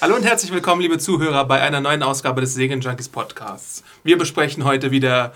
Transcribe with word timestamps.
Hallo 0.00 0.14
und 0.14 0.22
herzlich 0.22 0.52
willkommen, 0.52 0.80
liebe 0.80 0.96
Zuhörer, 0.98 1.44
bei 1.44 1.60
einer 1.60 1.80
neuen 1.80 2.04
Ausgabe 2.04 2.40
des 2.40 2.54
Segen 2.54 2.80
Junkies 2.80 3.08
Podcasts. 3.08 3.82
Wir 4.04 4.16
besprechen 4.16 4.64
heute 4.64 4.92
wieder 4.92 5.32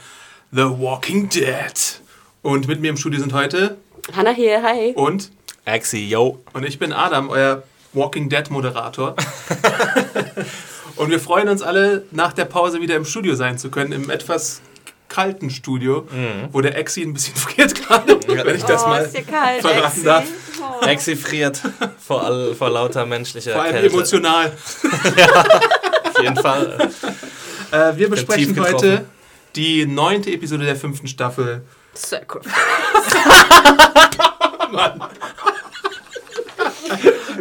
The 0.53 0.63
Walking 0.63 1.29
Dead. 1.29 2.01
Und 2.43 2.69
mit 2.69 2.81
mir 2.81 2.91
im 2.91 2.97
Studio 2.97 3.19
sind 3.19 3.33
heute 3.33 3.79
Hanna 4.15 4.31
hier, 4.31 4.63
hi. 4.63 4.93
und 4.95 5.33
Axi, 5.65 6.09
yo. 6.09 6.39
und 6.53 6.65
ich 6.65 6.79
bin 6.79 6.93
Adam, 6.93 7.29
euer 7.29 7.65
Walking 7.93 8.29
Dead 8.29 8.49
Moderator. 8.51 9.17
und 10.97 11.11
wir 11.11 11.19
freuen 11.19 11.49
uns 11.49 11.63
alle, 11.63 12.05
nach 12.13 12.33
der 12.33 12.45
Pause 12.45 12.81
wieder 12.81 12.95
im 12.95 13.05
Studio 13.05 13.35
sein 13.35 13.59
zu 13.59 13.69
können, 13.69 13.91
im 13.91 14.11
etwas 14.11 14.63
kalten 15.13 15.51
Studio, 15.51 16.07
wo 16.53 16.63
der 16.63 16.79
Exi 16.79 17.03
ein 17.03 17.13
bisschen 17.13 17.37
friert 17.37 17.75
gerade, 17.75 18.19
wenn 18.27 18.57
ich 18.57 18.65
das 18.65 18.85
oh, 18.85 18.89
mal 18.89 19.05
kalt, 19.05 19.61
verraten 19.61 19.87
Exi? 19.87 20.05
darf. 20.05 20.25
Oh. 20.61 20.85
Axi 20.85 21.17
friert 21.17 21.61
vor, 21.99 22.25
all, 22.25 22.55
vor 22.55 22.71
lauter 22.71 23.05
menschlicher 23.05 23.53
Vor 23.53 23.63
allem 23.63 23.73
Kälte. 23.73 23.95
emotional. 23.95 24.47
Auf 26.05 26.23
jeden 26.23 26.37
Fall. 26.37 26.91
Äh, 27.73 27.97
wir 27.97 28.09
besprechen 28.09 28.59
heute 28.59 29.05
die 29.55 29.87
neunte 29.87 30.31
Episode 30.31 30.65
der 30.65 30.77
fünften 30.77 31.09
Staffel. 31.09 31.63
Sacrifice. 31.95 32.53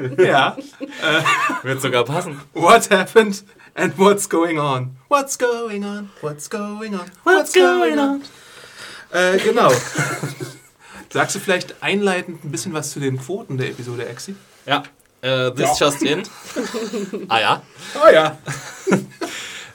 Ja. 0.18 0.58
Wird 1.64 1.82
sogar 1.82 2.04
passen. 2.06 2.40
What 2.54 2.90
happened 2.90 3.44
and 3.76 3.98
what's 3.98 4.28
going 4.30 4.60
on? 4.60 4.96
What's 5.10 5.38
going 5.38 5.84
on? 5.84 6.10
What's 6.22 6.50
going 6.50 6.94
on? 6.94 7.12
What's 7.24 7.54
going 7.54 8.00
on? 8.00 8.22
Äh, 9.12 9.38
genau. 9.40 9.72
Sagst 11.10 11.36
du 11.36 11.40
vielleicht 11.40 11.84
einleitend 11.84 12.44
ein 12.46 12.52
bisschen 12.52 12.74
was 12.74 12.92
zu 12.92 13.00
den 13.00 13.20
Quoten 13.20 13.58
der 13.58 13.70
Episode, 13.70 14.08
Exi? 14.08 14.36
Ja. 14.66 14.84
Äh, 15.22 15.52
this 15.52 15.80
just 15.80 16.02
in. 16.02 16.24
Ah 17.28 17.40
ja. 17.40 17.62
Oh 17.96 18.10
ja. 18.12 18.38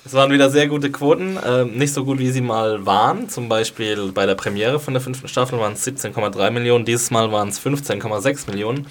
Es 0.07 0.13
waren 0.13 0.31
wieder 0.31 0.51
sehr 0.51 0.69
gute 0.69 0.93
Quoten. 0.93 1.37
Ähm, 1.45 1.73
nicht 1.77 1.93
so 1.93 2.05
gut, 2.05 2.21
wie 2.21 2.31
sie 2.31 2.41
mal 2.41 2.87
waren. 2.87 3.29
Zum 3.29 3.49
Beispiel 3.49 4.13
bei 4.13 4.25
der 4.25 4.37
Premiere 4.37 4.79
von 4.79 4.95
der 4.95 5.01
fünften 5.01 5.27
Staffel 5.27 5.59
waren 5.59 5.73
es 5.73 5.85
17,3 5.85 6.51
Millionen. 6.53 6.85
Dieses 6.85 7.11
Mal 7.11 7.33
waren 7.33 7.49
es 7.49 7.61
15,6 7.61 8.49
Millionen. 8.49 8.87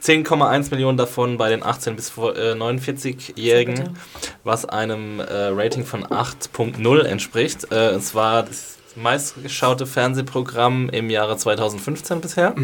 10,1 0.00 0.70
Millionen 0.70 0.96
davon 0.96 1.38
bei 1.38 1.48
den 1.50 1.62
18- 1.64 1.94
bis 1.94 2.10
vor- 2.10 2.36
äh, 2.36 2.52
49-Jährigen, 2.54 3.98
was 4.44 4.64
einem 4.64 5.18
äh, 5.18 5.24
Rating 5.48 5.84
von 5.84 6.04
8.0 6.06 7.00
entspricht. 7.02 7.72
Äh, 7.72 7.90
es 7.90 8.14
war 8.14 8.44
das 8.44 8.78
meistgeschaute 8.94 9.86
Fernsehprogramm 9.86 10.88
im 10.90 11.10
Jahre 11.10 11.36
2015 11.36 12.20
bisher. 12.20 12.54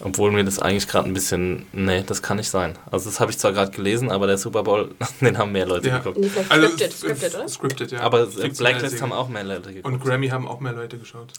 Obwohl 0.00 0.30
mir 0.30 0.44
das 0.44 0.58
eigentlich 0.58 0.86
gerade 0.88 1.08
ein 1.08 1.14
bisschen. 1.14 1.66
Nee, 1.72 2.04
das 2.06 2.20
kann 2.22 2.36
nicht 2.36 2.50
sein. 2.50 2.76
Also, 2.90 3.08
das 3.08 3.18
habe 3.18 3.30
ich 3.30 3.38
zwar 3.38 3.52
gerade 3.52 3.70
gelesen, 3.70 4.10
aber 4.10 4.26
der 4.26 4.36
Super 4.38 4.62
Bowl, 4.62 4.90
den 5.20 5.38
haben 5.38 5.52
mehr 5.52 5.66
Leute 5.66 5.88
Ja. 5.88 5.98
geguckt. 5.98 6.18
Nee, 6.18 6.30
Also, 6.48 6.66
scripted, 6.68 6.92
scripted, 6.92 7.34
oder? 7.34 7.48
Scripted, 7.48 7.92
ja. 7.92 8.00
Aber 8.00 8.26
Blacklist 8.26 9.00
haben 9.00 9.12
auch 9.12 9.28
mehr 9.28 9.44
Leute 9.44 9.72
geguckt. 9.72 9.86
Und 9.86 10.00
Grammy 10.04 10.28
haben 10.28 10.46
auch 10.46 10.60
mehr 10.60 10.72
Leute 10.72 10.98
geschaut. 10.98 11.32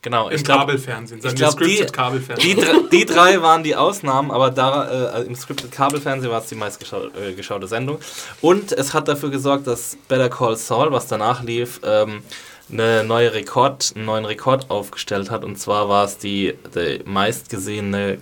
genau, 0.00 0.28
Im 0.28 0.36
ich 0.36 0.44
glaube, 0.44 0.60
Kabelfernsehen. 0.60 1.20
Ich 1.24 1.34
glaub, 1.34 1.58
die- 1.58 1.84
Kabelfernsehen. 1.86 2.58
die, 2.90 2.98
die 2.98 3.04
drei 3.06 3.40
waren 3.42 3.62
die 3.64 3.74
Ausnahmen, 3.74 4.30
aber 4.30 4.50
da, 4.50 5.18
äh, 5.18 5.22
im 5.24 5.34
Scripted 5.34 5.72
Kabelfernsehen 5.72 6.30
war 6.30 6.40
es 6.42 6.46
die 6.48 6.54
meistgeschaute 6.54 7.10
äh, 7.18 7.68
Sendung. 7.68 7.98
Und 8.40 8.70
es 8.72 8.94
hat 8.94 9.08
dafür 9.08 9.30
gesorgt, 9.30 9.66
dass 9.66 9.96
Better 10.08 10.28
Call 10.28 10.56
Saul, 10.56 10.92
was 10.92 11.06
danach 11.08 11.42
lief, 11.42 11.80
ähm, 11.84 12.22
eine 12.70 13.04
neue 13.04 13.32
Rekord, 13.34 13.92
einen 13.94 14.04
neuen 14.06 14.24
Rekord 14.24 14.70
aufgestellt 14.70 15.30
hat. 15.30 15.44
Und 15.44 15.56
zwar 15.58 15.88
war 15.88 16.04
es 16.04 16.18
die, 16.18 16.54
die 16.74 17.02
meistgesehene 17.04 18.18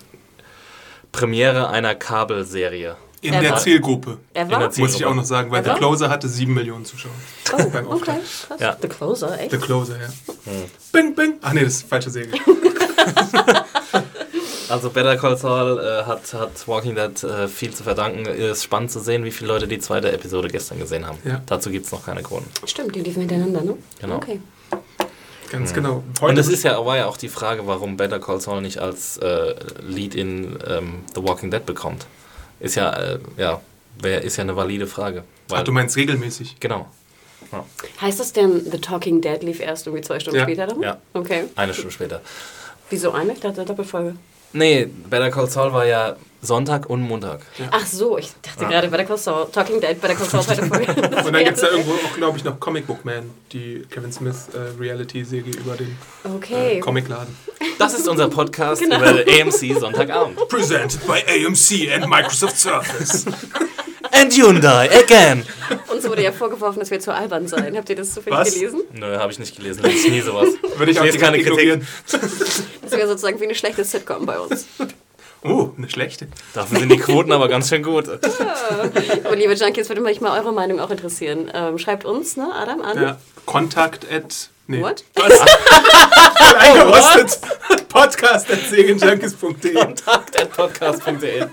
Premiere 1.12 1.68
einer 1.68 1.94
Kabelserie. 1.94 2.96
In 3.20 3.34
Er 3.34 3.40
der 3.40 3.50
war- 3.52 3.58
Zielgruppe. 3.58 4.18
Er 4.34 4.42
In 4.42 4.48
der 4.48 4.58
war? 4.60 4.70
Ziel- 4.70 4.82
Muss 4.84 4.96
ich 4.96 5.04
auch 5.04 5.14
noch 5.14 5.24
sagen, 5.24 5.50
weil 5.52 5.62
The 5.62 5.70
Ever? 5.70 5.78
Closer 5.78 6.10
hatte 6.10 6.26
7 6.28 6.52
Millionen 6.52 6.84
Zuschauer. 6.84 7.12
Oh, 7.52 7.68
beim 7.72 7.86
okay. 7.86 8.18
Krass. 8.48 8.58
Ja. 8.60 8.76
The 8.80 8.88
Closer, 8.88 9.38
echt? 9.38 9.52
The 9.52 9.58
Closer, 9.58 9.94
ja. 10.00 10.08
Hm. 10.44 10.64
Bing, 10.92 11.14
bing. 11.14 11.34
Ach 11.40 11.52
nee, 11.52 11.62
das 11.62 11.74
ist 11.74 11.88
falsche 11.88 12.10
Serie. 12.10 12.32
Also 14.72 14.88
Better 14.90 15.16
Call 15.16 15.36
Saul 15.36 15.78
äh, 15.78 16.04
hat, 16.04 16.32
hat 16.32 16.66
Walking 16.66 16.94
Dead 16.94 17.22
äh, 17.24 17.46
viel 17.46 17.74
zu 17.74 17.82
verdanken. 17.84 18.26
Es 18.26 18.58
ist 18.58 18.64
spannend 18.64 18.90
zu 18.90 19.00
sehen, 19.00 19.22
wie 19.24 19.30
viele 19.30 19.48
Leute 19.48 19.68
die 19.68 19.78
zweite 19.78 20.10
Episode 20.10 20.48
gestern 20.48 20.78
gesehen 20.78 21.06
haben. 21.06 21.18
Ja. 21.24 21.42
Dazu 21.44 21.70
gibt 21.70 21.84
es 21.86 21.92
noch 21.92 22.06
keine 22.06 22.22
Kronen. 22.22 22.46
Stimmt, 22.64 22.96
die 22.96 23.00
liefen 23.00 23.20
hintereinander, 23.20 23.60
ne? 23.60 23.74
Genau. 24.00 24.16
Okay. 24.16 24.40
Ganz 25.50 25.74
genau. 25.74 26.02
Und 26.22 26.38
es 26.38 26.48
ist 26.48 26.62
ja, 26.62 26.82
war 26.86 26.96
ja 26.96 27.06
auch 27.06 27.18
die 27.18 27.28
Frage, 27.28 27.66
warum 27.66 27.98
Better 27.98 28.18
Call 28.18 28.40
Saul 28.40 28.62
nicht 28.62 28.78
als 28.78 29.18
äh, 29.18 29.54
Lead 29.82 30.14
in 30.14 30.58
ähm, 30.66 31.04
The 31.14 31.22
Walking 31.22 31.50
Dead 31.50 31.66
bekommt. 31.66 32.06
Ist 32.58 32.76
ja, 32.76 32.90
äh, 32.94 33.18
ja, 33.36 33.60
wär, 34.00 34.22
ist 34.22 34.38
ja 34.38 34.44
eine 34.44 34.56
valide 34.56 34.86
Frage. 34.86 35.24
Weil, 35.48 35.60
Ach, 35.60 35.64
du 35.64 35.72
meinst 35.72 35.96
regelmäßig. 35.96 36.56
genau, 36.60 36.86
Heißt 38.00 38.18
das 38.18 38.32
denn, 38.32 38.64
The 38.70 38.78
Talking 38.78 39.20
Dead 39.20 39.42
lief 39.42 39.60
erst 39.60 39.86
irgendwie 39.86 40.02
zwei 40.02 40.18
Stunden 40.18 40.38
Ja. 40.38 40.44
später 40.44 40.66
dann? 40.68 40.80
Ja. 40.80 40.98
Okay. 41.12 41.44
eine 41.56 41.74
Stunde 41.74 41.90
später. 41.92 42.22
Wieso 42.88 43.12
eine? 43.12 43.34
Ich 43.34 43.40
dachte 43.40 43.64
Doppelfolge. 43.64 44.14
Nee, 44.52 44.86
Better 45.08 45.30
Call 45.30 45.48
Saul 45.48 45.72
war 45.72 45.86
ja 45.86 46.16
Sonntag 46.44 46.90
und 46.90 47.02
Montag. 47.02 47.40
Ach 47.70 47.86
so, 47.86 48.18
ich 48.18 48.30
dachte 48.42 48.66
gerade 48.66 48.88
Better 48.88 49.04
Call 49.04 49.16
Saul. 49.16 49.46
Talking 49.52 49.80
Dead, 49.80 50.00
Better 50.00 50.14
Call 50.14 50.26
Saul, 50.28 50.42
zweite 50.42 50.66
Folge. 50.66 50.86
Und 50.92 51.32
dann 51.32 51.44
gibt 51.44 51.54
es 51.56 51.60
da 51.60 51.68
irgendwo 51.68 51.92
auch, 51.92 52.16
glaube 52.16 52.36
ich, 52.36 52.42
noch 52.44 52.58
Comic 52.58 52.86
Book 52.86 53.04
Man, 53.04 53.30
die 53.52 53.86
Kevin 53.90 54.12
Smith 54.12 54.48
äh, 54.52 54.78
Reality-Serie 54.80 55.52
über 55.54 55.76
den 55.76 55.96
Okay. 56.24 56.78
äh, 56.78 56.80
Comicladen. 56.80 57.36
Das 57.78 57.94
ist 57.94 58.08
unser 58.08 58.28
Podcast 58.28 58.82
Genau. 58.82 58.96
über 58.98 59.20
AMC 59.20 59.78
Sonntagabend. 59.78 60.36
Presented 60.48 61.06
by 61.06 61.20
AMC 61.28 61.92
and 61.94 62.08
Microsoft 62.08 62.58
Surface. 62.58 63.24
And 64.12 64.32
Hyundai 64.32 64.90
again. 65.02 65.44
Uns 65.90 66.08
wurde 66.08 66.22
ja 66.22 66.32
vorgeworfen, 66.32 66.80
dass 66.80 66.90
wir 66.90 67.00
zu 67.00 67.14
albern 67.14 67.48
seien. 67.48 67.76
Habt 67.76 67.88
ihr 67.88 67.96
das 67.96 68.12
zufällig 68.12 68.38
Was? 68.38 68.54
gelesen? 68.54 68.82
Nö, 68.92 69.16
habe 69.18 69.32
ich 69.32 69.38
nicht 69.38 69.56
gelesen. 69.56 69.82
Lese 69.82 70.06
ich 70.06 70.12
nie 70.12 70.20
sowas. 70.20 70.48
Würde 70.76 70.92
ich 70.92 71.00
auch 71.00 71.04
lese 71.04 71.18
keine 71.18 71.42
Kritik. 71.42 71.82
Das 72.10 72.92
wäre 72.92 73.08
sozusagen 73.08 73.40
wie 73.40 73.44
eine 73.44 73.54
schlechte 73.54 73.84
Sitcom 73.84 74.26
bei 74.26 74.38
uns. 74.38 74.66
Oh, 75.44 75.70
eine 75.76 75.88
schlechte. 75.88 76.28
Dafür 76.54 76.78
sind 76.78 76.92
die 76.92 76.98
Quoten 76.98 77.32
aber 77.32 77.48
ganz 77.48 77.68
schön 77.68 77.82
gut. 77.82 78.08
Aber 78.08 79.34
liebe 79.34 79.54
Junkies, 79.54 79.88
würde 79.88 80.00
mich 80.02 80.20
mal 80.20 80.38
eure 80.38 80.52
Meinung 80.52 80.78
auch 80.78 80.90
interessieren. 80.90 81.50
Ähm, 81.52 81.78
schreibt 81.78 82.04
uns, 82.04 82.36
ne, 82.36 82.52
Adam, 82.54 82.82
an. 82.82 83.02
Ja. 83.02 83.18
Kontakt 83.46 84.06
at. 84.12 84.50
Nee. 84.68 84.80
What? 84.80 85.04
Was? 85.14 85.38
Voll 85.38 86.56
eingerostet. 86.58 87.40
Podcast 87.88 88.50
at 88.52 88.60
segenjunkies.de. 88.70 89.74
Kontakt.podcast.de 89.74 91.46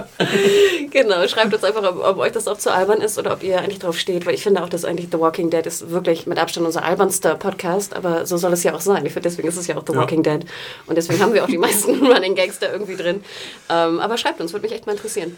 Genau, 0.90 1.26
schreibt 1.28 1.52
uns 1.52 1.62
einfach, 1.64 1.82
ob, 1.82 2.02
ob 2.02 2.18
euch 2.18 2.32
das 2.32 2.48
auch 2.48 2.56
zu 2.56 2.72
albern 2.72 3.00
ist 3.00 3.18
oder 3.18 3.32
ob 3.32 3.42
ihr 3.42 3.58
eigentlich 3.58 3.80
drauf 3.80 3.98
steht, 3.98 4.24
weil 4.24 4.34
ich 4.34 4.42
finde 4.42 4.62
auch, 4.62 4.68
dass 4.68 4.84
eigentlich 4.84 5.08
The 5.10 5.18
Walking 5.18 5.50
Dead 5.50 5.66
ist 5.66 5.90
wirklich 5.90 6.26
mit 6.26 6.38
Abstand 6.38 6.66
unser 6.66 6.84
albernster 6.84 7.34
Podcast, 7.34 7.94
aber 7.94 8.24
so 8.24 8.36
soll 8.36 8.52
es 8.52 8.62
ja 8.62 8.74
auch 8.74 8.80
sein. 8.80 9.04
Ich 9.04 9.12
finde, 9.12 9.28
deswegen 9.28 9.48
ist 9.48 9.56
es 9.56 9.66
ja 9.66 9.76
auch 9.76 9.84
The 9.86 9.92
Ja. 9.92 10.00
Walking 10.00 10.22
Dead. 10.22 10.46
Und 10.86 10.96
deswegen 10.96 11.20
haben 11.20 11.34
wir 11.34 11.44
auch 11.44 11.48
die 11.48 11.58
meisten 11.66 12.06
Running 12.06 12.34
Gags 12.34 12.58
da 12.58 12.72
irgendwie 12.72 12.96
drin. 12.96 13.22
Ähm, 13.68 14.00
aber 14.00 14.16
schreibt 14.16 14.40
uns, 14.40 14.52
würde 14.52 14.64
mich 14.66 14.74
echt 14.74 14.86
mal 14.86 14.92
interessieren. 14.92 15.36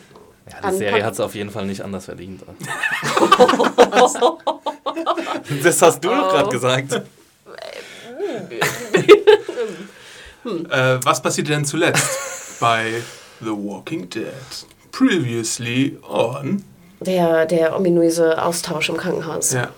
Ja, 0.50 0.58
An 0.60 0.72
die 0.72 0.78
Serie 0.78 1.04
hat 1.04 1.14
es 1.14 1.20
auf 1.20 1.34
jeden 1.34 1.50
Fall 1.50 1.66
nicht 1.66 1.82
anders 1.82 2.06
verdient. 2.06 2.42
das 5.62 5.82
hast 5.82 6.04
du 6.04 6.08
doch 6.08 6.30
gerade 6.30 6.48
gesagt. 6.48 7.02
Äh, 10.44 10.98
was 11.02 11.20
passierte 11.20 11.52
denn 11.52 11.64
zuletzt 11.64 12.60
bei 12.60 13.02
The 13.40 13.50
Walking 13.50 14.08
Dead? 14.10 14.32
Previously 14.92 15.96
on. 16.08 16.64
Der, 17.00 17.46
der 17.46 17.76
ominöse 17.76 18.42
Austausch 18.42 18.88
im 18.88 18.96
Krankenhaus. 18.96 19.52
Ja. 19.52 19.68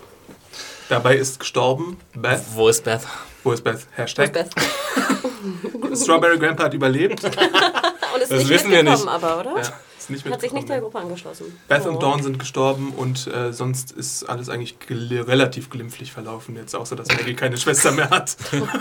Dabei 0.89 1.15
ist 1.17 1.39
gestorben 1.39 1.97
Beth. 2.15 2.41
Wo 2.55 2.67
ist 2.67 2.83
Beth? 2.83 3.01
Wo 3.43 3.51
ist 3.51 3.63
Beth? 3.63 3.87
Hashtag. 3.95 4.33
Beth? 4.33 4.49
Strawberry 5.97 6.37
Grandpa 6.39 6.63
hat 6.65 6.73
überlebt. 6.73 7.23
Und 8.13 8.21
ist 8.21 8.31
Das 8.31 8.39
nicht 8.39 8.49
wissen 8.49 8.71
wir 8.71 8.83
mitgekommen, 8.83 9.05
nicht. 9.05 9.23
aber, 9.23 9.39
oder? 9.39 9.55
Ja, 9.61 9.73
ist 9.97 10.09
nicht 10.09 10.25
Hat 10.25 10.41
sich 10.41 10.51
nicht 10.51 10.67
der. 10.67 10.81
Gruppe 10.81 10.99
angeschlossen. 10.99 11.57
Beth 11.67 11.83
Oh. 11.85 11.89
und 11.89 12.03
Dawn 12.03 12.21
sind 12.23 12.39
gestorben 12.39 12.93
und 12.97 13.27
äh, 13.27 13.53
sonst 13.53 13.91
ist 13.93 14.27
alles 14.27 14.49
eigentlich 14.49 14.79
gel- 14.79 15.21
relativ 15.21 15.69
glimpflich 15.69 16.11
verlaufen 16.11 16.55
jetzt, 16.57 16.75
außer 16.75 16.95
dass 16.97 17.07
Maggie 17.07 17.35
keine 17.35 17.57
Schwester 17.57 17.91
mehr 17.91 18.09
hat. 18.09 18.35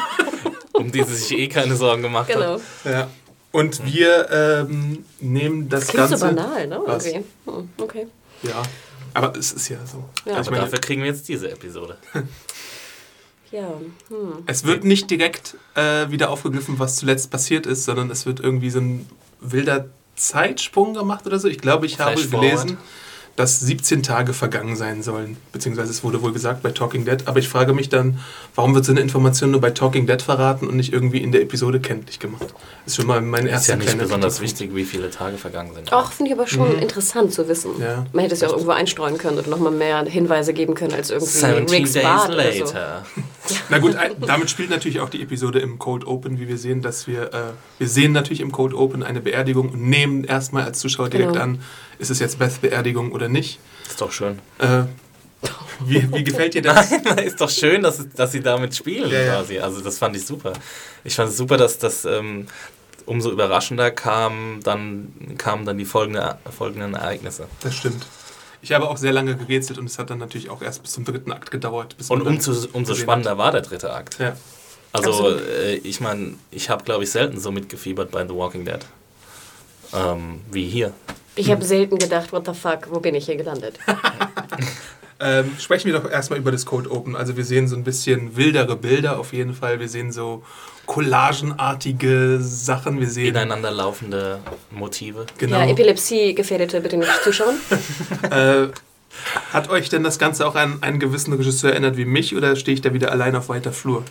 Um 0.73 0.91
die 0.91 1.03
sie 1.03 1.15
sich 1.15 1.39
eh 1.39 1.49
keine 1.49 1.77
Sorgen 1.77 2.01
gemacht 2.01 2.29
Genau. 2.29 2.55
hat. 2.55 2.61
Ja. 2.85 3.09
Und 3.53 3.85
wir 3.85 4.31
ähm, 4.31 5.05
nehmen 5.21 5.69
das 5.69 5.89
Klingt 5.89 6.09
Ganze. 6.09 6.17
so 6.17 6.27
banal, 6.27 6.67
ne? 6.69 6.81
Was? 6.87 7.07
Irgendwie. 7.07 7.29
Hm, 7.47 7.69
okay. 7.79 8.07
Ja, 8.43 8.63
aber 9.13 9.37
es 9.37 9.53
ist 9.53 9.69
ja 9.69 9.79
so. 9.85 10.05
Ja. 10.25 10.37
Also 10.37 10.51
meine, 10.51 10.65
dafür 10.65 10.79
kriegen 10.79 11.03
wir 11.03 11.09
jetzt 11.11 11.29
diese 11.29 11.51
Episode. 11.51 11.97
Ja. 13.53 13.67
Hm. 14.11 14.45
es 14.47 14.63
wird 14.63 14.85
nicht 14.85 15.11
direkt 15.11 15.57
äh, 15.75 16.09
wieder 16.09 16.31
aufgegriffen, 16.31 16.79
was 16.79 16.95
zuletzt 16.95 17.33
passiert 17.33 17.67
ist, 17.67 17.85
sondern 17.85 18.09
es 18.09 18.25
wird 18.25 18.39
irgendwie 18.39 18.71
so 18.71 18.79
ein 18.79 19.09
wilder 19.41 19.87
Zeitsprung 20.15 20.95
gemacht 20.95 21.27
oder 21.27 21.41
so. 21.41 21.49
Ich 21.49 21.59
glaube, 21.59 21.87
ich 21.87 21.99
habe 21.99 22.15
gelesen, 22.15 22.79
dass 23.41 23.59
17 23.61 24.03
Tage 24.03 24.35
vergangen 24.35 24.77
sein 24.77 25.03
sollen. 25.03 25.39
Beziehungsweise 25.51 25.91
es 25.91 26.05
wurde 26.05 26.21
wohl 26.21 26.33
gesagt 26.35 26.63
bei 26.63 26.73
Talking 26.73 27.07
Dead. 27.07 27.23
Aber 27.25 27.39
ich 27.39 27.49
frage 27.49 27.73
mich 27.73 27.89
dann, 27.89 28.19
warum 28.55 28.75
wird 28.75 28.85
so 28.85 28.93
eine 28.93 29.01
Information 29.01 29.51
nur 29.51 29.63
bei 29.63 29.71
Talking 29.71 30.07
Dead 30.07 30.21
verraten 30.21 30.69
und 30.69 30.77
nicht 30.77 30.93
irgendwie 30.93 31.23
in 31.23 31.33
der 31.33 31.41
Episode 31.41 31.81
kenntlich 31.81 32.19
gemacht? 32.19 32.49
Das 32.85 32.93
ist 32.93 32.97
schon 32.97 33.07
mal 33.07 33.23
mein 33.23 33.47
Ist 33.47 33.53
erster 33.53 33.73
ja 33.73 33.79
nicht 33.79 33.99
besonders 33.99 34.43
wichtig, 34.43 34.75
wie 34.75 34.85
viele 34.85 35.09
Tage 35.09 35.39
vergangen 35.39 35.73
sind. 35.75 35.91
Auch 35.91 36.13
finde 36.13 36.33
ich 36.33 36.39
aber 36.39 36.47
schon 36.47 36.79
interessant 36.79 37.33
zu 37.33 37.49
wissen. 37.49 37.77
Mhm. 37.79 37.83
Ja. 37.83 38.07
Man 38.13 38.23
hätte 38.25 38.35
es 38.35 38.43
ja 38.43 38.49
auch 38.49 38.53
irgendwo 38.53 38.73
einstreuen 38.73 39.17
können 39.17 39.39
oder 39.39 39.49
nochmal 39.49 39.73
mehr 39.73 40.05
Hinweise 40.05 40.53
geben 40.53 40.75
können 40.75 40.93
als 40.93 41.09
irgendwie 41.09 41.31
17 41.33 41.69
Rick's 41.71 41.93
days 41.95 42.03
Bart 42.03 42.29
oder 42.35 42.53
so. 42.53 42.65
later. 42.65 43.07
Na 43.71 43.79
gut, 43.79 43.97
damit 44.27 44.51
spielt 44.51 44.69
natürlich 44.69 45.01
auch 45.01 45.09
die 45.09 45.23
Episode 45.23 45.61
im 45.61 45.79
Cold 45.79 46.07
Open, 46.07 46.39
wie 46.39 46.47
wir 46.47 46.59
sehen, 46.59 46.83
dass 46.83 47.07
wir, 47.07 47.33
äh, 47.33 47.39
wir 47.79 47.89
sehen 47.89 48.13
natürlich 48.13 48.41
im 48.43 48.53
Cold 48.53 48.75
Open 48.75 49.03
eine 49.03 49.23
Beerdigung 49.23 49.71
und 49.71 49.89
nehmen 49.89 50.25
erstmal 50.25 50.65
als 50.65 50.79
Zuschauer 50.79 51.09
direkt 51.09 51.33
Genau. 51.33 51.43
an, 51.43 51.61
ist 52.01 52.11
es 52.11 52.19
jetzt 52.19 52.39
Beths 52.39 52.59
Beerdigung 52.59 53.13
oder 53.13 53.29
nicht. 53.29 53.59
Ist 53.89 54.01
doch 54.01 54.11
schön. 54.11 54.39
Äh, 54.59 54.85
wie, 55.81 56.13
wie 56.13 56.25
gefällt 56.25 56.55
dir 56.55 56.63
das? 56.63 56.93
ist 57.25 57.41
doch 57.41 57.51
schön, 57.51 57.83
dass, 57.83 58.07
dass 58.15 58.33
sie 58.33 58.41
damit 58.41 58.75
spielen 58.75 59.11
Ja, 59.11 59.37
quasi. 59.37 59.59
Also 59.59 59.81
das 59.81 59.99
fand 59.99 60.17
ich 60.17 60.27
super. 60.27 60.53
Ich 61.05 61.15
fand 61.15 61.31
es 61.31 61.37
super, 61.37 61.57
dass 61.57 61.79
das 61.79 62.05
ähm, 62.05 62.47
umso 63.07 63.31
überraschender 63.31 63.91
kam 63.91 64.61
dann, 64.63 65.13
kamen 65.39 65.65
dann 65.65 65.79
die 65.79 65.85
folgende, 65.85 66.39
folgenden 66.57 66.95
Ereignisse. 66.95 67.49
Das 67.61 67.75
stimmt. 67.75 68.07
Ich 68.63 68.73
habe 68.73 68.89
auch 68.89 68.99
sehr 68.99 69.13
lange 69.13 69.37
gerätselt 69.37 69.79
und 69.79 69.87
es 69.87 69.99
hat 69.99 70.11
dann 70.11 70.19
natürlich 70.19 70.51
auch 70.51 70.61
erst 70.61 70.83
bis 70.83 70.93
zum 70.93 71.05
dritten 71.05 71.33
Akt 71.33 71.51
gedauert. 71.51 71.97
Und 72.09 72.23
umso, 72.23 72.69
umso 72.73 72.95
spannender 72.95 73.39
war 73.39 73.53
der 73.53 73.63
dritte 73.63 73.93
Akt. 73.93 74.19
Ja. 74.19 74.37
Also 74.93 75.37
äh, 75.37 75.77
ich 75.77 76.01
meine, 76.01 76.35
ich 76.51 76.69
habe 76.69 76.85
glaube 76.85 77.05
ich 77.05 77.11
selten 77.11 77.41
so 77.41 77.53
mitgefiebert 77.53 78.11
bei 78.11 78.27
The 78.27 78.35
Walking 78.35 78.65
Dead. 78.65 78.81
Ähm, 79.95 80.41
wie 80.51 80.69
hier. 80.69 80.93
Ich 81.37 81.51
habe 81.51 81.65
selten 81.65 81.99
gedacht, 81.99 82.33
what 82.33 82.47
the 82.47 82.55
fuck, 82.55 82.89
wo 82.91 83.01
bin 83.01 83.15
ich 83.15 83.27
hier 83.27 83.37
gelandet? 83.37 83.79
Ähm, 85.23 85.55
sprechen 85.59 85.93
wir 85.93 86.01
doch 86.01 86.11
erstmal 86.11 86.39
über 86.39 86.51
das 86.51 86.65
Code 86.65 86.91
Open. 86.91 87.15
Also 87.15 87.37
wir 87.37 87.45
sehen 87.45 87.69
so 87.69 87.77
ein 87.77 87.85
bisschen 87.85 88.37
wildere 88.37 88.75
Bilder 88.75 89.19
auf 89.19 89.35
jeden 89.35 89.53
Fall. 89.53 89.79
Wir 89.79 89.89
sehen 89.89 90.13
so 90.13 90.43
collagenartige 90.87 92.39
Sachen. 92.41 92.99
Wir 92.99 93.09
sehen 93.11 93.27
Ineinander 93.29 93.71
laufende 93.71 94.41
Motive. 94.71 95.27
genau. 95.37 95.59
Ja, 95.59 95.69
Epilepsie-Gefährdete 95.69 96.81
bitte 96.81 96.97
nicht 96.97 97.23
zuschauen. 97.23 97.57
Äh, 98.31 98.69
hat 99.53 99.69
euch 99.69 99.89
denn 99.89 100.05
das 100.05 100.19
Ganze 100.19 100.47
auch 100.47 100.55
an 100.55 100.83
einen 100.83 101.01
gewissen 101.01 101.35
Regisseur 101.35 101.73
erinnert 101.73 101.97
wie 101.97 102.05
mich 102.05 102.35
oder 102.35 102.57
stehe 102.57 102.75
ich 102.75 102.81
da 102.81 102.95
wieder 102.95 103.11
allein 103.11 103.35
auf 103.37 103.49
weiter 103.49 103.73
Flur? 103.73 104.05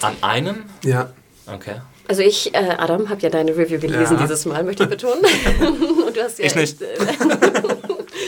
An 0.00 0.16
einen? 0.22 0.64
Ja. 0.82 1.10
Okay. 1.46 1.76
Also 2.08 2.22
ich, 2.22 2.54
äh, 2.54 2.58
Adam, 2.78 3.08
habe 3.08 3.20
ja 3.22 3.30
deine 3.30 3.50
Review 3.56 3.78
gelesen 3.80 4.16
Ja. 4.16 4.22
dieses 4.22 4.44
Mal, 4.46 4.62
möchte 4.64 4.84
ich 4.84 4.88
betonen. 4.90 5.22
Und 6.06 6.16
du 6.16 6.22
hast 6.22 6.38
ja 6.38 6.44
Ich 6.46 6.54
nicht. 6.54 6.80
echt, 6.80 7.00
äh, 7.00 7.04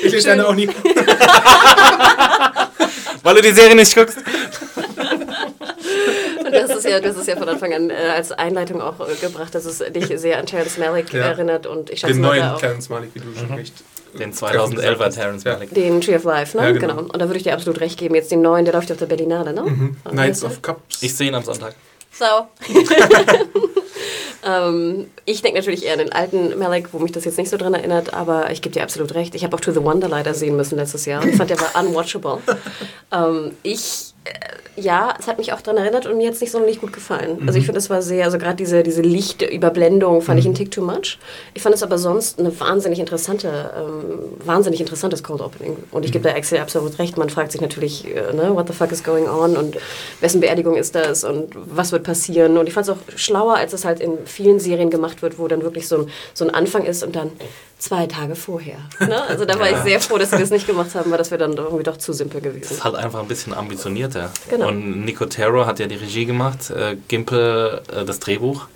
Ich 0.04 0.12
lese 0.12 0.28
deine 0.28 0.46
auch 0.48 0.54
nie. 0.54 0.68
Weil 3.22 3.34
du 3.36 3.42
die 3.42 3.52
Serie 3.52 3.74
nicht 3.74 3.94
guckst. 3.94 4.16
Und 4.18 4.24
du 6.54 6.62
hast 6.62 6.70
es 6.74 6.84
ja, 6.84 7.00
hast 7.02 7.16
es 7.16 7.26
ja 7.26 7.36
von 7.36 7.48
Anfang 7.48 7.72
an 7.74 7.90
äh, 7.90 7.94
als 8.14 8.32
Einleitung 8.32 8.80
auch 8.80 9.00
äh, 9.00 9.14
gebracht, 9.20 9.54
dass 9.54 9.64
es 9.64 9.78
dich 9.92 10.06
sehr 10.20 10.38
an 10.38 10.46
Terrence 10.46 10.78
Malick 10.78 11.12
Ja. 11.12 11.20
erinnert 11.26 11.66
und 11.66 11.90
ich 11.90 12.00
schätze 12.00 12.12
Den 12.14 12.22
neuen 12.22 12.56
Clarence 12.58 12.88
Malik, 12.88 13.10
wie 13.14 13.20
du 13.20 13.26
schon 13.38 13.52
recht. 13.56 13.74
Den 14.18 14.30
äh, 14.30 14.34
2011er 14.34 15.14
Terrence. 15.14 15.44
Malick. 15.44 15.74
den 15.74 16.00
Tree 16.00 16.16
of 16.16 16.24
Life, 16.24 16.56
ne? 16.56 16.62
Ja, 16.64 16.70
genau. 16.72 16.94
genau. 16.96 17.02
Und 17.12 17.18
da 17.18 17.26
würde 17.26 17.36
ich 17.36 17.42
dir 17.44 17.52
absolut 17.54 17.80
recht 17.80 17.98
geben. 17.98 18.14
Jetzt 18.14 18.30
den 18.30 18.40
neuen, 18.42 18.64
der 18.64 18.74
läuft 18.74 18.88
ja 18.88 18.94
auf 18.94 18.98
der 19.00 19.06
Berlinale, 19.06 19.52
ne? 19.52 19.62
Mhm. 19.62 19.96
Heißt 20.16 20.44
of 20.44 20.62
Cups. 20.62 21.02
Ich 21.02 21.14
sehe 21.14 21.28
ihn 21.28 21.34
am 21.34 21.44
Sonntag. 21.44 21.74
Sau. 22.10 22.48
Ähm, 24.44 25.06
ich 25.24 25.42
denke 25.42 25.58
natürlich 25.58 25.84
eher 25.84 25.94
an 25.94 25.98
den 25.98 26.12
alten 26.12 26.58
Malik, 26.58 26.88
wo 26.92 26.98
mich 26.98 27.12
das 27.12 27.24
jetzt 27.24 27.38
nicht 27.38 27.50
so 27.50 27.56
dran 27.56 27.74
erinnert, 27.74 28.14
aber 28.14 28.50
ich 28.50 28.62
gebe 28.62 28.72
dir 28.72 28.82
absolut 28.82 29.14
recht. 29.14 29.34
Ich 29.34 29.44
habe 29.44 29.56
auch 29.56 29.60
To 29.60 29.72
the 29.72 29.82
Wonder 29.82 30.08
leider 30.08 30.34
sehen 30.34 30.56
müssen 30.56 30.76
letztes 30.76 31.06
Jahr 31.06 31.22
und 31.22 31.34
fand 31.34 31.50
der 31.50 31.60
war 31.60 31.82
unwatchable. 31.82 32.38
ähm, 33.12 33.52
ich, 33.62 34.14
äh, 34.24 34.30
ja, 34.80 35.14
es 35.18 35.26
hat 35.26 35.38
mich 35.38 35.52
auch 35.52 35.60
daran 35.60 35.82
erinnert 35.82 36.06
und 36.06 36.16
mir 36.16 36.24
jetzt 36.24 36.40
nicht 36.40 36.50
sonderlich 36.50 36.80
gut 36.80 36.92
gefallen. 36.92 37.42
Also 37.46 37.58
ich 37.58 37.64
finde, 37.64 37.78
es 37.78 37.90
war 37.90 38.02
sehr, 38.02 38.24
also 38.24 38.38
gerade 38.38 38.56
diese, 38.56 38.82
diese 38.82 39.02
Lichtüberblendung 39.02 40.22
fand 40.22 40.38
ich 40.38 40.46
einen 40.46 40.54
Tick 40.54 40.70
too 40.70 40.82
much. 40.82 41.18
Ich 41.54 41.62
fand 41.62 41.74
es 41.74 41.82
aber 41.82 41.98
sonst 41.98 42.38
eine 42.38 42.58
wahnsinnig 42.60 42.98
interessante, 42.98 43.70
ähm, 43.76 44.18
wahnsinnig 44.44 44.80
interessantes 44.80 45.22
Cold 45.22 45.40
Opening. 45.40 45.76
Und 45.90 46.04
ich 46.04 46.12
gebe 46.12 46.28
da 46.28 46.34
Axel 46.34 46.58
absolut 46.58 46.98
recht. 46.98 47.18
Man 47.18 47.30
fragt 47.30 47.52
sich 47.52 47.60
natürlich, 47.60 48.06
äh, 48.06 48.32
ne, 48.34 48.54
what 48.54 48.68
the 48.68 48.72
fuck 48.72 48.92
is 48.92 49.02
going 49.02 49.28
on 49.28 49.56
und 49.56 49.76
wessen 50.20 50.40
Beerdigung 50.40 50.76
ist 50.76 50.94
das 50.94 51.24
und 51.24 51.54
was 51.54 51.92
wird 51.92 52.04
passieren. 52.04 52.56
Und 52.58 52.66
ich 52.66 52.74
fand 52.74 52.88
es 52.88 52.92
auch 52.92 52.98
schlauer, 53.16 53.56
als 53.56 53.72
es 53.72 53.84
halt 53.84 54.00
in 54.00 54.18
vielen 54.24 54.60
Serien 54.60 54.90
gemacht 54.90 55.22
wird, 55.22 55.38
wo 55.38 55.48
dann 55.48 55.62
wirklich 55.62 55.88
so 55.88 55.98
ein, 55.98 56.08
so 56.34 56.44
ein 56.44 56.54
Anfang 56.54 56.84
ist 56.84 57.02
und 57.02 57.16
dann 57.16 57.32
zwei 57.78 58.06
Tage 58.06 58.34
vorher. 58.34 58.78
Ne? 59.00 59.22
Also 59.22 59.44
da 59.44 59.58
war 59.58 59.70
ich 59.70 59.76
sehr 59.78 60.00
froh, 60.00 60.18
dass 60.18 60.32
wir 60.32 60.38
das 60.38 60.50
nicht 60.50 60.66
gemacht 60.66 60.94
haben, 60.94 61.10
weil 61.10 61.18
das 61.18 61.30
wäre 61.30 61.38
dann 61.38 61.56
irgendwie 61.56 61.84
doch 61.84 61.96
zu 61.96 62.12
simpel 62.12 62.40
gewesen. 62.40 62.72
ist 62.72 62.84
halt 62.84 62.96
einfach 62.96 63.20
ein 63.20 63.28
bisschen 63.28 63.54
ambitionierter. 63.54 64.30
Genau. 64.50 64.68
Und 64.68 65.04
Nico 65.04 65.26
Terro 65.26 65.66
hat 65.66 65.78
ja 65.78 65.86
die 65.86 65.94
Regie 65.94 66.26
gemacht, 66.26 66.70
äh, 66.70 66.96
Gimpel 67.08 67.80
äh, 67.92 68.04
das 68.04 68.18
Drehbuch. 68.18 68.66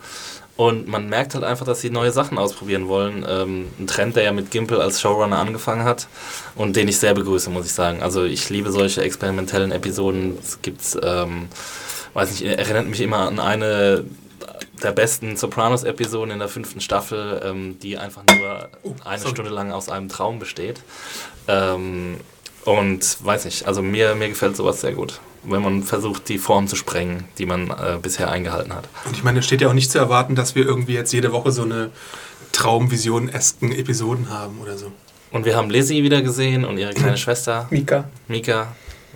Und 0.56 0.86
man 0.86 1.08
merkt 1.08 1.34
halt 1.34 1.44
einfach, 1.44 1.64
dass 1.64 1.80
sie 1.80 1.90
neue 1.90 2.12
Sachen 2.12 2.38
ausprobieren 2.38 2.86
wollen. 2.86 3.24
Ähm, 3.28 3.68
ein 3.80 3.86
Trend, 3.86 4.16
der 4.16 4.24
ja 4.24 4.32
mit 4.32 4.50
Gimpel 4.50 4.80
als 4.80 5.00
Showrunner 5.00 5.38
angefangen 5.38 5.84
hat 5.84 6.06
und 6.54 6.76
den 6.76 6.88
ich 6.88 6.98
sehr 6.98 7.14
begrüße, 7.14 7.50
muss 7.50 7.66
ich 7.66 7.72
sagen. 7.72 8.02
Also 8.02 8.24
ich 8.24 8.48
liebe 8.50 8.70
solche 8.70 9.02
experimentellen 9.02 9.72
Episoden. 9.72 10.38
Es 10.40 10.60
gibt, 10.60 10.82
ähm, 11.02 11.48
weiß 12.14 12.30
nicht, 12.30 12.44
erinnert 12.44 12.86
mich 12.86 13.00
immer 13.00 13.26
an 13.26 13.40
eine 13.40 14.04
der 14.82 14.92
besten 14.92 15.36
Sopranos-Episoden 15.36 16.32
in 16.32 16.38
der 16.38 16.48
fünften 16.48 16.80
Staffel, 16.80 17.40
ähm, 17.44 17.78
die 17.80 17.98
einfach 17.98 18.22
nur 18.26 18.68
eine 19.04 19.18
sorry. 19.18 19.34
Stunde 19.34 19.50
lang 19.50 19.72
aus 19.72 19.88
einem 19.88 20.08
Traum 20.08 20.38
besteht. 20.38 20.80
Ähm, 21.48 22.16
und 22.64 23.24
weiß 23.24 23.44
nicht, 23.44 23.66
also 23.66 23.82
mir, 23.82 24.14
mir 24.14 24.28
gefällt 24.28 24.56
sowas 24.56 24.80
sehr 24.80 24.92
gut, 24.92 25.20
wenn 25.42 25.62
man 25.62 25.82
versucht, 25.82 26.28
die 26.28 26.38
Form 26.38 26.68
zu 26.68 26.76
sprengen, 26.76 27.24
die 27.38 27.46
man 27.46 27.70
äh, 27.70 27.98
bisher 28.00 28.30
eingehalten 28.30 28.74
hat. 28.74 28.88
Und 29.04 29.16
ich 29.16 29.24
meine, 29.24 29.40
es 29.40 29.46
steht 29.46 29.60
ja 29.60 29.68
auch 29.68 29.72
nicht 29.72 29.90
zu 29.90 29.98
erwarten, 29.98 30.36
dass 30.36 30.54
wir 30.54 30.64
irgendwie 30.64 30.94
jetzt 30.94 31.12
jede 31.12 31.32
Woche 31.32 31.50
so 31.50 31.62
eine 31.62 31.90
Traumvision-esken 32.52 33.72
Episoden 33.72 34.30
haben 34.30 34.60
oder 34.60 34.76
so. 34.76 34.92
Und 35.32 35.46
wir 35.46 35.56
haben 35.56 35.70
Lizzie 35.70 36.02
wieder 36.02 36.22
gesehen 36.22 36.64
und 36.64 36.78
ihre 36.78 36.92
kleine 36.92 37.16
Schwester, 37.16 37.66
Mika. 37.70 38.04
Mika. 38.28 38.68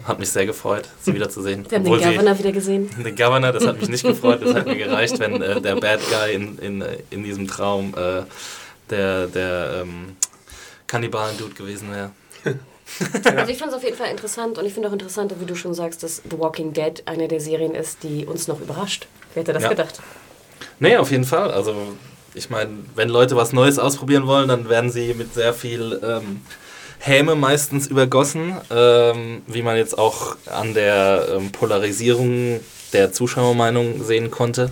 Hat 0.07 0.19
mich 0.21 0.31
sehr 0.31 0.47
gefreut, 0.47 0.89
sie 1.03 1.15
wiederzusehen. 1.15 1.69
Wir 1.69 1.79
haben 1.79 1.85
den 1.85 1.93
Obwohl 1.93 2.03
sie- 2.07 2.11
Governor 2.17 2.39
wieder 2.39 2.53
gesehen. 2.53 2.91
Den 3.05 3.17
Governor, 3.17 3.53
das 3.53 3.67
hat 3.67 3.81
mich 3.81 3.89
nicht 3.89 4.05
gefreut. 4.05 4.41
Das 4.43 4.55
hat 4.55 4.67
mir 4.67 4.77
gereicht, 4.77 5.19
wenn 5.19 5.43
äh, 5.43 5.61
der 5.61 5.77
Bad 5.77 6.01
Guy 6.09 6.35
in, 6.35 6.59
in, 6.59 6.81
äh, 6.83 6.99
in 7.11 7.25
diesem 7.25 7.49
Traum 7.49 7.93
äh, 7.97 8.23
der, 8.91 9.27
der 9.27 9.81
ähm, 9.83 10.17
Kannibalen-Dude 10.87 11.55
gewesen 11.55 11.91
wäre. 11.93 12.11
Also 13.25 13.51
ich 13.51 13.59
fand 13.59 13.73
es 13.73 13.77
auf 13.77 13.83
jeden 13.83 13.97
Fall 13.97 14.13
interessant 14.13 14.59
und 14.59 14.65
ich 14.65 14.73
finde 14.73 14.89
auch 14.89 14.93
interessant, 14.93 15.35
wie 15.41 15.45
du 15.45 15.57
schon 15.57 15.75
sagst, 15.75 16.05
dass 16.05 16.23
The 16.31 16.39
Walking 16.39 16.73
Dead 16.73 17.03
eine 17.07 17.27
der 17.27 17.41
Serien 17.41 17.75
ist, 17.75 18.05
die 18.05 18.25
uns 18.27 18.47
noch 18.47 18.61
überrascht. 18.61 19.09
Wer 19.35 19.41
hätte 19.43 19.53
das 19.53 19.65
Ja. 19.65 19.71
gedacht? 19.71 19.99
Nee, 20.79 20.97
auf 20.97 21.11
jeden 21.11 21.25
Fall. 21.25 21.51
Also, 21.51 21.75
ich 22.35 22.49
meine, 22.49 22.71
wenn 22.95 23.09
Leute 23.09 23.35
was 23.35 23.53
Neues 23.53 23.81
ausprobieren 23.81 24.29
wollen, 24.29 24.47
dann 24.47 24.69
werden 24.69 24.91
sie 24.93 25.15
mit 25.15 25.35
sehr 25.35 25.53
viel 25.53 26.01
ähm, 26.05 26.43
Häme 26.99 27.35
meistens 27.35 27.87
übergossen, 27.87 28.55
ähm, 28.71 29.43
wie 29.47 29.63
man 29.63 29.77
jetzt 29.77 29.99
auch 29.99 30.37
an 30.47 30.75
der 30.75 31.29
ähm, 31.37 31.53
Polarisierung 31.53 32.61
der 32.93 33.13
Zuschauermeinung 33.13 34.03
sehen 34.03 34.31
konnte. 34.31 34.71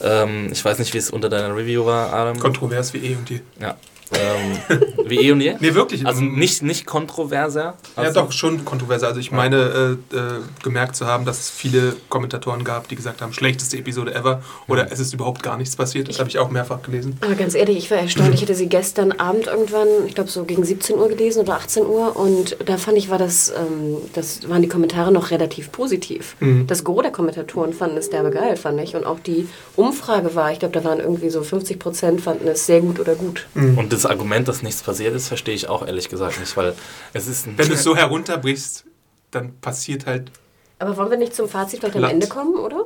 Ähm, 0.00 0.50
ich 0.52 0.64
weiß 0.64 0.78
nicht, 0.78 0.92
wie 0.94 0.98
es 0.98 1.10
unter 1.10 1.28
deiner 1.28 1.54
Review 1.56 1.86
war, 1.86 2.12
Adam. 2.12 2.38
Kontrovers 2.38 2.92
wie 2.94 2.98
eh 2.98 3.16
und 3.16 3.30
je. 3.30 3.40
ja. 3.60 3.76
Ähm, 4.20 4.78
wie 5.06 5.18
eh 5.18 5.32
und 5.32 5.40
je? 5.40 5.54
Nee, 5.60 5.74
wirklich. 5.74 6.06
Also 6.06 6.20
ähm, 6.22 6.34
nicht, 6.38 6.62
nicht 6.62 6.86
kontroverser. 6.86 7.74
Ja, 7.96 8.02
Also- 8.02 8.20
doch, 8.20 8.32
schon 8.32 8.64
kontroverser. 8.64 9.08
Also 9.08 9.20
ich 9.20 9.32
meine, 9.32 9.98
äh, 10.12 10.16
äh, 10.16 10.20
gemerkt 10.62 10.96
zu 10.96 11.06
haben, 11.06 11.24
dass 11.24 11.40
es 11.40 11.50
viele 11.50 11.96
Kommentatoren 12.08 12.64
gab, 12.64 12.88
die 12.88 12.96
gesagt 12.96 13.20
haben, 13.22 13.32
schlechteste 13.32 13.76
Episode 13.78 14.14
ever 14.14 14.42
oder 14.68 14.90
es 14.92 15.00
ist 15.00 15.12
überhaupt 15.14 15.42
gar 15.42 15.56
nichts 15.56 15.76
passiert. 15.76 16.08
Das 16.08 16.18
habe 16.18 16.28
ich 16.28 16.38
auch 16.38 16.50
mehrfach 16.50 16.82
gelesen. 16.82 17.16
Aber 17.20 17.34
ganz 17.34 17.54
ehrlich, 17.54 17.76
ich 17.78 17.90
war 17.90 17.98
erstaunt. 17.98 18.34
Ich 18.34 18.42
hatte 18.42 18.54
sie 18.54 18.68
gestern 18.68 19.12
Abend 19.12 19.46
irgendwann, 19.46 19.88
ich 20.06 20.14
glaube 20.14 20.30
so 20.30 20.44
gegen 20.44 20.64
17 20.64 20.96
Uhr 20.96 21.08
gelesen 21.08 21.40
oder 21.40 21.54
18 21.54 21.84
Uhr 21.86 22.16
und 22.16 22.56
da 22.64 22.76
fand 22.78 22.96
ich, 22.98 23.10
war 23.10 23.18
das, 23.18 23.50
ähm, 23.50 23.96
das 24.14 24.48
waren 24.48 24.62
die 24.62 24.68
Kommentare 24.68 25.12
noch 25.12 25.30
relativ 25.30 25.72
positiv. 25.72 26.36
Das 26.66 26.84
Gros 26.84 27.02
der 27.02 27.10
Kommentatoren 27.12 27.72
fanden 27.72 27.96
es 27.96 28.10
derbe 28.10 28.30
geil, 28.30 28.56
fand 28.56 28.80
ich. 28.80 28.94
Und 28.96 29.04
auch 29.04 29.18
die 29.20 29.48
Umfrage 29.76 30.34
war, 30.34 30.52
ich 30.52 30.58
glaube, 30.58 30.72
da 30.74 30.84
waren 30.84 31.00
irgendwie 31.00 31.30
so 31.30 31.42
50 31.42 31.78
Prozent 31.78 32.20
fanden 32.20 32.46
es 32.48 32.66
sehr 32.66 32.80
gut 32.80 33.00
oder 33.00 33.14
gut. 33.14 33.46
Und 33.54 33.92
das 33.92 34.03
Argument, 34.06 34.48
dass 34.48 34.62
nichts 34.62 34.82
passiert 34.82 35.14
ist, 35.14 35.28
verstehe 35.28 35.54
ich 35.54 35.68
auch 35.68 35.86
ehrlich 35.86 36.08
gesagt 36.08 36.40
nicht, 36.40 36.56
weil 36.56 36.74
es 37.12 37.26
ist 37.26 37.46
Wenn 37.46 37.68
du 37.68 37.74
es 37.74 37.82
so 37.82 37.96
herunterbrichst, 37.96 38.84
dann 39.30 39.58
passiert 39.60 40.06
halt. 40.06 40.30
Aber 40.78 40.96
wollen 40.96 41.10
wir 41.10 41.18
nicht 41.18 41.34
zum 41.34 41.48
Fazit 41.48 41.80
vielleicht 41.80 41.96
am. 41.96 42.04
Ende 42.04 42.26
kommen, 42.26 42.56
oder? 42.56 42.84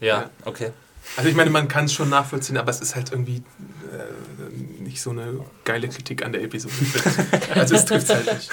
Ja, 0.00 0.30
okay. 0.44 0.70
Also 1.16 1.28
ich 1.28 1.34
meine, 1.34 1.50
man 1.50 1.68
kann 1.68 1.86
es 1.86 1.92
schon 1.92 2.08
nachvollziehen, 2.08 2.56
aber 2.56 2.70
es 2.70 2.80
ist 2.80 2.94
halt 2.94 3.10
irgendwie 3.10 3.42
äh, 3.92 4.82
nicht 4.82 5.02
so 5.02 5.10
eine 5.10 5.40
geile 5.64 5.88
Kritik 5.88 6.24
an 6.24 6.32
der 6.32 6.42
Episode. 6.42 6.74
also 7.54 7.74
es 7.74 7.84
trifft 7.84 8.08
halt 8.08 8.32
nicht. 8.32 8.50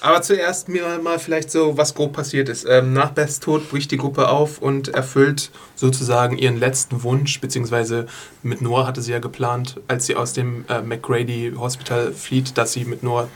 Aber 0.00 0.20
zuerst 0.22 0.68
mir 0.68 0.98
mal 1.02 1.18
vielleicht 1.18 1.50
so, 1.50 1.76
was 1.78 1.94
grob 1.94 2.12
passiert 2.12 2.48
ist. 2.48 2.66
Ähm, 2.68 2.92
nach 2.92 3.10
Beths 3.10 3.40
Tod 3.40 3.68
bricht 3.70 3.90
die 3.90 3.96
Gruppe 3.96 4.28
auf 4.28 4.58
und 4.58 4.88
erfüllt 4.88 5.50
sozusagen 5.74 6.36
ihren 6.36 6.58
letzten 6.58 7.02
Wunsch, 7.02 7.40
beziehungsweise 7.40 8.06
mit 8.42 8.60
Noah 8.60 8.86
hatte 8.86 9.00
sie 9.02 9.12
ja 9.12 9.18
geplant, 9.18 9.80
als 9.88 10.06
sie 10.06 10.14
aus 10.14 10.32
dem 10.32 10.64
äh, 10.68 10.82
McGrady 10.82 11.54
Hospital 11.56 12.12
flieht, 12.12 12.58
dass 12.58 12.72
sie 12.74 12.84
mit 12.84 13.02
Noah 13.02 13.28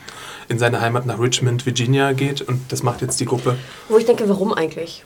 in 0.49 0.59
seine 0.59 0.81
Heimat 0.81 1.05
nach 1.05 1.19
Richmond, 1.19 1.65
Virginia 1.65 2.13
geht 2.13 2.41
und 2.41 2.71
das 2.71 2.83
macht 2.83 3.01
jetzt 3.01 3.19
die 3.19 3.25
Gruppe. 3.25 3.57
Wo 3.89 3.97
ich 3.97 4.05
denke, 4.05 4.29
warum 4.29 4.53
eigentlich? 4.53 5.03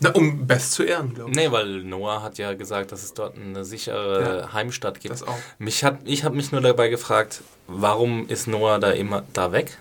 Na, 0.00 0.10
um 0.10 0.46
Beth 0.46 0.60
zu 0.60 0.82
ehren, 0.82 1.14
glaube 1.14 1.30
ich. 1.30 1.36
Nee, 1.36 1.50
weil 1.50 1.82
Noah 1.82 2.22
hat 2.22 2.36
ja 2.36 2.52
gesagt, 2.52 2.92
dass 2.92 3.02
es 3.04 3.14
dort 3.14 3.36
eine 3.36 3.64
sichere 3.64 4.40
Ja. 4.42 4.52
Heimstatt 4.52 5.00
gibt. 5.00 5.14
Das 5.14 5.22
auch. 5.22 5.38
Mich 5.58 5.84
hat, 5.84 6.00
ich 6.04 6.24
habe 6.24 6.36
mich 6.36 6.52
nur 6.52 6.60
dabei 6.60 6.88
gefragt, 6.88 7.42
warum 7.68 8.28
ist 8.28 8.46
Noah 8.46 8.78
da 8.78 8.90
immer 8.90 9.22
da 9.32 9.52
weg? 9.52 9.78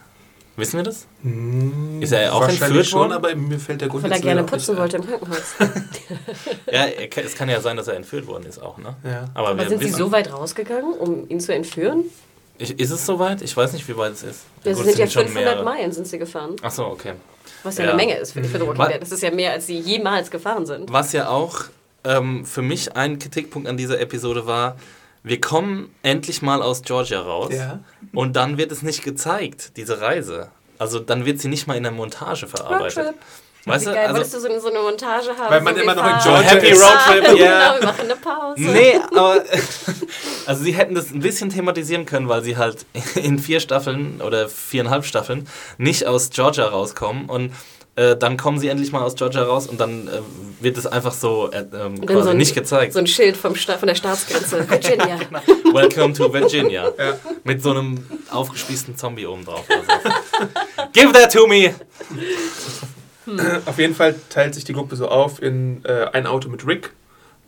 Wissen 0.56 0.78
wir 0.78 0.84
das? 0.84 1.08
Ist 2.00 2.12
er 2.12 2.34
auch 2.34 2.48
entführt 2.48 2.86
schon, 2.86 3.00
worden? 3.00 3.14
aber 3.14 3.34
mir 3.36 3.58
fällt 3.60 3.82
der 3.82 3.88
Grund 3.88 4.04
Weil 4.04 4.12
er 4.12 4.20
gerne 4.20 4.44
putzen 4.44 4.78
wollte 4.78 4.98
im 4.98 5.08
Krankenhaus. 5.08 5.56
Ja, 6.72 6.86
er, 6.86 7.26
es 7.26 7.36
kann 7.36 7.50
ja 7.50 7.60
sein, 7.62 7.78
dass 7.78 7.88
er 7.88 7.96
entführt 7.96 8.28
worden 8.28 8.46
ist 8.46 8.62
auch, 8.62 8.78
ne? 8.78 8.96
Ja. 9.04 9.30
Aber, 9.34 9.50
Aber 9.50 9.68
sind 9.68 9.82
sie 9.82 9.90
so 9.90 10.12
weit 10.12 10.32
rausgegangen, 10.32 10.94
um 10.94 11.28
ihn 11.30 11.40
zu 11.40 11.54
entführen? 11.54 12.06
Ich, 12.60 12.80
ist 12.80 12.92
es 12.92 13.06
soweit? 13.06 13.42
Ich 13.42 13.56
weiß 13.58 13.74
nicht, 13.74 13.88
wie 13.88 13.98
weit 13.98 14.14
es 14.14 14.24
ist. 14.24 14.42
Ja, 14.64 14.74
Gut, 14.74 14.84
sie 14.84 14.90
sind 14.90 15.00
ja 15.00 15.06
es 15.06 15.14
schon 15.14 15.24
500 15.26 15.46
mehrere. 15.56 15.64
Meilen 15.66 15.92
sind 15.92 16.08
sie 16.08 16.20
gefahren. 16.20 16.56
Ach 16.62 16.72
so, 16.72 16.86
okay. 16.86 17.14
Was 17.64 17.78
ja, 17.78 17.86
Ja. 17.86 17.90
eine 17.92 17.98
Menge 17.98 18.18
ist 18.18 18.32
für, 18.34 18.44
für 18.44 18.60
The 18.60 18.68
Walking 18.68 18.78
Wa- 18.78 18.88
Dead. 18.90 19.02
Das 19.02 19.12
ist 19.12 19.24
ja 19.24 19.32
mehr, 19.32 19.52
als 19.52 19.66
sie 19.68 19.80
jemals 19.80 20.30
gefahren 20.30 20.66
sind. 20.68 20.92
Was 20.92 21.14
ja 21.14 21.30
auch 21.30 21.62
ähm, 22.04 22.46
für 22.46 22.62
mich 22.62 22.96
ein 22.96 23.18
Kritikpunkt 23.18 23.68
an 23.68 23.78
dieser 23.78 24.00
Episode 24.00 24.46
war, 24.46 24.78
wir 25.24 25.40
kommen 25.42 25.94
endlich 26.04 26.42
mal 26.42 26.62
aus 26.62 26.82
Georgia 26.82 27.22
raus 27.22 27.54
Ja. 27.54 27.80
und 28.14 28.36
dann 28.36 28.58
wird 28.58 28.72
es 28.72 28.82
nicht 28.82 29.04
gezeigt, 29.04 29.78
diese 29.78 30.02
Reise. 30.02 30.50
Also 30.80 31.00
dann 31.00 31.26
wird 31.26 31.40
sie 31.40 31.48
nicht 31.48 31.66
mal 31.68 31.78
in 31.78 31.84
der 31.84 31.92
Montage 31.92 32.48
verarbeitet. 32.48 32.98
Roadtrip. 32.98 33.16
Weißt 33.66 33.86
Wie 33.86 33.90
du, 33.90 33.96
geil, 33.96 34.08
also, 34.08 34.16
wolltest 34.18 34.34
du 34.34 34.40
so 34.42 34.50
eine, 34.50 34.60
so 34.60 34.70
eine 34.70 34.80
Montage 34.80 35.30
haben? 35.38 35.50
Weil 35.50 35.62
man 35.62 35.76
so, 35.76 35.82
immer 35.82 35.96
wir 35.96 36.04
noch 36.04 36.14
in 36.18 36.20
Georgia 36.22 36.50
Happy 36.50 36.68
ist. 36.68 36.84
Road 36.84 37.00
Trip, 37.08 37.40
ja. 37.40 37.70
Genau, 37.70 37.80
wir 37.80 37.86
machen 37.88 38.02
eine 38.02 38.16
Pause. 38.18 38.62
Nee, 38.62 39.00
aber 39.16 39.44
also 40.46 40.64
sie 40.64 40.74
hätten 40.74 40.96
das 40.96 41.12
ein 41.12 41.22
bisschen 41.22 41.50
thematisieren 41.50 42.06
können, 42.06 42.28
weil 42.28 42.44
sie 42.44 42.58
halt 42.58 42.86
in 43.16 43.40
vier 43.40 43.62
Staffeln 43.62 44.20
oder 44.20 44.50
viereinhalb 44.50 45.06
Staffeln 45.06 45.48
nicht 45.78 46.06
aus 46.06 46.30
Georgia 46.32 46.66
rauskommen 46.66 47.30
und 47.30 47.54
äh, 47.96 48.16
dann 48.16 48.38
kommen 48.38 48.60
sie 48.60 48.68
endlich 48.70 48.92
mal 48.92 49.02
aus 49.02 49.16
Georgia 49.16 49.44
raus 49.44 49.68
und 49.68 49.80
dann 49.80 50.08
äh, 50.08 50.12
wird 50.60 50.78
es 50.78 50.88
einfach 50.88 51.14
so 51.14 51.52
äh, 51.52 51.60
ähm, 51.74 52.06
quasi 52.06 52.24
so 52.24 52.30
ein, 52.30 52.38
nicht 52.38 52.56
gezeigt. 52.56 52.94
So 52.94 53.00
ein 53.00 53.08
Schild 53.08 53.38
vom 53.38 53.56
Sta 53.56 53.78
von 53.78 53.88
der 53.88 53.96
Staatsgrenze. 53.96 54.68
Virginia. 54.70 55.20
Welcome 55.74 56.14
to 56.14 56.32
Virginia. 56.34 56.92
Ja. 56.98 57.14
Mit 57.44 57.62
so 57.62 57.72
einem 57.72 58.06
aufgespießten 58.32 58.98
Zombie 58.98 59.26
oben 59.28 59.46
drauf. 59.46 59.64
oder 59.70 60.00
so. 60.04 60.90
Give 60.94 61.12
that 61.14 61.32
to 61.34 61.46
me! 61.48 61.74
Auf 63.66 63.78
jeden 63.80 63.96
Fall 63.96 64.16
teilt 64.30 64.54
sich 64.54 64.64
die 64.66 64.74
Gruppe 64.74 64.96
so 64.96 65.08
auf 65.08 65.42
in 65.42 65.84
äh, 65.86 66.08
ein 66.14 66.28
Auto 66.28 66.50
mit 66.50 66.68
Rick 66.68 66.92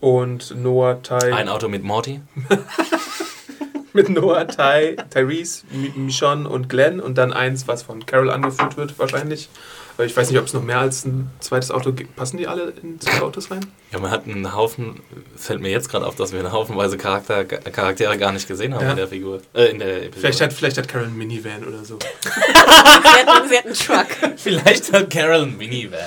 und 0.00 0.54
Noah, 0.56 1.02
Ty, 1.02 1.32
Ein 1.32 1.48
Auto 1.48 1.68
mit 1.68 1.82
Morty. 1.82 2.20
mit 3.92 4.08
Noah, 4.08 4.46
Ty, 4.46 4.96
Tyrese, 5.10 5.64
Mi- 5.72 5.92
Michonne 5.96 6.48
und 6.48 6.68
Glenn 6.68 7.00
und 7.00 7.16
dann 7.18 7.32
eins, 7.32 7.66
was 7.68 7.82
von 7.82 8.04
Carol 8.06 8.30
angeführt 8.30 8.76
wird 8.76 8.98
wahrscheinlich. 8.98 9.48
Weil 9.96 10.06
ich 10.08 10.16
weiß 10.16 10.30
nicht, 10.30 10.38
ob 10.38 10.46
es 10.46 10.52
noch 10.52 10.62
mehr 10.62 10.78
als 10.78 11.06
ein 11.06 11.30
zweites 11.40 11.70
Auto 11.70 11.92
gibt. 11.92 12.16
Passen 12.16 12.36
die 12.36 12.46
alle 12.46 12.72
in 12.82 13.00
zwei 13.00 13.22
Autos 13.22 13.50
rein? 13.50 13.64
Ja, 13.92 13.98
man 13.98 14.10
hat 14.10 14.26
einen 14.26 14.54
Haufen, 14.54 15.00
fällt 15.36 15.60
mir 15.62 15.70
jetzt 15.70 15.88
gerade 15.88 16.06
auf, 16.06 16.16
dass 16.16 16.32
wir 16.32 16.40
eine 16.40 16.52
Haufenweise 16.52 16.98
Charakter, 16.98 17.44
Charaktere 17.46 18.18
gar 18.18 18.32
nicht 18.32 18.46
gesehen 18.46 18.74
haben 18.74 18.84
Ja. 18.84 18.90
in 18.90 18.96
der 18.96 19.08
Figur. 19.08 19.40
Äh, 19.54 19.70
in 19.70 19.78
der 19.78 19.96
Episode. 20.04 20.20
Vielleicht 20.20 20.40
hat, 20.42 20.52
vielleicht 20.52 20.76
hat 20.78 20.88
Carol 20.88 21.06
einen 21.06 21.16
Minivan 21.16 21.64
oder 21.64 21.82
so. 21.84 21.98
Sie 22.46 23.22
hat, 23.32 23.48
sie 23.48 23.56
hat 23.56 23.64
einen 23.66 23.74
Truck. 23.74 24.06
Vielleicht 24.36 24.92
hat 24.92 25.10
Carol 25.10 25.42
einen 25.42 25.56
Minivan. 25.56 25.98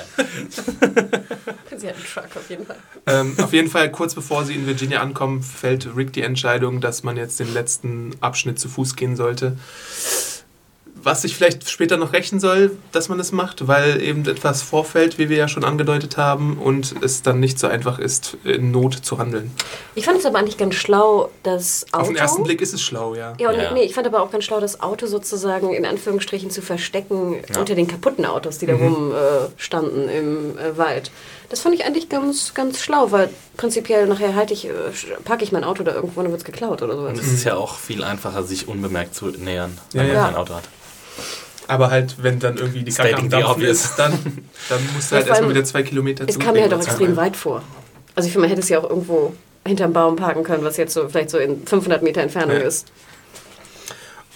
Sie 1.77 1.88
hat 1.88 1.96
einen 1.96 2.05
Truck 2.13 2.25
auf 2.36 2.50
jeden 2.50 2.65
Fall. 2.65 2.75
ähm, 3.08 3.36
auf 3.41 3.53
jeden 3.53 3.69
Fall, 3.69 3.89
kurz 3.91 4.13
bevor 4.13 4.46
sie 4.46 4.53
in 4.53 4.67
Virginia 4.67 5.01
ankommen, 5.01 5.41
fällt 5.41 5.88
Rick 5.96 6.13
die 6.13 6.22
Entscheidung, 6.22 6.81
dass 6.81 7.03
man 7.03 7.17
jetzt 7.17 7.39
den 7.39 7.51
letzten 7.53 8.12
Abschnitt 8.22 8.60
zu 8.60 8.69
Fuß 8.69 8.96
gehen 8.96 9.15
sollte. 9.15 9.58
Was 11.03 11.22
sich 11.24 11.36
vielleicht 11.36 11.70
später 11.70 11.98
noch 11.98 12.13
rächen 12.13 12.39
soll, 12.39 12.72
dass 12.91 13.10
man 13.10 13.18
das 13.18 13.32
macht, 13.32 13.68
weil 13.68 14.01
eben 14.01 14.25
etwas 14.27 14.62
vorfällt, 14.62 15.18
wie 15.18 15.29
wir 15.29 15.38
ja 15.38 15.48
schon 15.48 15.63
angedeutet 15.63 16.18
haben, 16.18 16.58
und 16.58 16.96
es 17.01 17.22
dann 17.22 17.39
nicht 17.39 17.58
so 17.60 17.68
einfach 17.68 18.00
ist, 18.00 18.38
in 18.44 18.72
Not 18.72 18.94
zu 18.96 19.18
handeln. 19.18 19.51
Ich 19.96 20.06
fand 20.06 20.20
es 20.20 20.25
aber 20.25 20.39
eigentlich 20.39 20.58
ganz 20.58 20.75
schlau, 20.75 21.29
das 21.44 21.86
Auto. 21.91 22.01
Auf 22.01 22.08
den 22.10 22.18
ersten 22.18 22.44
Blick 22.44 22.62
ist 22.62 22.74
es 22.74 22.82
schlau, 22.82 23.15
ja. 23.15 23.34
Ja, 23.39 23.50
und 23.50 23.58
Ja. 23.58 23.72
nee, 23.74 23.84
ich 23.84 23.94
fand 23.94 24.08
aber 24.08 24.22
auch 24.22 24.32
ganz 24.32 24.44
schlau, 24.46 24.60
das 24.60 24.82
Auto 24.82 25.08
sozusagen 25.08 25.74
in 25.74 25.86
Anführungsstrichen 25.86 26.50
zu 26.51 26.62
verstecken 26.62 27.36
Ja. 27.53 27.60
unter 27.60 27.75
den 27.75 27.88
kaputten 27.88 28.25
Autos, 28.25 28.58
die 28.58 28.65
da 28.65 28.74
rumstanden 28.74 29.12
äh, 29.12 29.50
standen 29.58 30.10
im 30.10 30.58
äh, 30.58 30.77
Wald. 30.77 31.12
Das 31.50 31.62
fand 31.62 31.74
ich 31.75 31.84
eigentlich 31.86 32.10
ganz, 32.10 32.53
ganz 32.53 32.79
schlau, 32.79 33.12
weil 33.12 33.29
prinzipiell 33.58 34.06
nachher 34.08 34.36
halte 34.36 34.53
ich, 34.53 34.65
äh, 34.68 34.72
parke 35.24 35.44
ich 35.44 35.51
mein 35.51 35.63
Auto 35.63 35.84
da 35.84 35.94
irgendwo 35.94 36.20
und 36.20 36.25
dann 36.25 36.32
wird 36.32 36.41
es 36.41 36.46
geklaut 36.46 36.82
oder 36.82 36.96
sowas. 36.96 37.12
Und 37.13 37.20
es 37.20 37.32
ist 37.32 37.44
ja 37.44 37.56
auch 37.56 37.77
viel 37.77 38.03
einfacher, 38.03 38.44
sich 38.44 38.68
unbemerkt 38.68 39.15
zu 39.15 39.27
nähern, 39.27 39.77
wenn 39.94 40.01
Ja, 40.01 40.13
man 40.13 40.15
ja. 40.15 40.25
kein 40.27 40.36
Auto 40.36 40.53
hat. 40.56 40.63
Aber 41.68 41.92
halt, 41.92 42.16
wenn 42.24 42.40
dann 42.40 42.58
irgendwie 42.58 42.84
die 42.84 42.92
Kacke 42.92 43.16
am 43.16 43.30
Dampfen 43.30 43.64
ist, 43.64 43.94
dann, 43.98 44.12
dann 44.70 44.80
musst 44.96 45.12
du 45.12 45.16
Ja, 45.16 45.22
halt 45.22 45.26
allem, 45.26 45.28
erstmal 45.30 45.50
wieder 45.52 45.64
zwei 45.64 45.84
Kilometer 45.84 46.26
Es 46.28 46.40
kam 46.40 46.54
mir 46.56 46.64
halt 46.64 46.74
auch 46.74 46.82
extrem 46.82 47.16
weit 47.16 47.36
vor. 47.38 47.62
Also 48.16 48.26
ich 48.28 48.34
finde, 48.34 48.48
man 48.48 48.50
hätte 48.50 48.62
es 48.62 48.70
ja 48.70 48.80
auch 48.80 48.90
irgendwo 48.90 49.34
hinterm 49.68 49.94
Baum 49.94 50.16
parken 50.16 50.44
können, 50.44 50.64
was 50.64 50.78
jetzt 50.78 50.94
so 50.94 51.08
vielleicht 51.08 51.30
so 51.30 51.38
in 51.38 51.66
500 51.68 52.02
Meter 52.02 52.22
Entfernung 52.22 52.58
Ja. 52.58 52.64
ist. 52.64 52.88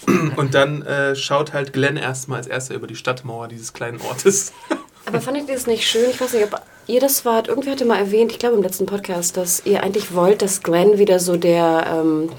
Und 0.36 0.54
dann 0.54 0.82
äh, 0.82 1.16
schaut 1.16 1.52
halt 1.52 1.72
Glenn 1.72 1.96
erstmal 1.96 2.38
als 2.38 2.46
erster 2.46 2.74
über 2.74 2.86
die 2.86 2.94
Stadtmauer 2.96 3.48
dieses 3.48 3.72
kleinen 3.72 4.00
Ortes. 4.00 4.52
Aber 5.06 5.20
fandet 5.20 5.48
ihr 5.48 5.54
das 5.54 5.66
nicht 5.66 5.86
schön? 5.86 6.08
Ich 6.10 6.20
weiß 6.20 6.32
nicht, 6.34 6.44
ob 6.44 6.60
ihr 6.86 7.00
das 7.00 7.24
wart. 7.24 7.48
Irgendwer 7.48 7.72
hatte 7.72 7.84
mal 7.84 7.98
erwähnt, 7.98 8.32
ich 8.32 8.38
glaube 8.38 8.56
im 8.56 8.62
letzten 8.62 8.86
Podcast, 8.86 9.36
dass 9.36 9.62
ihr 9.66 9.82
eigentlich 9.82 10.14
wollt, 10.14 10.40
dass 10.40 10.62
Glenn 10.62 10.98
wieder 10.98 11.18
so 11.18 11.36
der, 11.36 11.84
ähm, 11.88 12.30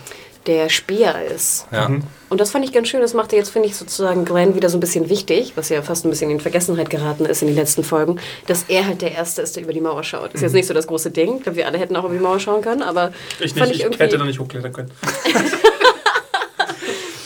der 0.48 0.70
Speer 0.70 1.26
ist. 1.26 1.66
Ja. 1.72 1.90
Und 2.30 2.42
das 2.42 2.52
fand 2.52 2.66
ich 2.66 2.72
ganz 2.72 2.88
schön. 2.88 3.02
Das 3.02 3.14
machte 3.14 3.36
jetzt, 3.36 3.50
finde 3.50 3.68
ich, 3.68 3.76
sozusagen 3.76 4.26
Glenn 4.26 4.56
wieder 4.56 4.70
so 4.70 4.78
ein 4.78 4.80
bisschen 4.80 5.10
wichtig, 5.10 5.54
was 5.56 5.70
ja 5.70 5.82
fast 5.82 6.06
ein 6.06 6.10
bisschen 6.10 6.30
in 6.32 6.40
Vergessenheit 6.40 6.90
geraten 6.90 7.26
ist 7.26 7.42
in 7.42 7.48
den 7.48 7.56
letzten 7.56 7.84
Folgen, 7.84 8.20
dass 8.48 8.64
er 8.68 8.86
halt 8.86 9.02
der 9.02 9.12
Erste 9.12 9.42
ist, 9.42 9.56
der 9.56 9.64
über 9.64 9.74
die 9.74 9.82
Mauer 9.82 10.04
schaut. 10.04 10.34
Ist 10.34 10.42
jetzt 10.42 10.54
nicht 10.54 10.68
so 10.68 10.74
das 10.74 10.88
große 10.88 11.12
Ding. 11.12 11.38
Ich 11.38 11.44
glaube, 11.44 11.58
wir 11.58 11.68
alle 11.68 11.78
hätten 11.78 11.96
auch 11.96 12.04
über 12.06 12.14
die 12.14 12.20
Mauer 12.20 12.40
schauen 12.40 12.62
können, 12.62 12.82
aber 12.84 13.12
Ich 13.40 13.54
fand 13.54 13.68
nicht, 13.68 13.78
ich 13.78 13.82
irgendwie- 13.84 14.00
hätte 14.04 14.18
da 14.18 14.26
nicht 14.26 14.40
hochklettern 14.40 14.74
können. 14.74 14.92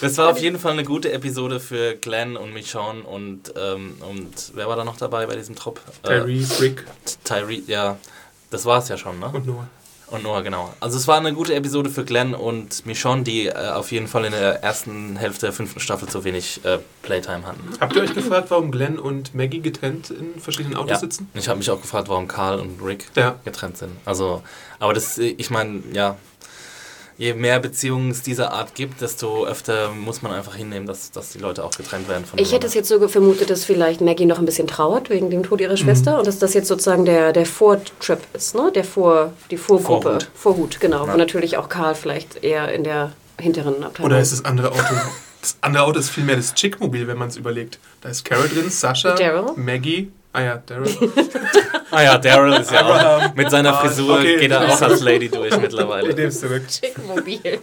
Das 0.02 0.18
war 0.18 0.30
auf 0.32 0.40
jeden 0.40 0.58
Fall 0.58 0.72
eine 0.72 0.86
gute 0.86 1.12
Episode 1.12 1.60
für 1.60 1.96
Glenn 1.96 2.38
und 2.38 2.54
Michonne 2.54 3.02
und, 3.04 3.54
ähm, 3.62 3.96
und 4.00 4.52
wer 4.56 4.70
war 4.70 4.78
da 4.78 4.86
noch 4.86 4.96
dabei 4.96 5.26
bei 5.26 5.36
diesem 5.36 5.56
Trupp? 5.58 5.82
Äh, 6.04 6.20
Tyrese, 6.22 6.62
Rick 6.62 6.86
Tyree, 7.26 7.62
ja. 7.68 7.98
Das 8.50 8.64
war 8.66 8.80
es 8.80 8.88
ja 8.88 8.98
schon, 8.98 9.20
ne? 9.20 9.30
und 9.34 9.46
Noah. 9.46 9.68
Und 10.12 10.24
Noah, 10.24 10.42
genau. 10.42 10.74
Also 10.80 10.98
es 10.98 11.08
war 11.08 11.18
eine 11.18 11.34
gute 11.34 11.54
Episode 11.54 11.90
für 11.90 12.04
Glenn 12.04 12.34
und 12.34 12.86
Michonne, 12.86 13.24
die 13.24 13.48
äh, 13.48 13.54
auf 13.72 13.92
jeden 13.92 14.08
Fall 14.08 14.26
in 14.26 14.32
der 14.32 14.64
ersten 14.64 15.16
Hälfte 15.18 15.48
der 15.48 15.54
fünften 15.54 15.80
Staffel 15.80 16.08
zu 16.10 16.24
wenig 16.24 16.62
äh, 16.66 16.80
Playtime 17.04 17.46
hatten. 17.46 17.62
Habt 17.80 17.96
ihr 17.96 18.02
euch 18.02 18.14
gefragt, 18.16 18.50
warum 18.50 18.72
Glenn 18.72 18.98
und 18.98 19.36
Maggie 19.36 19.60
getrennt 19.62 20.10
in 20.10 20.40
verschiedenen 20.42 20.76
Autos 20.78 20.90
Ja. 20.92 20.98
sitzen? 21.00 21.30
Ich 21.36 21.48
habe 21.48 21.60
mich 21.60 21.70
auch 21.70 21.82
gefragt, 21.82 22.10
warum 22.10 22.28
Karl 22.28 22.60
und 22.60 22.82
Rick 22.84 23.06
Ja. 23.16 23.36
getrennt 23.46 23.78
sind. 23.78 23.92
Also, 24.06 24.42
aber 24.80 24.94
das, 24.94 25.18
ich 25.20 25.50
meine, 25.52 25.84
ja, 25.94 26.18
je 27.20 27.34
mehr 27.34 27.60
Beziehungen 27.60 28.12
es 28.12 28.24
dieser 28.24 28.54
Art 28.54 28.74
gibt, 28.74 29.02
desto 29.02 29.46
öfter 29.46 29.92
muss 29.92 30.22
man 30.22 30.32
einfach 30.32 30.56
hinnehmen, 30.56 30.88
dass, 30.88 31.12
dass 31.12 31.30
die 31.30 31.38
Leute 31.38 31.66
auch 31.66 31.72
getrennt 31.72 32.08
werden 32.08 32.26
von 32.26 32.40
Ich 32.40 32.54
hätte 32.54 32.66
es 32.66 32.74
jetzt 32.74 32.88
so 32.88 33.08
vermutet, 33.08 33.50
dass 33.50 33.66
vielleicht 33.66 34.00
Maggie 34.00 34.26
noch 34.26 34.40
ein 34.40 34.46
bisschen 34.46 34.68
trauert 34.68 35.10
wegen 35.10 35.30
dem 35.30 35.44
Tod 35.44 35.60
ihrer 35.60 35.76
Schwester 35.76 36.18
und 36.18 36.26
dass 36.26 36.40
das 36.40 36.54
jetzt 36.54 36.70
sozusagen 36.70 37.04
der, 37.04 37.34
der 37.34 37.46
Vortrip 37.46 38.20
ist, 38.34 38.56
ne? 38.56 38.72
Der 38.74 38.86
Vor, 38.86 39.34
die 39.52 39.58
Vorgruppe. 39.58 40.02
Vorhut. 40.02 40.30
Vorhut, 40.34 40.80
genau. 40.80 41.06
Ja. 41.06 41.14
Wo 41.14 41.18
natürlich 41.18 41.58
auch 41.58 41.68
Karl 41.68 41.94
vielleicht 41.94 42.42
eher 42.42 42.74
in 42.74 42.86
der 42.86 43.12
hinteren 43.38 43.84
Abteilung 43.84 44.12
Oder 44.12 44.22
ist 44.22 44.32
das 44.32 44.46
andere 44.46 44.72
Auto? 44.72 44.96
Das 45.42 45.56
andere 45.62 45.84
Auto 45.84 46.00
ist 46.00 46.10
vielmehr 46.10 46.36
das 46.36 46.54
Chick-Mobil, 46.54 47.08
wenn 47.08 47.18
man 47.18 47.30
es 47.30 47.38
überlegt. 47.38 47.80
Da 48.02 48.10
ist 48.10 48.26
Carol 48.26 48.50
drin, 48.50 48.70
Sascha, 48.70 49.16
Daryl. 49.16 49.54
Maggie. 49.56 50.12
Ah 50.32 50.42
ja, 50.42 50.58
Daryl. 50.66 50.88
Ah 51.92 52.04
ja, 52.04 52.18
Daryl 52.20 52.54
ist 52.62 52.70
ja 52.72 52.86
auch 52.86 53.34
mit 53.34 53.50
seiner 53.50 53.74
Frisur 53.74 54.20
okay. 54.20 54.38
geht 54.38 54.52
er 54.52 54.62
auch 54.72 54.80
als 54.80 55.02
Lady 55.02 55.28
durch 55.28 55.52
Ich 55.56 55.60
mittlerweile. 55.60 56.10
nehme 56.14 56.28
es 56.28 56.40
zurück. 56.40 56.62
Schickmobil. 56.70 57.60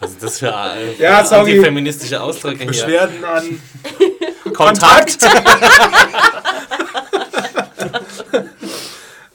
Was 0.00 0.10
ist 0.12 0.22
das 0.22 0.38
für 0.38 0.46
äh, 0.48 0.94
Ja, 0.98 1.22
sorry. 1.26 1.50
antifeministische 1.52 2.22
Ausdrücke 2.22 2.60
hier? 2.60 2.68
Beschwerden 2.68 3.22
an. 3.22 3.62
Kontakt! 4.54 5.18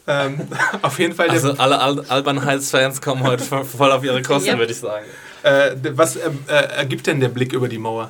Ähm, 0.06 0.48
auf 0.82 1.00
jeden 1.00 1.14
Fall, 1.16 1.30
Also 1.30 1.54
alle 1.58 1.80
Al 1.80 2.04
Albernheits-Fans 2.10 3.00
kommen 3.02 3.24
heute 3.24 3.44
voll 3.44 3.92
auf 3.92 4.04
ihre 4.04 4.22
Kosten, 4.22 4.50
Ja. 4.50 4.58
würde 4.58 4.74
ich 4.74 4.80
sagen. 4.80 5.06
äh, 5.44 5.72
was 5.92 6.16
ähm, 6.18 6.40
äh, 6.48 6.54
ergibt 6.78 7.08
denn 7.08 7.20
der 7.22 7.30
Blick 7.30 7.54
über 7.54 7.70
die 7.70 7.78
Mauer? 7.78 8.10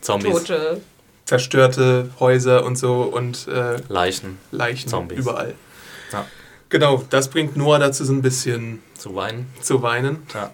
Zombies, 0.00 0.32
Tote. 0.32 0.80
Zerstörte 1.26 2.08
Häuser 2.20 2.64
und 2.64 2.76
so 2.78 3.02
und 3.02 3.48
äh, 3.48 3.76
Leichen. 3.88 4.38
Leichen 4.52 4.88
Zombies. 4.88 5.18
überall. 5.18 5.54
Ja. 6.12 6.24
Genau, 6.68 7.04
das 7.10 7.28
bringt 7.28 7.56
Noah 7.56 7.78
dazu, 7.78 8.04
so 8.04 8.12
ein 8.12 8.22
bisschen 8.22 8.80
Zu 8.96 9.14
weinen. 9.14 9.46
zu 9.60 9.82
weinen. 9.82 10.22
Ja. 10.34 10.50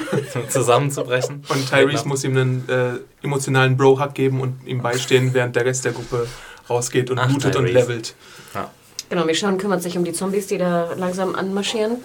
Zusammenzubrechen. 0.48 1.44
Und 1.48 1.68
Tyrese 1.68 1.86
Genau. 2.02 2.08
muss 2.08 2.24
ihm 2.24 2.36
einen 2.36 2.68
äh, 2.68 3.24
emotionalen 3.24 3.76
Bro-Hug 3.76 4.14
geben 4.14 4.40
und 4.40 4.66
ihm 4.66 4.82
beistehen, 4.82 5.32
während 5.32 5.56
der 5.56 5.64
Rest 5.64 5.84
der 5.84 5.92
Gruppe 5.92 6.26
rausgeht 6.68 7.10
und 7.10 7.18
Ach, 7.18 7.28
lootet 7.30 7.56
und 7.56 7.66
Tyrese. 7.66 7.78
levelt. 7.88 8.14
Ja. 8.54 8.70
Genau, 9.08 9.24
Michonne 9.24 9.56
kümmert 9.56 9.82
sich 9.82 9.96
um 9.96 10.04
die 10.04 10.12
Zombies, 10.12 10.48
die 10.48 10.58
da 10.58 10.92
langsam 10.96 11.34
anmarschieren. 11.36 11.98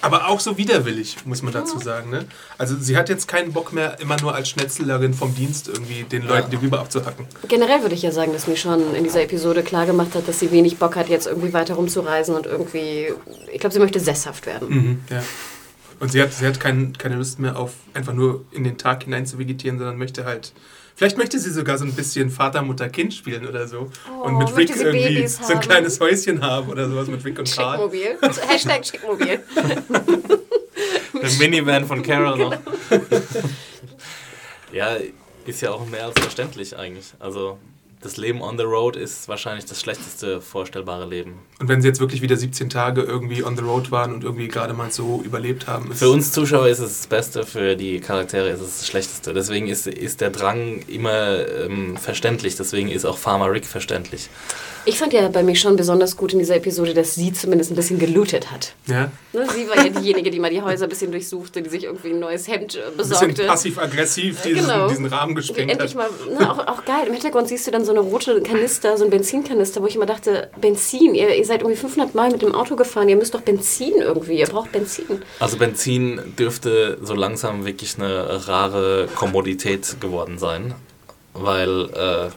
Aber 0.00 0.28
auch 0.28 0.40
so 0.40 0.56
widerwillig, 0.56 1.16
muss 1.24 1.42
man 1.42 1.52
dazu 1.52 1.78
sagen. 1.78 2.10
Ne? 2.10 2.26
Also 2.56 2.76
sie 2.76 2.96
hat 2.96 3.08
jetzt 3.08 3.26
keinen 3.26 3.52
Bock 3.52 3.72
mehr, 3.72 3.98
immer 4.00 4.20
nur 4.20 4.34
als 4.34 4.48
Schnetzlerin 4.48 5.14
vom 5.14 5.34
Dienst 5.34 5.68
irgendwie 5.68 6.04
den 6.04 6.26
Leuten 6.26 6.50
die 6.50 6.56
Rübe 6.56 6.78
abzuhacken. 6.78 7.26
Generell 7.48 7.82
würde 7.82 7.94
ich 7.94 8.02
ja 8.02 8.12
sagen, 8.12 8.32
dass 8.32 8.46
Michonne 8.46 8.96
in 8.96 9.04
dieser 9.04 9.22
Episode 9.22 9.62
klar 9.62 9.86
gemacht 9.86 10.14
hat, 10.14 10.28
dass 10.28 10.38
sie 10.38 10.50
wenig 10.52 10.78
Bock 10.78 10.96
hat, 10.96 11.08
jetzt 11.08 11.26
irgendwie 11.26 11.52
weiter 11.52 11.74
rumzureisen 11.74 12.34
und 12.34 12.46
irgendwie. 12.46 13.12
Ich 13.52 13.60
glaube, 13.60 13.72
sie 13.72 13.80
möchte 13.80 14.00
sesshaft 14.00 14.46
werden. 14.46 14.68
Mhm, 14.68 15.00
ja. 15.10 15.22
Und 16.00 16.12
sie 16.12 16.22
hat, 16.22 16.32
sie 16.32 16.46
hat 16.46 16.60
kein, 16.60 16.96
keine 16.96 17.16
Lust 17.16 17.40
mehr 17.40 17.58
auf 17.58 17.72
einfach 17.92 18.12
nur 18.12 18.44
in 18.52 18.62
den 18.62 18.78
Tag 18.78 19.02
hinein 19.02 19.26
zu 19.26 19.38
vegetieren, 19.38 19.78
sondern 19.78 19.98
möchte 19.98 20.24
halt. 20.24 20.52
Vielleicht 20.98 21.16
möchte 21.16 21.38
sie 21.38 21.52
sogar 21.52 21.78
so 21.78 21.84
ein 21.84 21.92
bisschen 21.92 22.28
Vater, 22.28 22.60
Mutter, 22.60 22.88
Kind 22.88 23.14
spielen 23.14 23.46
oder 23.46 23.68
so. 23.68 23.88
Oh, 24.12 24.24
und 24.24 24.36
mit 24.36 24.56
Rick 24.56 24.74
irgendwie 24.74 25.14
Babys 25.14 25.36
so 25.36 25.44
ein 25.44 25.50
haben? 25.50 25.60
kleines 25.60 26.00
Häuschen 26.00 26.42
haben 26.42 26.68
oder 26.68 26.88
sowas 26.88 27.06
mit 27.06 27.24
Rick 27.24 27.38
und 27.38 27.48
Carl. 27.54 27.78
Schickmobil. 27.78 28.18
Hashtag 28.48 28.84
Schickmobil. 28.84 29.40
Der 31.22 31.30
Minivan 31.38 31.84
von 31.84 32.02
Carol 32.02 32.36
noch. 32.36 32.56
Genau. 32.90 33.02
ja, 34.72 34.96
ist 35.46 35.60
ja 35.60 35.70
auch 35.70 35.86
mehr 35.86 36.06
als 36.06 36.18
verständlich 36.18 36.76
eigentlich. 36.76 37.14
Also 37.20 37.58
das 38.00 38.16
Leben 38.16 38.42
on 38.42 38.56
the 38.58 38.64
road 38.64 38.96
ist 38.96 39.28
wahrscheinlich 39.28 39.64
das 39.64 39.80
schlechteste 39.80 40.40
vorstellbare 40.40 41.06
Leben. 41.06 41.38
Und 41.60 41.68
wenn 41.68 41.82
sie 41.82 41.88
jetzt 41.88 42.00
wirklich 42.00 42.22
wieder 42.22 42.36
17 42.36 42.70
Tage 42.70 43.02
irgendwie 43.02 43.42
on 43.44 43.56
the 43.56 43.62
road 43.62 43.90
waren 43.90 44.12
und 44.14 44.22
irgendwie 44.24 44.48
gerade 44.48 44.72
mal 44.72 44.90
so 44.92 45.20
überlebt 45.24 45.66
haben, 45.66 45.90
ist 45.90 45.98
Für 45.98 46.10
uns 46.10 46.30
Zuschauer 46.32 46.68
ist 46.68 46.78
es 46.78 46.98
das 46.98 47.06
Beste, 47.08 47.44
für 47.44 47.74
die 47.76 48.00
Charaktere 48.00 48.48
ist 48.50 48.60
es 48.60 48.78
das 48.78 48.86
Schlechteste. 48.86 49.34
Deswegen 49.34 49.66
ist, 49.66 49.86
ist 49.86 50.20
der 50.20 50.30
Drang 50.30 50.80
immer 50.86 51.46
ähm, 51.48 51.96
verständlich. 51.96 52.56
Deswegen 52.56 52.88
ist 52.90 53.04
auch 53.04 53.18
Farmer 53.18 53.50
Rick 53.50 53.66
verständlich. 53.66 54.28
Ich 54.84 54.98
fand 54.98 55.12
ja 55.12 55.28
bei 55.28 55.42
Michonne 55.42 55.76
besonders 55.76 56.16
gut 56.16 56.32
in 56.32 56.38
dieser 56.38 56.56
Episode, 56.56 56.94
dass 56.94 57.14
sie 57.14 57.32
zumindest 57.32 57.70
ein 57.72 57.76
bisschen 57.76 57.98
gelootet 57.98 58.50
hat. 58.50 58.74
ja, 58.86 59.10
Ne, 59.34 59.46
sie 59.54 59.68
war 59.68 59.76
ja 59.76 59.90
diejenige, 59.90 60.30
die 60.30 60.38
mal 60.40 60.50
die 60.50 60.62
Häuser 60.62 60.86
ein 60.86 60.88
bisschen 60.88 61.10
durchsuchte, 61.10 61.60
die 61.60 61.68
sich 61.68 61.84
irgendwie 61.84 62.10
ein 62.10 62.18
neues 62.20 62.48
Hemd 62.48 62.76
äh, 62.76 62.78
ein 62.86 62.96
bisschen 62.96 63.08
besorgte. 63.34 63.44
passiv-aggressiv 63.46 64.40
diesen, 64.42 64.62
Genau. 64.66 64.88
diesen 64.88 65.04
Rahmen 65.06 65.34
gesprengt 65.34 65.70
endlich 65.72 65.94
hat. 65.94 66.10
mal, 66.28 66.38
ne, 66.38 66.50
auch, 66.50 66.66
auch 66.66 66.84
geil. 66.86 67.06
Im 67.08 67.12
Hintergrund 67.12 67.48
siehst 67.48 67.66
du 67.66 67.70
dann 67.70 67.84
so 67.84 67.87
eine 67.92 68.00
rote 68.00 68.40
Kanister, 68.42 68.96
so 68.96 69.04
ein 69.04 69.10
Benzinkanister, 69.10 69.82
wo 69.82 69.86
ich 69.86 69.96
immer 69.96 70.06
dachte, 70.06 70.50
Benzin, 70.60 71.14
ihr, 71.14 71.34
ihr 71.34 71.44
seid 71.44 71.60
irgendwie 71.62 71.76
500 71.76 72.14
Mal 72.14 72.30
mit 72.30 72.42
dem 72.42 72.54
Auto 72.54 72.76
gefahren, 72.76 73.08
ihr 73.08 73.16
müsst 73.16 73.34
doch 73.34 73.40
Benzin 73.40 73.94
irgendwie, 73.98 74.38
ihr 74.38 74.46
braucht 74.46 74.72
Benzin. 74.72 75.22
Also 75.38 75.56
Benzin 75.56 76.34
dürfte 76.38 76.98
so 77.02 77.14
langsam 77.14 77.64
wirklich 77.64 77.96
eine 77.96 78.48
rare 78.48 79.08
Kommodität 79.14 80.00
geworden 80.00 80.38
sein. 80.38 80.74
Weil, 81.34 81.90
äh, 81.90 82.30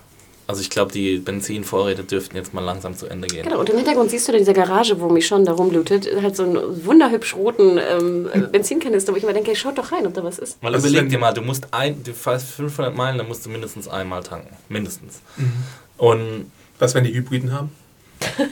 also 0.51 0.61
ich 0.61 0.69
glaube, 0.69 0.91
die 0.91 1.17
Benzinvorräte 1.17 2.03
dürften 2.03 2.35
jetzt 2.35 2.53
mal 2.53 2.59
langsam 2.61 2.97
zu 2.97 3.07
Ende 3.07 3.29
gehen. 3.29 3.43
Genau, 3.43 3.59
und 3.61 3.69
im 3.69 3.77
Hintergrund 3.77 4.11
siehst 4.11 4.27
du 4.27 4.33
dann 4.33 4.39
diese 4.39 4.51
Garage, 4.51 4.99
wo 4.99 5.07
Michonne 5.07 5.45
da 5.45 5.53
rumlootet, 5.53 6.09
halt 6.21 6.35
so 6.35 6.43
einen 6.43 6.85
wunderhübsch 6.85 7.35
roten 7.35 7.79
ähm, 7.79 8.29
Benzinkanister, 8.51 9.13
wo 9.13 9.17
ich 9.17 9.23
immer 9.23 9.31
denke, 9.31 9.55
schaut 9.55 9.77
doch 9.77 9.93
rein, 9.93 10.05
ob 10.05 10.13
da 10.13 10.25
was 10.25 10.39
ist. 10.39 10.57
Weil 10.61 10.75
Also 10.75 10.89
überleg 10.89 11.09
dir 11.09 11.19
mal, 11.19 11.33
du 11.33 11.41
musst 11.41 11.73
ein, 11.73 12.03
du 12.03 12.13
fährst 12.13 12.47
500 12.49 12.93
Meilen, 12.93 13.17
dann 13.17 13.29
musst 13.29 13.45
du 13.45 13.49
mindestens 13.49 13.87
einmal 13.87 14.23
tanken. 14.23 14.53
Mindestens. 14.67 15.21
Mhm. 15.37 15.53
Und 15.97 16.51
Was, 16.79 16.93
wenn 16.95 17.05
die 17.05 17.13
Hybriden 17.13 17.53
haben? 17.53 17.71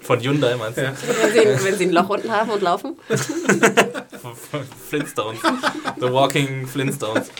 von 0.00 0.20
Hyundai 0.20 0.56
meinst 0.56 0.78
du? 0.78 0.82
Ja. 0.82 0.92
Wenn 1.32 1.58
sie, 1.58 1.64
wenn 1.64 1.76
sie 1.76 1.84
ein 1.84 1.92
Loch 1.92 2.08
unten 2.08 2.32
haben 2.32 2.50
und 2.50 2.62
laufen. 2.62 2.96
Von 4.18 4.62
Flintstones. 4.88 5.38
The 6.00 6.10
Walking 6.10 6.66
Flintstones. 6.66 7.30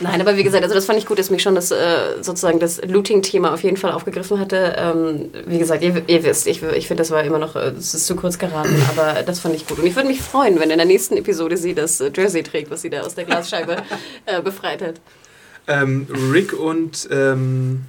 Nein, 0.00 0.20
aber 0.20 0.36
wie 0.36 0.42
gesagt, 0.42 0.62
also 0.62 0.74
das 0.74 0.86
fand 0.86 0.98
ich 0.98 1.04
gut, 1.04 1.18
dass 1.18 1.30
mich 1.30 1.42
schon 1.42 1.54
das 1.54 1.70
äh, 1.70 2.22
sozusagen 2.22 2.58
das 2.58 2.80
Looting-Thema 2.82 3.52
auf 3.52 3.62
jeden 3.62 3.76
Fall 3.76 3.92
aufgegriffen 3.92 4.40
hatte. 4.40 4.74
Ähm, 4.78 5.30
wie 5.46 5.58
gesagt, 5.58 5.82
ihr, 5.82 6.02
ihr 6.06 6.24
wisst, 6.24 6.46
ich, 6.46 6.62
ich 6.62 6.88
finde, 6.88 7.02
das 7.02 7.10
war 7.10 7.22
immer 7.22 7.38
noch, 7.38 7.54
äh, 7.54 7.72
es 7.78 7.92
ist 7.94 8.06
zu 8.06 8.16
kurz 8.16 8.38
geraten, 8.38 8.82
aber 8.90 9.22
das 9.22 9.40
fand 9.40 9.54
ich 9.54 9.66
gut. 9.66 9.78
Und 9.78 9.86
ich 9.86 9.94
würde 9.96 10.08
mich 10.08 10.22
freuen, 10.22 10.58
wenn 10.58 10.70
in 10.70 10.78
der 10.78 10.86
nächsten 10.86 11.16
Episode 11.18 11.58
sie 11.58 11.74
das 11.74 12.00
äh, 12.00 12.10
Jersey 12.14 12.42
trägt, 12.42 12.70
was 12.70 12.80
sie 12.80 12.90
da 12.90 13.02
aus 13.02 13.14
der 13.14 13.24
Glasscheibe 13.24 13.76
äh, 14.26 14.40
befreit 14.40 14.82
hat. 14.82 14.94
Ähm, 15.68 16.06
Rick 16.32 16.58
und 16.58 17.06
ähm, 17.12 17.84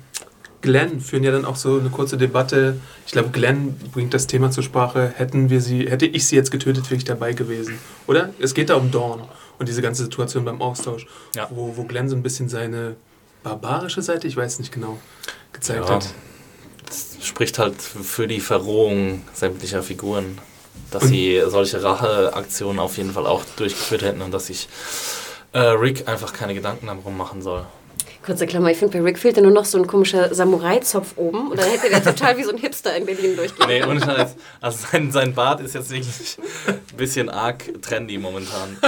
Glenn 0.62 1.00
führen 1.00 1.24
ja 1.24 1.32
dann 1.32 1.46
auch 1.46 1.56
so 1.56 1.80
eine 1.80 1.90
kurze 1.90 2.18
Debatte. 2.18 2.76
Ich 3.06 3.14
glaube, 3.14 3.30
Glenn 3.30 3.76
bringt 3.94 4.14
das 4.14 4.28
Thema 4.28 4.52
zur 4.52 4.64
Sprache. 4.64 5.14
Hätten 5.16 5.50
wir 5.50 5.62
sie, 5.62 5.90
hätte 5.90 6.06
ich 6.06 6.28
sie 6.28 6.36
jetzt 6.36 6.52
getötet, 6.52 6.86
wäre 6.86 6.98
ich 6.98 7.06
dabei 7.06 7.32
gewesen. 7.32 7.80
Oder? 8.06 8.32
Es 8.40 8.54
geht 8.54 8.70
da 8.70 8.76
um 8.76 8.92
Dawn 8.92 9.22
und 9.62 9.70
diese 9.70 9.82
ganze 9.84 10.04
Situation 10.04 10.44
beim 10.44 10.60
Austausch, 10.62 11.06
Ja. 11.36 11.48
wo, 11.52 11.78
wo 11.78 11.84
Glenn 11.84 12.10
so 12.10 12.16
ein 12.16 12.24
bisschen 12.24 12.50
seine 12.50 12.96
barbarische 13.44 14.02
Seite, 14.02 14.28
ich 14.28 14.36
weiß 14.36 14.58
nicht 14.60 14.72
genau, 14.74 14.98
gezeigt 15.54 15.88
Ja. 15.88 15.96
hat. 15.96 16.08
Das 16.88 17.16
spricht 17.22 17.60
halt 17.60 17.80
für 17.82 18.28
die 18.28 18.40
Verrohung 18.42 19.22
sämtlicher 19.34 19.84
Figuren. 19.84 20.40
Dass 20.90 21.04
Und- 21.04 21.10
sie 21.10 21.42
solche 21.48 21.82
Racheaktionen 21.84 22.80
auf 22.80 22.98
jeden 22.98 23.12
Fall 23.14 23.28
auch 23.28 23.44
durchgeführt 23.56 24.02
hätten 24.02 24.22
und 24.22 24.32
dass 24.32 24.48
sich 24.48 24.68
äh, 25.54 25.60
Rick 25.60 26.08
einfach 26.08 26.34
keine 26.34 26.54
Gedanken 26.54 26.88
darum 26.88 27.16
machen 27.18 27.42
soll. 27.42 27.66
Kurze 28.24 28.46
Klammer, 28.46 28.70
ich 28.70 28.78
finde, 28.78 28.98
bei 28.98 29.04
Rick 29.04 29.18
fehlt 29.18 29.38
ja 29.38 29.42
nur 29.42 29.52
noch 29.52 29.66
so 29.66 29.80
ein 29.80 29.88
komischer 29.88 30.34
Samurai-Zopf 30.34 31.14
oben 31.18 31.50
und 31.50 31.60
dann 31.60 31.70
hätte 31.70 31.90
der 31.90 32.04
total 32.16 32.38
wie 32.38 32.44
so 32.44 32.52
ein 32.52 32.58
Hipster 32.58 32.96
in 32.96 33.06
Berlin 33.06 33.36
durchgehen. 33.36 33.68
Nee, 33.68 33.84
ohne 33.84 34.00
Scheiß. 34.00 34.36
Also 34.62 34.88
sein, 34.92 35.12
sein 35.12 35.34
Bart 35.34 35.60
ist 35.62 35.74
jetzt 35.74 35.90
wirklich 35.90 36.38
ein 36.68 36.98
bisschen 36.98 37.30
arg 37.30 37.64
trendy 37.82 38.18
momentan. 38.18 38.78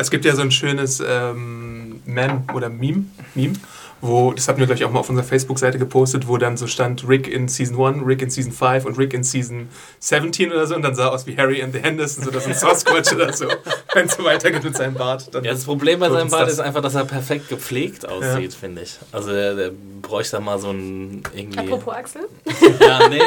Es 0.00 0.10
gibt 0.10 0.24
ja 0.24 0.34
so 0.34 0.40
ein 0.40 0.50
schönes 0.50 1.02
ähm, 1.06 2.00
Mem 2.06 2.44
oder 2.54 2.70
Meme, 2.70 3.04
Meme, 3.34 3.52
wo, 4.00 4.32
das 4.32 4.48
hatten 4.48 4.60
wir 4.60 4.66
gleich 4.66 4.84
auch 4.84 4.90
mal 4.90 5.00
auf 5.00 5.10
unserer 5.10 5.26
Facebook-Seite 5.26 5.78
gepostet, 5.78 6.26
wo 6.26 6.38
dann 6.38 6.56
so 6.56 6.66
stand 6.66 7.06
Rick 7.06 7.28
in 7.28 7.48
Season 7.48 7.78
1, 7.80 8.06
Rick 8.06 8.22
in 8.22 8.30
Season 8.30 8.52
5 8.52 8.86
und 8.86 8.98
Rick 8.98 9.12
in 9.12 9.24
Season 9.24 9.68
17 9.98 10.50
oder 10.52 10.66
so 10.66 10.74
und 10.74 10.82
dann 10.82 10.94
sah 10.94 11.08
aus 11.08 11.26
wie 11.26 11.36
Harry 11.36 11.62
and 11.62 11.74
the 11.74 11.80
Hendersons 11.80 12.26
oder 12.26 12.40
so 12.40 12.48
ein 12.48 12.54
Sasquatch 12.54 13.12
oder 13.12 13.32
so, 13.32 13.46
wenn 13.94 14.06
es 14.06 14.14
so 14.14 14.24
weitergeht 14.24 14.64
mit 14.64 14.76
seinem 14.76 14.94
Bart. 14.94 15.34
Dann 15.34 15.44
Ja, 15.44 15.52
das 15.52 15.64
Problem 15.64 16.00
bei 16.00 16.08
seinem 16.08 16.30
Bart 16.30 16.48
ist 16.48 16.60
einfach, 16.60 16.80
dass 16.80 16.94
er 16.94 17.04
perfekt 17.04 17.48
gepflegt 17.48 18.08
aussieht, 18.08 18.54
finde 18.54 18.82
ich. 18.82 18.98
Also 19.12 19.32
der, 19.32 19.54
der 19.54 19.72
bräuchte 20.00 20.36
da 20.36 20.40
mal 20.40 20.58
so 20.58 20.70
ein 20.70 21.22
irgendwie. 21.34 21.58
Apropos 21.58 21.94
Axel. 21.94 22.22
Ja, 22.80 23.08
nee. 23.08 23.20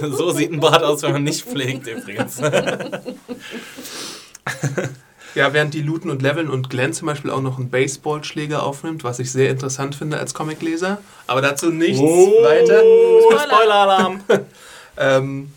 So 0.00 0.30
sieht 0.32 0.52
ein 0.52 0.60
Bart 0.60 0.82
aus, 0.82 1.02
wenn 1.02 1.12
man 1.12 1.22
nicht 1.22 1.44
pflegt 1.44 1.86
übrigens. 1.86 2.40
Ja, 5.36 5.52
während 5.52 5.74
die 5.74 5.82
looten 5.82 6.10
und 6.10 6.22
leveln 6.22 6.48
und 6.48 6.70
Glenn 6.70 6.94
zum 6.94 7.06
Beispiel 7.06 7.30
auch 7.30 7.42
noch 7.42 7.58
einen 7.58 7.68
Baseballschläger 7.68 8.62
aufnimmt, 8.62 9.04
was 9.04 9.18
ich 9.18 9.30
sehr 9.30 9.50
interessant 9.50 9.94
finde 9.94 10.18
als 10.18 10.32
Comicleser. 10.32 10.96
Aber 11.26 11.42
dazu 11.42 11.70
nichts 11.70 12.00
weiter. 12.00 12.80
Spoiler-Alarm! 13.44 14.20
Ähm, 14.98 15.52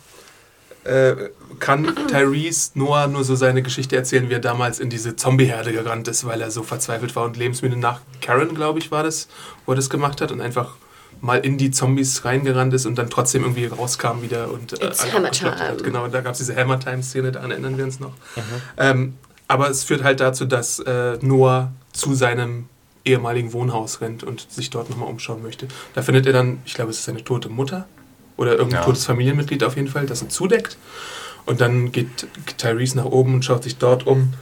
äh, 0.84 1.14
kann 1.60 1.96
Tyrese 2.08 2.72
Noah 2.74 3.06
nur 3.06 3.24
so 3.24 3.34
seine 3.36 3.62
Geschichte 3.62 3.96
erzählen, 3.96 4.28
wie 4.28 4.34
er 4.34 4.38
damals 4.40 4.80
in 4.80 4.90
diese 4.90 5.16
Zombieherde 5.16 5.72
gerannt 5.72 6.08
ist, 6.08 6.26
weil 6.26 6.42
er 6.42 6.50
so 6.50 6.62
verzweifelt 6.62 7.16
war 7.16 7.24
und 7.24 7.38
lebensmüde 7.38 7.78
nach 7.78 8.02
Karen, 8.20 8.54
glaube 8.54 8.80
ich, 8.80 8.90
war 8.90 9.02
das, 9.02 9.28
wo 9.64 9.72
er 9.72 9.76
das 9.76 9.88
gemacht 9.88 10.20
hat 10.20 10.30
und 10.30 10.42
einfach 10.42 10.74
mal 11.22 11.38
in 11.38 11.56
die 11.56 11.70
Zombies 11.70 12.26
reingerannt 12.26 12.74
ist 12.74 12.84
und 12.84 12.96
dann 12.96 13.08
trotzdem 13.08 13.44
irgendwie 13.44 13.64
rauskam 13.64 14.20
wieder 14.20 14.50
und 14.52 14.78
äh, 14.80 14.88
It's 14.88 15.10
Hammer 15.10 15.28
abgeschlachtet 15.28 15.60
hat. 15.60 15.78
Time. 15.78 15.90
Genau, 15.90 16.08
da 16.08 16.20
gab 16.20 16.32
es 16.32 16.38
diese 16.38 16.54
Hammer 16.54 16.78
Time 16.78 17.02
Szene, 17.02 17.32
daran 17.32 17.50
erinnern 17.50 17.78
wir 17.78 17.84
uns 17.84 17.98
noch. 17.98 18.12
Ähm, 18.76 19.14
aber 19.50 19.68
es 19.68 19.82
führt 19.82 20.04
halt 20.04 20.20
dazu, 20.20 20.44
dass 20.44 20.78
äh, 20.78 21.18
Noah 21.22 21.72
zu 21.92 22.14
seinem 22.14 22.66
ehemaligen 23.04 23.52
Wohnhaus 23.52 24.00
rennt 24.00 24.22
und 24.22 24.46
sich 24.48 24.70
dort 24.70 24.90
nochmal 24.90 25.08
umschauen 25.08 25.42
möchte. 25.42 25.66
Da 25.92 26.02
findet 26.02 26.24
er 26.26 26.32
dann, 26.32 26.60
ich 26.64 26.74
glaube, 26.74 26.90
es 26.92 26.98
ist 26.98 27.06
seine 27.06 27.24
tote 27.24 27.48
Mutter 27.48 27.88
oder 28.36 28.52
irgendein 28.52 28.80
Ja. 28.82 28.84
totes 28.86 29.04
Familienmitglied 29.06 29.64
auf 29.64 29.74
jeden 29.74 29.88
Fall, 29.88 30.06
das 30.06 30.22
ihn 30.22 30.30
zudeckt. 30.30 30.78
Und 31.46 31.60
dann 31.60 31.90
geht 31.90 32.28
Tyrese 32.58 32.96
nach 32.96 33.06
oben 33.06 33.34
und 33.34 33.44
schaut 33.44 33.64
sich 33.64 33.76
dort 33.76 34.06
um 34.06 34.34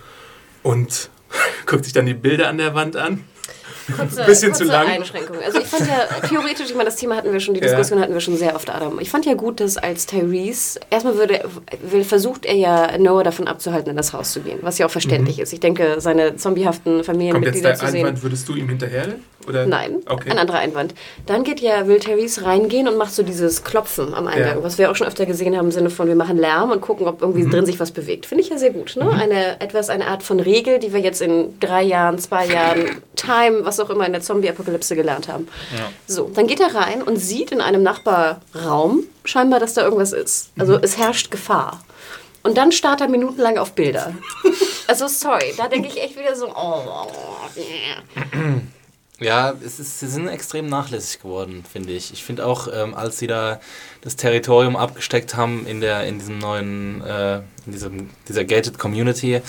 und 0.63 1.09
guckt 1.67 1.85
sich 1.85 1.95
dann 1.95 2.05
die 2.05 2.13
Bilder 2.13 2.49
an 2.51 2.59
der 2.59 2.75
Wand 2.75 2.95
an. 2.97 3.25
Kurze, 3.97 4.25
Bisschen 4.25 4.51
kurze 4.53 4.65
zu 4.67 4.71
lang. 4.73 4.87
Einschränkung. 4.87 5.37
Also 5.45 5.59
ich 5.61 5.67
fand 5.67 5.89
ja 5.89 6.29
theoretisch, 6.29 6.67
ich 6.67 6.75
meine, 6.75 6.85
das 6.87 6.97
Thema 6.97 7.17
hatten 7.17 7.33
wir 7.33 7.41
schon, 7.41 7.55
die 7.55 7.61
Ja. 7.61 7.67
Diskussion 7.69 8.01
hatten 8.01 8.13
wir 8.13 8.21
schon 8.21 8.37
sehr 8.37 8.55
oft, 8.55 8.69
Adam. 8.71 8.99
Ich 9.01 9.11
fand 9.11 9.25
ja 9.27 9.35
gut, 9.35 9.61
dass 9.61 9.77
als 9.77 10.07
Tyrese, 10.07 10.81
erstmal 10.91 11.17
würde, 11.17 11.41
will, 11.83 12.05
versucht 12.05 12.45
er 12.45 12.55
ja 12.55 12.99
Noah 12.99 13.25
davon 13.25 13.49
abzuhalten, 13.49 13.91
in 13.91 13.97
das 13.97 14.13
Haus 14.13 14.33
zu 14.33 14.41
gehen, 14.41 14.59
was 14.63 14.79
ja 14.79 14.87
auch 14.87 14.91
verständlich 14.91 15.39
ist. 15.39 15.53
Ich 15.53 15.61
denke, 15.61 15.97
seine 16.01 16.37
zombiehaften 16.37 16.99
Mhm. 16.99 17.05
Familienmitglieder 17.05 17.71
der 17.71 17.79
zu 17.79 17.87
sehen. 17.89 18.01
Einwand, 18.07 18.23
würdest 18.23 18.49
du 18.49 18.55
ihm 18.55 18.69
hinterherrennen? 18.69 19.25
Oder? 19.49 19.65
Nein, 19.67 19.97
Okay. 20.07 20.31
ein 20.31 20.39
anderer 20.39 20.59
Einwand. 20.59 20.95
Dann 21.25 21.43
geht 21.43 21.61
ja, 21.61 21.87
will 21.87 22.01
Therese 22.01 22.45
reingehen 22.45 22.87
und 22.87 22.99
macht 22.99 23.15
so 23.15 23.23
dieses 23.23 23.65
Klopfen 23.65 24.13
am 24.13 24.27
Eingang, 24.27 24.59
Ja. 24.59 24.63
was 24.63 24.77
wir 24.77 24.91
auch 24.91 24.97
schon 24.97 25.07
öfter 25.07 25.25
gesehen 25.25 25.57
haben 25.57 25.67
im 25.67 25.73
Sinne 25.73 25.89
von, 25.89 26.07
wir 26.07 26.17
machen 26.17 26.37
Lärm 26.37 26.71
und 26.71 26.83
gucken, 26.83 27.07
ob 27.09 27.23
irgendwie 27.23 27.45
Mhm. 27.45 27.51
drin 27.51 27.67
sich 27.67 27.81
was 27.81 27.91
bewegt. 27.91 28.27
Finde 28.27 28.45
ich 28.45 28.51
ja 28.51 28.59
sehr 28.59 28.71
gut. 28.71 28.95
Ne? 28.97 29.09
Eine, 29.11 29.61
etwas, 29.61 29.89
eine 29.89 30.07
Art 30.09 30.23
von 30.23 30.39
Regel, 30.41 30.79
die 30.81 30.93
wir 30.93 31.01
jetzt 31.01 31.23
in 31.23 31.59
drei 31.61 31.83
Jahren, 31.83 32.19
zwei 32.19 32.45
Jahren, 32.47 33.01
Time, 33.17 33.61
was 33.65 33.78
was 33.79 33.87
auch 33.87 33.91
immer 33.91 34.07
in 34.07 34.13
der 34.13 34.23
Zombie-Apokalypse 34.23 34.97
gelernt 34.97 35.29
haben. 35.29 35.49
So, 36.07 36.31
dann 36.35 36.47
geht 36.47 36.61
er 36.61 36.75
rein 36.75 37.03
und 37.03 37.17
sieht 37.17 37.53
in 37.53 37.61
einem 37.61 37.83
Nachbarraum 37.83 39.05
scheinbar, 39.25 39.61
dass 39.61 39.75
da 39.75 39.83
irgendwas 39.83 40.13
ist. 40.13 40.51
Also 40.59 40.75
Mhm. 40.75 40.81
es 40.83 40.99
herrscht 40.99 41.31
Gefahr. 41.31 41.83
Und 42.43 42.57
dann 42.57 42.73
starrt 42.73 43.01
er 43.01 43.09
minutenlang 43.09 43.59
auf 43.59 43.73
Bilder. 43.73 44.15
Also 44.87 45.07
sorry, 45.09 45.53
da 45.57 45.69
denke 45.69 45.89
ich 45.89 46.01
echt 46.01 46.19
wieder 46.19 46.35
so, 46.35 46.49
oh, 46.55 47.07
Ja, 49.21 49.53
es 49.65 49.81
ist, 49.81 49.99
sie 49.99 50.07
sind 50.07 50.29
extrem 50.29 50.67
nachlässig 50.69 51.21
geworden, 51.21 51.65
finde 51.71 51.93
ich. 51.93 52.13
Ich 52.13 52.23
finde 52.23 52.47
auch, 52.47 52.69
ähm, 52.73 52.95
als 52.95 53.19
sie 53.19 53.27
da 53.27 53.61
das 54.01 54.15
Territorium 54.15 54.77
abgesteckt 54.77 55.35
haben 55.35 55.67
in 55.67 55.81
der 55.81 56.05
in 56.07 56.21
diesem 56.21 56.39
neuen, 56.39 57.03
äh, 57.05 57.39
in 57.67 57.73
diesem, 57.73 58.11
dieser 58.29 58.45
gated 58.45 58.79
Community, 58.79 59.41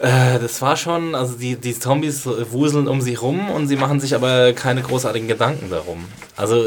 äh, 0.00 0.38
das 0.38 0.62
war 0.62 0.76
schon, 0.76 1.14
also 1.14 1.34
die, 1.34 1.56
die 1.56 1.78
Zombies 1.78 2.26
wuseln 2.26 2.88
um 2.88 3.00
sie 3.00 3.14
rum 3.14 3.50
und 3.50 3.68
sie 3.68 3.76
machen 3.76 4.00
sich 4.00 4.14
aber 4.14 4.52
keine 4.54 4.82
großartigen 4.82 5.28
Gedanken 5.28 5.70
darum. 5.70 6.06
Also 6.36 6.66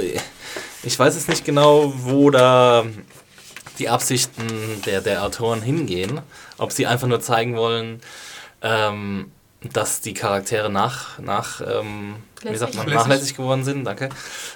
ich 0.84 1.00
weiß 1.00 1.16
jetzt 1.16 1.30
nicht 1.30 1.44
genau, 1.44 1.94
wo 1.96 2.30
da 2.30 2.86
die 3.80 3.90
Absichten 3.90 4.82
der, 4.86 5.02
der 5.02 5.24
Autoren 5.24 5.62
hingehen. 5.62 6.22
Ob 6.60 6.72
sie 6.72 6.86
einfach 6.86 7.08
nur 7.08 7.22
zeigen 7.22 7.56
wollen, 7.56 8.02
ähm, 8.62 9.32
dass 9.62 10.02
die 10.02 10.14
Charaktere 10.14 10.70
nach, 10.70 11.18
nach 11.20 11.62
ähm, 11.62 12.18
wie 12.44 12.56
sagt 12.56 12.76
man, 12.76 12.86
Nachlässig. 12.86 13.08
nachlässig 13.08 13.36
geworden 13.36 13.64
sind, 13.64 13.86
danke. 13.86 14.10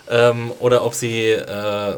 Ähm, 0.10 0.52
oder 0.60 0.84
ob 0.86 0.94
sie 0.94 1.32
äh, 1.32 1.98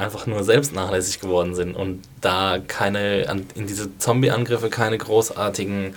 einfach 0.00 0.26
nur 0.26 0.42
selbst 0.44 0.74
nachlässig 0.74 1.20
geworden 1.20 1.54
sind 1.54 1.76
und 1.76 2.02
da 2.20 2.58
keine, 2.58 3.22
in 3.54 3.66
diese 3.66 3.96
Zombie-Angriffe 3.98 4.70
keine 4.70 4.98
großartigen 4.98 5.94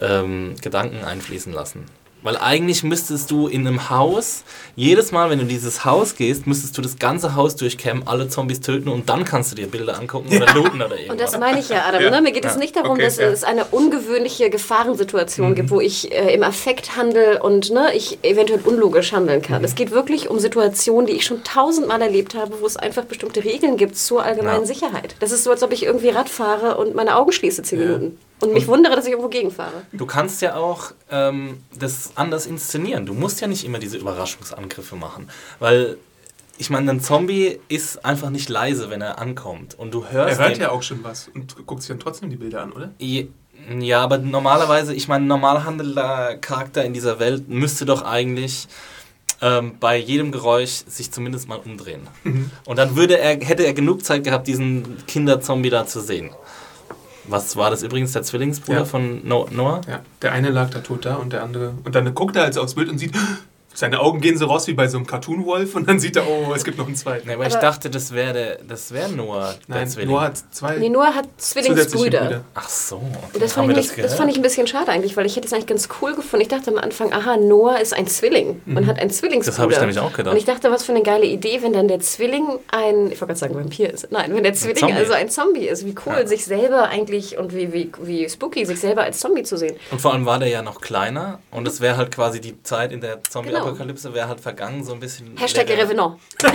ähm, 0.00 0.54
Gedanken 0.60 1.04
einfließen 1.04 1.52
lassen. 1.52 1.86
Weil 2.22 2.36
eigentlich 2.36 2.84
müsstest 2.84 3.30
du 3.32 3.48
in 3.48 3.66
einem 3.66 3.90
Haus, 3.90 4.44
jedes 4.76 5.10
Mal, 5.10 5.28
wenn 5.30 5.38
du 5.38 5.42
in 5.42 5.48
dieses 5.48 5.84
Haus 5.84 6.14
gehst, 6.14 6.46
müsstest 6.46 6.78
du 6.78 6.82
das 6.82 6.98
ganze 6.98 7.34
Haus 7.34 7.56
durchkämmen, 7.56 8.06
alle 8.06 8.28
Zombies 8.28 8.60
töten 8.60 8.88
und 8.88 9.08
dann 9.08 9.24
kannst 9.24 9.50
du 9.50 9.56
dir 9.56 9.66
Bilder 9.66 9.98
angucken 9.98 10.28
oder 10.36 10.52
looten 10.54 10.80
oder 10.80 10.94
irgendwas. 10.96 11.10
Und 11.10 11.20
das 11.20 11.38
meine 11.38 11.58
ich 11.58 11.68
ja, 11.68 11.84
Adam. 11.86 12.00
Ja. 12.02 12.10
Ne? 12.10 12.22
Mir 12.22 12.30
geht 12.32 12.44
es 12.44 12.52
Ja. 12.54 12.58
nicht 12.58 12.76
darum, 12.76 12.92
Okay, 12.92 13.02
dass 13.02 13.16
ja. 13.16 13.26
es 13.26 13.42
eine 13.42 13.64
ungewöhnliche 13.66 14.50
Gefahrensituation 14.50 15.50
Mhm. 15.50 15.54
gibt, 15.56 15.70
wo 15.70 15.80
ich 15.80 16.12
äh, 16.12 16.32
im 16.34 16.42
Affekt 16.44 16.96
handle 16.96 17.42
und 17.42 17.70
ne, 17.70 17.94
ich 17.94 18.18
eventuell 18.22 18.60
unlogisch 18.64 19.12
handeln 19.12 19.42
kann. 19.42 19.58
Mhm. 19.58 19.64
Es 19.64 19.74
geht 19.74 19.90
wirklich 19.90 20.30
um 20.30 20.38
Situationen, 20.38 21.06
die 21.06 21.14
ich 21.14 21.24
schon 21.26 21.42
tausendmal 21.42 22.00
erlebt 22.02 22.34
habe, 22.34 22.54
wo 22.60 22.66
es 22.66 22.76
einfach 22.76 23.04
bestimmte 23.04 23.44
Regeln 23.44 23.76
gibt 23.76 23.96
zur 23.96 24.22
allgemeinen 24.22 24.60
Ja. 24.60 24.66
Sicherheit. 24.66 25.16
Das 25.20 25.32
ist 25.32 25.44
so, 25.44 25.50
als 25.50 25.62
ob 25.62 25.72
ich 25.72 25.82
irgendwie 25.84 26.10
Rad 26.10 26.28
fahre 26.28 26.76
und 26.78 26.94
meine 26.94 27.16
Augen 27.16 27.32
schließe 27.32 27.62
zehn 27.64 27.80
Minuten. 27.80 28.18
Und 28.42 28.52
mich 28.54 28.66
wundere, 28.66 28.94
dass 28.96 29.04
ich 29.06 29.10
irgendwo 29.12 29.28
gegenfahre. 29.28 29.82
Du 29.92 30.04
kannst 30.06 30.42
ja 30.42 30.56
auch 30.56 30.92
ähm, 31.10 31.58
das 31.78 32.12
anders 32.16 32.46
inszenieren. 32.46 33.06
Du 33.06 33.14
musst 33.14 33.40
ja 33.40 33.46
nicht 33.46 33.64
immer 33.64 33.78
diese 33.78 33.96
Überraschungsangriffe 33.98 34.96
machen. 34.96 35.28
Weil, 35.58 35.96
ich 36.58 36.68
meine, 36.70 36.90
ein 36.90 37.00
Zombie 37.00 37.58
ist 37.68 38.04
einfach 38.04 38.30
nicht 38.30 38.48
leise, 38.48 38.90
wenn 38.90 39.00
er 39.00 39.18
ankommt. 39.18 39.78
Und 39.78 39.94
du 39.94 40.06
hörst. 40.06 40.38
Er 40.38 40.44
hört 40.46 40.56
den- 40.56 40.62
ja 40.62 40.70
auch 40.70 40.82
schon 40.82 41.02
was 41.04 41.28
und 41.34 41.66
guckt 41.66 41.82
sich 41.82 41.88
dann 41.88 42.00
trotzdem 42.00 42.30
die 42.30 42.36
Bilder 42.36 42.62
an, 42.62 42.72
oder? 42.72 42.90
Je- 42.98 43.28
Ja, 43.78 44.00
aber 44.02 44.18
normalerweise, 44.18 44.92
ich 44.92 45.06
meine, 45.06 45.24
ein 45.24 45.28
normal 45.28 45.64
handelnder 45.64 46.36
Charakter 46.38 46.84
in 46.84 46.92
dieser 46.92 47.20
Welt 47.20 47.48
müsste 47.48 47.84
doch 47.84 48.02
eigentlich 48.02 48.66
ähm, 49.40 49.74
bei 49.80 49.96
jedem 49.96 50.30
Geräusch 50.32 50.82
sich 50.86 51.10
zumindest 51.12 51.48
mal 51.48 51.58
umdrehen. 51.64 52.06
Und 52.64 52.76
dann 52.78 52.94
würde 52.96 53.18
er, 53.18 53.38
hätte 53.44 53.64
er 53.64 53.72
genug 53.72 54.04
Zeit 54.04 54.22
gehabt, 54.24 54.46
diesen 54.46 55.04
Kinderzombie 55.06 55.70
da 55.70 55.86
zu 55.86 56.00
sehen. 56.00 56.30
Was 57.24 57.56
war 57.56 57.70
das 57.70 57.82
übrigens, 57.82 58.12
der 58.12 58.22
Zwillingsbruder 58.22 58.80
Ja. 58.80 58.84
von 58.84 59.26
no 59.26 59.46
Noah? 59.50 59.80
Ja, 59.88 60.00
der 60.22 60.32
eine 60.32 60.50
lag 60.50 60.70
da 60.70 60.80
tot 60.80 61.04
da 61.04 61.16
und 61.16 61.32
der 61.32 61.42
andere. 61.42 61.74
Und 61.84 61.94
dann 61.94 62.12
guckt 62.14 62.34
er 62.36 62.44
also 62.44 62.60
aufs 62.62 62.74
Bild 62.74 62.88
und 62.88 62.98
sieht, 62.98 63.12
seine 63.74 64.00
Augen 64.00 64.20
gehen 64.20 64.36
so 64.38 64.46
raus 64.46 64.66
wie 64.66 64.74
bei 64.74 64.88
so 64.88 64.96
einem 64.98 65.06
Cartoon-Wolf 65.06 65.74
und 65.74 65.88
dann 65.88 65.98
sieht 66.00 66.16
er, 66.16 66.26
oh, 66.28 66.52
es 66.54 66.64
gibt 66.64 66.78
noch 66.78 66.86
einen 66.86 66.96
zweiten. 66.96 67.26
Nee, 67.28 67.34
aber, 67.34 67.46
ich 67.46 67.52
Aber- 67.54 67.62
dachte, 67.62 67.90
das 67.90 68.12
wäre 68.12 68.32
der, 68.32 68.58
das 68.66 68.92
wäre 68.92 69.10
Noah, 69.10 69.54
der 69.68 69.76
Nein, 69.76 69.88
Zwilling. 69.88 70.10
Noah 70.10 70.20
hat 70.22 70.34
zwei 70.50 70.76
Nee, 70.78 70.88
Noah 70.88 71.14
hat 71.14 71.26
Zwillingsbrüder. 71.38 72.20
Brüder. 72.20 72.40
Ach 72.54 72.68
so. 72.68 72.96
Okay. 72.96 73.06
Und 73.34 73.42
das 73.42 73.52
fand, 73.52 73.70
ich 73.70 73.76
das 73.76 73.86
nicht, 73.96 74.04
das 74.04 74.14
fand 74.14 74.30
ich 74.30 74.36
ein 74.36 74.42
bisschen 74.42 74.66
schade 74.66 74.88
eigentlich, 74.90 75.16
weil 75.16 75.26
ich 75.26 75.36
hätte 75.36 75.46
es 75.46 75.52
eigentlich 75.52 75.66
ganz 75.66 75.88
cool 76.00 76.14
gefunden. 76.14 76.42
Ich 76.42 76.48
dachte 76.48 76.70
am 76.70 76.78
Anfang, 76.78 77.12
aha, 77.12 77.36
Noah 77.36 77.78
ist 77.80 77.94
ein 77.94 78.06
Zwilling 78.06 78.60
und 78.66 78.86
hat 78.86 78.98
einen 78.98 79.10
Zwillingsbruder. 79.10 79.50
Das 79.56 79.58
habe 79.58 79.72
ich 79.72 79.78
nämlich 79.78 79.98
auch 79.98 80.12
gedacht. 80.12 80.32
Und 80.32 80.38
ich 80.38 80.44
dachte, 80.44 80.70
was 80.70 80.84
für 80.84 80.92
eine 80.92 81.02
geile 81.02 81.26
Idee, 81.26 81.60
wenn 81.62 81.72
dann 81.72 81.88
der 81.88 82.00
Zwilling 82.00 82.46
ein, 82.70 83.06
ich 83.06 83.20
wollte 83.20 83.26
gerade 83.26 83.36
sagen 83.36 83.54
Vampir 83.54 83.92
ist. 83.92 84.10
Nein, 84.10 84.34
wenn 84.34 84.42
der 84.42 84.54
Zwilling 84.54 84.76
Zombie. 84.76 84.94
also 84.94 85.12
ein 85.12 85.28
Zombie 85.28 85.68
ist. 85.68 85.84
Wie 85.86 85.94
cool, 86.06 86.14
Ja. 86.20 86.26
sich 86.26 86.44
selber 86.44 86.88
eigentlich 86.88 87.38
und 87.38 87.54
wie, 87.54 87.72
wie, 87.72 87.90
wie 88.02 88.28
spooky, 88.28 88.64
sich 88.66 88.80
selber 88.80 89.02
als 89.02 89.18
Zombie 89.20 89.42
zu 89.42 89.56
sehen. 89.56 89.76
Und 89.90 90.00
vor 90.00 90.12
allem 90.12 90.26
war 90.26 90.38
der 90.38 90.48
ja 90.48 90.62
noch 90.62 90.80
kleiner 90.80 91.38
und 91.50 91.66
es 91.68 91.80
wäre 91.80 91.96
halt 91.96 92.12
quasi 92.14 92.40
die 92.40 92.60
Zeit 92.62 92.92
in 92.92 93.00
der 93.00 93.18
Zombie-Apokalypse 93.62 94.14
wäre 94.14 94.28
halt 94.28 94.40
vergangen, 94.40 94.84
so 94.84 94.92
ein 94.92 95.00
bisschen. 95.00 95.36
Hashtag. 95.36 95.68
Revenant. 95.68 96.18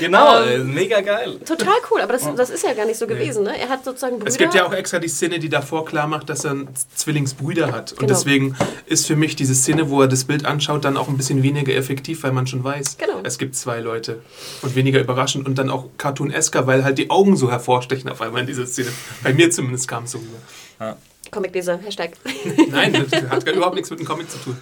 Genau, 0.00 0.42
Ähm, 0.42 0.62
äh, 0.62 0.64
mega 0.64 1.00
geil. 1.00 1.38
Total 1.46 1.74
cool, 1.90 2.00
aber 2.00 2.14
das, 2.14 2.26
das 2.34 2.50
ist 2.50 2.64
ja 2.64 2.72
gar 2.72 2.86
nicht 2.86 2.98
so 2.98 3.06
gewesen. 3.06 3.44
Ne? 3.44 3.56
Er 3.56 3.68
hat 3.68 3.84
sozusagen 3.84 4.16
Brüder. 4.18 4.28
Es 4.28 4.36
gibt 4.36 4.54
ja 4.54 4.66
auch 4.66 4.72
extra 4.72 4.98
die 4.98 5.06
Szene, 5.08 5.38
die 5.38 5.48
davor 5.48 5.84
klar 5.84 6.08
macht, 6.08 6.28
dass 6.28 6.44
er 6.44 6.52
einen 6.52 6.68
Zwillingsbrüder 6.94 7.70
hat. 7.70 7.92
Und 7.92 8.00
Genau. 8.00 8.12
deswegen 8.12 8.56
ist 8.86 9.06
für 9.06 9.14
mich 9.16 9.36
diese 9.36 9.54
Szene, 9.54 9.88
wo 9.88 10.02
er 10.02 10.08
das 10.08 10.24
Bild 10.24 10.44
anschaut, 10.44 10.84
dann 10.84 10.96
auch 10.96 11.06
ein 11.08 11.16
bisschen 11.16 11.42
weniger 11.44 11.72
effektiv, 11.74 12.24
weil 12.24 12.32
man 12.32 12.48
schon 12.48 12.64
weiß, 12.64 12.96
Genau. 12.98 13.20
es 13.22 13.38
gibt 13.38 13.54
zwei 13.54 13.78
Leute. 13.78 14.20
Und 14.62 14.74
weniger 14.74 14.98
überraschend 14.98 15.46
und 15.46 15.56
dann 15.56 15.70
auch 15.70 15.84
cartoon-esker, 15.98 16.66
weil 16.66 16.82
halt 16.82 16.98
die 16.98 17.10
Augen 17.10 17.36
so 17.36 17.50
hervorstechen 17.50 18.10
auf 18.10 18.20
einmal 18.22 18.40
in 18.40 18.46
dieser 18.48 18.66
Szene. 18.66 18.88
Bei 19.22 19.32
mir 19.32 19.50
zumindest 19.52 19.86
kam 19.86 20.04
es 20.04 20.12
so 20.12 20.18
rüber. 20.18 20.96
Comicleser, 21.30 21.78
Hashtag. 21.78 22.12
Nein, 22.70 22.92
das 23.10 23.22
hat 23.22 23.48
überhaupt 23.48 23.74
nichts 23.74 23.90
mit 23.90 24.00
dem 24.00 24.06
Comic 24.06 24.30
zu 24.30 24.38
tun. 24.38 24.56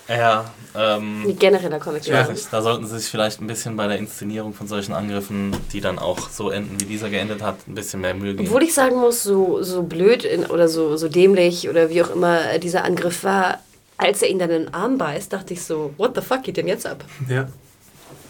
Ja, 0.08 0.54
ähm, 0.76 1.36
genereller 1.40 1.84
weiß 1.84 2.30
nicht, 2.30 2.48
da 2.52 2.62
sollten 2.62 2.86
sie 2.86 3.00
sich 3.00 3.10
vielleicht 3.10 3.42
ein 3.42 3.48
bisschen 3.48 3.76
bei 3.76 3.88
der 3.88 3.98
Inszenierung 3.98 4.54
von 4.54 4.68
solchen 4.68 4.94
Angriffen, 4.94 5.56
die 5.74 5.82
dann 5.82 5.98
auch 5.98 6.30
so 6.30 6.52
enden, 6.52 6.80
wie 6.80 6.86
dieser 6.86 7.10
geendet 7.10 7.42
hat, 7.42 7.68
ein 7.68 7.74
bisschen 7.74 8.02
mehr 8.02 8.14
Mühe 8.14 8.36
geben. 8.36 8.48
Obwohl 8.48 8.62
ich 8.64 8.74
sagen 8.74 8.98
muss, 8.98 9.24
so, 9.24 9.64
so 9.64 9.82
blöd 9.82 10.24
in, 10.24 10.46
oder 10.46 10.68
so, 10.68 10.96
so 10.96 11.08
dämlich 11.08 11.70
oder 11.70 11.90
wie 11.90 12.04
auch 12.04 12.12
immer 12.12 12.52
äh, 12.52 12.60
dieser 12.60 12.84
Angriff 12.84 13.24
war, 13.24 13.62
als 13.98 14.22
er 14.22 14.30
ihn 14.30 14.38
dann 14.38 14.52
in 14.52 14.64
den 14.66 14.74
Arm 14.74 15.00
beißt, 15.00 15.34
dachte 15.34 15.54
ich 15.54 15.64
so, 15.64 15.94
what 15.98 16.14
the 16.14 16.22
fuck 16.22 16.44
geht 16.44 16.58
denn 16.58 16.68
jetzt 16.68 16.86
ab? 16.86 17.04
Ja. 17.28 17.48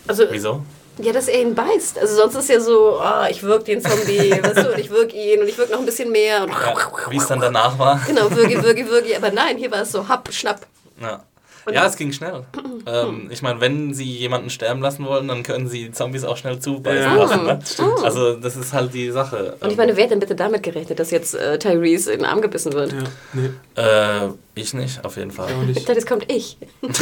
Also, 0.07 0.25
Wieso? 0.31 0.61
Ja, 0.99 1.13
dass 1.13 1.27
er 1.27 1.41
ihn 1.41 1.55
beißt. 1.55 1.99
Also 1.99 2.15
sonst 2.15 2.35
ist 2.35 2.49
ja 2.49 2.59
so, 2.59 2.99
ah, 2.99 3.27
ich 3.29 3.43
wirk 3.43 3.65
den 3.65 3.81
Zombie, 3.81 4.31
weißt 4.43 4.57
du, 4.57 4.73
und 4.73 4.79
ich 4.79 4.89
wirk 4.89 5.13
ihn 5.13 5.41
und 5.41 5.47
ich 5.47 5.57
wirk 5.57 5.69
noch 5.71 5.79
ein 5.79 5.85
bisschen 5.85 6.11
mehr. 6.11 6.45
Ja, 6.47 6.75
wie 7.09 7.17
es 7.17 7.27
dann 7.27 7.39
danach 7.39 7.77
war. 7.77 7.99
Genau, 8.07 8.31
würgi, 8.31 8.61
würgi, 8.63 8.87
würgi. 8.87 9.15
Aber 9.15 9.31
nein, 9.31 9.57
hier 9.57 9.71
war 9.71 9.81
es 9.81 9.91
so, 9.91 10.07
happ, 10.07 10.31
schnapp. 10.31 10.61
Ja. 11.01 11.23
Ja, 11.71 11.85
es 11.85 11.95
ging 11.97 12.11
schnell. 12.11 12.43
ähm, 12.85 13.27
ich 13.31 13.41
meine, 13.41 13.59
wenn 13.59 13.93
sie 13.93 14.03
jemanden 14.03 14.49
sterben 14.49 14.81
lassen 14.81 15.05
wollen, 15.05 15.27
dann 15.27 15.41
können 15.43 15.67
sie 15.67 15.91
Zombies 15.91 16.23
auch 16.23 16.37
schnell 16.37 16.59
zubeißen 16.59 17.01
Ja, 17.01 17.15
lassen. 17.15 17.43
Ne? 17.45 17.59
stimmt. 17.65 18.03
Also 18.03 18.35
das 18.35 18.55
ist 18.55 18.71
halt 18.73 18.93
die 18.93 19.09
Sache. 19.11 19.55
Und 19.59 19.71
ich 19.71 19.77
meine, 19.77 19.95
wer 19.97 20.03
hat 20.03 20.11
denn 20.11 20.19
bitte 20.19 20.35
damit 20.35 20.61
gerechnet, 20.63 20.99
dass 20.99 21.11
jetzt 21.11 21.33
äh, 21.33 21.57
Tyrese 21.57 22.11
in 22.13 22.19
den 22.19 22.25
Arm 22.25 22.41
gebissen 22.41 22.73
wird? 22.73 22.93
ja. 22.93 22.99
Nee, 23.33 23.49
äh, 23.81 24.29
ich 24.53 24.73
nicht, 24.73 25.03
auf 25.03 25.17
jeden 25.17 25.31
Fall. 25.31 25.49
Ich 25.69 25.79
dachte, 25.83 25.93
jetzt 25.93 26.07
kommt 26.07 26.31
ich. 26.31 26.57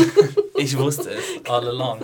Ich 0.56 0.78
wusste 0.78 1.10
es 1.10 1.49
all 1.49 1.67
along. 1.67 1.99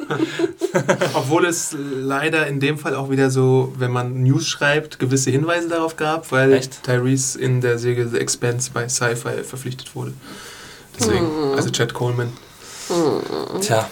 Obwohl 1.13 1.45
es 1.45 1.75
leider 1.79 2.47
in 2.47 2.59
dem 2.59 2.77
Fall 2.77 2.95
auch 2.95 3.09
wieder 3.09 3.29
so, 3.29 3.71
wenn 3.77 3.91
man 3.91 4.23
News 4.23 4.47
schreibt, 4.47 4.99
gewisse 4.99 5.29
Hinweise 5.31 5.69
darauf 5.69 5.95
gab, 5.95 6.31
weil 6.31 6.53
Echt? 6.53 6.83
Tyrese 6.83 7.39
in 7.39 7.61
der 7.61 7.77
Serie 7.77 8.07
The 8.07 8.17
Expanse 8.17 8.71
bei 8.73 8.89
Sci-Fi 8.89 9.43
verpflichtet 9.43 9.95
wurde. 9.95 10.13
Deswegen, 10.99 11.27
also 11.55 11.69
Chad 11.69 11.93
Coleman. 11.93 12.33
Tja, 13.61 13.89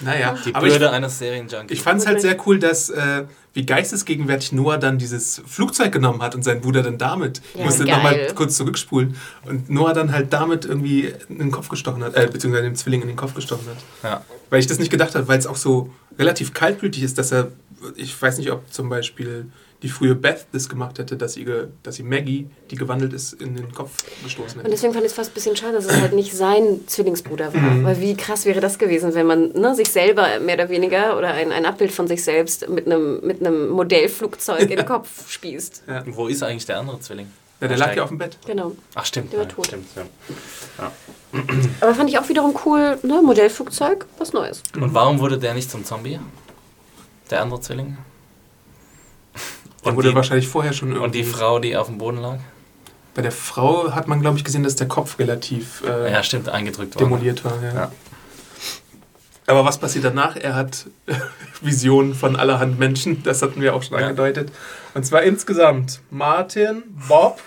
Naja, 0.00 0.36
die 0.44 0.54
aber 0.54 0.66
ich, 0.66 0.72
Bürde 0.74 0.90
eines 0.90 1.18
Serienjunkies. 1.18 1.76
ich 1.76 1.82
fand 1.82 2.00
es 2.00 2.06
halt 2.06 2.20
sehr 2.20 2.36
cool, 2.46 2.58
dass 2.58 2.88
äh, 2.90 3.24
wie 3.54 3.66
geistesgegenwärtig 3.66 4.52
Noah 4.52 4.78
dann 4.78 4.98
dieses 4.98 5.42
Flugzeug 5.46 5.90
genommen 5.92 6.22
hat 6.22 6.34
und 6.36 6.44
sein 6.44 6.60
Bruder 6.60 6.82
dann 6.82 6.98
damit. 6.98 7.40
Ich 7.54 7.58
Ja, 7.60 7.64
musste 7.64 7.84
geil. 7.84 7.96
nochmal 7.96 8.26
kurz 8.34 8.56
zurückspulen. 8.56 9.16
Und 9.44 9.68
Noah 9.70 9.94
dann 9.94 10.12
halt 10.12 10.32
damit 10.32 10.64
irgendwie 10.64 11.12
in 11.28 11.38
den 11.38 11.50
Kopf 11.50 11.68
gestochen 11.68 12.04
hat, 12.04 12.14
äh, 12.14 12.28
beziehungsweise 12.30 12.64
dem 12.64 12.76
Zwilling 12.76 13.02
in 13.02 13.08
den 13.08 13.16
Kopf 13.16 13.34
gestochen 13.34 13.66
hat. 13.68 13.78
ja. 14.08 14.24
Weil 14.50 14.60
ich 14.60 14.66
das 14.66 14.78
nicht 14.78 14.90
gedacht 14.90 15.14
habe, 15.14 15.26
weil 15.28 15.38
es 15.38 15.46
auch 15.46 15.56
so 15.56 15.90
relativ 16.18 16.54
kaltblütig 16.54 17.02
ist, 17.02 17.18
dass 17.18 17.32
er, 17.32 17.48
ich 17.96 18.20
weiß 18.20 18.38
nicht, 18.38 18.50
ob 18.52 18.72
zum 18.72 18.88
Beispiel 18.88 19.46
die 19.82 19.88
frühe 19.88 20.14
Beth 20.16 20.46
das 20.52 20.68
gemacht 20.68 20.98
hätte, 20.98 21.16
dass 21.16 21.34
sie, 21.34 21.44
ge- 21.44 21.68
dass 21.84 21.94
sie 21.96 22.02
Maggie, 22.02 22.48
die 22.70 22.74
gewandelt 22.76 23.12
ist, 23.12 23.34
in 23.34 23.54
den 23.54 23.72
Kopf 23.72 24.02
gestoßen 24.24 24.54
Und 24.58 24.64
hätte. 24.64 24.70
deswegen 24.72 24.92
fand 24.92 25.04
ich 25.04 25.12
es 25.12 25.16
fast 25.16 25.30
ein 25.30 25.34
bisschen 25.34 25.54
schade, 25.54 25.74
dass 25.74 25.84
es 25.86 26.00
halt 26.00 26.14
nicht 26.14 26.34
sein 26.34 26.80
Zwillingsbruder 26.86 27.54
war. 27.54 27.60
Mhm. 27.60 27.84
Weil 27.84 28.00
wie 28.00 28.16
krass 28.16 28.44
wäre 28.44 28.60
das 28.60 28.78
gewesen, 28.78 29.14
wenn 29.14 29.26
man 29.26 29.50
ne, 29.52 29.74
sich 29.76 29.88
selber 29.90 30.40
mehr 30.40 30.56
oder 30.56 30.68
weniger 30.68 31.16
oder 31.16 31.28
ein, 31.28 31.52
ein 31.52 31.64
Abbild 31.64 31.92
von 31.92 32.08
sich 32.08 32.24
selbst 32.24 32.68
mit 32.68 32.86
einem, 32.86 33.20
mit 33.24 33.40
einem 33.40 33.68
Modellflugzeug 33.68 34.62
in 34.62 34.76
den 34.78 34.86
Kopf 34.86 35.30
spießt. 35.30 35.84
Wo 36.06 36.26
ist 36.26 36.42
eigentlich 36.42 36.66
der 36.66 36.80
andere 36.80 36.98
Zwilling? 37.00 37.30
Ja, 37.60 37.68
der 37.68 37.76
lag 37.76 37.94
ja 37.96 38.02
auf 38.04 38.08
dem 38.08 38.18
Bett. 38.18 38.36
Genau. 38.46 38.76
Ach 38.94 39.04
stimmt. 39.04 39.32
Der 39.32 39.40
war 39.40 39.46
ja, 39.46 39.52
tot. 39.52 39.66
Stimmt, 39.66 39.86
ja. 39.96 40.92
Aber 41.80 41.94
fand 41.94 42.08
ich 42.10 42.18
auch 42.18 42.28
wiederum 42.28 42.54
cool, 42.64 42.98
ne? 43.02 43.20
Modellflugzeug, 43.22 44.06
was 44.18 44.32
Neues. 44.32 44.62
Und 44.74 44.94
warum 44.94 45.18
wurde 45.20 45.38
der 45.38 45.54
nicht 45.54 45.70
zum 45.70 45.84
Zombie? 45.84 46.18
Der 47.30 47.42
andere 47.42 47.60
Zwilling? 47.60 47.98
Der 49.84 49.90
Und 49.90 49.96
wurde 49.96 50.10
die, 50.10 50.14
wahrscheinlich 50.14 50.48
vorher 50.48 50.72
schon 50.72 50.96
und 50.96 51.14
die 51.14 51.20
irgendwie 51.20 51.32
Frau, 51.36 51.58
die 51.58 51.76
auf 51.76 51.86
dem 51.86 51.98
Boden 51.98 52.18
lag? 52.18 52.38
Bei 53.14 53.22
der 53.22 53.32
Frau 53.32 53.92
hat 53.92 54.06
man, 54.08 54.20
glaube 54.20 54.36
ich, 54.38 54.44
gesehen, 54.44 54.62
dass 54.62 54.76
der 54.76 54.88
Kopf 54.88 55.18
relativ 55.18 55.82
äh, 55.86 56.12
Ja, 56.12 56.22
stimmt, 56.22 56.48
eingedrückt 56.48 56.94
war. 56.94 57.02
demoliert 57.02 57.44
war. 57.44 57.60
Ja. 57.62 57.74
Ja. 57.74 57.92
Aber 59.46 59.64
was 59.64 59.78
passiert 59.78 60.04
danach? 60.04 60.36
Er 60.36 60.54
hat 60.54 60.86
Visionen 61.62 62.14
von 62.14 62.36
allerhand 62.36 62.78
Menschen, 62.78 63.22
das 63.22 63.40
hatten 63.42 63.60
wir 63.60 63.74
auch 63.74 63.82
schon 63.82 63.98
Ja. 63.98 64.04
angedeutet. 64.06 64.52
Und 64.94 65.04
zwar 65.06 65.22
insgesamt 65.22 66.00
Martin, 66.10 66.82
Bob, 67.08 67.40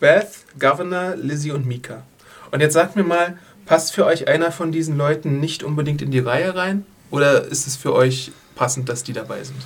Beth, 0.00 0.28
Governor, 0.58 1.14
Lizzie 1.16 1.50
und 1.52 1.66
Mika. 1.66 2.02
Und 2.50 2.60
jetzt 2.60 2.74
sagt 2.74 2.96
mir 2.96 3.02
mal, 3.04 3.38
passt 3.66 3.92
für 3.92 4.06
euch 4.06 4.28
einer 4.28 4.50
von 4.52 4.72
diesen 4.72 4.96
Leuten 4.96 5.40
nicht 5.40 5.62
unbedingt 5.62 6.00
in 6.00 6.10
die 6.10 6.20
Reihe 6.20 6.54
rein? 6.54 6.86
Oder 7.10 7.44
ist 7.44 7.66
es 7.66 7.76
für 7.76 7.92
euch 7.94 8.32
passend, 8.56 8.88
dass 8.88 9.02
die 9.04 9.12
dabei 9.12 9.44
sind? 9.44 9.58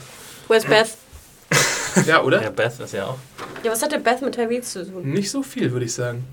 Where's 0.49 0.65
Beth? 0.65 0.91
Ja, 2.07 2.23
oder? 2.23 2.43
Ja, 2.43 2.51
Beth 2.51 2.79
ist 2.81 2.93
ja 2.95 3.07
auch. 3.07 3.19
Ja, 3.63 3.73
was 3.73 3.83
hat 3.83 3.93
der 3.93 3.99
Beth 3.99 4.23
mit 4.23 4.35
Tyrese 4.35 4.85
zu 4.85 4.91
tun? 4.93 5.03
Nicht 5.11 5.31
so 5.31 5.43
viel, 5.43 5.71
würde 5.73 5.87
ich 5.87 5.93
sagen. 5.93 6.25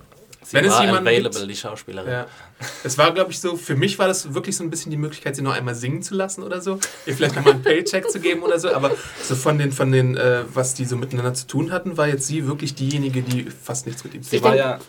Sie 0.44 0.54
Wenn 0.56 0.64
es 0.66 0.72
war 0.74 0.86
jemanden 0.86 1.08
available, 1.10 1.40
gibt- 1.42 1.52
die 1.52 1.56
Schauspielerin. 1.58 2.10
Ja. 2.10 2.26
Es 2.84 2.98
war, 2.98 3.14
glaube 3.14 3.32
ich, 3.32 3.40
so, 3.42 3.58
für 3.58 3.76
mich 3.76 4.00
war 4.00 4.08
das 4.08 4.34
wirklich 4.34 4.56
so 4.56 4.64
ein 4.64 4.70
bisschen 4.70 4.92
die 4.92 4.98
Möglichkeit, 4.98 5.36
sie 5.36 5.42
noch 5.42 5.52
einmal 5.54 5.76
singen 5.76 6.02
zu 6.02 6.16
lassen 6.16 6.42
oder 6.42 6.62
so. 6.62 6.80
Ihr 7.06 7.16
vielleicht 7.16 7.36
nochmal 7.36 7.54
einen 7.56 7.64
Paycheck 7.64 8.10
zu 8.10 8.20
geben 8.22 8.44
oder 8.44 8.58
so. 8.58 8.72
Aber 8.74 8.92
so 9.22 9.36
von 9.36 9.58
den, 9.58 9.74
von 9.74 9.92
den 9.92 10.16
äh, 10.16 10.44
was 10.54 10.74
die 10.74 10.86
so 10.86 10.96
miteinander 10.96 11.34
zu 11.34 11.48
tun 11.48 11.72
hatten, 11.72 11.98
war 11.98 12.08
jetzt 12.08 12.28
sie 12.28 12.48
wirklich 12.48 12.76
diejenige, 12.76 13.22
die 13.24 13.44
fast 13.50 13.88
nichts 13.88 14.04
mit 14.06 14.14
ihm 14.14 14.24
zu 14.24 14.30
Sie 14.30 14.38
tun 14.38 14.46
war 14.46 14.52
denk- 14.54 14.66
ja 14.66 14.80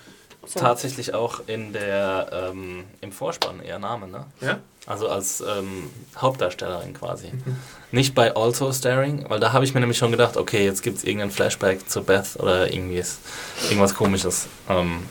Sorry. 0.49 0.65
tatsächlich 0.65 1.15
auch 1.15 1.41
in 1.47 1.73
der, 1.73 2.51
ähm, 2.51 2.85
im 3.01 3.13
Vorspann 3.13 3.63
ihr 3.67 3.79
Name, 3.79 4.09
ne? 4.09 4.25
Ja? 4.41 4.59
Also 4.87 5.09
als 5.09 5.43
ähm, 5.43 5.91
Hauptdarstellerin 6.17 6.95
quasi. 6.95 7.31
Nicht 7.93 8.15
bei 8.15 8.35
Also 8.35 8.73
Staring, 8.73 9.27
weil 9.29 9.39
da 9.39 9.53
habe 9.53 9.65
ich 9.67 9.75
mir 9.75 9.81
nämlich 9.81 9.99
schon 9.99 10.11
gedacht, 10.11 10.39
okay, 10.39 10.65
jetzt 10.65 10.83
gibt 10.83 10.97
es 10.99 11.05
irgendeinen 11.05 11.31
Flashback 11.31 11.89
zu 11.91 12.03
Beth 12.03 12.37
oder 12.39 12.73
irgendwie 12.73 12.97
ist 12.97 13.19
irgendwas 13.65 13.95
komisches. 13.95 14.47
Ähm, 14.69 15.07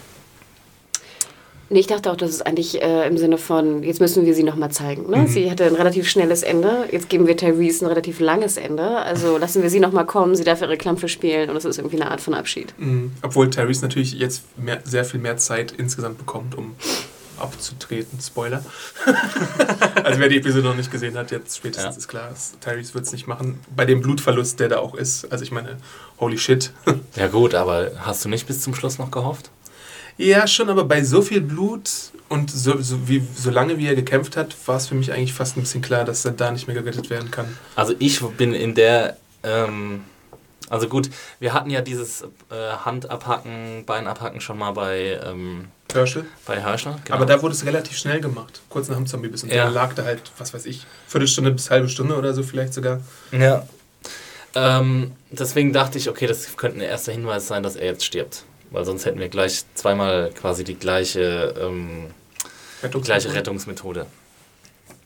Nee, 1.69 1.79
ich 1.79 1.87
dachte 1.87 2.11
auch, 2.11 2.15
das 2.15 2.29
ist 2.29 2.47
eigentlich 2.47 2.81
äh, 2.81 3.07
im 3.07 3.17
Sinne 3.17 3.37
von, 3.37 3.83
jetzt 3.83 3.99
müssen 3.99 4.25
wir 4.25 4.33
sie 4.33 4.43
nochmal 4.43 4.71
zeigen. 4.71 5.09
Ne? 5.09 5.27
Sie 5.27 5.51
hatte 5.51 5.65
ein 5.65 5.75
relativ 5.75 6.07
schnelles 6.07 6.43
Ende, 6.43 6.87
jetzt 6.91 7.09
geben 7.09 7.27
wir 7.27 7.35
Tyrese 7.35 7.85
ein 7.85 7.89
relativ 7.89 8.19
langes 8.19 8.55
Ende. 8.57 8.87
Also 8.87 9.37
lassen 9.37 9.61
wir 9.61 9.69
sie 9.69 9.79
nochmal 9.79 10.05
kommen, 10.05 10.35
sie 10.35 10.43
darf 10.45 10.61
ihre 10.61 10.77
Klampfe 10.77 11.09
spielen 11.09 11.49
und 11.49 11.57
es 11.57 11.65
ist 11.65 11.77
irgendwie 11.77 12.01
eine 12.01 12.09
Art 12.09 12.21
von 12.21 12.33
Abschied. 12.33 12.73
Mhm. 12.77 13.11
Obwohl 13.21 13.49
Tyrese 13.49 13.81
natürlich 13.81 14.13
jetzt 14.13 14.43
mehr, 14.57 14.79
sehr 14.85 15.03
viel 15.03 15.19
mehr 15.19 15.37
Zeit 15.37 15.73
insgesamt 15.77 16.17
bekommt, 16.17 16.55
um 16.55 16.75
abzutreten. 17.39 18.19
Spoiler. 18.19 18.63
also 20.03 20.19
wer 20.19 20.29
die 20.29 20.37
Episode 20.37 20.63
noch 20.67 20.75
nicht 20.75 20.91
gesehen 20.91 21.17
hat, 21.17 21.31
jetzt 21.31 21.57
spätestens 21.57 21.95
Ja. 21.95 21.97
ist 21.99 22.07
klar, 22.07 22.29
Tyrese 22.61 22.93
wird 22.93 23.05
es 23.05 23.11
nicht 23.11 23.27
machen. 23.27 23.59
Bei 23.75 23.85
dem 23.85 24.01
Blutverlust, 24.01 24.59
der 24.59 24.69
da 24.69 24.79
auch 24.79 24.95
ist. 24.95 25.31
Also 25.31 25.43
ich 25.43 25.51
meine, 25.51 25.77
holy 26.19 26.37
shit. 26.37 26.71
ja 27.15 27.27
gut, 27.27 27.53
aber 27.53 27.91
hast 27.99 28.25
du 28.25 28.29
nicht 28.29 28.47
bis 28.47 28.61
zum 28.61 28.73
Schluss 28.73 28.97
noch 28.97 29.11
gehofft? 29.11 29.51
Ja, 30.17 30.47
schon, 30.47 30.69
aber 30.69 30.83
bei 30.85 31.03
so 31.03 31.21
viel 31.21 31.41
Blut 31.41 31.89
und 32.29 32.49
so, 32.51 32.81
so, 32.81 33.07
wie, 33.07 33.23
so 33.35 33.49
lange 33.51 33.77
wie 33.77 33.87
er 33.87 33.95
gekämpft 33.95 34.35
hat, 34.35 34.55
war 34.65 34.77
es 34.77 34.87
für 34.87 34.95
mich 34.95 35.11
eigentlich 35.13 35.33
fast 35.33 35.57
ein 35.57 35.61
bisschen 35.61 35.81
klar, 35.81 36.03
dass 36.05 36.25
er 36.25 36.31
da 36.31 36.51
nicht 36.51 36.67
mehr 36.67 36.75
gerettet 36.75 37.09
werden 37.09 37.29
kann. 37.31 37.57
Also 37.75 37.93
ich 37.99 38.19
bin 38.21 38.53
in 38.53 38.73
der, 38.75 39.17
ähm, 39.43 40.03
also 40.69 40.87
gut, 40.89 41.09
wir 41.39 41.53
hatten 41.53 41.69
ja 41.69 41.81
dieses 41.81 42.23
äh, 42.23 42.27
Hand 42.83 43.09
abhacken, 43.09 43.83
Bein 43.85 44.07
abhacken 44.07 44.41
schon 44.41 44.57
mal 44.57 44.71
bei, 44.71 45.19
ähm, 45.23 45.67
Herschel. 45.93 46.25
bei 46.45 46.59
Herschel. 46.59 46.95
Genau. 47.05 47.15
Aber 47.15 47.25
da 47.25 47.41
wurde 47.41 47.53
es 47.53 47.65
relativ 47.65 47.97
schnell 47.97 48.19
gemacht, 48.19 48.61
kurz 48.69 48.89
nach 48.89 48.97
dem 48.97 49.07
Zombie-Biss. 49.07 49.43
Und 49.43 49.49
Ja. 49.49 49.63
der 49.65 49.71
lag 49.71 49.93
da 49.93 50.03
halt, 50.03 50.21
was 50.37 50.53
weiß 50.53 50.65
ich, 50.65 50.85
Viertelstunde 51.07 51.51
bis 51.51 51.69
halbe 51.69 51.87
Stunde 51.89 52.15
oder 52.17 52.33
so 52.33 52.43
vielleicht 52.43 52.73
sogar. 52.73 53.01
Ja. 53.31 53.65
Ähm, 54.55 55.11
deswegen 55.29 55.71
dachte 55.71 55.97
ich, 55.99 56.09
okay, 56.09 56.25
das 56.27 56.57
könnte 56.57 56.79
ein 56.79 56.81
erster 56.81 57.11
Hinweis 57.11 57.47
sein, 57.47 57.61
dass 57.63 57.75
er 57.75 57.85
jetzt 57.85 58.03
stirbt. 58.03 58.43
Weil 58.71 58.85
sonst 58.85 59.05
hätten 59.05 59.19
wir 59.19 59.29
gleich 59.29 59.63
zweimal 59.75 60.31
quasi 60.39 60.63
die 60.63 60.75
gleiche, 60.75 61.53
ähm, 61.61 62.07
Rettungs- 62.83 63.05
gleiche 63.05 63.33
Rettungsmethode. 63.33 64.05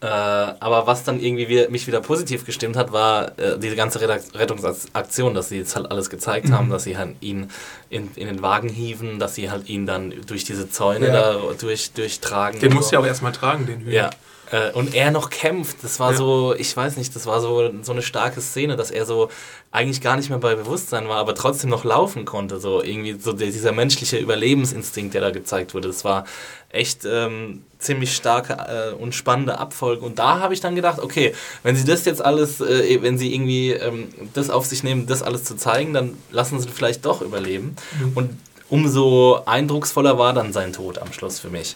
Äh, 0.03 0.07
aber 0.07 0.87
was 0.87 1.03
dann 1.03 1.19
irgendwie 1.19 1.47
wieder, 1.47 1.69
mich 1.69 1.85
wieder 1.85 2.01
positiv 2.01 2.43
gestimmt 2.43 2.75
hat, 2.75 2.91
war 2.91 3.37
äh, 3.37 3.59
diese 3.59 3.75
ganze 3.75 3.99
Redak- 4.01 4.33
Rettungsaktion, 4.33 5.35
dass 5.35 5.49
sie 5.49 5.57
jetzt 5.59 5.75
halt 5.75 5.91
alles 5.91 6.09
gezeigt 6.09 6.47
Mhm. 6.49 6.53
haben, 6.53 6.69
dass 6.71 6.85
sie 6.85 6.97
halt 6.97 7.17
ihn 7.21 7.51
in, 7.91 8.09
in 8.15 8.25
den 8.25 8.41
Wagen 8.41 8.67
hieven, 8.67 9.19
dass 9.19 9.35
sie 9.35 9.51
halt 9.51 9.69
ihn 9.69 9.85
dann 9.85 10.11
durch 10.25 10.43
diese 10.43 10.67
Zäune 10.71 11.07
Ja. 11.07 11.13
da 11.13 11.39
durch, 11.59 11.91
durchtragen. 11.91 12.59
Den 12.59 12.73
musst 12.73 12.85
so. 12.85 12.89
du 12.91 12.95
ja 12.95 13.01
auch 13.01 13.05
erstmal 13.07 13.31
tragen, 13.31 13.67
den 13.67 13.81
Hühner. 13.81 13.91
Ja. 13.91 14.09
Äh, 14.51 14.71
Und 14.73 14.93
er 14.93 15.11
noch 15.11 15.29
kämpft. 15.29 15.77
Das 15.81 15.99
war 15.99 16.11
Ja. 16.11 16.17
so, 16.17 16.53
ich 16.57 16.75
weiß 16.75 16.97
nicht, 16.97 17.15
das 17.15 17.25
war 17.25 17.39
so, 17.41 17.71
so 17.81 17.91
eine 17.93 18.01
starke 18.01 18.41
Szene, 18.41 18.75
dass 18.75 18.91
er 18.91 19.05
so 19.05 19.29
eigentlich 19.71 20.01
gar 20.01 20.17
nicht 20.17 20.29
mehr 20.29 20.39
bei 20.39 20.55
Bewusstsein 20.55 21.07
war, 21.07 21.17
aber 21.17 21.33
trotzdem 21.35 21.69
noch 21.69 21.85
laufen 21.85 22.25
konnte. 22.25 22.59
So 22.59 22.83
irgendwie 22.83 23.17
so 23.19 23.31
der, 23.31 23.47
dieser 23.47 23.71
menschliche 23.71 24.17
Überlebensinstinkt, 24.17 25.13
der 25.13 25.21
da 25.21 25.31
gezeigt 25.31 25.73
wurde. 25.73 25.87
Das 25.87 26.03
war 26.03 26.25
echt 26.69 27.05
ähm, 27.05 27.63
ziemlich 27.79 28.13
starke 28.15 28.53
äh, 28.53 28.93
und 28.93 29.15
spannende 29.15 29.57
Abfolge. 29.57 30.05
Und 30.05 30.19
da 30.19 30.39
habe 30.39 30.53
ich 30.53 30.59
dann 30.59 30.75
gedacht, 30.75 30.99
okay, 30.99 31.33
wenn 31.63 31.75
sie 31.77 31.85
das 31.85 32.03
jetzt 32.05 32.23
alles, 32.23 32.59
äh, 32.59 33.01
wenn 33.01 33.17
sie 33.17 33.33
irgendwie 33.33 33.71
ähm, 33.71 34.09
das 34.33 34.49
auf 34.49 34.65
sich 34.65 34.83
nehmen, 34.83 35.07
das 35.07 35.23
alles 35.23 35.45
zu 35.45 35.55
zeigen, 35.55 35.93
dann 35.93 36.17
lassen 36.31 36.59
sie 36.59 36.67
vielleicht 36.67 37.05
doch 37.05 37.21
überleben. 37.21 37.75
Mhm. 37.99 38.11
Und 38.15 38.29
umso 38.69 39.41
eindrucksvoller 39.45 40.17
war 40.17 40.33
dann 40.33 40.51
sein 40.53 40.73
Tod 40.73 40.97
am 40.97 41.13
Schluss 41.13 41.39
für 41.39 41.49
mich. 41.49 41.75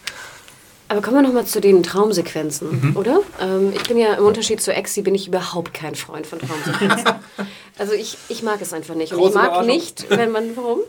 Aber 0.88 1.02
kommen 1.02 1.16
wir 1.18 1.22
nochmal 1.24 1.46
zu 1.46 1.60
den 1.62 1.82
Traumsequenzen, 1.82 2.96
oder? 2.96 3.22
Ähm, 3.42 3.74
ich 3.76 3.84
bin 3.84 3.98
ja 3.98 4.14
im 4.14 4.26
Unterschied 4.26 4.62
zu 4.62 4.72
Exi, 4.74 5.02
bin 5.02 5.16
ich 5.16 5.28
überhaupt 5.28 5.74
kein 5.74 5.96
Freund 5.96 6.28
von 6.28 6.40
Traumsequenzen. 6.40 7.06
also 7.80 7.94
ich, 7.94 8.18
ich 8.30 8.44
mag 8.44 8.62
es 8.62 8.72
einfach 8.72 8.94
nicht. 8.96 9.12
Und 9.14 9.20
Große 9.20 9.30
ich 9.32 9.36
mag 9.36 9.66
nicht, 9.66 10.06
wenn 10.10 10.32
man, 10.32 10.56
warum? 10.56 10.80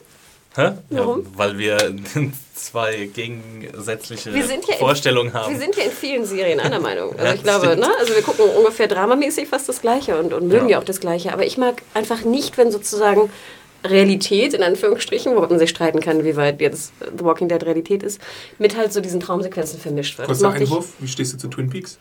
Hä? 0.55 0.73
Warum? 0.91 1.21
Ja, 1.21 1.27
weil 1.35 1.59
wir 1.59 1.79
zwei 2.55 3.11
gegensätzliche 3.13 4.33
Wir 4.35 4.45
sind 4.47 4.67
ja 4.67 4.75
in- 4.75 4.81
Vorstellungen 4.81 5.33
haben. 5.35 5.53
Wir 5.53 5.61
sind 5.61 5.77
ja 5.77 5.85
in 5.85 5.91
vielen 5.91 6.25
Serien 6.25 6.61
einer 6.61 6.81
Meinung. 6.81 7.13
Also 7.13 7.25
Ja, 7.25 7.35
ich 7.35 7.43
glaube, 7.43 7.67
stimmt. 7.67 7.81
ne? 7.83 7.89
Also 7.99 8.15
wir 8.15 8.23
gucken 8.23 8.45
ungefähr 8.57 8.89
dramamäßig 8.89 9.49
fast 9.49 9.69
das 9.69 9.81
Gleiche 9.83 10.19
und, 10.19 10.33
und 10.33 10.49
mögen 10.49 10.67
Ja. 10.69 10.73
ja 10.73 10.79
auch 10.81 10.85
das 10.85 11.01
Gleiche. 11.01 11.33
Aber 11.33 11.45
ich 11.47 11.59
mag 11.59 11.83
einfach 11.95 12.23
nicht, 12.23 12.57
wenn 12.59 12.71
sozusagen 12.71 13.31
Realität, 13.85 14.55
in 14.55 14.63
Anführungsstrichen, 14.63 15.35
wobei 15.37 15.49
man 15.49 15.59
sich 15.59 15.71
streiten 15.71 16.01
kann, 16.01 16.25
wie 16.25 16.37
weit 16.37 16.61
jetzt 16.61 16.93
The 17.01 17.25
Walking 17.25 17.49
Dead 17.49 17.63
Realität 17.65 18.03
ist, 18.03 18.21
mit 18.59 18.77
halt 18.77 18.93
so 18.93 19.01
diesen 19.01 19.21
Traumsequenzen 19.21 19.79
vermischt 19.79 20.19
wird. 20.19 20.27
Kurzer 20.27 20.51
Einwurf, 20.51 20.95
wie 20.99 21.09
stehst 21.09 21.35
du 21.35 21.39
zu 21.39 21.49
Twin 21.49 21.71
Peaks? 21.71 21.99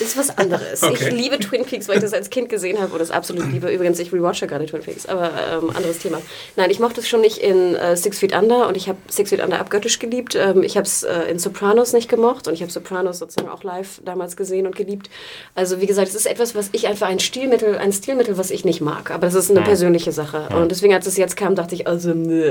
Ist 0.00 0.16
was 0.16 0.36
anderes. 0.36 0.82
Okay. 0.82 0.94
Ich 0.94 1.10
liebe 1.10 1.38
Twin 1.38 1.64
Peaks, 1.64 1.88
weil 1.88 1.96
ich 1.96 2.02
das 2.02 2.12
als 2.12 2.30
Kind 2.30 2.48
gesehen 2.48 2.80
habe 2.80 2.92
und 2.92 2.98
das 2.98 3.10
absolut 3.10 3.50
liebe. 3.50 3.70
Übrigens, 3.70 3.98
ich 3.98 4.12
rewatche 4.12 4.46
gerade 4.46 4.66
Twin 4.66 4.82
Peaks, 4.82 5.06
aber 5.06 5.30
ähm, 5.52 5.70
anderes 5.70 5.98
Thema. 5.98 6.20
Nein, 6.56 6.70
ich 6.70 6.80
mochte 6.80 7.00
es 7.00 7.08
schon 7.08 7.20
nicht 7.20 7.38
in 7.38 7.74
äh, 7.74 7.96
Six 7.96 8.18
Feet 8.18 8.34
Under 8.34 8.68
und 8.68 8.76
ich 8.76 8.88
habe 8.88 8.98
Six 9.08 9.30
Feet 9.30 9.42
Under 9.42 9.58
abgöttisch 9.60 9.98
geliebt. 9.98 10.34
Ähm, 10.34 10.62
ich 10.62 10.76
habe 10.76 10.86
es 10.86 11.02
äh, 11.02 11.30
in 11.30 11.38
Sopranos 11.38 11.92
nicht 11.92 12.08
gemocht 12.08 12.48
und 12.48 12.54
ich 12.54 12.62
habe 12.62 12.72
Sopranos 12.72 13.18
sozusagen 13.18 13.48
auch 13.48 13.62
live 13.62 14.00
damals 14.04 14.36
gesehen 14.36 14.66
und 14.66 14.76
geliebt. 14.76 15.10
Also 15.54 15.80
wie 15.80 15.86
gesagt, 15.86 16.08
es 16.08 16.14
ist 16.14 16.26
etwas, 16.26 16.54
was 16.54 16.70
ich 16.72 16.86
einfach 16.88 17.08
ein 17.08 17.20
Stilmittel, 17.20 17.76
ein 17.76 17.92
Stilmittel, 17.92 18.38
was 18.38 18.50
ich 18.50 18.64
nicht 18.64 18.80
mag. 18.80 19.10
Aber 19.10 19.26
das 19.26 19.34
ist 19.34 19.50
eine 19.50 19.62
persönliche 19.62 20.12
Sache. 20.12 20.48
Und 20.56 20.70
deswegen, 20.70 20.94
als 20.94 21.06
es 21.06 21.16
jetzt 21.16 21.36
kam, 21.36 21.54
dachte 21.54 21.74
ich, 21.74 21.86
also 21.86 22.10
nee, 22.14 22.44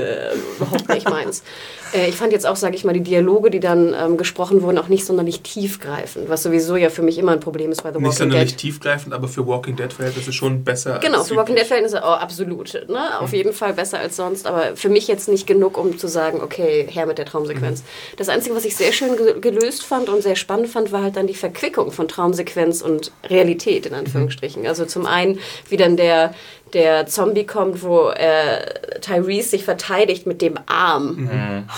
überhaupt 0.56 0.88
nicht 0.88 1.08
meins. 1.08 1.42
Äh, 1.94 2.08
ich 2.08 2.16
fand 2.16 2.32
jetzt 2.32 2.46
auch, 2.46 2.56
sage 2.56 2.74
ich 2.74 2.84
mal, 2.84 2.94
die 2.94 3.02
Dialoge, 3.02 3.50
die 3.50 3.60
dann 3.60 3.94
ähm, 3.94 4.16
gesprochen 4.16 4.62
wurden, 4.62 4.78
auch 4.78 4.88
nicht 4.88 5.04
sonderlich 5.04 5.42
tiefgreifend, 5.42 6.30
was 6.30 6.42
sowieso 6.42 6.76
ja 6.76 6.88
für 6.88 7.02
mich 7.02 7.18
immer 7.18 7.31
ein 7.32 7.40
Problem 7.40 7.72
ist 7.72 7.82
bei 7.82 7.90
The 7.90 7.98
Nicht 7.98 8.06
Walking 8.06 8.18
sonderlich 8.18 8.50
Dead. 8.50 8.60
tiefgreifend, 8.60 9.14
aber 9.14 9.28
für 9.28 9.46
Walking 9.46 9.76
Dead-Verhältnisse 9.76 10.32
schon 10.32 10.64
besser. 10.64 10.98
Genau, 11.00 11.24
für 11.24 11.36
Walking. 11.36 11.56
Dead-Verhältnisse, 11.56 12.00
oh, 12.02 12.08
absolut. 12.08 12.74
Ne? 12.88 13.20
Auf 13.20 13.32
jeden 13.32 13.52
Fall 13.52 13.72
besser 13.72 13.98
als 13.98 14.16
sonst, 14.16 14.46
aber 14.46 14.76
für 14.76 14.88
mich 14.88 15.08
jetzt 15.08 15.28
nicht 15.28 15.46
genug, 15.46 15.76
um 15.76 15.98
zu 15.98 16.08
sagen, 16.08 16.40
okay, 16.40 16.86
her 16.88 17.06
mit 17.06 17.18
der 17.18 17.26
Traumsequenz. 17.26 17.82
Das 18.16 18.28
Einzige, 18.28 18.54
was 18.54 18.64
ich 18.64 18.76
sehr 18.76 18.92
schön 18.92 19.16
ge 19.16 19.40
gelöst 19.40 19.84
fand 19.84 20.08
und 20.08 20.22
sehr 20.22 20.36
spannend 20.36 20.68
fand, 20.68 20.92
war 20.92 21.02
halt 21.02 21.16
dann 21.16 21.26
die 21.26 21.34
Verquickung 21.34 21.90
von 21.92 22.08
Traumsequenz 22.08 22.82
und 22.82 23.12
Realität, 23.28 23.86
in 23.86 23.94
Anführungsstrichen. 23.94 24.66
Also 24.66 24.84
zum 24.84 25.06
einen, 25.06 25.38
wie 25.68 25.76
dann 25.76 25.96
der, 25.96 26.34
der 26.74 27.06
Zombie 27.06 27.44
kommt, 27.46 27.82
wo 27.82 28.08
äh, 28.10 28.98
Tyrese 29.00 29.50
sich 29.50 29.64
verteidigt 29.64 30.26
mit 30.26 30.40
dem 30.42 30.54
Arm. 30.66 31.28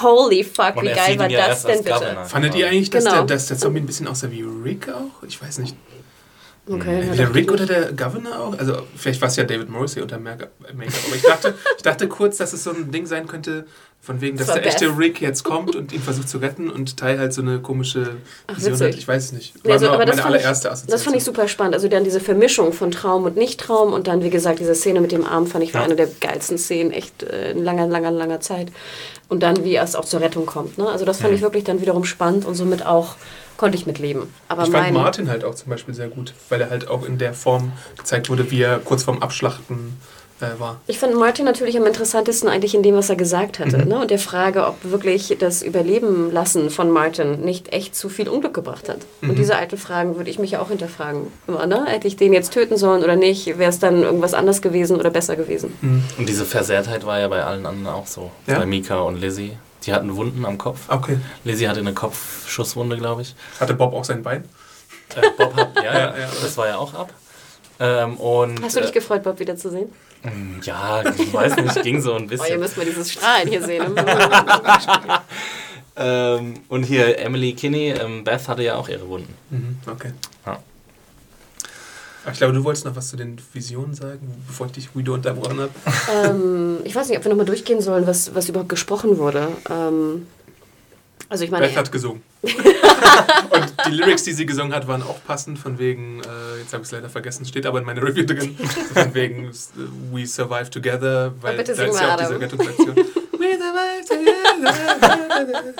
Holy 0.02 0.44
fuck, 0.44 0.76
Und 0.76 0.84
wie 0.84 0.92
geil 0.92 1.18
war 1.18 1.28
ja 1.30 1.48
das 1.48 1.64
denn 1.64 1.78
bitte? 1.82 1.94
Governor. 1.98 2.24
Fandet 2.24 2.54
ihr 2.54 2.66
eigentlich, 2.68 2.90
dass, 2.90 3.04
Genau. 3.04 3.16
der, 3.18 3.36
dass 3.36 3.46
der 3.46 3.58
Zombie 3.58 3.80
ein 3.80 3.86
bisschen 3.86 4.06
aussah 4.08 4.30
wie 4.30 4.42
Rick 4.42 4.88
auch? 4.88 5.22
Ich 5.26 5.40
weiß 5.42 5.58
nicht. 5.58 5.76
Okay, 6.66 7.06
ja, 7.08 7.14
Der 7.14 7.34
Rick 7.34 7.52
oder 7.52 7.66
der 7.66 7.92
Governor 7.92 8.38
auch? 8.40 8.58
Also 8.58 8.86
vielleicht 8.96 9.20
war 9.20 9.28
es 9.28 9.36
ja 9.36 9.44
David 9.44 9.68
Morrissey 9.68 10.00
unter 10.00 10.18
Make- 10.18 10.48
Make-up. 10.74 10.98
Aber 11.06 11.16
ich 11.16 11.22
dachte, 11.22 11.54
ich 11.76 11.82
dachte 11.82 12.08
kurz, 12.08 12.38
dass 12.38 12.54
es 12.54 12.64
so 12.64 12.70
ein 12.70 12.90
Ding 12.90 13.04
sein 13.04 13.26
könnte, 13.26 13.66
von 14.04 14.20
wegen, 14.20 14.36
dass 14.36 14.48
der 14.52 14.66
echte 14.66 14.88
Beth. 14.90 14.98
Rick 14.98 15.20
jetzt 15.22 15.44
kommt 15.44 15.74
und 15.74 15.92
ihn 15.92 16.02
versucht 16.02 16.28
zu 16.28 16.38
retten 16.38 16.68
und 16.70 16.96
Ty 16.98 17.16
halt 17.16 17.32
so 17.32 17.40
eine 17.42 17.58
komische 17.60 18.16
Ach, 18.46 18.56
Vision 18.56 18.78
hat. 18.78 18.94
Ich 18.94 19.08
weiß 19.08 19.24
es 19.24 19.32
nicht. 19.32 19.64
War 19.64 19.72
also, 19.72 19.88
aber 19.88 20.04
das 20.04 20.16
meine 20.16 20.22
fand, 20.22 20.34
ich, 20.36 20.40
allererste 20.42 20.70
Assoziation. 20.70 20.92
das 20.92 21.02
fand 21.02 21.16
ich 21.16 21.24
super 21.24 21.48
spannend. 21.48 21.74
Also 21.74 21.88
dann 21.88 22.04
diese 22.04 22.20
Vermischung 22.20 22.72
von 22.74 22.90
Traum 22.90 23.24
und 23.24 23.36
Nicht-Traum 23.36 23.92
und 23.92 24.06
dann, 24.06 24.22
wie 24.22 24.30
gesagt, 24.30 24.58
diese 24.60 24.74
Szene 24.74 25.00
mit 25.00 25.10
dem 25.12 25.24
Arm 25.24 25.46
fand 25.46 25.64
ich 25.64 25.72
war 25.72 25.80
Ja. 25.80 25.86
eine 25.86 25.96
der 25.96 26.08
geilsten 26.20 26.58
Szenen, 26.58 26.90
echt 26.92 27.22
äh, 27.22 27.52
in 27.52 27.64
langer, 27.64 27.86
langer, 27.86 28.10
langer 28.10 28.40
Zeit. 28.40 28.68
Und 29.28 29.42
dann, 29.42 29.64
wie 29.64 29.74
es 29.74 29.96
auch 29.96 30.04
zur 30.04 30.20
Rettung 30.20 30.44
kommt. 30.44 30.76
Ne? 30.76 30.86
Also 30.86 31.04
das 31.06 31.20
fand 31.20 31.32
ich 31.32 31.40
wirklich 31.40 31.64
dann 31.64 31.80
wiederum 31.80 32.04
spannend 32.04 32.44
und 32.44 32.54
somit 32.54 32.84
auch 32.84 33.16
konnte 33.56 33.78
ich 33.78 33.86
mitleben. 33.86 34.24
Aber 34.48 34.64
Ich 34.64 34.70
fand 34.70 34.92
Martin 34.92 35.30
halt 35.30 35.44
auch 35.44 35.54
zum 35.54 35.70
Beispiel 35.70 35.94
sehr 35.94 36.08
gut, 36.08 36.34
weil 36.50 36.60
er 36.60 36.68
halt 36.70 36.88
auch 36.88 37.06
in 37.06 37.16
der 37.18 37.32
Form 37.32 37.72
gezeigt 37.96 38.28
wurde, 38.28 38.50
wie 38.50 38.60
er 38.60 38.78
kurz 38.80 39.04
vorm 39.04 39.22
Abschlachten 39.22 39.96
äh, 40.40 40.58
war. 40.58 40.80
Ich 40.86 40.98
fand 40.98 41.14
Martin 41.14 41.44
natürlich 41.44 41.76
am 41.76 41.86
interessantesten 41.86 42.48
eigentlich 42.48 42.74
in 42.74 42.82
dem, 42.82 42.96
was 42.96 43.08
er 43.08 43.16
gesagt 43.16 43.58
hatte. 43.58 43.78
Mhm. 43.78 43.88
Ne? 43.88 44.00
Und 44.00 44.10
der 44.10 44.18
Frage, 44.18 44.66
ob 44.66 44.76
wirklich 44.82 45.36
das 45.38 45.62
Überleben 45.62 46.32
lassen 46.32 46.70
von 46.70 46.90
Martin 46.90 47.40
nicht 47.40 47.72
echt 47.72 47.94
zu 47.94 48.08
viel 48.08 48.28
Unglück 48.28 48.54
gebracht 48.54 48.88
hat. 48.88 48.98
Mhm. 49.20 49.30
Und 49.30 49.38
diese 49.38 49.56
alten 49.56 49.76
Fragen 49.76 50.16
würde 50.16 50.30
ich 50.30 50.38
mich 50.38 50.52
ja 50.52 50.60
auch 50.60 50.68
hinterfragen. 50.68 51.28
Immer, 51.46 51.66
ne? 51.66 51.86
Hätte 51.86 52.08
ich 52.08 52.16
den 52.16 52.32
jetzt 52.32 52.52
töten 52.52 52.76
sollen 52.76 53.02
oder 53.02 53.16
nicht? 53.16 53.58
Wäre 53.58 53.70
es 53.70 53.78
dann 53.78 54.02
irgendwas 54.02 54.34
anders 54.34 54.62
gewesen 54.62 54.96
oder 54.98 55.10
besser 55.10 55.36
gewesen? 55.36 55.72
Und 56.18 56.28
diese 56.28 56.44
Versehrtheit 56.44 57.06
war 57.06 57.20
ja 57.20 57.28
bei 57.28 57.44
allen 57.44 57.66
anderen 57.66 57.94
auch 57.94 58.06
so. 58.06 58.30
Ja? 58.46 58.58
Bei 58.58 58.66
Mika 58.66 59.00
und 59.00 59.20
Lizzie. 59.20 59.56
Die 59.86 59.92
hatten 59.92 60.16
Wunden 60.16 60.46
am 60.46 60.56
Kopf. 60.56 60.80
Okay. 60.88 61.18
Lizzie 61.44 61.68
hatte 61.68 61.80
eine 61.80 61.92
Kopfschusswunde, 61.92 62.96
glaube 62.96 63.22
ich. 63.22 63.34
Hatte 63.60 63.74
Bob 63.74 63.92
auch 63.92 64.04
sein 64.04 64.22
Bein? 64.22 64.44
Äh, 65.14 65.30
Bob 65.36 65.54
hat, 65.54 65.76
ja, 65.76 65.82
Ja, 65.84 65.92
ja, 65.92 66.06
ja. 66.18 66.28
das 66.42 66.56
war 66.56 66.68
ja 66.68 66.76
auch 66.78 66.94
ab. 66.94 67.12
Ähm, 67.80 68.16
und, 68.16 68.62
Hast 68.62 68.76
du 68.76 68.80
dich 68.80 68.90
äh, 68.90 68.94
gefreut, 68.94 69.22
Bob 69.22 69.38
wiederzusehen? 69.38 69.92
Ja, 70.62 71.02
ich 71.18 71.32
weiß 71.32 71.56
nicht, 71.56 71.82
ging 71.82 72.00
so 72.00 72.14
ein 72.14 72.22
Oh, 72.22 72.24
ihr 72.24 72.28
bisschen. 72.28 72.60
müsst 72.60 72.76
mal 72.76 72.86
dieses 72.86 73.12
Strahlen 73.12 73.48
hier 73.48 73.62
sehen. 73.62 73.94
Ähm, 75.96 76.54
und 76.68 76.82
hier 76.82 77.20
Emily 77.20 77.52
Kinney, 77.52 77.90
ähm, 77.90 78.24
Beth 78.24 78.48
hatte 78.48 78.64
ja 78.64 78.74
auch 78.74 78.88
ihre 78.88 79.08
Wunden. 79.08 79.32
Mhm, 79.50 79.78
okay. 79.88 80.10
Ja. 80.44 80.58
Ich 82.32 82.38
glaube, 82.38 82.52
du 82.52 82.64
wolltest 82.64 82.84
noch 82.84 82.96
was 82.96 83.10
zu 83.10 83.16
den 83.16 83.40
Visionen 83.52 83.94
sagen, 83.94 84.42
bevor 84.48 84.66
ich 84.66 84.72
dich 84.72 84.96
wieder 84.96 85.12
unterbrochen 85.12 85.60
habe. 85.60 85.70
ähm, 86.12 86.78
ich 86.82 86.96
weiß 86.96 87.08
nicht, 87.08 87.18
ob 87.18 87.24
wir 87.24 87.28
nochmal 87.28 87.46
durchgehen 87.46 87.80
sollen, 87.80 88.08
was, 88.08 88.34
was 88.34 88.48
überhaupt 88.48 88.70
gesprochen 88.70 89.18
wurde. 89.18 89.46
Ähm, 89.70 90.26
also 91.28 91.44
ich 91.44 91.50
meine, 91.50 91.66
Beth 91.66 91.76
hat 91.76 91.92
gesungen. 91.92 92.22
Und 92.42 93.74
die 93.86 93.90
Lyrics, 93.90 94.24
die 94.24 94.32
sie 94.32 94.46
gesungen 94.46 94.74
hat, 94.74 94.86
waren 94.86 95.02
auch 95.02 95.22
passend, 95.26 95.58
von 95.58 95.78
wegen, 95.78 96.20
äh, 96.20 96.60
jetzt 96.60 96.72
habe 96.72 96.82
ich 96.82 96.88
es 96.88 96.92
leider 96.92 97.08
vergessen, 97.08 97.44
steht 97.44 97.66
aber 97.66 97.78
in 97.78 97.84
meiner 97.84 98.02
Review 98.02 98.24
drin, 98.24 98.56
von 98.92 99.14
wegen 99.14 99.48
äh, 99.48 99.52
We 100.12 100.26
Survive 100.26 100.70
Together, 100.70 101.32
weil 101.40 101.56
bitte 101.56 101.74
da 101.74 101.84
ist 101.84 102.00
ja 102.00 102.14
auch 102.14 102.18
diese. 102.18 102.40
Rettungsaktion. 102.40 102.96
We 103.44 103.58
survive 103.58 104.04
together. 104.08 105.74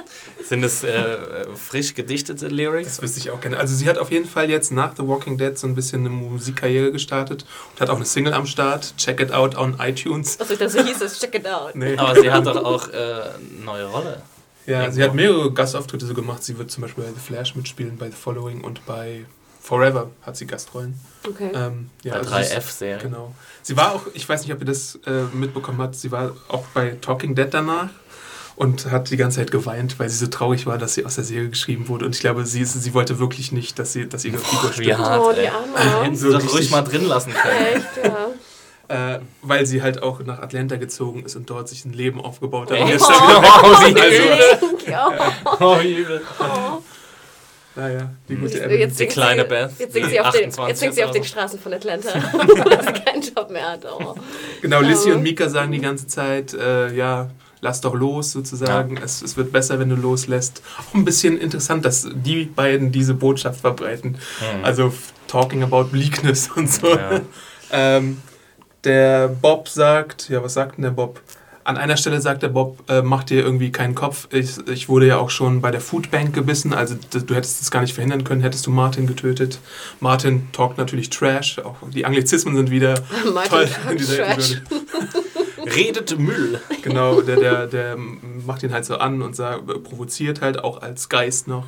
Sind 0.45 0.65
es 0.65 0.85
äh, 0.85 1.47
frisch 1.55 1.95
gedichtete 1.95 2.49
Lyrics? 2.49 2.97
Das 2.97 3.03
wüsste 3.03 3.21
ich 3.21 3.31
auch 3.31 3.41
gerne. 3.41 3.59
Also 3.59 3.75
sie 3.75 3.89
hat 3.89 3.97
auf 3.97 4.11
jeden 4.11 4.29
Fall 4.29 4.51
jetzt 4.51 4.73
nach 4.73 4.95
The 4.97 5.07
Walking 5.07 5.39
Dead 5.39 5.57
so 5.57 5.67
ein 5.67 5.75
bisschen 5.75 6.01
eine 6.01 6.11
Musikkarriere 6.11 6.93
gestartet 6.93 7.47
und 7.73 7.81
hat 7.81 7.91
auch 7.91 7.97
eine 7.97 8.05
Single 8.05 8.35
am 8.35 8.47
Start. 8.47 8.95
Check 8.99 9.21
it 9.21 9.33
out 9.33 9.57
on 9.57 9.79
iTunes. 9.81 10.39
also 10.39 10.57
das 10.57 10.73
so 10.73 10.83
hieß 10.83 11.01
es, 11.01 11.19
check 11.21 11.35
it 11.35 11.47
out. 11.47 11.75
Nee. 11.75 11.97
Aber 11.97 12.21
sie 12.21 12.31
hat 12.31 12.47
doch 12.47 12.63
auch 12.63 12.89
äh, 12.89 12.93
eine 12.93 13.65
neue 13.65 13.87
Rolle. 13.87 14.23
Ja, 14.67 14.91
sie 14.91 15.03
hat 15.03 15.15
mehrere 15.15 15.53
Gastauftritte 15.53 16.07
so 16.07 16.15
gemacht. 16.15 16.43
Sie 16.43 16.57
wird 16.59 16.71
zum 16.71 16.83
Beispiel 16.83 17.05
bei 17.05 17.11
The 17.11 17.21
Flash 17.21 17.55
mitspielen, 17.55 17.97
bei 17.99 18.07
The 18.11 18.17
Following 18.17 18.63
und 18.63 18.85
bei 18.87 19.25
Forever 19.61 20.11
hat 20.23 20.37
sie 20.37 20.47
Gastrollen. 20.47 20.99
Okay. 21.27 21.51
Ähm, 21.55 21.91
ja, 22.03 22.13
Bei 22.13 22.19
also 22.21 22.31
sie 22.35 22.41
ist- 22.43 22.53
3F-Serie. 22.53 22.99
Genau. 23.03 23.35
Sie 23.63 23.77
war 23.77 23.95
auch, 23.95 24.03
ich 24.15 24.29
weiß 24.29 24.43
nicht, 24.43 24.53
ob 24.53 24.61
ihr 24.61 24.67
das 24.67 24.99
äh, 25.07 25.23
mitbekommen 25.35 25.81
habt, 25.81 25.95
sie 25.97 26.13
war 26.13 26.33
auch 26.49 26.65
bei 26.75 26.97
Talking 27.01 27.35
Dead 27.35 27.49
danach 27.51 27.89
und 28.57 28.91
hat 28.91 29.11
die 29.11 29.17
ganze 29.17 29.39
Zeit 29.41 29.51
geweint, 29.51 29.99
weil 29.99 30.09
sie 30.11 30.17
so 30.19 30.27
traurig 30.29 30.67
war, 30.67 30.77
dass 30.79 30.95
sie 30.95 31.05
aus 31.05 31.15
der 31.17 31.25
Serie 31.25 31.49
geschrieben 31.49 31.89
wurde. 31.89 32.05
Und 32.07 32.15
ich 32.15 32.21
glaube, 32.21 32.45
sie, 32.47 32.65
sie 32.65 32.95
wollte 32.95 33.19
wirklich 33.19 33.53
nicht, 33.53 33.79
dass, 33.79 33.93
sie, 33.95 34.07
dass 34.09 34.25
ihre 34.25 34.39
Figur 34.39 34.71
Wie 34.79 34.83
stirbt. 34.85 34.99
hart, 35.01 35.23
Oh, 35.25 35.33
die 35.33 35.49
Arme. 35.49 36.03
Hätten 36.05 36.15
sie 36.17 36.29
richtig- 36.29 36.53
ruhig 36.53 36.71
mal 36.71 36.83
drin 36.83 37.07
lassen 37.07 37.33
können. 37.33 37.57
Echt, 37.77 38.05
ja. 38.05 38.24
Äh, 38.95 39.19
weil 39.43 39.67
sie 39.67 39.83
halt 39.83 40.03
auch 40.05 40.21
nach 40.21 40.39
Atlanta 40.39 40.77
gezogen 40.77 41.25
ist 41.25 41.35
und 41.35 41.51
dort 41.51 41.69
sich 41.69 41.85
ein 41.85 41.93
Leben 41.93 42.21
aufgebaut 42.21 42.71
hat. 42.71 42.79
Oh. 42.79 42.83
Und 42.83 42.89
jetzt 42.91 43.09
dann 43.09 43.29
wieder 43.29 43.41
Oh, 43.63 43.67
also, 43.67 43.87
wie 43.87 43.93
Link, 44.69 44.83
oh. 45.45 45.65
Oh, 45.65 45.81
übel. 45.81 46.23
naja, 47.75 48.11
die 48.29 48.37
gute 48.37 48.63
Emily. 48.63 48.81
jetzt 48.81 48.97
singt 48.97 49.11
kleine 49.11 49.43
sie, 49.43 49.49
Beth, 49.49 49.71
Jetzt 49.79 49.93
singt 49.95 50.07
die 50.07 50.11
sie 50.11 50.21
auf 50.21 50.31
den, 50.31 50.49
28 50.49 50.69
jetzt 50.69 50.81
singt 50.81 50.95
sie 50.95 51.05
auf 51.05 51.11
den. 51.11 51.25
Straßen 51.25 51.59
von 51.59 51.73
Atlanta, 51.75 52.09
weil 52.33 52.85
sie 52.85 52.93
keinen 53.01 53.23
Job 53.23 53.51
mehr 53.51 53.73
hat. 53.73 53.85
Oh. 53.85 54.15
Genau, 54.63 54.81
Lissy 54.81 55.09
Ja. 55.09 55.17
und 55.17 55.23
Mika 55.23 55.49
sagen 55.49 55.73
die 55.73 55.81
ganze 55.81 56.07
Zeit, 56.07 56.55
äh, 56.55 56.95
ja, 56.95 57.31
lass 57.61 57.81
doch 57.81 57.95
los 57.95 58.31
sozusagen. 58.31 58.97
Es, 58.99 59.23
es 59.23 59.37
wird 59.37 59.51
besser, 59.51 59.81
wenn 59.81 59.89
du 59.89 59.97
loslässt. 59.97 60.63
Auch 60.79 60.95
ein 60.95 61.05
bisschen 61.05 61.37
interessant, 61.39 61.85
dass 61.85 62.07
die 62.15 62.45
beiden 62.45 62.93
diese 62.93 63.15
Botschaft 63.15 63.61
verbreiten. 63.63 64.19
Mhm. 64.59 64.65
Also 64.65 64.93
talking 65.27 65.65
about 65.65 65.85
bleakness 65.85 66.49
und 66.55 66.71
so. 66.71 66.95
Ja. 66.95 67.21
Ähm, 67.77 68.19
der 68.85 69.29
Bob 69.29 69.69
sagt, 69.69 70.29
ja, 70.29 70.43
was 70.43 70.55
sagt 70.55 70.77
denn 70.77 70.85
der 70.85 70.91
Bob? 70.91 71.21
An 71.65 71.79
einer 71.79 71.97
Stelle 71.97 72.21
sagt 72.21 72.43
der 72.43 72.49
Bob, 72.49 72.79
äh, 72.91 73.01
mach 73.01 73.25
dir 73.25 73.43
irgendwie 73.43 73.73
keinen 73.73 73.95
Kopf. 73.95 74.29
Ich, 74.31 74.59
ich 74.69 74.91
wurde 74.91 75.07
ja 75.07 75.17
auch 75.17 75.31
schon 75.31 75.63
bei 75.63 75.71
der 75.71 75.81
Foodbank 75.81 76.35
gebissen, 76.35 76.75
also 76.75 76.95
du 77.11 77.35
hättest 77.35 77.63
es 77.63 77.71
gar 77.71 77.81
nicht 77.81 77.95
verhindern 77.95 78.23
können, 78.23 78.43
hättest 78.43 78.67
du 78.67 78.71
Martin 78.71 79.07
getötet. 79.07 79.59
Martin 79.99 80.49
talkt 80.53 80.77
natürlich 80.77 81.09
Trash, 81.09 81.59
auch 81.61 81.77
die 81.95 82.05
Anglizismen 82.05 82.55
sind 82.55 82.71
wieder 82.71 83.03
Martin 83.35 83.51
toll 83.51 83.67
talkt 83.67 83.91
in 83.93 83.97
dieser 83.97 84.17
Trash. 84.17 84.61
Redet 85.75 86.19
Müll. 86.19 86.61
Genau, 86.83 87.23
der, 87.23 87.37
der, 87.37 87.67
der 87.67 87.97
macht 87.97 88.63
ihn 88.63 88.73
halt 88.73 88.85
so 88.85 88.97
an 88.97 89.23
und 89.23 89.35
sagt, 89.35 89.67
provoziert 89.85 90.43
halt 90.43 90.63
auch 90.63 90.83
als 90.83 91.09
Geist 91.09 91.49
noch. 91.49 91.65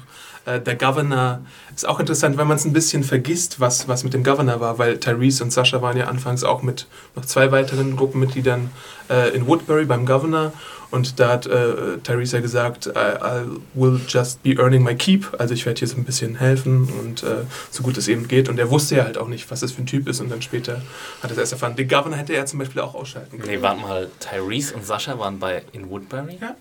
Äh, 0.46 0.60
Der 0.60 0.76
Governor 0.76 1.40
ist 1.74 1.86
auch 1.86 2.00
interessant, 2.00 2.38
wenn 2.38 2.46
man 2.46 2.56
es 2.56 2.64
ein 2.64 2.72
bisschen 2.72 3.04
vergisst, 3.04 3.60
was, 3.60 3.86
was 3.88 4.04
mit 4.04 4.14
dem 4.14 4.24
Governor 4.24 4.60
war, 4.60 4.78
weil 4.78 4.98
Tyrese 4.98 5.44
und 5.44 5.52
Sascha 5.52 5.82
waren 5.82 5.96
ja 5.96 6.06
anfangs 6.06 6.42
auch 6.44 6.62
mit 6.62 6.86
noch 7.14 7.26
zwei 7.26 7.50
weiteren 7.52 7.96
Gruppenmitgliedern 7.96 8.70
äh, 9.10 9.34
in 9.36 9.46
Woodbury 9.46 9.84
beim 9.84 10.06
Governor 10.06 10.52
und 10.90 11.18
da 11.18 11.30
hat 11.32 11.46
äh, 11.46 11.98
Tyrese 12.04 12.36
ja 12.36 12.42
gesagt, 12.42 12.86
I, 12.86 12.90
I 12.90 13.42
will 13.74 14.00
just 14.08 14.42
be 14.42 14.54
earning 14.54 14.82
my 14.84 14.94
keep, 14.94 15.26
also 15.38 15.52
ich 15.52 15.66
werde 15.66 15.80
hier 15.80 15.88
so 15.88 15.96
ein 15.96 16.04
bisschen 16.04 16.36
helfen 16.36 16.88
und 17.00 17.22
äh, 17.24 17.44
so 17.70 17.82
gut 17.82 17.98
es 17.98 18.06
eben 18.08 18.28
geht 18.28 18.48
und 18.48 18.58
er 18.58 18.70
wusste 18.70 18.96
ja 18.96 19.04
halt 19.04 19.18
auch 19.18 19.28
nicht, 19.28 19.50
was 19.50 19.60
das 19.60 19.72
für 19.72 19.82
ein 19.82 19.86
Typ 19.86 20.08
ist 20.08 20.20
und 20.20 20.30
dann 20.30 20.42
später 20.42 20.80
hat 21.22 21.30
er 21.30 21.32
es 21.32 21.38
erst 21.38 21.52
erfahren. 21.52 21.74
Den 21.76 21.88
Governor 21.88 22.16
hätte 22.16 22.34
er 22.34 22.46
zum 22.46 22.60
Beispiel 22.60 22.80
auch 22.80 22.94
ausschalten 22.94 23.38
können. 23.38 23.50
Nee, 23.50 23.62
warte 23.62 23.80
mal. 23.80 24.08
Tyrese 24.20 24.74
und 24.74 24.86
Sascha 24.86 25.18
waren 25.18 25.38
bei 25.40 25.62
in 25.72 25.90
Woodbury? 25.90 26.38
Ja. 26.40 26.54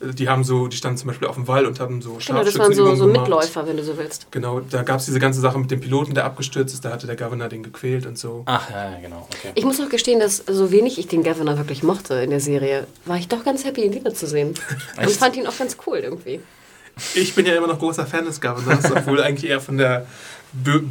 Die 0.00 0.28
haben 0.28 0.44
so, 0.44 0.68
die 0.68 0.76
standen 0.76 0.96
zum 0.96 1.08
Beispiel 1.08 1.26
auf 1.26 1.34
dem 1.34 1.48
Wall 1.48 1.66
und 1.66 1.80
haben 1.80 2.00
so 2.00 2.18
Genau, 2.24 2.44
das 2.44 2.56
waren 2.56 2.72
so, 2.72 2.94
so. 2.94 3.06
Mitläufer, 3.06 3.66
wenn 3.66 3.76
du 3.76 3.82
so 3.82 3.98
willst. 3.98 4.30
Genau, 4.30 4.60
da 4.60 4.82
gab 4.84 5.00
es 5.00 5.06
diese 5.06 5.18
ganze 5.18 5.40
Sache 5.40 5.58
mit 5.58 5.72
dem 5.72 5.80
Piloten, 5.80 6.14
der 6.14 6.24
abgestürzt 6.24 6.72
ist, 6.72 6.84
da 6.84 6.90
hatte 6.90 7.08
der 7.08 7.16
Governor 7.16 7.48
den 7.48 7.64
gequält 7.64 8.06
und 8.06 8.16
so. 8.16 8.42
Ach, 8.46 8.70
ja, 8.70 8.96
genau. 9.00 9.26
Okay. 9.28 9.50
Ich 9.56 9.64
muss 9.64 9.80
auch 9.80 9.88
gestehen, 9.88 10.20
dass 10.20 10.36
so 10.46 10.70
wenig 10.70 10.98
ich 10.98 11.08
den 11.08 11.24
Governor 11.24 11.58
wirklich 11.58 11.82
mochte 11.82 12.14
in 12.14 12.30
der 12.30 12.40
Serie, 12.40 12.86
war 13.06 13.16
ich 13.16 13.26
doch 13.26 13.44
ganz 13.44 13.64
happy, 13.64 13.82
ihn 13.84 13.94
wiederzusehen. 13.94 14.54
Und 14.96 15.10
fand 15.10 15.36
ihn 15.36 15.48
auch 15.48 15.58
ganz 15.58 15.76
cool 15.86 15.98
irgendwie. 15.98 16.40
Ich 17.14 17.34
bin 17.34 17.46
ja 17.46 17.54
immer 17.56 17.66
noch 17.66 17.78
großer 17.78 18.06
Fan 18.06 18.24
des 18.24 18.40
Governors, 18.40 18.90
obwohl 18.90 19.22
eigentlich 19.22 19.50
eher 19.50 19.60
von 19.60 19.78
der 19.78 20.06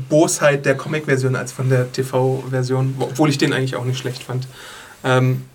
Bosheit 0.10 0.66
der 0.66 0.76
Comic-Version 0.76 1.36
als 1.36 1.52
von 1.52 1.70
der 1.70 1.92
TV-Version, 1.92 2.96
obwohl 3.00 3.30
ich 3.30 3.38
den 3.38 3.54
eigentlich 3.54 3.76
auch 3.76 3.86
nicht 3.86 3.98
schlecht 3.98 4.24
fand. 4.24 4.48
Ähm, 5.04 5.46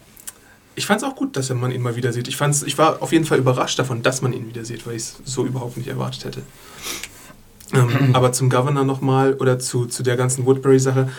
ich 0.75 0.87
fand 0.87 1.03
es 1.03 1.09
auch 1.09 1.15
gut, 1.15 1.37
dass 1.37 1.51
man 1.51 1.71
ihn 1.71 1.83
mal 1.83 1.97
wieder 1.97 2.13
sieht. 2.13 2.29
Ich, 2.29 2.37
fand's, 2.37 2.63
ich 2.63 2.79
war 2.79 3.03
auf 3.03 3.13
jeden 3.13 3.25
Fall 3.25 3.39
überrascht 3.39 3.79
davon, 3.79 4.03
dass 4.03 4.23
man 4.23 4.33
ihn 4.33 4.49
wieder 4.49 4.65
sieht, 4.65 4.87
weil 4.87 4.97
ich 4.97 5.03
es 5.03 5.17
so 5.25 5.45
überhaupt 5.45 5.77
nicht 5.77 5.89
erwartet 5.89 6.25
hätte. 6.25 6.43
Ähm, 7.75 8.11
aber 8.15 8.33
zum 8.33 8.51
Governor 8.51 8.85
nochmal 8.85 9.35
oder 9.35 9.59
zu, 9.59 9.87
zu 9.87 10.03
der 10.03 10.17
ganzen 10.17 10.47
Woodbury-Sache. 10.47 11.11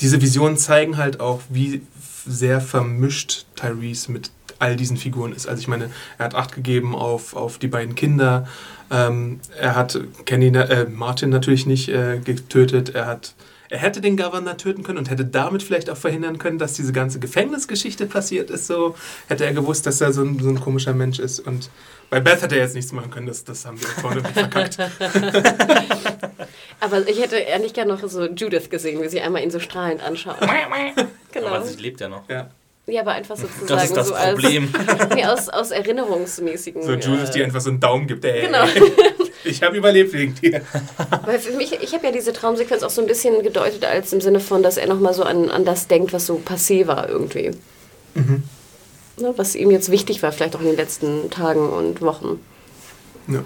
Diese 0.00 0.20
Visionen 0.20 0.56
zeigen 0.56 0.96
halt 0.96 1.20
auch, 1.20 1.40
wie 1.48 1.82
sehr 2.26 2.60
vermischt 2.60 3.46
Tyrese 3.54 4.12
mit 4.12 4.30
all 4.58 4.76
diesen 4.76 4.96
Figuren 4.96 5.32
ist. 5.32 5.48
Also 5.48 5.60
ich 5.60 5.68
meine, 5.68 5.90
er 6.18 6.26
hat 6.26 6.34
Acht 6.34 6.54
gegeben 6.54 6.94
auf, 6.94 7.34
auf 7.34 7.58
die 7.58 7.68
beiden 7.68 7.94
Kinder. 7.94 8.46
Ähm, 8.90 9.40
er 9.58 9.76
hat 9.76 9.98
Kenny, 10.24 10.48
äh, 10.48 10.86
Martin 10.88 11.30
natürlich 11.30 11.66
nicht 11.66 11.88
äh, 11.88 12.20
getötet. 12.22 12.90
Er 12.90 13.06
hat 13.06 13.34
er 13.70 13.78
hätte 13.78 14.00
den 14.00 14.16
Governor 14.16 14.56
töten 14.56 14.82
können 14.82 14.98
und 14.98 15.10
hätte 15.10 15.24
damit 15.24 15.62
vielleicht 15.62 15.88
auch 15.90 15.96
verhindern 15.96 16.38
können, 16.38 16.58
dass 16.58 16.74
diese 16.74 16.92
ganze 16.92 17.18
Gefängnisgeschichte 17.18 18.06
passiert 18.06 18.50
ist. 18.50 18.66
So 18.66 18.94
hätte 19.28 19.44
er 19.44 19.52
gewusst, 19.52 19.86
dass 19.86 20.00
er 20.00 20.12
so 20.12 20.22
ein, 20.22 20.38
so 20.38 20.48
ein 20.48 20.60
komischer 20.60 20.92
Mensch 20.92 21.18
ist. 21.18 21.40
Und 21.40 21.70
bei 22.10 22.20
Beth 22.20 22.42
hätte 22.42 22.56
er 22.56 22.62
jetzt 22.62 22.74
nichts 22.74 22.92
machen 22.92 23.10
können. 23.10 23.26
Das, 23.26 23.44
das 23.44 23.64
haben 23.64 23.80
wir 23.80 23.88
vorne 23.88 24.22
verkackt. 24.22 24.78
Aber 26.80 27.08
ich 27.08 27.20
hätte 27.20 27.36
ehrlich 27.36 27.72
gerne 27.72 27.94
noch 27.94 28.06
so 28.06 28.26
Judith 28.26 28.68
gesehen, 28.68 29.02
wie 29.02 29.08
sie 29.08 29.20
einmal 29.20 29.42
ihn 29.42 29.50
so 29.50 29.60
strahlend 29.60 30.02
anschaut. 30.02 30.36
genau. 31.32 31.46
Aber 31.46 31.62
sie 31.64 31.80
lebt 31.80 32.00
ja 32.00 32.08
noch. 32.08 32.28
Ja. 32.28 32.50
Ja, 32.86 33.00
aber 33.00 33.12
einfach 33.12 33.36
sozusagen 33.36 33.66
Das 33.68 33.84
ist 33.84 33.96
das 33.96 34.08
so 34.08 34.14
Problem. 34.14 34.68
als 34.88 35.08
nee, 35.14 35.24
aus, 35.24 35.48
aus 35.48 35.70
erinnerungsmäßigen. 35.70 36.82
So 36.82 36.96
die 36.96 37.40
äh, 37.40 37.44
einfach 37.44 37.60
so 37.62 37.70
einen 37.70 37.80
Daumen 37.80 38.06
gibt. 38.06 38.24
Ey, 38.24 38.42
Genau. 38.46 38.64
Ich 39.44 39.62
habe 39.62 39.76
überlebt 39.76 40.12
wegen 40.12 40.34
dir. 40.34 40.62
Weil 41.24 41.38
für 41.38 41.52
mich, 41.52 41.72
ich 41.82 41.92
habe 41.94 42.06
ja 42.06 42.12
diese 42.12 42.32
Traumsequenz 42.32 42.82
auch 42.82 42.90
so 42.90 43.00
ein 43.02 43.06
bisschen 43.06 43.42
gedeutet 43.42 43.84
als 43.84 44.12
im 44.12 44.20
Sinne 44.20 44.40
von, 44.40 44.62
dass 44.62 44.76
er 44.76 44.86
nochmal 44.86 45.12
so 45.14 45.22
an, 45.22 45.50
an 45.50 45.64
das 45.64 45.86
denkt, 45.86 46.12
was 46.12 46.26
so 46.26 46.40
passé 46.46 46.86
war 46.86 47.08
irgendwie. 47.08 47.50
Ne, 48.14 49.32
was 49.36 49.54
ihm 49.54 49.70
jetzt 49.70 49.90
wichtig 49.90 50.22
war, 50.22 50.32
vielleicht 50.32 50.56
auch 50.56 50.60
in 50.60 50.66
den 50.66 50.76
letzten 50.76 51.30
Tagen 51.30 51.68
und 51.70 52.00
Wochen. 52.00 52.40
Ja. 53.28 53.44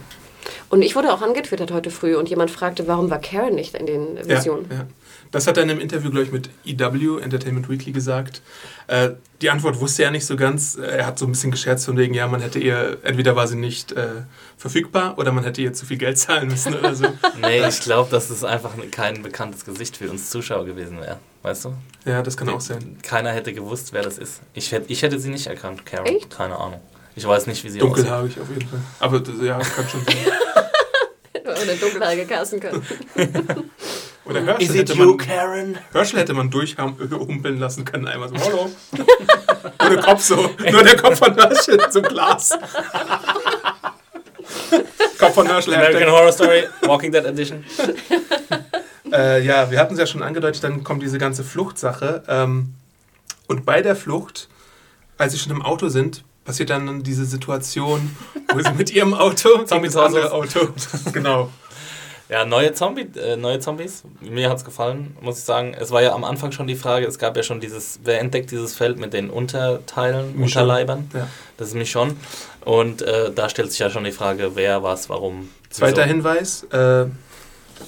Und 0.70 0.82
ich 0.82 0.96
wurde 0.96 1.12
auch 1.12 1.20
angetwittert 1.22 1.70
heute 1.72 1.90
früh 1.90 2.16
und 2.16 2.28
jemand 2.28 2.50
fragte, 2.50 2.86
warum 2.86 3.10
war 3.10 3.20
Karen 3.20 3.54
nicht 3.54 3.74
in 3.74 3.86
den 3.86 4.16
Ja, 4.16 4.36
Visionen? 4.36 4.66
ja. 4.70 4.86
Das 5.30 5.46
hat 5.46 5.56
er 5.56 5.62
in 5.62 5.70
einem 5.70 5.80
Interview, 5.80 6.10
glaube 6.10 6.24
ich, 6.24 6.32
mit 6.32 6.50
EW, 6.64 7.20
Entertainment 7.20 7.68
Weekly, 7.68 7.92
gesagt. 7.92 8.42
Äh, 8.86 9.10
die 9.42 9.50
Antwort 9.50 9.78
wusste 9.80 10.04
er 10.04 10.10
nicht 10.10 10.26
so 10.26 10.36
ganz. 10.36 10.76
Er 10.76 11.06
hat 11.06 11.18
so 11.18 11.26
ein 11.26 11.32
bisschen 11.32 11.50
gescherzt 11.50 11.84
von 11.84 11.96
wegen, 11.96 12.14
ja, 12.14 12.26
man 12.26 12.40
hätte 12.40 12.58
ihr, 12.58 12.98
entweder 13.02 13.36
war 13.36 13.46
sie 13.46 13.56
nicht 13.56 13.92
äh, 13.92 14.22
verfügbar 14.56 15.18
oder 15.18 15.32
man 15.32 15.44
hätte 15.44 15.60
ihr 15.60 15.72
zu 15.72 15.86
viel 15.86 15.98
Geld 15.98 16.18
zahlen 16.18 16.48
müssen 16.48 16.74
oder 16.74 16.94
so. 16.94 17.04
Nee, 17.40 17.66
ich 17.66 17.80
glaube, 17.80 18.10
dass 18.10 18.30
es 18.30 18.42
einfach 18.42 18.72
kein 18.90 19.22
bekanntes 19.22 19.64
Gesicht 19.64 19.96
für 19.96 20.10
uns 20.10 20.30
Zuschauer 20.30 20.64
gewesen 20.64 21.00
wäre. 21.00 21.18
Weißt 21.42 21.66
du? 21.66 21.74
Ja, 22.04 22.22
das 22.22 22.36
kann 22.36 22.48
auch 22.48 22.60
sein. 22.60 22.98
Keiner 23.02 23.30
hätte 23.30 23.52
gewusst, 23.52 23.92
wer 23.92 24.02
das 24.02 24.18
ist. 24.18 24.40
Ich 24.54 24.72
hätte, 24.72 24.90
ich 24.92 25.02
hätte 25.02 25.18
sie 25.20 25.30
nicht 25.30 25.46
erkannt, 25.46 25.86
Karen. 25.86 26.06
Echt? 26.06 26.30
Keine 26.30 26.56
Ahnung. 26.56 26.80
Ich 27.14 27.26
weiß 27.26 27.46
nicht, 27.46 27.62
wie 27.64 27.70
sie 27.70 27.78
Dunkelhaarig 27.78 28.40
auf 28.40 28.48
jeden 28.48 28.68
Fall. 28.68 28.80
Aber 29.00 29.22
ja, 29.42 29.58
das 29.58 29.74
kann 29.74 29.88
schon 29.88 30.04
sein. 30.04 30.16
Oder 31.44 31.74
dunkelhaarige 31.74 32.26
casten 32.26 32.60
können. 32.60 32.84
Oder 34.28 34.42
Herschel, 34.44 34.76
hätte 34.76 34.94
man, 34.94 35.18
Herschel 35.92 36.18
hätte 36.20 36.34
man 36.34 36.50
durchhumpeln 36.50 37.58
lassen 37.58 37.86
können. 37.86 38.06
Einmal 38.06 38.28
so, 38.28 38.36
hallo. 38.36 38.70
Nur 39.80 39.90
der 39.90 40.02
Kopf 40.02 40.22
so. 40.22 40.50
Nur 40.70 40.82
der 40.82 40.96
Kopf 40.96 41.18
von 41.18 41.34
Herschel 41.34 41.78
zum 41.90 42.02
Glas. 42.02 42.50
Kopf 45.18 45.34
von 45.34 45.46
Herschel. 45.46 45.74
American. 45.74 46.10
Horror 46.10 46.32
Story, 46.32 46.64
Walking 46.82 47.10
Dead 47.12 47.24
Edition. 47.24 47.64
Äh, 49.10 49.42
ja, 49.42 49.70
wir 49.70 49.78
hatten 49.78 49.94
es 49.94 50.00
ja 50.00 50.06
schon 50.06 50.22
angedeutet, 50.22 50.62
dann 50.62 50.84
kommt 50.84 51.02
diese 51.02 51.16
ganze 51.16 51.42
Fluchtsache. 51.42 52.24
Ähm, 52.28 52.74
und 53.46 53.64
bei 53.64 53.80
der 53.80 53.96
Flucht, 53.96 54.50
als 55.16 55.32
sie 55.32 55.38
schon 55.38 55.50
im 55.50 55.62
Auto 55.62 55.88
sind, 55.88 56.24
passiert 56.44 56.68
dann 56.68 57.02
diese 57.02 57.24
Situation, 57.24 58.14
wo 58.52 58.60
sie 58.60 58.70
mit 58.72 58.90
ihrem 58.90 59.14
Auto 59.14 59.62
das 59.62 59.72
andere 59.72 60.30
Hauses. 60.30 60.30
Auto. 60.30 60.74
genau. 61.14 61.50
Ja, 62.28 62.44
neue, 62.44 62.74
Zombie, 62.74 63.08
äh, 63.18 63.36
neue 63.36 63.58
Zombies. 63.58 64.02
Mir 64.20 64.50
hat's 64.50 64.64
gefallen, 64.64 65.16
muss 65.22 65.38
ich 65.38 65.44
sagen. 65.44 65.74
Es 65.78 65.90
war 65.90 66.02
ja 66.02 66.12
am 66.12 66.24
Anfang 66.24 66.52
schon 66.52 66.66
die 66.66 66.74
Frage, 66.76 67.06
es 67.06 67.18
gab 67.18 67.36
ja 67.38 67.42
schon 67.42 67.58
dieses, 67.58 68.00
wer 68.04 68.20
entdeckt 68.20 68.50
dieses 68.50 68.74
Feld 68.76 68.98
mit 68.98 69.14
den 69.14 69.30
Unterteilen, 69.30 70.32
Michonne. 70.38 70.42
Unterleibern? 70.64 71.10
Ja. 71.14 71.26
Das 71.56 71.68
ist 71.68 71.74
Michonne. 71.74 72.16
Und 72.66 73.00
äh, 73.00 73.32
da 73.32 73.48
stellt 73.48 73.70
sich 73.70 73.80
ja 73.80 73.88
schon 73.88 74.04
die 74.04 74.12
Frage, 74.12 74.50
wer, 74.56 74.82
was, 74.82 75.08
warum. 75.08 75.48
Zweiter 75.70 76.02
wieso. 76.02 76.08
Hinweis. 76.08 76.64
Äh, 76.64 77.06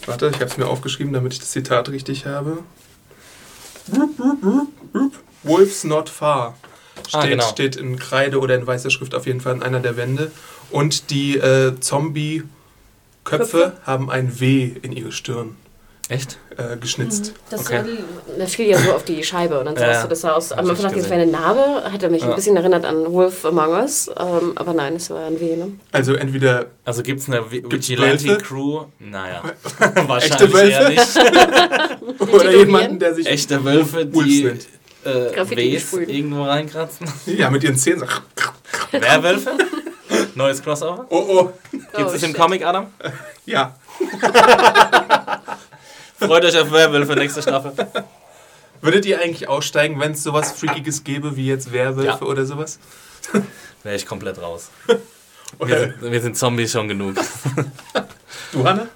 warte, 0.06 0.28
ich 0.28 0.36
habe 0.36 0.46
es 0.46 0.56
mir 0.56 0.68
aufgeschrieben, 0.68 1.12
damit 1.12 1.34
ich 1.34 1.38
das 1.40 1.50
Zitat 1.50 1.90
richtig 1.90 2.24
habe. 2.24 2.58
Wolves 5.42 5.84
not 5.84 6.08
far. 6.08 6.56
Steht, 7.08 7.20
Ah, 7.20 7.26
genau. 7.26 7.44
steht 7.44 7.76
in 7.76 7.98
Kreide 7.98 8.38
oder 8.38 8.54
in 8.54 8.66
weißer 8.66 8.90
Schrift 8.90 9.14
auf 9.14 9.26
jeden 9.26 9.40
Fall 9.40 9.54
an 9.54 9.62
einer 9.62 9.80
der 9.80 9.96
Wände. 9.96 10.30
Und 10.70 11.10
die 11.10 11.36
äh, 11.38 11.78
Zombie-Köpfe 13.30 13.58
Köpfe? 13.58 13.72
haben 13.86 14.10
ein 14.10 14.40
W 14.40 14.72
in 14.82 14.92
ihre 14.92 15.12
Stirn 15.12 15.56
Echt? 16.08 16.38
äh, 16.56 16.76
geschnitzt. 16.76 17.34
Das, 17.50 17.60
Okay. 17.60 17.82
das 18.36 18.54
fiel 18.56 18.66
ja 18.66 18.78
so 18.78 18.92
auf 18.94 19.04
die 19.04 19.22
Scheibe 19.22 19.60
und 19.60 19.66
dann 19.66 19.76
Ja, 19.76 19.92
sahst 19.94 20.04
du 20.04 20.08
das 20.08 20.24
aus. 20.24 20.50
Am 20.52 20.58
Anfang 20.68 20.76
dachte 20.76 20.86
ich, 20.96 21.02
es 21.04 21.08
gesehen. 21.08 21.10
wäre 21.10 21.22
eine 21.22 21.30
Narbe, 21.30 21.92
hat 21.92 22.02
er 22.02 22.10
mich 22.10 22.22
Ja. 22.22 22.30
ein 22.30 22.34
bisschen 22.34 22.56
erinnert 22.56 22.84
an 22.84 23.12
Wolf 23.12 23.44
Among 23.44 23.70
Us, 23.74 24.10
ähm, 24.18 24.52
aber 24.56 24.72
nein, 24.74 24.96
es 24.96 25.08
war 25.10 25.24
ein 25.26 25.38
W. 25.40 25.54
Ne? 25.56 25.72
Also 25.92 26.14
entweder 26.14 26.66
Also 26.84 27.02
gibt's 27.04 27.28
eine 27.28 27.40
Vi- 27.42 27.60
Gibt's 27.62 27.88
Vigilante 27.88 28.26
Wölfe? 28.26 28.42
Crew? 28.42 28.84
Naja, 28.98 29.42
Echte 29.80 30.08
wahrscheinlich 30.08 30.52
Wölfe? 30.52 30.68
eher 30.72 30.88
nicht. 30.88 32.20
oder 32.34 32.56
jemanden, 32.56 32.98
der 32.98 33.14
sich 33.14 33.26
Echte 33.26 33.64
Wölfe, 33.64 34.04
die 34.06 34.44
nennt. 34.44 34.66
äh, 35.04 35.76
Ws 35.76 35.92
irgendwo 35.94 36.42
reinkratzen. 36.42 37.06
Ja, 37.26 37.50
mit 37.50 37.62
ihren 37.62 37.76
Zähnen. 37.76 38.02
Werwölfe? 38.90 39.50
Neues 40.40 40.62
Crossover? 40.62 41.04
Oh, 41.10 41.24
oh. 41.28 41.52
Gibt 41.70 41.86
Oh, 41.98 42.02
es 42.14 42.22
im 42.22 42.30
shit. 42.30 42.36
Comic, 42.38 42.64
Adam? 42.64 42.86
Ja. 43.46 43.74
Freut 46.18 46.44
euch 46.44 46.58
auf 46.58 46.70
Werwölfe, 46.70 47.14
nächste 47.14 47.42
Staffel. 47.42 47.72
Würdet 48.80 49.04
ihr 49.06 49.20
eigentlich 49.20 49.48
aussteigen, 49.48 49.98
wenn 50.00 50.12
es 50.12 50.22
sowas 50.22 50.52
Freakiges 50.52 51.04
gäbe, 51.04 51.36
wie 51.36 51.46
jetzt 51.46 51.72
Werwölfe 51.72 52.24
Ja. 52.24 52.30
oder 52.30 52.44
sowas? 52.46 52.78
Wäre 53.82 53.96
ich 53.96 54.06
komplett 54.06 54.40
raus. 54.40 54.70
Wir 55.58 55.78
sind, 55.78 56.02
wir 56.12 56.20
sind 56.20 56.36
Zombies 56.38 56.72
schon 56.72 56.88
genug. 56.88 57.16
du, 58.52 58.64
Hanne? 58.64 58.88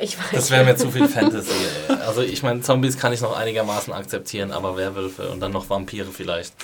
Ich 0.00 0.18
weiß. 0.18 0.26
Das 0.32 0.50
wäre 0.50 0.64
mir 0.64 0.76
zu 0.76 0.90
viel 0.90 1.08
Fantasy. 1.08 1.50
Ey. 1.88 1.96
Also 2.06 2.22
ich 2.22 2.42
meine, 2.42 2.60
Zombies 2.60 2.98
kann 2.98 3.12
ich 3.12 3.20
noch 3.20 3.36
einigermaßen 3.36 3.92
akzeptieren, 3.92 4.52
aber 4.52 4.76
Werwölfe 4.76 5.28
und 5.30 5.40
dann 5.40 5.52
noch 5.52 5.68
Vampire 5.70 6.08
vielleicht. 6.12 6.54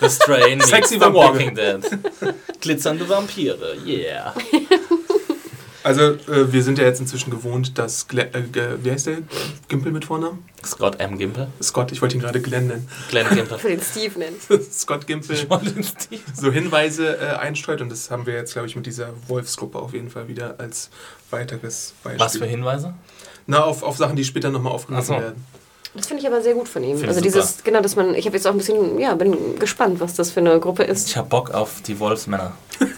The 0.00 0.08
Strain 0.10 0.60
Sexy 0.62 0.94
The. 0.94 1.12
Walking 1.12 1.54
Dead. 1.54 1.80
Glitzernde 2.60 3.08
Vampire, 3.08 3.76
yeah. 3.86 4.34
Also, 5.84 6.02
äh, 6.02 6.52
wir 6.52 6.62
sind 6.62 6.78
ja 6.78 6.84
jetzt 6.84 7.00
inzwischen 7.00 7.30
gewohnt, 7.30 7.76
dass. 7.78 8.06
Glenn, 8.08 8.28
äh, 8.34 8.84
wie 8.84 8.90
heißt 8.90 9.06
der? 9.06 9.18
Gimpel 9.68 9.92
mit 9.92 10.04
Vornamen? 10.04 10.44
Scott 10.64 11.00
M. 11.00 11.18
Gimple. 11.18 11.48
Scott, 11.60 11.90
ich 11.92 12.00
wollte 12.00 12.16
ihn 12.16 12.20
gerade 12.20 12.40
Glenn 12.40 12.68
nennen. 12.68 12.88
Glenn 13.08 13.28
Gimple. 13.34 13.58
für 13.58 13.68
den 13.68 13.80
Steve 13.80 14.18
nennen. 14.18 14.36
Scott 14.72 15.06
Gimpel 15.06 15.36
Steve. 15.36 16.22
so 16.34 16.52
Hinweise 16.52 17.18
äh, 17.18 17.36
einstreut 17.36 17.80
und 17.80 17.90
das 17.90 18.10
haben 18.10 18.26
wir 18.26 18.34
jetzt, 18.34 18.52
glaube 18.52 18.68
ich, 18.68 18.76
mit 18.76 18.86
dieser 18.86 19.08
Wolfsgruppe 19.26 19.78
auf 19.78 19.92
jeden 19.92 20.10
Fall 20.10 20.28
wieder 20.28 20.54
als 20.58 20.90
weiteres 21.30 21.94
Beispiel. 22.04 22.20
Was 22.20 22.36
für 22.36 22.46
Hinweise? 22.46 22.94
Na, 23.46 23.64
auf, 23.64 23.82
auf 23.82 23.96
Sachen, 23.96 24.14
die 24.14 24.24
später 24.24 24.50
nochmal 24.50 24.72
aufgenommen 24.72 25.04
so. 25.04 25.14
werden. 25.14 25.44
Das 25.94 26.06
finde 26.06 26.22
ich 26.22 26.26
aber 26.26 26.40
sehr 26.40 26.54
gut 26.54 26.68
von 26.68 26.82
ihm. 26.82 26.96
Finde 26.96 27.08
Also 27.08 27.18
ich 27.20 27.24
dieses, 27.24 27.64
genau, 27.64 27.80
dass 27.80 27.96
man, 27.96 28.14
ich 28.14 28.24
habe 28.24 28.36
jetzt 28.36 28.46
auch 28.46 28.52
ein 28.52 28.56
bisschen, 28.58 28.98
ja, 28.98 29.14
bin 29.14 29.58
gespannt, 29.58 30.00
was 30.00 30.14
das 30.14 30.30
für 30.30 30.40
eine 30.40 30.58
Gruppe 30.58 30.84
ist. 30.84 31.08
Ich 31.08 31.16
hab 31.18 31.28
Bock 31.28 31.50
auf 31.50 31.82
die 31.82 31.98
Wolfsmänner. 31.98 32.52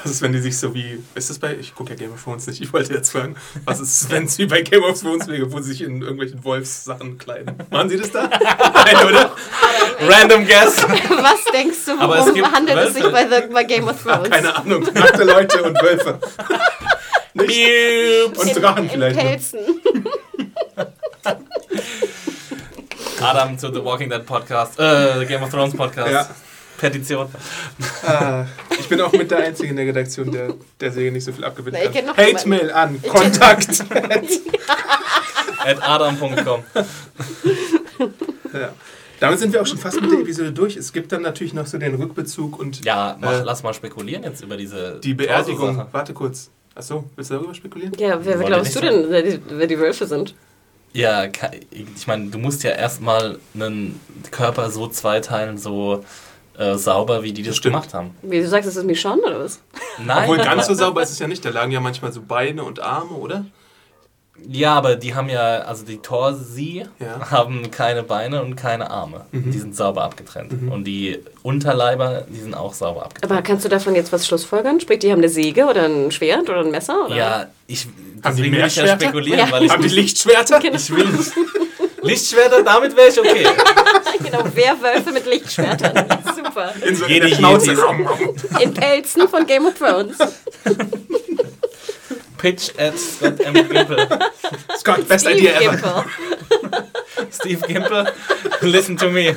Was 0.04 0.12
ist, 0.12 0.22
wenn 0.22 0.32
die 0.32 0.38
sich 0.40 0.58
so 0.58 0.74
wie. 0.74 1.02
Ist 1.14 1.30
das 1.30 1.38
bei. 1.38 1.54
Ich 1.56 1.74
gucke 1.74 1.90
ja 1.90 1.96
Game 1.96 2.12
of 2.12 2.22
Thrones 2.22 2.46
nicht, 2.46 2.60
ich 2.60 2.72
wollte 2.72 2.94
jetzt 2.94 3.10
fragen. 3.10 3.36
Was 3.64 3.80
ist, 3.80 4.10
wenn 4.10 4.24
es 4.24 4.38
wie 4.38 4.46
bei 4.46 4.62
Game 4.62 4.82
of 4.82 5.00
Thrones 5.00 5.26
wäre, 5.28 5.50
wo 5.52 5.60
sie 5.60 5.72
sich 5.72 5.82
in 5.82 6.00
irgendwelchen 6.00 6.42
Wolfssachen 6.44 7.18
kleiden? 7.18 7.54
Machen 7.70 7.88
sie 7.90 7.96
das 7.98 8.10
da? 8.10 8.28
Nein, 8.28 9.06
oder? 9.06 9.32
Random 10.08 10.46
Guess. 10.46 10.82
Was 10.82 11.44
denkst 11.52 11.78
du, 11.86 11.98
Aber 12.00 12.14
es 12.14 12.20
worum 12.22 12.34
gibt 12.34 12.52
handelt 12.52 12.78
es 12.78 12.94
sich 12.94 13.02
Wölfe. 13.02 13.28
bei, 13.28 13.40
The, 13.42 13.52
bei 13.52 13.64
Game 13.64 13.88
of 13.88 13.96
Ach, 14.06 14.14
Thrones? 14.16 14.30
keine 14.30 14.56
Ahnung. 14.56 14.88
Nackte 14.94 15.24
Leute 15.24 15.62
und 15.62 15.82
Wölfe. 15.82 16.18
Und 17.34 18.56
Drachen 18.62 18.84
in, 18.84 18.90
vielleicht. 18.90 19.16
In 19.16 19.24
noch. 19.24 19.30
Pelzen. 19.30 19.58
Adam 23.20 23.58
zu 23.58 23.72
The 23.72 23.84
Walking 23.84 24.08
Dead 24.08 24.24
Podcast, 24.24 24.78
äh, 24.80 25.24
Game 25.26 25.42
of 25.42 25.50
Thrones 25.50 25.76
Podcast. 25.76 26.10
Ja. 26.10 26.28
Petition. 26.80 27.28
Ah, 28.06 28.44
ich 28.78 28.88
bin 28.88 29.00
auch 29.00 29.12
mit 29.12 29.30
der 29.30 29.38
Einzige 29.38 29.68
in 29.70 29.76
der 29.76 29.86
Redaktion, 29.86 30.30
der 30.32 30.54
der 30.80 30.90
Serie 30.92 31.12
nicht 31.12 31.24
so 31.24 31.32
viel 31.32 31.42
Na, 31.42 31.48
abgebildet 31.48 31.92
kenn 31.92 32.08
hat. 32.08 32.16
noch 32.16 32.24
Hate-Mail 32.24 32.70
an. 32.70 33.00
Kontakt. 33.02 33.84
At 35.58 35.82
adam.com. 35.82 36.62
ja. 38.54 38.72
Damit 39.20 39.38
sind 39.38 39.52
wir 39.52 39.60
auch 39.60 39.66
schon 39.66 39.76
fast 39.78 40.00
mit 40.00 40.10
der 40.10 40.20
Episode 40.20 40.52
durch. 40.52 40.76
Es 40.76 40.92
gibt 40.92 41.12
dann 41.12 41.20
natürlich 41.22 41.52
noch 41.52 41.66
so 41.66 41.76
den 41.76 41.94
Rückbezug 41.94 42.58
und 42.58 42.82
Ja, 42.84 43.16
mach, 43.20 43.32
Äh, 43.32 43.42
lass 43.44 43.62
mal 43.62 43.74
spekulieren 43.74 44.22
jetzt 44.24 44.42
über 44.42 44.56
diese 44.56 44.98
die 45.04 45.12
Beerdigung. 45.12 45.84
Warte 45.92 46.14
kurz. 46.14 46.50
Achso, 46.74 47.04
willst 47.16 47.30
du 47.30 47.34
darüber 47.34 47.52
spekulieren? 47.54 47.92
Ja, 47.98 48.24
wer, 48.24 48.38
wer 48.38 48.46
glaubst 48.46 48.74
du 48.76 48.80
denn, 48.80 49.10
wer 49.10 49.22
die, 49.22 49.38
wer 49.50 49.66
die 49.66 49.78
Wölfe 49.78 50.06
sind? 50.06 50.34
Ja, 50.92 51.24
ich 51.70 52.06
meine, 52.06 52.30
du 52.30 52.38
musst 52.38 52.62
ja 52.62 52.70
erstmal 52.70 53.38
einen 53.54 54.00
Körper 54.30 54.70
so 54.70 54.88
zweiteilen, 54.88 55.58
so 55.58 56.04
äh, 56.60 56.76
sauber, 56.76 57.22
wie 57.22 57.32
die 57.32 57.42
das 57.42 57.56
Stimmt. 57.56 57.74
gemacht 57.74 57.94
haben. 57.94 58.14
Wie 58.22 58.38
du 58.40 58.46
sagst, 58.48 58.68
ist 58.68 58.76
das 58.76 58.84
Michonne 58.84 59.22
oder 59.22 59.40
was? 59.40 59.60
Nein, 59.98 60.18
Obwohl 60.24 60.38
ganz 60.38 60.66
so 60.66 60.74
sauber 60.74 61.02
ist 61.02 61.10
es 61.10 61.18
ja 61.18 61.26
nicht. 61.26 61.44
Da 61.44 61.50
lagen 61.50 61.72
ja 61.72 61.80
manchmal 61.80 62.12
so 62.12 62.20
Beine 62.22 62.62
und 62.64 62.80
Arme, 62.80 63.12
oder? 63.12 63.46
Ja, 64.48 64.72
aber 64.74 64.96
die 64.96 65.14
haben 65.14 65.28
ja, 65.28 65.58
also 65.60 65.84
die 65.84 65.98
Torsi 65.98 66.86
Ja. 66.98 67.30
haben 67.30 67.70
keine 67.70 68.02
Beine 68.02 68.42
und 68.42 68.56
keine 68.56 68.90
Arme. 68.90 69.26
Mhm. 69.32 69.50
Die 69.50 69.58
sind 69.58 69.76
sauber 69.76 70.02
abgetrennt. 70.04 70.52
Und 70.70 70.84
die 70.84 71.18
Unterleiber, 71.42 72.24
die 72.28 72.40
sind 72.40 72.54
auch 72.54 72.72
sauber 72.72 73.04
abgetrennt. 73.04 73.32
Aber 73.32 73.42
kannst 73.42 73.64
du 73.66 73.68
davon 73.68 73.94
jetzt 73.94 74.12
was 74.12 74.26
schlussfolgern? 74.26 74.80
Sprich, 74.80 75.00
die 75.00 75.10
haben 75.12 75.18
eine 75.18 75.28
Säge 75.28 75.66
oder 75.66 75.84
ein 75.84 76.10
Schwert 76.10 76.48
oder 76.48 76.60
ein 76.60 76.70
Messer? 76.70 77.04
Oder? 77.06 77.16
Ja, 77.16 77.46
ich 77.66 77.86
deswegen 78.24 78.56
will 78.56 78.64
ich 78.66 78.76
ja 78.76 78.86
spekulieren, 78.96 79.40
Ja. 79.40 79.50
weil 79.50 79.64
ich, 79.64 79.72
Haben 79.72 79.82
die 79.82 79.88
Lichtschwerter? 79.88 80.58
Genau. 80.58 80.76
ich 80.76 80.90
will 80.90 81.04
nicht. 81.06 81.32
Lichtschwerter, 82.02 82.62
damit 82.62 82.96
wäre 82.96 83.08
ich 83.08 83.18
okay. 83.20 83.46
genau, 84.24 84.42
Werwölfe 84.54 85.12
mit 85.12 85.26
Lichtschwertern. 85.26 86.06
Super. 86.44 86.74
In 86.86 86.96
so 86.96 87.06
der 87.06 87.28
Schnauze. 87.28 87.76
In 88.60 88.74
Pelzen 88.74 89.28
von 89.28 89.46
Game 89.46 89.66
of 89.66 89.74
Thrones. 89.74 90.16
Pitch 92.38 92.70
at 92.78 92.98
Scott 92.98 93.38
M. 93.40 93.52
Gimple. 93.52 94.08
Scott, 94.78 95.06
best 95.06 95.26
Steve 95.26 95.38
idea 95.40 95.60
ever. 95.60 95.76
Gimple. 95.76 96.84
Steve 97.30 97.66
Gimple, 97.66 98.12
listen 98.62 98.96
to 98.96 99.10
me. 99.10 99.36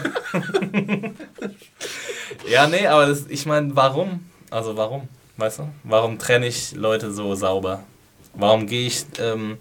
ja, 2.47 2.68
nee, 2.68 2.88
aber 2.88 3.08
das, 3.08 3.26
ich 3.28 3.45
meine, 3.45 3.76
warum? 3.76 4.26
Also 4.49 4.78
warum? 4.78 5.10
Weißt 5.36 5.60
du? 5.60 5.70
Warum 5.84 6.18
trenne 6.18 6.47
ich 6.47 6.74
Leute 6.76 7.12
so 7.12 7.36
sauber? 7.36 7.84
Warum 8.36 8.68
gehe 8.68 8.88
ich, 8.88 9.06
ähm, 9.20 9.58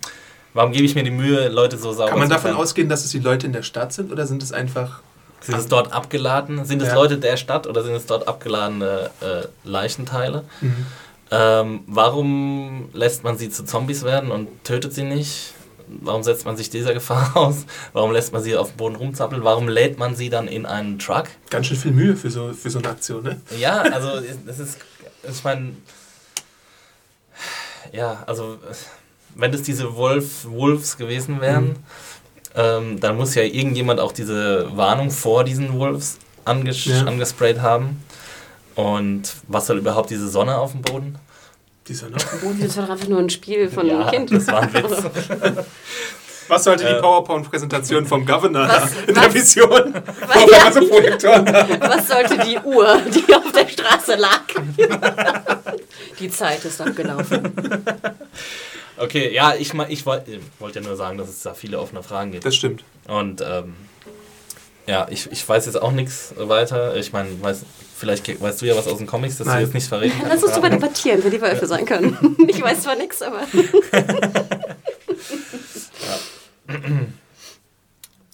warum 0.54 0.70
gebe 0.72 0.84
ich 0.84 0.94
mir 0.94 1.02
die 1.02 1.10
Mühe, 1.10 1.48
Leute 1.48 1.78
so 1.78 1.92
sauber 1.92 2.10
Kann 2.10 2.18
man 2.20 2.28
zu 2.28 2.34
davon 2.34 2.50
trennen? 2.52 2.62
ausgehen, 2.62 2.88
dass 2.88 3.04
es 3.04 3.10
die 3.10 3.18
Leute 3.18 3.46
in 3.46 3.52
der 3.52 3.62
Stadt 3.62 3.92
sind 3.92 4.12
oder 4.12 4.26
sind 4.26 4.42
es 4.42 4.52
einfach. 4.52 5.00
Sind 5.42 5.58
es 5.58 5.66
dort 5.66 5.92
abgeladen? 5.92 6.64
Sind 6.64 6.80
es 6.82 6.88
Ja. 6.88 6.94
Leute 6.94 7.18
der 7.18 7.36
Stadt 7.36 7.66
oder 7.66 7.82
sind 7.82 7.94
es 7.94 8.06
dort 8.06 8.28
abgeladene 8.28 9.10
äh, 9.20 9.46
Leichenteile? 9.64 10.44
Mhm. 10.60 10.86
Ähm, 11.30 11.80
warum 11.86 12.90
lässt 12.92 13.24
man 13.24 13.38
sie 13.38 13.48
zu 13.50 13.64
Zombies 13.64 14.04
werden 14.04 14.30
und 14.30 14.48
tötet 14.64 14.92
sie 14.92 15.04
nicht? 15.04 15.54
warum 16.00 16.22
setzt 16.22 16.44
man 16.44 16.56
sich 16.56 16.70
dieser 16.70 16.94
Gefahr 17.00 17.36
aus? 17.36 17.66
Warum 17.92 18.12
lässt 18.12 18.32
man 18.32 18.42
sie 18.42 18.56
auf 18.56 18.70
dem 18.70 18.76
Boden 18.76 18.96
rumzappeln? 18.96 19.44
Warum 19.44 19.68
lädt 19.68 19.98
man 19.98 20.16
sie 20.16 20.30
dann 20.30 20.48
in 20.48 20.66
einen 20.66 20.98
Truck? 20.98 21.26
Ganz 21.50 21.66
schön 21.66 21.76
viel 21.76 21.92
Mühe 21.92 22.16
für 22.16 22.30
so, 22.30 22.52
für 22.52 22.70
so 22.70 22.78
eine 22.78 22.88
Aktion, 22.88 23.22
ne? 23.22 23.40
Ja, 23.58 23.82
also 23.82 24.08
es 24.46 24.58
ist, 24.58 24.78
ich 25.28 25.44
meine, 25.44 25.74
ja, 27.92 28.22
also 28.26 28.58
wenn 29.34 29.52
das 29.52 29.62
diese 29.62 29.94
Wolf, 29.96 30.44
Wolves 30.44 30.96
gewesen 30.96 31.40
wären, 31.40 31.68
mhm. 31.68 31.76
Ähm, 32.54 33.00
dann 33.00 33.16
muss 33.16 33.34
ja 33.34 33.42
irgendjemand 33.42 34.00
auch 34.00 34.12
diese 34.12 34.76
Warnung 34.76 35.10
vor 35.10 35.44
diesen 35.44 35.78
Wolves 35.78 36.18
anges 36.44 36.84
ja. 36.84 37.04
angesprayt 37.04 37.60
haben. 37.60 38.02
Und 38.74 39.34
was 39.48 39.66
soll 39.66 39.78
überhaupt 39.78 40.10
diese 40.10 40.28
Sonne 40.28 40.56
auf 40.56 40.72
dem 40.72 40.82
Boden? 40.82 41.18
Die 41.88 41.94
Sonne 41.94 42.16
auf 42.16 42.30
dem 42.30 42.40
Boden? 42.40 42.60
Das 42.60 42.76
war 42.76 42.84
doch 42.84 42.92
einfach 42.92 43.08
nur 43.08 43.18
ein 43.18 43.30
Spiel 43.30 43.68
von 43.68 43.86
ja, 43.86 44.00
einem 44.00 44.10
Kind. 44.10 44.32
Das 44.32 44.46
war 44.46 44.62
ein 44.62 44.72
Witz. 44.72 45.02
Was 46.48 46.64
sollte 46.64 46.84
die 46.84 46.90
äh. 46.90 47.00
PowerPoint-Präsentation 47.00 48.04
vom 48.04 48.26
Governor 48.26 48.68
was, 48.68 48.92
in 49.06 49.16
was, 49.16 49.24
der 49.24 49.34
Vision? 49.34 49.94
Was, 50.26 50.74
so 50.74 50.80
was 50.82 52.08
sollte 52.08 52.38
die 52.46 52.58
Uhr, 52.58 53.00
die 53.06 53.34
auf 53.34 53.52
der 53.52 53.68
Straße 53.68 54.16
lag? 54.16 54.42
die 56.20 56.30
Zeit 56.30 56.62
ist 56.64 56.80
abgelaufen. 56.80 57.54
Okay, 59.02 59.34
ja, 59.34 59.54
ich, 59.56 59.74
ich 59.88 60.06
wollte 60.06 60.38
wollt 60.60 60.76
ja 60.76 60.80
nur 60.80 60.94
sagen, 60.94 61.18
dass 61.18 61.28
es 61.28 61.42
da 61.42 61.54
viele 61.54 61.80
offene 61.80 62.04
Fragen 62.04 62.30
gibt. 62.30 62.46
Das 62.46 62.54
stimmt. 62.54 62.84
Und 63.08 63.40
ähm, 63.40 63.74
ja, 64.86 65.08
ich, 65.10 65.28
ich 65.32 65.48
weiß 65.48 65.66
jetzt 65.66 65.82
auch 65.82 65.90
nichts 65.90 66.32
weiter. 66.36 66.94
Ich 66.94 67.12
meine, 67.12 67.28
weiß, 67.42 67.64
vielleicht 67.96 68.40
weißt 68.40 68.62
du 68.62 68.66
ja 68.66 68.76
was 68.76 68.86
aus 68.86 68.98
den 68.98 69.08
Comics, 69.08 69.38
das 69.38 69.48
Nein. 69.48 69.56
du 69.56 69.64
jetzt 69.64 69.74
nicht 69.74 69.88
verreden 69.88 70.14
kannst. 70.16 70.34
Lass 70.34 70.44
uns 70.44 70.52
darüber 70.52 70.70
debattieren, 70.70 71.18
wer 71.24 71.32
die 71.32 71.40
Wölfe 71.40 71.62
ja. 71.62 71.66
sein 71.66 71.84
können. 71.84 72.16
Ich 72.48 72.62
weiß 72.62 72.82
zwar 72.82 72.94
nichts, 72.94 73.22
aber... 73.22 73.40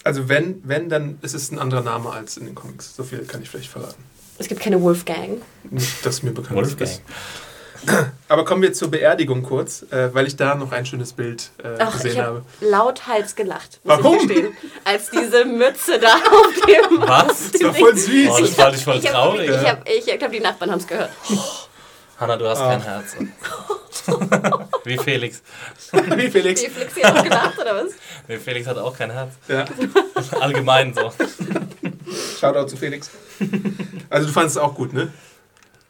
Also 0.05 0.29
wenn, 0.29 0.61
wenn, 0.65 0.91
dann 0.91 1.19
ist 1.23 1.35
es 1.35 1.51
ein 1.51 1.59
anderer 1.59 1.83
Name 1.83 2.11
als 2.11 2.37
in 2.37 2.45
den 2.45 2.55
Comics. 2.55 2.95
So 2.95 3.05
viel 3.05 3.21
kann 3.21 3.43
ich 3.43 3.49
vielleicht 3.49 3.71
verraten. 3.71 4.03
Es 4.39 4.49
gibt 4.49 4.61
keine 4.61 4.81
Wolfgang. 4.83 5.43
Nicht, 5.71 6.05
dass 6.05 6.23
mir 6.23 6.33
bekannt 6.33 6.57
Wolfgang. 6.57 6.91
ist. 6.91 7.03
Aber 8.29 8.45
kommen 8.45 8.63
wir 8.63 8.73
zur 8.73 8.91
Beerdigung 8.91 9.43
kurz, 9.43 9.85
äh, 9.91 10.13
weil 10.13 10.27
ich 10.27 10.37
da 10.37 10.55
noch 10.55 10.73
ein 10.73 10.85
schönes 10.85 11.13
Bild 11.13 11.51
äh, 11.63 11.69
Ach, 11.79 11.93
gesehen 11.93 12.13
ich 12.13 12.19
hab 12.19 12.27
habe. 12.27 12.43
Lauthals 12.61 13.35
gelacht. 13.35 13.81
Warum? 13.85 14.19
als 14.85 15.11
diese 15.11 15.45
Mütze 15.45 15.99
da 15.99 16.15
auf 16.15 16.55
dem. 16.67 17.01
Was? 17.01 17.53
Das 17.53 17.63
war 17.63 17.75
voll 17.75 17.97
süß. 17.97 18.31
Oh, 18.31 18.41
das 18.41 18.59
war 18.59 18.71
nicht 18.71 18.85
voll 18.85 19.01
traurig. 19.01 19.51
Ich, 19.51 19.69
hab, 19.69 19.89
ich, 19.89 20.09
ich 20.09 20.19
glaube, 20.19 20.35
die 20.35 20.41
Nachbarn 20.41 20.71
haben 20.71 20.81
es 20.81 20.87
gehört. 20.87 21.11
Hanna, 22.19 22.37
du 22.37 22.49
hast 22.49 22.61
oh. 22.61 22.65
kein 22.65 22.83
Herz. 22.83 23.17
Wie 24.85 24.99
Felix. 24.99 25.43
Wie 25.93 26.31
Felix. 26.31 26.63
Wie 26.63 26.69
Felix 26.69 27.03
hat 27.05 27.17
auch 27.17 27.23
gelacht, 27.23 27.59
oder 27.59 27.77
was? 27.77 27.93
Wie 28.27 28.37
Felix 28.37 28.67
hat 28.67 28.79
auch 28.79 28.97
kein 28.97 29.11
Herz. 29.11 29.35
Ja. 29.47 29.65
Allgemein 30.41 30.95
so. 30.95 31.13
Shoutout 32.41 32.69
zu 32.69 32.77
Felix. 32.77 33.11
Also 34.11 34.27
du 34.27 34.33
fandest 34.33 34.57
es 34.57 34.63
auch 34.63 34.75
gut, 34.75 34.93
ne? 34.93 35.13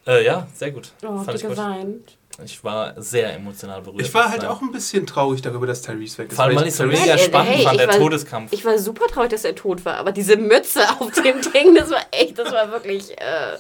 Äh, 0.09 0.25
ja, 0.25 0.47
sehr 0.55 0.71
gut. 0.71 0.91
Oh, 1.03 1.19
Fand 1.19 1.35
ich 1.35 1.47
geweint. 1.47 2.17
Ich 2.45 2.63
war 2.63 3.01
sehr 3.03 3.35
emotional 3.35 3.83
berührt. 3.83 4.01
Ich 4.01 4.15
war 4.15 4.31
halt 4.31 4.45
auch 4.45 4.63
ein 4.63 4.71
bisschen 4.71 5.07
traurig 5.07 5.43
darüber, 5.43 5.67
dass 5.67 5.83
Tyrese 5.83 6.19
weg 6.19 6.29
ist. 6.29 6.37
Vor 6.37 6.45
allem, 6.45 6.57
weil 6.57 6.69
ich 6.69 6.75
so 6.75 6.87
mega 6.87 7.19
spannend 7.19 7.57
hey, 7.57 7.65
fand, 7.65 7.81
der 7.81 7.89
war, 7.89 7.97
Todeskampf. 7.97 8.53
Ich 8.53 8.65
war 8.65 8.79
super 8.79 9.07
traurig, 9.09 9.31
dass 9.31 9.45
er 9.45 9.57
tot 9.57 9.85
war, 9.85 9.97
aber 9.97 10.13
diese 10.13 10.37
Mütze 10.37 10.81
auf 11.01 11.11
dem 11.13 11.41
Ding, 11.53 11.75
das 11.75 11.91
war 11.91 12.01
echt, 12.13 12.39
das 12.39 12.53
war 12.53 12.71
wirklich... 12.71 13.11
Äh 13.11 13.57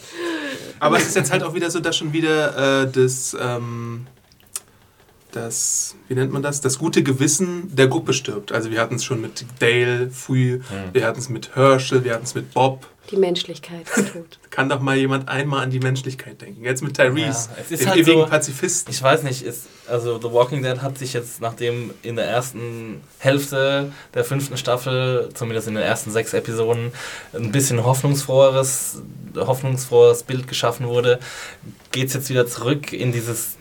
aber 0.78 0.96
es 0.96 1.08
ist 1.08 1.16
jetzt 1.16 1.32
halt 1.32 1.42
auch 1.42 1.54
wieder 1.54 1.70
so, 1.70 1.80
dass 1.80 1.96
schon 1.96 2.12
wieder 2.12 2.84
äh, 2.84 2.90
das... 2.90 3.36
Ähm, 3.38 4.06
das, 5.32 5.94
wie 6.08 6.14
nennt 6.14 6.32
man 6.32 6.42
das, 6.42 6.62
das 6.62 6.78
gute 6.78 7.02
Gewissen 7.02 7.74
der 7.76 7.88
Gruppe 7.88 8.14
stirbt. 8.14 8.50
Also 8.50 8.70
wir 8.70 8.80
hatten 8.80 8.94
es 8.94 9.04
schon 9.04 9.20
mit 9.20 9.44
Dale 9.58 10.10
früh, 10.10 10.60
hm. 10.60 10.62
wir 10.94 11.06
hatten 11.06 11.18
es 11.18 11.28
mit 11.28 11.54
Herschel, 11.54 12.02
wir 12.02 12.14
hatten 12.14 12.24
es 12.24 12.34
mit 12.34 12.54
Bob. 12.54 12.86
Die 13.10 13.16
Menschlichkeit 13.16 13.86
ist 13.96 14.12
tot. 14.12 14.38
Kann 14.50 14.68
doch 14.68 14.80
mal 14.80 14.96
jemand 14.96 15.28
einmal 15.28 15.62
an 15.62 15.70
die 15.70 15.78
Menschlichkeit 15.78 16.40
denken. 16.42 16.64
Jetzt 16.64 16.82
mit 16.82 16.94
Tyrese, 16.94 17.48
ja, 17.70 17.76
dem 17.76 17.86
halt 17.88 17.98
ewigen 17.98 18.20
so, 18.20 18.26
Pazifisten. 18.26 18.92
Ich 18.92 19.02
weiß 19.02 19.22
nicht, 19.22 19.42
ist, 19.42 19.66
also 19.88 20.20
The 20.20 20.32
Walking 20.32 20.62
Dead 20.62 20.82
hat 20.82 20.98
sich 20.98 21.14
jetzt, 21.14 21.40
nachdem 21.40 21.92
in 22.02 22.16
der 22.16 22.26
ersten 22.26 23.00
Hälfte 23.18 23.92
der 24.14 24.24
fünften 24.24 24.56
Staffel, 24.56 25.30
zumindest 25.32 25.68
in 25.68 25.74
den 25.74 25.84
ersten 25.84 26.10
sechs 26.10 26.34
Episoden, 26.34 26.92
ein 27.32 27.50
bisschen 27.50 27.84
hoffnungsfroheres, 27.84 29.00
hoffnungsfroheres 29.36 30.24
Bild 30.24 30.46
geschaffen 30.46 30.86
wurde, 30.86 31.18
geht 31.92 32.08
es 32.08 32.14
jetzt 32.14 32.28
wieder 32.28 32.46
zurück 32.46 32.92
in 32.92 33.12
dieses 33.12 33.56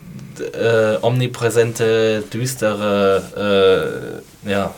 äh, 0.52 0.96
omnipräsente, 1.00 2.22
düstere, 2.32 4.22
äh, 4.44 4.50
ja, 4.50 4.74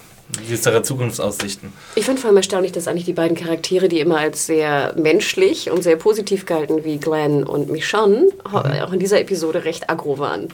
düstere 0.49 0.83
Zukunftsaussichten. 0.83 1.72
Ich 1.95 2.05
finde 2.05 2.20
vor 2.20 2.28
allem 2.28 2.37
erstaunlich, 2.37 2.72
dass 2.72 2.89
eigentlich 2.89 3.05
die 3.05 3.12
beiden 3.12 3.37
Charaktere, 3.37 3.89
die 3.89 4.01
immer 4.01 4.18
als 4.18 4.47
sehr 4.47 4.95
menschlich 4.97 5.70
und 5.70 5.83
sehr 5.83 5.97
positiv 5.97 6.47
galten, 6.47 6.85
wie 6.85 6.99
Glenn 6.99 7.45
und 7.45 7.70
Michonne, 7.70 8.28
mhm. 8.45 8.55
auch 8.55 8.93
in 8.93 8.99
dieser 8.99 9.20
Episode 9.20 9.64
recht 9.64 9.91
aggro 9.91 10.18
waren. 10.18 10.49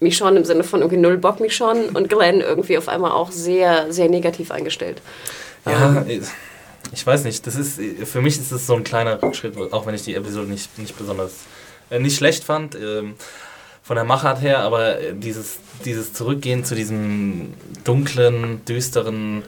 Michonne 0.00 0.38
im 0.38 0.44
Sinne 0.44 0.64
von 0.64 0.80
irgendwie 0.80 1.00
null 1.00 1.18
Bock 1.18 1.40
Michonne 1.40 1.90
und 1.94 2.08
Glenn 2.08 2.40
irgendwie 2.40 2.78
auf 2.78 2.88
einmal 2.88 3.10
auch 3.10 3.32
sehr, 3.32 3.92
sehr 3.92 4.08
negativ 4.08 4.50
eingestellt. 4.50 5.02
Ja, 5.66 6.04
ähm, 6.06 6.22
ich 6.92 7.06
weiß 7.06 7.24
nicht. 7.24 7.46
Das 7.46 7.56
ist, 7.56 7.80
für 8.04 8.22
mich 8.22 8.38
ist 8.38 8.52
es 8.52 8.66
so 8.66 8.74
ein 8.74 8.84
kleiner 8.84 9.20
Rückschritt, 9.20 9.56
auch 9.72 9.86
wenn 9.86 9.94
ich 9.94 10.02
die 10.02 10.14
Episode 10.14 10.48
nicht, 10.48 10.78
nicht 10.78 10.96
besonders 10.96 11.32
äh, 11.90 11.98
nicht 11.98 12.16
schlecht 12.16 12.44
fand. 12.44 12.74
Ähm, 12.76 13.14
von 13.88 13.94
der 13.94 14.04
Machart 14.04 14.42
her, 14.42 14.58
aber 14.58 15.00
äh, 15.00 15.14
dieses, 15.14 15.60
dieses 15.82 16.12
Zurückgehen 16.12 16.62
zu 16.62 16.74
diesem 16.74 17.54
dunklen, 17.84 18.62
düsteren, 18.66 19.44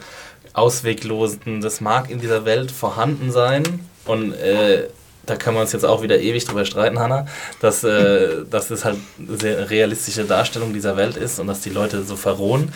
ausweglosen, 0.55 1.61
das 1.61 1.82
mag 1.82 2.09
in 2.11 2.20
dieser 2.20 2.47
Welt 2.47 2.72
vorhanden 2.72 3.32
sein 3.32 3.64
und 4.07 4.32
äh, 4.32 4.88
da 5.26 5.36
können 5.36 5.57
wir 5.57 5.61
uns 5.61 5.72
jetzt 5.72 5.84
auch 5.84 6.01
wieder 6.03 6.18
ewig 6.18 6.47
drüber 6.47 6.64
streiten, 6.64 6.99
Hanna, 6.99 7.26
dass, 7.61 7.84
äh, 7.84 8.45
dass 8.51 8.70
es 8.70 8.86
halt 8.86 8.97
eine 9.18 9.36
sehr 9.36 9.68
realistische 9.68 10.24
Darstellung 10.24 10.72
dieser 10.72 10.97
Welt 10.97 11.18
ist 11.18 11.38
und 11.38 11.47
dass 11.47 11.61
die 11.61 11.68
Leute 11.68 12.03
so 12.03 12.16
verrohen. 12.16 12.72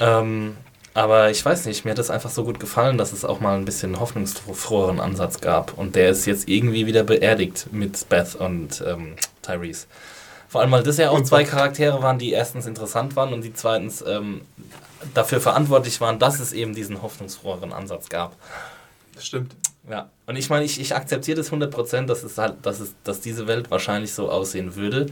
Ähm, 0.00 0.56
aber 0.94 1.30
ich 1.30 1.44
weiß 1.44 1.66
nicht, 1.66 1.84
mir 1.84 1.92
hat 1.92 2.00
es 2.00 2.10
einfach 2.10 2.30
so 2.30 2.42
gut 2.42 2.58
gefallen, 2.58 2.98
dass 2.98 3.12
es 3.12 3.24
auch 3.24 3.38
mal 3.38 3.56
ein 3.56 3.64
bisschen 3.64 4.00
hoffnungsfroheren 4.00 4.98
Ansatz 4.98 5.40
gab. 5.40 5.78
Und 5.78 5.94
der 5.94 6.10
ist 6.10 6.26
jetzt 6.26 6.48
irgendwie 6.48 6.86
wieder 6.86 7.04
beerdigt 7.04 7.68
mit 7.70 8.08
Beth 8.08 8.34
und 8.34 8.82
ähm, 8.84 9.14
Tyrese. 9.42 9.86
Vor 10.48 10.62
allem, 10.62 10.70
weil 10.70 10.82
das 10.82 10.96
ja 10.96 11.10
auch 11.10 11.22
zwei 11.22 11.44
Charaktere 11.44 12.02
waren, 12.02 12.18
die 12.18 12.32
erstens 12.32 12.66
interessant 12.66 13.16
waren 13.16 13.32
und 13.32 13.42
die 13.42 13.52
zweitens 13.52 14.02
ähm, 14.06 14.42
dafür 15.14 15.40
verantwortlich 15.40 16.00
waren, 16.00 16.18
dass 16.18 16.40
es 16.40 16.52
eben 16.52 16.74
diesen 16.74 17.02
hoffnungsfroheren 17.02 17.72
Ansatz 17.72 18.08
gab. 18.08 18.34
Das 19.14 19.26
stimmt. 19.26 19.54
Ja, 19.90 20.10
und 20.26 20.36
ich 20.36 20.50
meine, 20.50 20.64
ich, 20.64 20.80
ich 20.80 20.94
akzeptiere 20.94 21.36
das 21.36 21.50
100%, 21.50 22.06
dass, 22.06 22.22
es 22.22 22.38
halt, 22.38 22.54
dass, 22.62 22.80
es, 22.80 22.94
dass 23.04 23.20
diese 23.20 23.46
Welt 23.46 23.70
wahrscheinlich 23.70 24.12
so 24.12 24.30
aussehen 24.30 24.74
würde. 24.74 25.06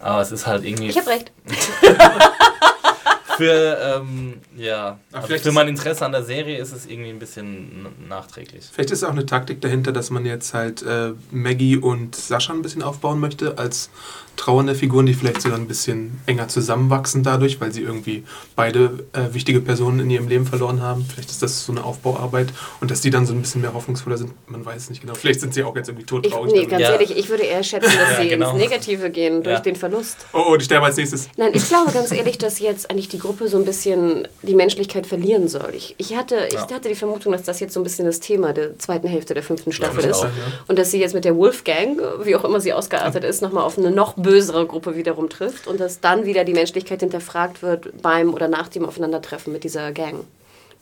Aber 0.00 0.20
es 0.20 0.30
ist 0.30 0.46
halt 0.46 0.64
irgendwie. 0.64 0.88
Ich 0.88 0.98
habe 0.98 1.08
recht. 1.08 1.32
für, 3.38 3.78
ähm, 3.80 4.40
ja, 4.56 4.98
also 5.12 5.36
für 5.38 5.52
mein 5.52 5.68
Interesse 5.68 6.04
an 6.04 6.12
der 6.12 6.22
Serie 6.24 6.58
ist 6.58 6.72
es 6.72 6.86
irgendwie 6.86 7.10
ein 7.10 7.18
bisschen 7.18 7.86
nachträglich. 8.08 8.68
Vielleicht 8.70 8.90
ist 8.90 9.04
auch 9.04 9.10
eine 9.10 9.26
Taktik 9.26 9.60
dahinter, 9.60 9.92
dass 9.92 10.10
man 10.10 10.26
jetzt 10.26 10.54
halt 10.54 10.82
äh, 10.82 11.12
Maggie 11.30 11.76
und 11.76 12.14
Sascha 12.14 12.52
ein 12.52 12.62
bisschen 12.62 12.82
aufbauen 12.82 13.20
möchte 13.20 13.56
als 13.56 13.90
trauernde 14.38 14.74
Figuren, 14.74 15.04
die 15.04 15.14
vielleicht 15.14 15.42
sogar 15.42 15.58
ein 15.58 15.68
bisschen 15.68 16.20
enger 16.26 16.48
zusammenwachsen 16.48 17.22
dadurch, 17.22 17.60
weil 17.60 17.72
sie 17.72 17.82
irgendwie 17.82 18.24
beide 18.56 19.04
äh, 19.12 19.34
wichtige 19.34 19.60
Personen 19.60 20.00
in 20.00 20.10
ihrem 20.10 20.28
Leben 20.28 20.46
verloren 20.46 20.80
haben. 20.80 21.04
Vielleicht 21.04 21.30
ist 21.30 21.42
das 21.42 21.66
so 21.66 21.72
eine 21.72 21.84
Aufbauarbeit 21.84 22.48
und 22.80 22.90
dass 22.90 23.00
die 23.00 23.10
dann 23.10 23.26
so 23.26 23.34
ein 23.34 23.42
bisschen 23.42 23.60
mehr 23.60 23.74
hoffnungsvoller 23.74 24.16
sind, 24.16 24.32
man 24.46 24.64
weiß 24.64 24.84
es 24.84 24.90
nicht 24.90 25.02
genau. 25.02 25.14
Vielleicht 25.14 25.40
sind 25.40 25.52
sie 25.52 25.62
auch 25.64 25.76
jetzt 25.76 25.88
irgendwie 25.88 26.06
todtraurig. 26.06 26.54
Ich, 26.54 26.60
nee, 26.60 26.66
ganz 26.66 26.82
ja. 26.82 26.92
ehrlich, 26.92 27.16
ich 27.16 27.28
würde 27.28 27.42
eher 27.42 27.62
schätzen, 27.62 27.90
dass 27.98 28.16
sie 28.20 28.24
ja, 28.24 28.36
genau. 28.36 28.52
ins 28.52 28.60
Negative 28.60 29.10
gehen 29.10 29.42
durch 29.42 29.56
ja. 29.56 29.60
den 29.60 29.76
Verlust. 29.76 30.18
Oh, 30.32 30.44
oh, 30.48 30.56
die 30.56 30.64
sterben 30.64 30.86
als 30.86 30.96
nächstes. 30.96 31.28
Nein, 31.36 31.50
ich 31.52 31.68
glaube 31.68 31.92
ganz 31.92 32.12
ehrlich, 32.12 32.38
dass 32.38 32.60
jetzt 32.60 32.90
eigentlich 32.90 33.08
die 33.08 33.18
Gruppe 33.18 33.48
so 33.48 33.58
ein 33.58 33.64
bisschen 33.64 34.28
die 34.42 34.54
Menschlichkeit 34.54 35.06
verlieren 35.06 35.48
soll. 35.48 35.72
Ich, 35.74 35.96
ich, 35.98 36.16
hatte, 36.16 36.48
ich 36.50 36.58
hatte 36.58 36.88
die 36.88 36.94
Vermutung, 36.94 37.32
dass 37.32 37.42
das 37.42 37.60
jetzt 37.60 37.74
so 37.74 37.80
ein 37.80 37.84
bisschen 37.84 38.06
das 38.06 38.20
Thema 38.20 38.52
der 38.52 38.78
zweiten 38.78 39.08
Hälfte 39.08 39.34
der 39.34 39.42
fünften 39.42 39.72
Staffel 39.72 40.04
ist. 40.04 40.22
Auch, 40.22 40.28
und 40.68 40.78
dass 40.78 40.90
sie 40.90 41.00
jetzt 41.00 41.14
mit 41.14 41.24
der 41.24 41.36
Wolfgang, 41.36 42.00
wie 42.22 42.36
auch 42.36 42.44
immer 42.44 42.60
sie 42.60 42.72
ausgeartet 42.72 43.24
ist, 43.24 43.42
nochmal 43.42 43.64
auf 43.64 43.76
eine 43.76 43.90
noch 43.90 44.14
bösere 44.28 44.66
Gruppe 44.66 44.94
wiederum 44.94 45.30
trifft 45.30 45.66
und 45.66 45.80
dass 45.80 46.00
dann 46.00 46.26
wieder 46.26 46.44
die 46.44 46.52
Menschlichkeit 46.52 47.00
hinterfragt 47.00 47.62
wird 47.62 48.02
beim 48.02 48.34
oder 48.34 48.46
nach 48.46 48.68
dem 48.68 48.84
Aufeinandertreffen 48.84 49.54
mit 49.54 49.64
dieser 49.64 49.90
Gang 49.92 50.24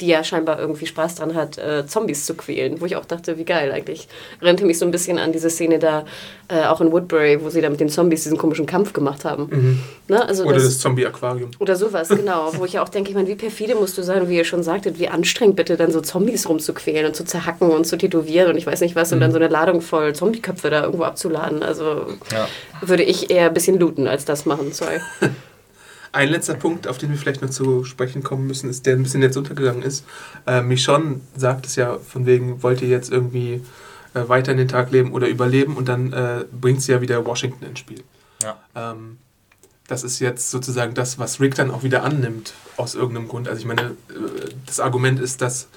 die 0.01 0.09
ja 0.09 0.23
scheinbar 0.23 0.59
irgendwie 0.59 0.87
Spaß 0.87 1.17
dran 1.17 1.35
hat, 1.35 1.59
äh, 1.59 1.87
Zombies 1.87 2.27
zu 2.27 2.35
quälen. 2.35 2.81
Wo 2.81 2.87
ich 2.87 2.97
auch 2.97 3.05
dachte, 3.05 3.39
wie 3.39 3.45
geil 3.45 3.73
eigentlich. 3.73 4.09
Erinnerte 4.41 4.67
mich 4.67 4.79
so 4.79 4.85
ein 4.85 4.91
bisschen 4.91 5.19
an 5.19 5.33
diese 5.33 5.49
Szene 5.49 5.79
da, 5.79 6.05
äh, 6.49 6.65
auch 6.65 6.81
in 6.81 6.93
Woodbury, 6.93 7.43
wo 7.43 7.49
sie 7.49 7.61
da 7.61 7.71
mit 7.71 7.81
den 7.81 7.89
Zombies 7.89 8.25
diesen 8.25 8.37
komischen 8.37 8.67
Kampf 8.67 8.93
gemacht 8.93 9.25
haben. 9.25 9.49
Mhm. 9.51 9.83
Ne? 10.09 10.27
Also 10.27 10.45
oder 10.45 10.55
das, 10.55 10.65
das 10.65 10.79
Zombie-Aquarium. 10.81 11.51
Oder 11.59 11.77
sowas, 11.77 12.09
genau. 12.09 12.53
wo 12.57 12.65
ich 12.65 12.79
auch 12.79 12.89
denke, 12.89 13.11
ich 13.11 13.17
meine, 13.17 13.29
wie 13.29 13.35
perfide 13.35 13.75
musst 13.75 13.97
du 13.97 14.03
sein, 14.03 14.23
und 14.23 14.29
wie 14.29 14.37
ihr 14.37 14.45
schon 14.45 14.63
sagtet, 14.63 14.99
wie 14.99 15.09
anstrengend 15.09 15.57
bitte 15.57 15.77
dann 15.77 15.91
so 15.91 16.01
Zombies 16.01 16.49
rumzuquälen 16.49 17.07
und 17.07 17.17
zu 17.17 17.25
zerhacken 17.25 17.71
und 17.71 17.87
zu 17.87 17.97
tätowieren 17.97 18.51
und 18.51 18.59
ich 18.59 18.67
weiß 18.67 18.81
nicht 18.81 18.97
was 18.97 19.11
mhm. 19.11 19.17
und 19.17 19.21
dann 19.23 19.33
so 19.33 19.39
eine 19.39 19.49
Ladung 19.49 19.81
voll 19.81 20.15
Zombieköpfe 20.15 20.71
da 20.71 20.85
irgendwo 20.85 21.05
abzuladen. 21.05 21.63
Also 21.63 22.07
ja. 22.33 22.49
würde 22.83 23.03
ich 23.03 23.31
eher 23.31 23.47
ein 23.47 23.55
bisschen 23.55 23.79
looten 23.79 24.07
als 24.07 24.25
das 24.25 24.47
machen, 24.47 24.73
sorry. 24.73 25.01
ein 26.17 26.31
letzter 26.31 26.55
Punkt, 26.55 26.89
auf 26.89 26.99
den 26.99 27.11
wir 27.11 27.19
vielleicht 27.19 27.43
noch 27.43 27.51
zu 27.51 27.85
sprechen 27.85 28.23
kommen 28.23 28.47
müssen, 28.47 28.69
ist, 28.69 28.87
der 28.87 28.97
ein 28.97 29.03
bisschen 29.03 29.23
jetzt 29.23 29.37
untergegangen 29.37 29.83
ist. 29.83 30.05
Äh, 30.47 30.63
Michonne 30.63 31.21
sagt 31.37 31.67
es 31.67 31.77
ja 31.77 31.99
von 31.99 32.27
wegen, 32.27 32.63
wollt 32.63 32.83
ihr 32.83 32.89
jetzt 32.89 33.13
irgendwie 33.13 33.63
äh, 34.15 34.29
weiter 34.29 34.53
in 34.53 34.59
den 34.59 34.69
Tag 34.69 34.91
leben 34.91 35.13
oder 35.13 35.29
überleben 35.29 35.77
und 35.77 35.89
dann 35.89 36.13
äh, 36.13 36.45
bringt 36.51 36.83
sie 36.83 36.93
ja 36.93 37.01
wieder 37.01 37.25
Washington 37.25 37.67
ins 37.67 37.79
Spiel. 37.79 38.03
Ja. 38.43 38.57
Ähm, 38.75 39.19
das 39.89 40.03
ist 40.03 40.19
jetzt 40.19 40.51
sozusagen 40.51 40.95
das, 40.95 41.19
was 41.19 41.39
Rick 41.41 41.55
dann 41.55 41.71
auch 41.71 41.83
wieder 41.83 42.03
annimmt, 42.03 42.55
aus 42.77 42.95
irgendeinem 42.95 43.29
Grund. 43.29 43.49
Also 43.49 43.61
ich 43.61 43.67
meine, 43.67 43.83
äh, 43.83 43.95
das 44.65 44.81
Argument 44.81 45.21
ist, 45.21 45.43
dass 45.43 45.69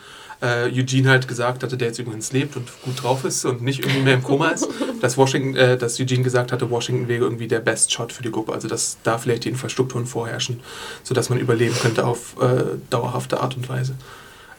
äh, 0.42 0.70
Eugene 0.72 1.10
halt 1.10 1.28
gesagt 1.28 1.64
hatte, 1.64 1.78
der 1.78 1.90
jetzt 1.90 2.00
übrigens 2.00 2.32
lebt 2.32 2.56
und 2.56 2.70
gut 2.84 3.04
drauf 3.04 3.26
ist 3.26 3.46
und 3.46 3.62
nicht 3.62 3.80
irgendwie 3.80 4.02
mehr 4.02 4.14
im 4.14 4.24
Koma 4.24 4.50
ist, 4.50 4.68
dass, 5.02 5.18
Washington, 5.18 5.56
äh, 5.56 5.78
dass 5.78 6.00
Eugene 6.00 6.24
gesagt 6.24 6.52
hatte, 6.52 6.70
Washington 6.70 7.08
wäre 7.08 7.24
irgendwie 7.24 7.48
der 7.48 7.60
Best 7.60 7.92
Shot 7.92 8.14
für 8.14 8.24
die 8.24 8.32
Gruppe. 8.32 8.54
Also 8.54 8.68
dass 8.68 8.98
da 9.04 9.18
vielleicht 9.18 9.46
die 9.46 9.50
Infrastrukturen 9.50 10.06
vorherrschen, 10.06 10.62
sodass 11.04 11.30
man 11.30 11.40
überleben 11.40 11.76
könnte 11.76 12.06
auf 12.06 12.36
äh, 12.42 12.78
dauerhafte 12.90 13.42
Art 13.42 13.58
und 13.58 13.68
Weise. 13.68 13.96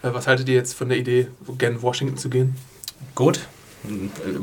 Äh, 0.03 0.13
was 0.13 0.27
haltet 0.27 0.49
ihr 0.49 0.55
jetzt 0.55 0.75
von 0.75 0.89
der 0.89 0.99
Idee, 0.99 1.29
gen 1.59 1.81
Washington 1.83 2.17
zu 2.17 2.29
gehen? 2.29 2.57
Gut. 3.15 3.41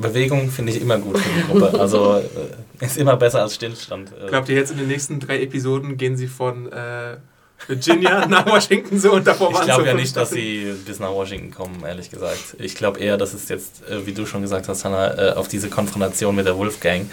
Bewegung 0.01 0.49
finde 0.49 0.71
ich 0.71 0.81
immer 0.81 0.97
gut 0.97 1.19
für 1.19 1.29
die 1.29 1.45
Gruppe. 1.45 1.79
Also 1.79 2.15
äh, 2.15 2.83
ist 2.83 2.97
immer 2.97 3.17
besser 3.17 3.43
als 3.43 3.53
Stillstand. 3.53 4.11
Glaubt 4.27 4.49
ihr 4.49 4.55
jetzt 4.55 4.71
in 4.71 4.77
den 4.79 4.87
nächsten 4.87 5.19
drei 5.19 5.41
Episoden 5.43 5.97
gehen 5.97 6.17
sie 6.17 6.25
von 6.25 6.71
äh, 6.71 7.17
Virginia 7.65 8.25
nach 8.27 8.45
Washington 8.45 8.99
so 8.99 9.13
und 9.13 9.25
davor 9.25 9.49
Ich 9.49 9.55
waren 9.55 9.65
glaube 9.65 9.81
so 9.81 9.87
ja 9.87 9.93
nicht, 9.93 10.15
dass 10.15 10.29
sie 10.29 10.73
bis 10.85 10.99
nach 10.99 11.11
Washington 11.11 11.51
kommen, 11.51 11.83
ehrlich 11.85 12.09
gesagt. 12.09 12.55
Ich 12.59 12.75
glaube 12.75 12.99
eher, 12.99 13.17
dass 13.17 13.33
es 13.33 13.49
jetzt, 13.49 13.87
äh, 13.89 14.05
wie 14.05 14.13
du 14.13 14.25
schon 14.25 14.41
gesagt 14.41 14.67
hast, 14.67 14.85
Hannah, 14.85 15.31
äh, 15.31 15.33
auf 15.33 15.47
diese 15.47 15.69
Konfrontation 15.69 16.35
mit 16.35 16.45
der 16.45 16.57
Wolfgang, 16.57 17.09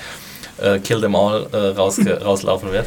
äh, 0.59 0.79
Kill 0.81 1.01
Them 1.01 1.17
All, 1.17 1.47
äh, 1.53 1.57
rauslaufen 2.25 2.73
wird. 2.73 2.87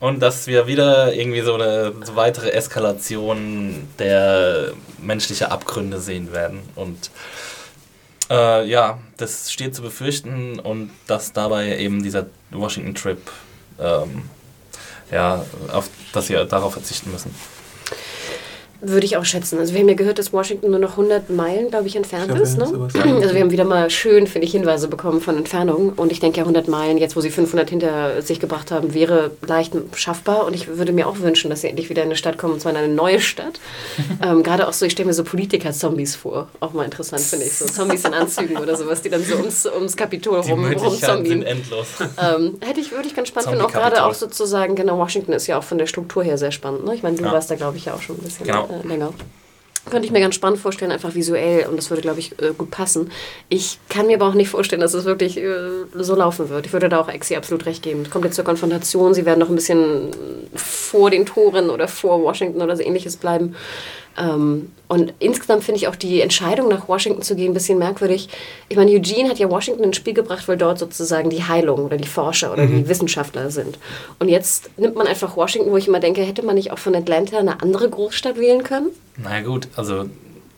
Und 0.00 0.20
dass 0.20 0.46
wir 0.46 0.66
wieder 0.66 1.14
irgendwie 1.14 1.40
so 1.40 1.54
eine 1.54 1.92
so 2.04 2.14
weitere 2.16 2.50
Eskalation 2.50 3.88
der 3.98 4.72
menschlichen 5.00 5.46
Abgründe 5.46 5.98
sehen 5.98 6.32
werden. 6.32 6.60
Und 6.74 7.10
äh, 8.30 8.66
ja, 8.68 8.98
das 9.16 9.50
steht 9.52 9.74
zu 9.74 9.82
befürchten 9.82 10.58
und 10.58 10.90
dass 11.06 11.32
dabei 11.32 11.78
eben 11.78 12.02
dieser 12.02 12.26
Washington-Trip, 12.50 13.18
ähm, 13.80 14.22
ja, 15.10 15.44
auf, 15.72 15.90
dass 16.12 16.26
sie 16.26 16.34
darauf 16.46 16.72
verzichten 16.72 17.10
müssen. 17.10 17.34
Würde 18.82 19.04
ich 19.04 19.16
auch 19.16 19.24
schätzen. 19.24 19.58
Also 19.58 19.74
wir 19.74 19.80
haben 19.80 19.88
ja 19.88 19.94
gehört, 19.94 20.18
dass 20.18 20.32
Washington 20.32 20.70
nur 20.70 20.78
noch 20.80 20.92
100 20.92 21.28
Meilen, 21.30 21.68
glaube 21.70 21.86
ich, 21.86 21.96
entfernt 21.96 22.32
Ich 22.34 22.40
ist. 22.40 22.56
Ne? 22.58 22.64
Also 22.64 23.34
wir 23.34 23.40
haben 23.40 23.50
wieder 23.50 23.64
mal 23.64 23.90
schön, 23.90 24.26
finde 24.26 24.46
ich, 24.46 24.52
Hinweise 24.52 24.88
bekommen 24.88 25.20
von 25.20 25.36
Entfernung. 25.36 25.92
Und 25.96 26.12
ich 26.12 26.20
denke 26.20 26.38
ja, 26.38 26.44
100 26.44 26.68
Meilen, 26.68 26.96
jetzt 26.98 27.14
wo 27.16 27.20
sie 27.20 27.30
500 27.30 27.68
hinter 27.68 28.22
sich 28.22 28.40
gebracht 28.40 28.70
haben, 28.70 28.94
wäre 28.94 29.32
leicht 29.46 29.74
schaffbar. 29.94 30.46
Und 30.46 30.54
ich 30.54 30.66
würde 30.78 30.92
mir 30.92 31.06
auch 31.08 31.18
wünschen, 31.18 31.50
dass 31.50 31.60
sie 31.60 31.68
endlich 31.68 31.90
wieder 31.90 32.02
in 32.02 32.08
eine 32.08 32.16
Stadt 32.16 32.38
kommen, 32.38 32.54
und 32.54 32.60
zwar 32.60 32.72
in 32.72 32.78
eine 32.78 32.88
neue 32.92 33.20
Stadt. 33.20 33.60
ähm, 34.24 34.42
Gerade 34.42 34.66
auch 34.66 34.72
so, 34.72 34.86
ich 34.86 34.92
stelle 34.92 35.08
mir 35.08 35.14
so 35.14 35.24
Politiker-Zombies 35.24 36.16
vor. 36.16 36.48
Auch 36.60 36.72
mal 36.72 36.84
interessant, 36.84 37.22
finde 37.22 37.44
ich. 37.46 37.52
So 37.52 37.66
Zombies 37.66 38.04
in 38.04 38.14
Anzügen 38.14 38.56
oder 38.56 38.76
sowas, 38.76 39.02
die 39.02 39.10
dann 39.10 39.22
so 39.22 39.36
ums, 39.36 39.66
ums 39.66 39.96
Kapitol 39.96 40.40
Die 40.42 40.50
rum, 40.52 40.64
rumzombien. 40.64 41.42
endlos. 41.42 41.86
Ähm, 42.00 42.56
hätte 42.60 42.80
ich, 42.80 42.92
würde 42.92 43.06
ich 43.08 43.14
ganz 43.14 43.28
spannend 43.28 43.50
finden. 43.50 43.64
Auch 43.64 43.72
gerade 43.72 44.04
auch 44.04 44.14
sozusagen, 44.14 44.74
genau, 44.74 44.98
Washington 44.98 45.32
ist 45.32 45.46
ja 45.46 45.58
auch 45.58 45.64
von 45.64 45.78
der 45.78 45.86
Struktur 45.86 46.22
her 46.24 46.38
sehr 46.38 46.50
spannend. 46.52 46.84
Ne? 46.86 46.94
Ich 46.94 47.02
meine, 47.02 47.16
du 47.16 47.24
Ja. 47.24 47.32
warst 47.32 47.50
da, 47.50 47.56
glaube 47.56 47.76
ich, 47.76 47.84
ja 47.84 47.94
auch 47.94 48.00
schon 48.00 48.16
ein 48.16 48.22
bisschen 48.22 48.46
Genau. 48.46 48.69
Länger. 48.84 49.12
Könnte 49.88 50.04
ich 50.06 50.12
mir 50.12 50.20
ganz 50.20 50.34
spannend 50.34 50.60
vorstellen, 50.60 50.92
einfach 50.92 51.14
visuell. 51.14 51.66
Und 51.66 51.76
das 51.76 51.88
würde, 51.88 52.02
glaube 52.02 52.20
ich, 52.20 52.32
äh, 52.40 52.52
gut 52.56 52.70
passen. 52.70 53.10
Ich 53.48 53.78
kann 53.88 54.06
mir 54.06 54.16
aber 54.16 54.28
auch 54.28 54.34
nicht 54.34 54.50
vorstellen, 54.50 54.82
dass 54.82 54.92
es 54.92 55.06
wirklich 55.06 55.38
äh, 55.38 55.70
so 55.94 56.14
laufen 56.14 56.50
wird. 56.50 56.66
Ich 56.66 56.72
würde 56.72 56.90
da 56.90 57.00
auch 57.00 57.08
Exi 57.08 57.34
absolut 57.34 57.64
recht 57.64 57.82
geben. 57.82 58.02
Es 58.02 58.10
kommt 58.10 58.26
jetzt 58.26 58.36
zur 58.36 58.44
Konfrontation. 58.44 59.14
Sie 59.14 59.24
werden 59.24 59.40
noch 59.40 59.48
ein 59.48 59.54
bisschen 59.54 60.10
vor 60.54 61.10
den 61.10 61.24
Toren 61.24 61.70
oder 61.70 61.88
vor 61.88 62.22
Washington 62.22 62.60
oder 62.60 62.76
so 62.76 62.82
ähnliches 62.82 63.16
bleiben. 63.16 63.56
Ähm, 64.18 64.72
und 64.88 65.14
insgesamt 65.20 65.62
finde 65.62 65.78
ich 65.78 65.88
auch 65.88 65.94
die 65.96 66.20
Entscheidung, 66.20 66.68
nach 66.68 66.88
Washington 66.88 67.22
zu 67.22 67.36
gehen, 67.36 67.52
ein 67.52 67.54
bisschen 67.54 67.78
merkwürdig. 67.78 68.28
Ich 68.68 68.76
meine, 68.76 68.90
Eugene 68.90 69.28
hat 69.30 69.38
ja 69.38 69.48
Washington 69.48 69.84
ins 69.84 69.96
Spiel 69.96 70.14
gebracht, 70.14 70.48
weil 70.48 70.56
dort 70.56 70.78
sozusagen 70.78 71.30
die 71.30 71.44
Heilung 71.44 71.84
oder 71.84 71.96
die 71.96 72.08
Forscher 72.08 72.52
oder 72.52 72.66
die 72.66 72.88
Wissenschaftler 72.88 73.50
sind. 73.50 73.78
Und 74.18 74.28
jetzt 74.28 74.70
nimmt 74.78 74.96
man 74.96 75.06
einfach 75.06 75.36
Washington, 75.36 75.70
wo 75.70 75.76
ich 75.76 75.86
immer 75.86 76.00
denke, 76.00 76.22
hätte 76.22 76.42
man 76.44 76.56
nicht 76.56 76.72
auch 76.72 76.78
von 76.78 76.94
Atlanta 76.94 77.38
eine 77.38 77.62
andere 77.62 77.88
Großstadt 77.88 78.36
wählen 78.36 78.64
können? 78.64 78.88
Na 79.16 79.40
gut, 79.42 79.68
also 79.76 80.06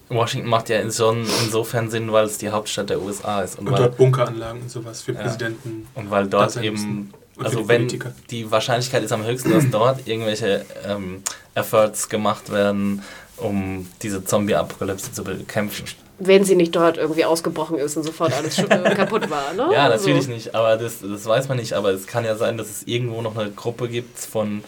Washington 0.08 0.48
macht 0.48 0.68
ja 0.70 0.80
schon 0.90 1.26
insofern 1.44 1.90
Sinn, 1.90 2.10
weil 2.12 2.24
es 2.26 2.38
die 2.38 2.48
Hauptstadt 2.50 2.90
der 2.90 3.00
USA 3.02 3.42
ist. 3.42 3.58
Und, 3.58 3.66
Und 3.66 3.72
weil, 3.74 3.80
dort 3.82 3.96
Bunkeranlagen 3.98 4.62
und 4.62 4.70
sowas 4.70 5.02
für 5.02 5.12
Ja. 5.12 5.20
Präsidenten. 5.20 5.86
und 5.94 6.10
weil 6.10 6.26
dort 6.26 6.56
eben, 6.56 7.12
also 7.38 7.60
die 7.60 7.68
wenn 7.68 7.88
die 8.30 8.50
Wahrscheinlichkeit 8.50 9.02
ist 9.04 9.12
am 9.12 9.24
höchsten, 9.24 9.52
dass 9.52 9.68
dort 9.70 10.06
irgendwelche 10.06 10.64
ähm, 10.86 11.22
Efforts 11.54 12.08
gemacht 12.08 12.50
werden, 12.52 13.02
um 13.42 13.88
diese 14.02 14.24
Zombie-Apokalypse 14.24 15.12
zu 15.12 15.24
bekämpfen. 15.24 15.84
Wenn 16.18 16.44
sie 16.44 16.54
nicht 16.54 16.74
dort 16.76 16.98
irgendwie 16.98 17.24
ausgebrochen 17.24 17.78
ist 17.78 17.96
und 17.96 18.04
sofort 18.04 18.32
alles 18.32 18.58
äh, 18.58 18.94
kaputt 18.94 19.28
war. 19.28 19.52
Ne? 19.54 19.68
Ja, 19.72 19.88
Also, 19.88 20.06
natürlich 20.06 20.28
nicht, 20.28 20.54
aber 20.54 20.76
das, 20.76 21.00
das 21.00 21.26
weiß 21.26 21.48
man 21.48 21.56
nicht. 21.58 21.72
Aber 21.72 21.90
es 21.90 22.06
kann 22.06 22.24
ja 22.24 22.36
sein, 22.36 22.56
dass 22.56 22.70
es 22.70 22.84
irgendwo 22.84 23.22
noch 23.22 23.36
eine 23.36 23.50
Gruppe 23.50 23.88
gibt 23.88 24.18
von 24.18 24.62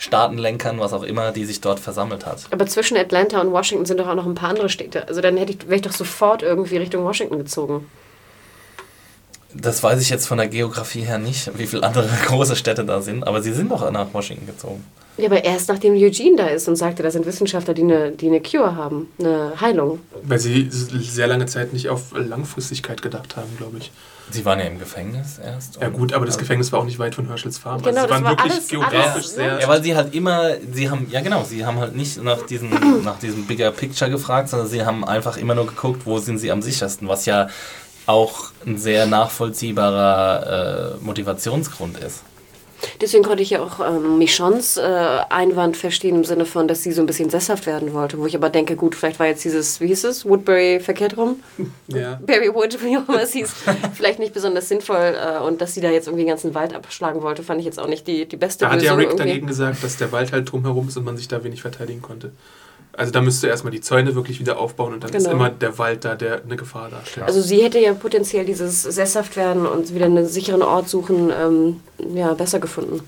Staatenlenkern, 0.00 0.78
was 0.78 0.92
auch 0.92 1.02
immer, 1.02 1.30
die 1.32 1.44
sich 1.44 1.60
dort 1.60 1.80
versammelt 1.80 2.24
hat. 2.26 2.46
Aber 2.50 2.66
zwischen 2.66 2.96
Atlanta 2.96 3.40
und 3.40 3.52
Washington 3.52 3.84
sind 3.84 3.98
doch 4.00 4.08
auch 4.08 4.14
noch 4.14 4.26
ein 4.26 4.34
paar 4.34 4.50
andere 4.50 4.68
Städte. 4.68 5.06
Also 5.08 5.20
dann 5.20 5.36
hätte 5.36 5.52
ich, 5.52 5.66
wäre 5.66 5.76
ich 5.76 5.82
doch 5.82 5.92
sofort 5.92 6.42
irgendwie 6.42 6.76
Richtung 6.78 7.04
Washington 7.04 7.38
gezogen. 7.38 7.86
Das 9.52 9.82
weiß 9.82 10.00
ich 10.00 10.10
jetzt 10.10 10.26
von 10.26 10.38
der 10.38 10.48
Geografie 10.48 11.00
her 11.02 11.18
nicht, 11.18 11.58
wie 11.58 11.66
viele 11.66 11.82
andere 11.82 12.08
große 12.26 12.56
Städte 12.56 12.84
da 12.84 13.02
sind, 13.02 13.26
aber 13.26 13.42
sie 13.42 13.52
sind 13.52 13.70
doch 13.70 13.90
nach 13.90 14.06
Washington 14.14 14.46
gezogen. 14.46 14.84
Ja, 15.16 15.26
aber 15.26 15.44
erst 15.44 15.68
nachdem 15.68 15.94
Eugene 15.94 16.36
da 16.36 16.46
ist 16.46 16.66
und 16.68 16.76
sagte, 16.76 17.02
da 17.02 17.10
sind 17.10 17.26
Wissenschaftler, 17.26 17.74
die 17.74 17.82
eine, 17.82 18.12
die 18.12 18.26
eine 18.28 18.40
Cure 18.40 18.74
haben, 18.76 19.08
eine 19.18 19.52
Heilung. 19.60 20.00
Weil 20.22 20.38
sie 20.38 20.68
sehr 20.70 21.26
lange 21.26 21.46
Zeit 21.46 21.72
nicht 21.72 21.88
auf 21.88 22.12
Langfristigkeit 22.14 23.02
gedacht 23.02 23.36
haben, 23.36 23.48
glaube 23.58 23.78
ich. 23.78 23.90
Sie 24.32 24.44
waren 24.44 24.60
ja 24.60 24.66
im 24.66 24.78
Gefängnis 24.78 25.40
erst. 25.44 25.78
Ja 25.80 25.88
gut, 25.88 26.12
aber 26.12 26.24
das 26.24 26.38
Gefängnis 26.38 26.70
war 26.70 26.78
auch 26.78 26.84
nicht 26.84 27.00
weit 27.00 27.16
von 27.16 27.26
Herschels 27.26 27.58
Farm. 27.58 27.82
Genau, 27.82 27.88
also 27.88 28.00
sie 28.02 28.06
das 28.06 28.10
waren 28.10 28.24
war 28.24 28.30
wirklich 28.30 28.52
alles- 28.52 28.68
geografisch 28.68 29.12
alles, 29.12 29.34
sehr... 29.34 29.54
ne? 29.54 29.60
Ja, 29.60 29.68
weil 29.68 29.82
sie 29.82 29.96
halt 29.96 30.14
immer, 30.14 30.50
sie 30.72 30.88
haben, 30.88 31.06
ja 31.10 31.20
genau, 31.20 31.42
sie 31.42 31.66
haben 31.66 31.78
halt 31.80 31.96
nicht 31.96 32.22
nach 32.22 32.46
diesem, 32.46 32.70
nach 33.04 33.18
diesem 33.18 33.46
Bigger 33.46 33.72
Picture 33.72 34.08
gefragt, 34.10 34.48
sondern 34.48 34.68
sie 34.68 34.84
haben 34.84 35.04
einfach 35.04 35.36
immer 35.36 35.54
nur 35.56 35.66
geguckt, 35.66 36.02
wo 36.06 36.18
sind 36.18 36.38
sie 36.38 36.52
am 36.52 36.62
sichersten, 36.62 37.08
was 37.08 37.26
ja 37.26 37.48
auch 38.06 38.50
ein 38.64 38.78
sehr 38.78 39.06
nachvollziehbarer 39.06 40.96
äh, 41.00 41.04
Motivationsgrund 41.04 41.98
ist. 41.98 42.22
Deswegen 43.00 43.22
konnte 43.22 43.42
ich 43.42 43.50
ja 43.50 43.62
auch 43.62 43.80
ähm, 43.80 44.18
Michons 44.18 44.76
äh, 44.76 44.80
Einwand 45.28 45.76
verstehen 45.76 46.16
im 46.16 46.24
Sinne 46.24 46.46
von, 46.46 46.68
dass 46.68 46.82
sie 46.82 46.92
so 46.92 47.02
ein 47.02 47.06
bisschen 47.06 47.30
sesshaft 47.30 47.66
werden 47.66 47.92
wollte. 47.92 48.18
Wo 48.18 48.26
ich 48.26 48.34
aber 48.36 48.50
denke, 48.50 48.76
gut, 48.76 48.94
vielleicht 48.94 49.18
war 49.18 49.26
jetzt 49.26 49.44
dieses, 49.44 49.80
wie 49.80 49.88
hieß 49.88 50.04
es, 50.04 50.24
Woodbury 50.24 50.80
verkehrt 50.80 51.16
rum? 51.16 51.40
ja. 51.88 52.18
Berrywood, 52.24 52.82
wie 52.82 52.96
auch 52.96 53.08
immer 53.08 53.22
es 53.22 53.32
hieß, 53.32 53.52
vielleicht 53.94 54.18
nicht 54.18 54.34
besonders 54.34 54.68
sinnvoll. 54.68 55.16
Äh, 55.16 55.40
und 55.40 55.60
dass 55.60 55.74
sie 55.74 55.80
da 55.80 55.90
jetzt 55.90 56.06
irgendwie 56.06 56.24
den 56.24 56.30
ganzen 56.30 56.54
Wald 56.54 56.74
abschlagen 56.74 57.22
wollte, 57.22 57.42
fand 57.42 57.60
ich 57.60 57.66
jetzt 57.66 57.78
auch 57.78 57.88
nicht 57.88 58.06
die, 58.06 58.26
die 58.26 58.36
beste 58.36 58.64
Da 58.64 58.72
hat 58.72 58.82
ja 58.82 58.94
Lösung. 58.94 58.98
Rick 58.98 59.08
irgendwie. 59.10 59.28
dagegen 59.28 59.46
gesagt, 59.46 59.82
dass 59.82 59.96
der 59.96 60.12
Wald 60.12 60.32
halt 60.32 60.50
drumherum 60.50 60.88
ist 60.88 60.96
und 60.96 61.04
man 61.04 61.16
sich 61.16 61.28
da 61.28 61.42
wenig 61.44 61.62
verteidigen 61.62 62.02
konnte. 62.02 62.32
Also 62.92 63.12
da 63.12 63.20
müsste 63.20 63.46
erstmal 63.46 63.70
die 63.70 63.80
Zäune 63.80 64.14
wirklich 64.14 64.40
wieder 64.40 64.58
aufbauen 64.58 64.92
und 64.94 65.04
dann 65.04 65.12
ist 65.12 65.24
Genau. 65.24 65.36
immer 65.36 65.50
der 65.50 65.78
Wald 65.78 66.04
da, 66.04 66.16
der 66.16 66.42
eine 66.42 66.56
Gefahr 66.56 66.90
darstellt. 66.90 67.26
Also 67.26 67.40
sie 67.40 67.62
hätte 67.62 67.78
ja 67.78 67.94
potenziell 67.94 68.44
dieses 68.44 68.82
sesshaft 68.82 69.36
werden 69.36 69.64
und 69.66 69.94
wieder 69.94 70.06
einen 70.06 70.26
sicheren 70.26 70.62
Ort 70.62 70.88
suchen, 70.88 71.30
ähm, 71.30 71.80
ja, 72.14 72.34
besser 72.34 72.58
gefunden. 72.58 73.00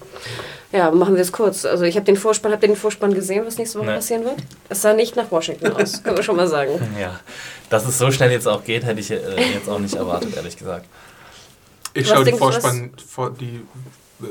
Ja, 0.71 0.91
machen 0.91 1.15
wir 1.17 1.23
es 1.23 1.33
kurz. 1.33 1.65
Also 1.67 1.85
ich 1.85 1.97
habe 1.97 2.07
den 2.07 2.17
Vorspann, 2.17 2.53
habt 2.53 2.63
ihr 2.63 2.69
den 2.69 2.77
Vorspann 2.77 3.13
gesehen, 3.13 3.45
was 3.45 3.59
nächste 3.59 3.79
Woche 3.81 3.89
Nee. 3.89 3.95
passieren 3.97 4.25
wird? 4.25 4.37
Es 4.71 4.81
sah 4.83 4.95
nicht 4.95 5.17
nach 5.17 5.31
Washington 5.31 5.67
aus, 5.73 6.03
können 6.03 6.17
wir 6.17 6.23
schon 6.23 6.37
mal 6.37 6.47
sagen. 6.49 6.73
Ja, 6.99 7.21
dass 7.69 7.87
es 7.87 7.99
so 7.99 8.11
schnell 8.11 8.31
jetzt 8.31 8.47
auch 8.49 8.65
geht, 8.65 8.85
hätte 8.87 9.01
ich 9.01 9.11
äh, 9.11 9.19
jetzt 9.53 9.69
auch 9.69 9.79
nicht 9.81 9.95
erwartet, 9.97 10.35
ehrlich 10.37 10.57
gesagt. 10.57 10.87
ich 11.93 12.09
schaue 12.09 12.25
was- 12.25 12.39
Vorspann, 12.39 12.93
vor, 13.07 13.31
die 13.39 13.61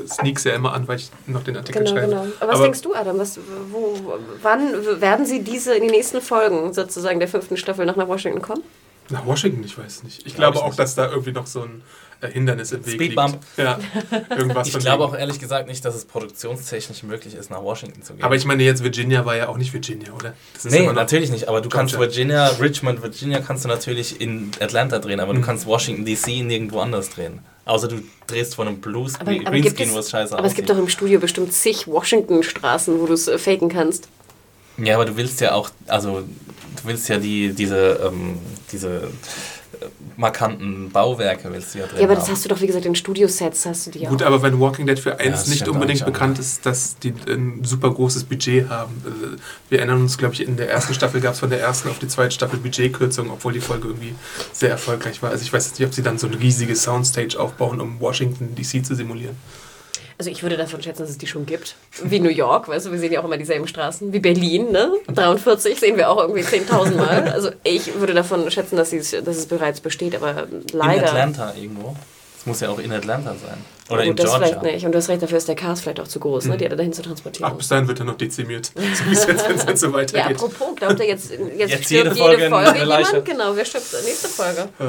Sneaks 0.08 0.44
ja 0.44 0.54
immer 0.54 0.72
an, 0.74 0.86
weil 0.88 0.96
ich 0.98 1.10
noch 1.26 1.42
den 1.44 1.56
Artikel 1.56 1.80
Genau, 1.84 1.90
schreibe. 1.92 2.08
genau. 2.08 2.26
Aber 2.40 2.52
was 2.52 2.60
denkst 2.62 2.82
du, 2.82 2.94
Adam? 2.94 3.18
Was, 3.18 3.38
wo, 3.70 3.98
wann 4.42 5.00
werden 5.00 5.26
sie 5.26 5.42
diese 5.42 5.74
in 5.74 5.82
den 5.82 5.90
nächsten 5.90 6.20
Folgen 6.20 6.72
sozusagen 6.72 7.18
der 7.18 7.28
fünften 7.28 7.56
Staffel 7.56 7.86
noch 7.86 7.96
nach 7.96 8.08
Washington 8.08 8.42
kommen? 8.42 8.62
Nach 9.10 9.26
Washington, 9.26 9.64
ich 9.64 9.76
weiß 9.76 10.04
nicht. 10.04 10.18
Ich 10.26 10.34
Glaub 10.36 10.52
glaube 10.52 10.56
ich 10.56 10.62
auch, 10.62 10.66
nicht. 10.68 10.78
dass 10.78 10.94
da 10.94 11.10
irgendwie 11.10 11.32
noch 11.32 11.46
so 11.46 11.62
ein 11.62 11.82
äh, 12.20 12.28
Hindernis 12.28 12.70
im 12.72 12.86
Weg 12.86 12.94
Speedbump. 12.94 13.32
liegt. 13.32 13.44
Ja, 13.58 13.78
irgendwas 14.36 14.68
Ich 14.68 14.78
glaube 14.78 15.04
auch 15.04 15.14
ehrlich 15.14 15.40
gesagt 15.40 15.66
nicht, 15.68 15.84
dass 15.84 15.94
es 15.96 16.04
produktionstechnisch 16.04 17.02
möglich 17.02 17.34
ist, 17.34 17.50
nach 17.50 17.62
Washington 17.62 18.02
zu 18.02 18.14
gehen. 18.14 18.24
Aber 18.24 18.36
ich 18.36 18.44
meine 18.46 18.62
jetzt, 18.62 18.82
Virginia 18.84 19.26
war 19.26 19.36
ja 19.36 19.48
auch 19.48 19.56
nicht 19.58 19.72
Virginia, 19.72 20.12
oder? 20.12 20.34
Das 20.54 20.64
ist 20.66 20.72
Nee, 20.72 20.86
natürlich 20.92 21.30
nicht. 21.30 21.48
Aber 21.48 21.60
du 21.60 21.68
kannst. 21.68 21.98
Virginia, 21.98 22.46
Richmond, 22.60 23.02
Virginia 23.02 23.40
kannst 23.40 23.64
du 23.64 23.68
natürlich 23.68 24.20
in 24.20 24.52
Atlanta 24.60 24.98
drehen, 25.00 25.18
aber 25.20 25.32
Mhm. 25.34 25.40
du 25.40 25.46
kannst 25.46 25.66
Washington 25.66 26.04
DC 26.04 26.42
nirgendwo 26.44 26.80
anders 26.80 27.10
drehen. 27.10 27.40
Außer 27.64 27.88
du 27.88 28.02
drehst 28.26 28.56
von 28.56 28.66
einem 28.66 28.80
Blues 28.80 29.14
Aber, 29.20 29.30
aber, 29.30 29.40
Greenscreen, 29.40 29.92
wo 29.92 29.98
es 29.98 30.10
scheiße 30.10 30.36
aber 30.36 30.46
es 30.46 30.54
gibt 30.54 30.68
doch 30.68 30.76
im 30.76 30.88
Studio 30.88 31.20
bestimmt 31.20 31.52
zig 31.52 31.86
Washington-Straßen, 31.86 33.00
wo 33.00 33.06
du 33.06 33.12
es 33.12 33.28
äh, 33.28 33.38
faken 33.38 33.68
kannst. 33.68 34.08
Ja, 34.78 34.96
aber 34.96 35.04
du 35.04 35.16
willst 35.16 35.40
ja 35.40 35.54
auch, 35.54 35.70
also 35.86 36.22
du 36.22 36.84
willst 36.84 37.08
ja 37.08 37.18
die, 37.18 37.52
diese, 37.52 38.00
ähm, 38.04 38.38
diese 38.72 39.10
markanten 40.22 40.88
Bauwerke 40.90 41.52
willst 41.52 41.74
du 41.74 41.80
ja 41.80 41.86
drin 41.86 41.98
Ja, 41.98 42.04
aber 42.04 42.14
das 42.14 42.24
haben. 42.24 42.32
hast 42.32 42.44
du 42.46 42.48
doch, 42.48 42.60
wie 42.62 42.66
gesagt, 42.66 42.86
in 42.86 42.94
Studiosets 42.94 43.66
hast 43.66 43.86
du 43.86 43.90
die 43.90 44.04
Gut, 44.06 44.22
auch. 44.22 44.26
aber 44.26 44.42
wenn 44.42 44.58
Walking 44.58 44.86
Dead 44.86 44.98
für 44.98 45.20
eins 45.20 45.40
das 45.40 45.48
nicht 45.48 45.68
unbedingt 45.68 46.04
bekannt 46.06 46.38
ja. 46.38 46.42
ist, 46.42 46.64
dass 46.64 46.96
die 46.98 47.12
ein 47.28 47.62
super 47.64 47.90
großes 47.92 48.24
Budget 48.24 48.70
haben. 48.70 48.92
Äh, 49.06 49.36
Wir 49.68 49.78
erinnern 49.80 50.00
uns, 50.00 50.16
glaube 50.16 50.32
ich, 50.34 50.46
in 50.46 50.56
der 50.56 50.70
ersten 50.70 50.94
Staffel 50.94 51.20
gab 51.20 51.34
es 51.34 51.40
von 51.40 51.50
der 51.50 51.60
ersten 51.60 51.90
auf 51.90 51.98
die 51.98 52.08
zweite 52.08 52.30
Staffel 52.30 52.58
Budgetkürzungen, 52.58 53.30
obwohl 53.30 53.52
die 53.52 53.60
Folge 53.60 53.88
irgendwie 53.88 54.14
sehr 54.52 54.70
erfolgreich 54.70 55.22
war. 55.22 55.30
Also 55.30 55.42
ich 55.42 55.52
weiß 55.52 55.66
jetzt 55.66 55.78
nicht, 55.78 55.86
ob 55.86 55.92
sie 55.94 56.02
dann 56.02 56.16
so 56.16 56.26
ein 56.26 56.34
riesiges 56.34 56.82
Soundstage 56.84 57.38
aufbauen, 57.38 57.80
um 57.80 58.00
Washington 58.00 58.54
DC 58.54 58.86
zu 58.86 58.94
simulieren. 58.94 59.36
Also 60.22 60.30
ich 60.30 60.44
würde 60.44 60.56
davon 60.56 60.80
schätzen, 60.80 61.02
dass 61.02 61.10
es 61.10 61.18
die 61.18 61.26
schon 61.26 61.46
gibt. 61.46 61.74
Wie 62.04 62.20
New 62.20 62.30
York, 62.30 62.68
weißt 62.68 62.86
du, 62.86 62.92
wir 62.92 62.98
sehen 63.00 63.10
ja 63.12 63.18
auch 63.18 63.24
immer 63.24 63.38
dieselben 63.38 63.66
Straßen. 63.66 64.12
Wie 64.12 64.20
Berlin, 64.20 64.70
ne? 64.70 64.92
43 65.12 65.80
sehen 65.80 65.96
wir 65.96 66.08
auch 66.08 66.18
irgendwie 66.20 66.42
10.000 66.42 66.94
Mal. 66.94 67.28
Also 67.34 67.50
ich 67.64 67.92
würde 67.98 68.14
davon 68.14 68.48
schätzen, 68.52 68.76
dass, 68.76 68.92
es- 68.92 69.10
dass 69.10 69.36
es 69.36 69.46
bereits 69.46 69.80
besteht, 69.80 70.14
aber 70.14 70.44
In 70.48 70.64
leider... 70.72 71.06
Atlanta 71.08 71.52
irgendwo. 71.60 71.96
Es 72.38 72.46
muss 72.46 72.60
ja 72.60 72.68
auch 72.70 72.78
in 72.78 72.92
Atlanta 72.92 73.30
sein. 73.34 73.58
Oder 73.90 74.04
in 74.04 74.14
das 74.14 74.26
Georgia. 74.26 74.46
vielleicht 74.46 74.62
nicht. 74.62 74.86
Und 74.86 74.92
du 74.92 74.98
hast 74.98 75.08
recht, 75.08 75.22
dafür 75.22 75.38
ist 75.38 75.48
der 75.48 75.56
Cast 75.56 75.82
vielleicht 75.82 75.98
auch 75.98 76.06
zu 76.06 76.20
groß, 76.20 76.44
ne? 76.46 76.56
die 76.56 76.66
alle 76.68 76.76
dahin 76.76 76.92
zu 76.92 77.02
transportieren. 77.02 77.50
Ach, 77.52 77.56
bis 77.56 77.66
dahin 77.66 77.88
wird 77.88 77.98
er 77.98 78.04
noch 78.04 78.16
dezimiert. 78.16 78.70
So 78.94 79.06
wie 79.06 79.12
es 79.12 79.26
jetzt, 79.26 79.68
es 79.68 79.80
so 79.80 79.88
Ja, 79.88 79.92
weitergeht. 79.92 80.36
apropos, 80.36 80.76
glaubt 80.76 81.00
ihr 81.00 81.06
jetzt, 81.06 81.32
jetzt, 81.32 81.42
Jetzt 81.58 81.84
stirbt 81.86 81.90
jede 81.90 82.08
jede 82.10 82.14
Folge 82.14 82.48
Folge, 82.48 82.70
eine 82.70 82.84
Leiche. 82.84 83.08
jemand? 83.08 83.24
Genau, 83.28 83.56
wer 83.56 83.64
stirbt 83.64 83.86
nächste 84.04 84.28
Folge? 84.28 84.68
äh, 84.78 84.84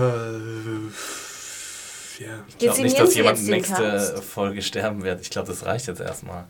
ja. 2.19 2.27
Ich 2.47 2.57
glaube 2.57 2.81
nicht, 2.81 2.99
dass 2.99 3.15
jemand 3.15 3.43
nächste 3.47 3.73
Cast? 3.75 4.23
Folge 4.23 4.61
sterben 4.61 5.03
wird. 5.03 5.21
Ich 5.21 5.29
glaube, 5.29 5.47
das 5.47 5.65
reicht 5.65 5.87
jetzt 5.87 6.01
erstmal. 6.01 6.45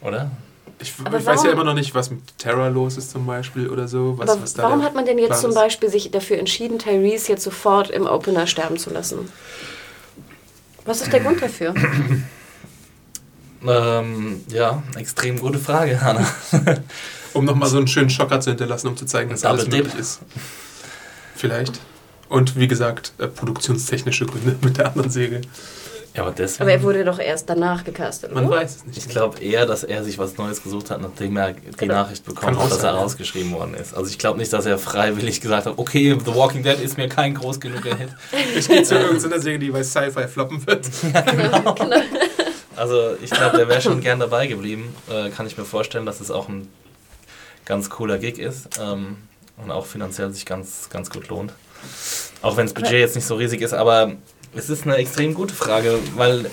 Oder? 0.00 0.30
Ich, 0.78 0.94
ich 0.98 1.26
weiß 1.26 1.44
ja 1.44 1.52
immer 1.52 1.64
noch 1.64 1.74
nicht, 1.74 1.94
was 1.94 2.10
mit 2.10 2.20
Terror 2.38 2.68
los 2.70 2.96
ist 2.96 3.10
zum 3.10 3.26
Beispiel 3.26 3.68
oder 3.68 3.86
so. 3.86 4.18
Was, 4.18 4.30
Aber 4.30 4.42
was 4.42 4.54
da 4.54 4.64
warum 4.64 4.82
hat 4.82 4.94
man 4.94 5.06
denn 5.06 5.18
jetzt 5.18 5.40
zum. 5.40 5.54
Beispiel 5.54 5.88
sich 5.88 6.10
dafür 6.10 6.38
entschieden, 6.38 6.78
Tyrese 6.78 7.32
jetzt 7.32 7.44
sofort 7.44 7.90
im 7.90 8.06
Opener 8.06 8.46
sterben 8.46 8.78
zu 8.78 8.90
lassen? 8.90 9.30
Was 10.84 11.02
ist 11.02 11.12
der 11.12 11.20
Grund 11.20 11.40
dafür? 11.42 11.74
Ähm, 13.64 14.44
ja, 14.48 14.82
extrem 14.96 15.38
gute 15.38 15.60
Frage, 15.60 16.00
Hanna. 16.00 16.26
Um 17.32 17.44
nochmal 17.44 17.68
so 17.68 17.78
einen 17.78 17.86
schönen 17.86 18.10
Schocker 18.10 18.40
zu 18.40 18.50
hinterlassen, 18.50 18.88
um 18.88 18.96
zu 18.96 19.06
zeigen, 19.06 19.30
dass 19.30 19.42
Double 19.42 19.60
alles 19.60 19.68
Dip. 19.70 19.84
möglich 19.84 20.00
ist. 20.00 20.20
Vielleicht. 21.36 21.80
Und 22.32 22.56
wie 22.56 22.66
gesagt, 22.66 23.12
äh, 23.18 23.26
produktionstechnische 23.28 24.26
Gründe 24.26 24.56
mit 24.62 24.78
der 24.78 24.86
anderen 24.86 25.10
Säge. 25.10 25.42
Ja, 26.14 26.22
aber 26.22 26.32
deswegen. 26.32 26.62
Aber 26.62 26.72
er 26.72 26.82
wurde 26.82 27.04
doch 27.04 27.18
erst 27.18 27.48
danach 27.48 27.84
gecastet, 27.84 28.34
Man 28.34 28.46
oder? 28.46 28.56
weiß 28.56 28.76
es 28.76 28.84
nicht. 28.86 28.98
ich 28.98 29.08
glaube 29.08 29.38
eher, 29.40 29.64
dass 29.66 29.82
er 29.84 30.02
sich 30.04 30.18
was 30.18 30.36
Neues 30.36 30.62
gesucht 30.62 30.90
hat, 30.90 31.00
nachdem 31.00 31.36
er 31.36 31.52
die 31.52 31.60
Genau. 31.76 31.94
Nachricht 31.94 32.24
bekommen 32.24 32.58
hat, 32.58 32.70
dass 32.70 32.82
er 32.82 32.92
ja. 32.92 32.98
rausgeschrieben 32.98 33.52
worden 33.52 33.74
ist. 33.74 33.94
Also 33.94 34.10
ich 34.10 34.18
glaube 34.18 34.38
nicht, 34.38 34.52
dass 34.52 34.66
er 34.66 34.78
freiwillig 34.78 35.40
gesagt 35.40 35.66
hat, 35.66 35.74
okay, 35.78 36.16
The 36.22 36.34
Walking 36.34 36.62
Dead 36.62 36.78
ist 36.80 36.98
mir 36.98 37.08
kein 37.08 37.34
groß 37.34 37.60
genuger 37.60 37.96
Hit. 37.96 38.10
Ich 38.56 38.68
gehe 38.68 38.82
zu 38.82 38.94
irgendeiner 38.94 39.40
Serie, 39.40 39.58
die 39.58 39.70
bei 39.70 39.82
Sci-Fi 39.82 40.26
floppen 40.28 40.66
wird. 40.66 40.86
Genau. 41.36 41.74
Also 42.76 43.14
ich 43.22 43.30
glaube, 43.30 43.56
der 43.58 43.68
wäre 43.68 43.80
schon 43.80 44.00
gern 44.00 44.18
dabei 44.20 44.46
geblieben. 44.46 44.94
Äh, 45.10 45.30
kann 45.30 45.46
ich 45.46 45.56
mir 45.56 45.64
vorstellen, 45.64 46.04
dass 46.06 46.20
es 46.20 46.30
auch 46.30 46.48
ein 46.48 46.68
ganz 47.64 47.90
cooler 47.90 48.18
Gig 48.18 48.38
ist 48.38 48.78
ähm, 48.80 49.16
und 49.62 49.70
auch 49.70 49.86
finanziell 49.86 50.32
sich 50.32 50.44
ganz, 50.46 50.88
ganz 50.90 51.08
gut 51.10 51.28
lohnt. 51.28 51.52
Auch 52.42 52.56
wenn 52.56 52.66
das 52.66 52.74
Budget 52.74 52.92
jetzt 52.92 53.14
nicht 53.14 53.26
so 53.26 53.36
riesig 53.36 53.60
ist, 53.60 53.72
aber 53.72 54.12
es 54.54 54.68
ist 54.68 54.84
eine 54.84 54.96
extrem 54.96 55.34
gute 55.34 55.54
Frage, 55.54 55.98
weil 56.16 56.46
äh, 56.46 56.48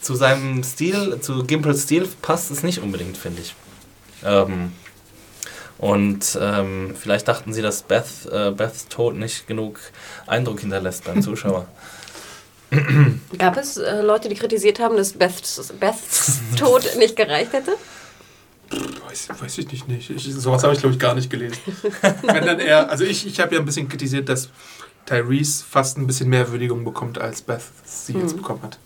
zu 0.00 0.14
seinem 0.14 0.62
Stil, 0.62 1.18
zu 1.20 1.44
Gimpels 1.44 1.82
Stil 1.82 2.08
passt 2.22 2.50
es 2.50 2.62
nicht 2.62 2.80
unbedingt, 2.80 3.16
finde 3.16 3.42
ich. 3.42 3.54
Ähm, 4.24 4.72
und 5.78 6.38
ähm, 6.40 6.94
vielleicht 6.98 7.26
dachten 7.26 7.52
sie, 7.52 7.62
dass 7.62 7.82
Beth, 7.82 8.04
äh, 8.30 8.52
Beths 8.52 8.86
Tod 8.88 9.16
nicht 9.16 9.48
genug 9.48 9.80
Eindruck 10.26 10.60
hinterlässt 10.60 11.04
beim 11.04 11.22
Zuschauer. 11.22 11.66
Gab 13.36 13.56
es 13.56 13.76
äh, 13.76 14.00
Leute, 14.00 14.28
die 14.28 14.36
kritisiert 14.36 14.78
haben, 14.78 14.96
dass 14.96 15.12
Beths, 15.12 15.72
Beths 15.78 16.40
Tod 16.56 16.88
nicht 16.98 17.16
gereicht 17.16 17.52
hätte? 17.52 17.72
Weiß, 19.06 19.28
weiß 19.40 19.58
ich 19.58 19.70
nicht. 19.70 19.88
nicht. 19.88 20.10
Ich, 20.10 20.34
sowas 20.34 20.62
habe 20.62 20.74
ich, 20.74 20.80
glaube 20.80 20.94
ich, 20.94 20.98
gar 21.00 21.14
nicht 21.14 21.30
gelesen. 21.30 21.58
Wenn 22.22 22.46
dann 22.46 22.58
eher, 22.58 22.90
also 22.90 23.04
ich, 23.04 23.26
ich 23.26 23.40
habe 23.40 23.54
ja 23.54 23.60
ein 23.60 23.66
bisschen 23.66 23.88
kritisiert, 23.88 24.28
dass 24.28 24.48
Tyrese 25.06 25.64
fast 25.68 25.98
ein 25.98 26.06
bisschen 26.06 26.28
mehr 26.28 26.50
Würdigung 26.50 26.84
bekommt, 26.84 27.18
als 27.18 27.42
Beth 27.42 27.62
sie 27.84 28.14
jetzt 28.14 28.36
bekommen 28.36 28.62
hat. 28.62 28.78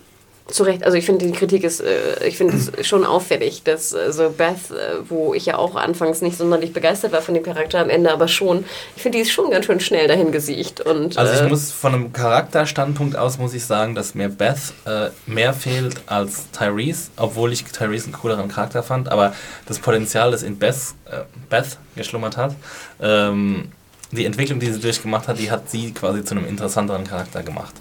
Zu 0.49 0.62
Recht, 0.62 0.84
also 0.84 0.97
ich 0.97 1.05
finde 1.05 1.26
die 1.26 1.32
Kritik 1.32 1.64
ist, 1.64 1.80
äh, 1.80 2.24
ich 2.24 2.36
finde 2.36 2.57
es 2.57 2.86
schon 2.86 3.05
auffällig, 3.05 3.64
dass 3.64 3.92
äh, 3.92 4.12
so 4.12 4.30
Beth, 4.30 4.70
äh, 4.70 4.99
wo 5.09 5.34
ich 5.34 5.47
ja 5.47 5.59
auch 5.59 5.74
anfangs 5.74 6.22
nicht 6.22 6.38
sonderlich 6.38 6.72
begeistert 6.72 7.11
war 7.11 7.20
von 7.20 7.34
dem 7.34 7.42
Charakter 7.42 7.80
am 7.80 7.90
Ende, 7.90 8.12
aber 8.12 8.28
schon, 8.28 8.64
ich 8.94 9.03
finde, 9.03 9.18
die 9.18 9.22
ist 9.22 9.32
schon 9.32 9.51
ganz 9.51 9.66
schön 9.66 9.80
schnell 9.80 10.07
dahin 10.07 10.30
gesiegt 10.30 10.80
und 10.80 11.18
Also 11.18 11.32
äh, 11.32 11.44
ich 11.44 11.51
muss 11.51 11.72
von 11.72 11.94
einem 11.94 12.12
Charakterstandpunkt 12.12 13.16
aus 13.16 13.38
muss 13.38 13.55
ich 13.55 13.64
sagen, 13.64 13.97
dass 13.97 14.14
mir 14.14 14.28
Beth 14.28 14.72
äh, 14.84 15.09
mehr 15.26 15.53
fehlt 15.53 15.97
als 16.07 16.49
Tyrese, 16.53 17.11
obwohl 17.16 17.53
ich 17.53 17.64
Tyrese 17.64 18.05
einen 18.05 18.12
cooleren 18.12 18.49
Charakter 18.49 18.84
fand, 18.84 19.09
aber 19.09 19.34
das 19.66 19.80
Potenzial, 19.80 20.30
das 20.30 20.44
in 20.44 20.59
Beth, 20.59 20.76
äh, 21.11 21.22
Beth 21.51 21.76
geschlummert 21.97 22.36
hat, 22.36 22.55
ähm, 23.01 23.72
die 24.12 24.24
Entwicklung, 24.24 24.61
die 24.61 24.70
sie 24.70 24.78
durchgemacht 24.78 25.26
hat, 25.26 25.40
die 25.40 25.51
hat 25.51 25.68
sie 25.68 25.92
quasi 25.92 26.24
zu 26.24 26.36
einem 26.36 26.47
interessanteren 26.47 27.03
Charakter 27.03 27.42
gemacht. 27.42 27.74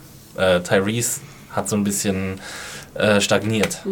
Tyrese 0.67 1.21
hat 1.55 1.69
so 1.69 1.75
ein 1.75 1.83
bisschen 1.83 2.39
äh, 2.95 3.21
stagniert. 3.21 3.83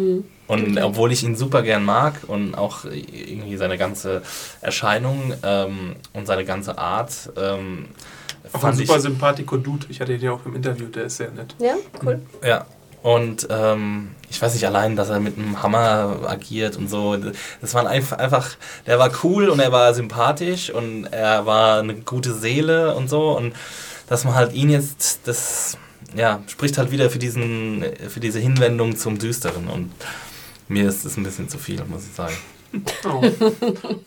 Und 0.46 0.78
obwohl 0.82 1.12
ich 1.12 1.24
ihn 1.24 1.36
super 1.36 1.62
gern 1.62 1.84
mag 1.84 2.14
und 2.26 2.54
auch 2.54 2.84
irgendwie 2.84 3.56
seine 3.56 3.78
ganze 3.78 4.22
Erscheinung 4.60 5.32
ähm, 5.42 5.96
und 6.12 6.26
seine 6.26 6.44
ganze 6.44 6.76
Art 6.76 7.30
ähm, 7.36 7.86
Auch 8.52 8.64
ein 8.64 8.74
super 8.74 9.00
sympathico 9.00 9.56
Dude. 9.56 9.86
Ich 9.88 10.00
hatte 10.00 10.14
ihn 10.14 10.20
ja 10.20 10.32
auch 10.32 10.44
im 10.44 10.54
Interview, 10.54 10.86
der 10.86 11.04
ist 11.04 11.16
sehr 11.16 11.30
nett. 11.30 11.54
ja, 11.58 11.74
cool. 12.02 12.20
Ja. 12.46 12.66
Und 13.02 13.48
ähm, 13.50 14.12
ich 14.30 14.40
weiß 14.40 14.54
nicht, 14.54 14.66
allein, 14.66 14.96
dass 14.96 15.10
er 15.10 15.20
mit 15.20 15.36
einem 15.36 15.62
Hammer 15.62 16.20
agiert 16.26 16.78
und 16.78 16.88
so. 16.88 17.16
Das 17.60 17.74
war 17.74 17.86
einfach, 17.86 18.16
einfach, 18.16 18.56
der 18.86 18.98
war 18.98 19.10
cool 19.22 19.50
und 19.50 19.60
er 19.60 19.72
war 19.72 19.92
sympathisch 19.92 20.70
und 20.70 21.04
er 21.04 21.44
war 21.44 21.80
eine 21.80 21.96
gute 21.96 22.32
Seele 22.32 22.94
und 22.94 23.10
so. 23.10 23.36
Und 23.36 23.54
dass 24.08 24.24
man 24.24 24.34
halt 24.34 24.54
ihn 24.54 24.70
jetzt, 24.70 25.20
das 25.28 25.76
ja, 26.14 26.42
spricht 26.46 26.78
halt 26.78 26.90
wieder 26.90 27.10
für, 27.10 27.18
diesen, 27.18 27.84
für 28.08 28.20
diese 28.20 28.38
Hinwendung 28.38 28.96
zum 28.96 29.18
Düsteren. 29.18 29.68
Und 29.68 29.90
mir 30.68 30.88
ist 30.88 31.04
das 31.04 31.16
ein 31.16 31.24
bisschen 31.24 31.48
zu 31.48 31.58
viel, 31.58 31.82
muss 31.84 32.06
ich 32.06 32.14
sagen. 32.14 32.34
Oh. 33.04 33.22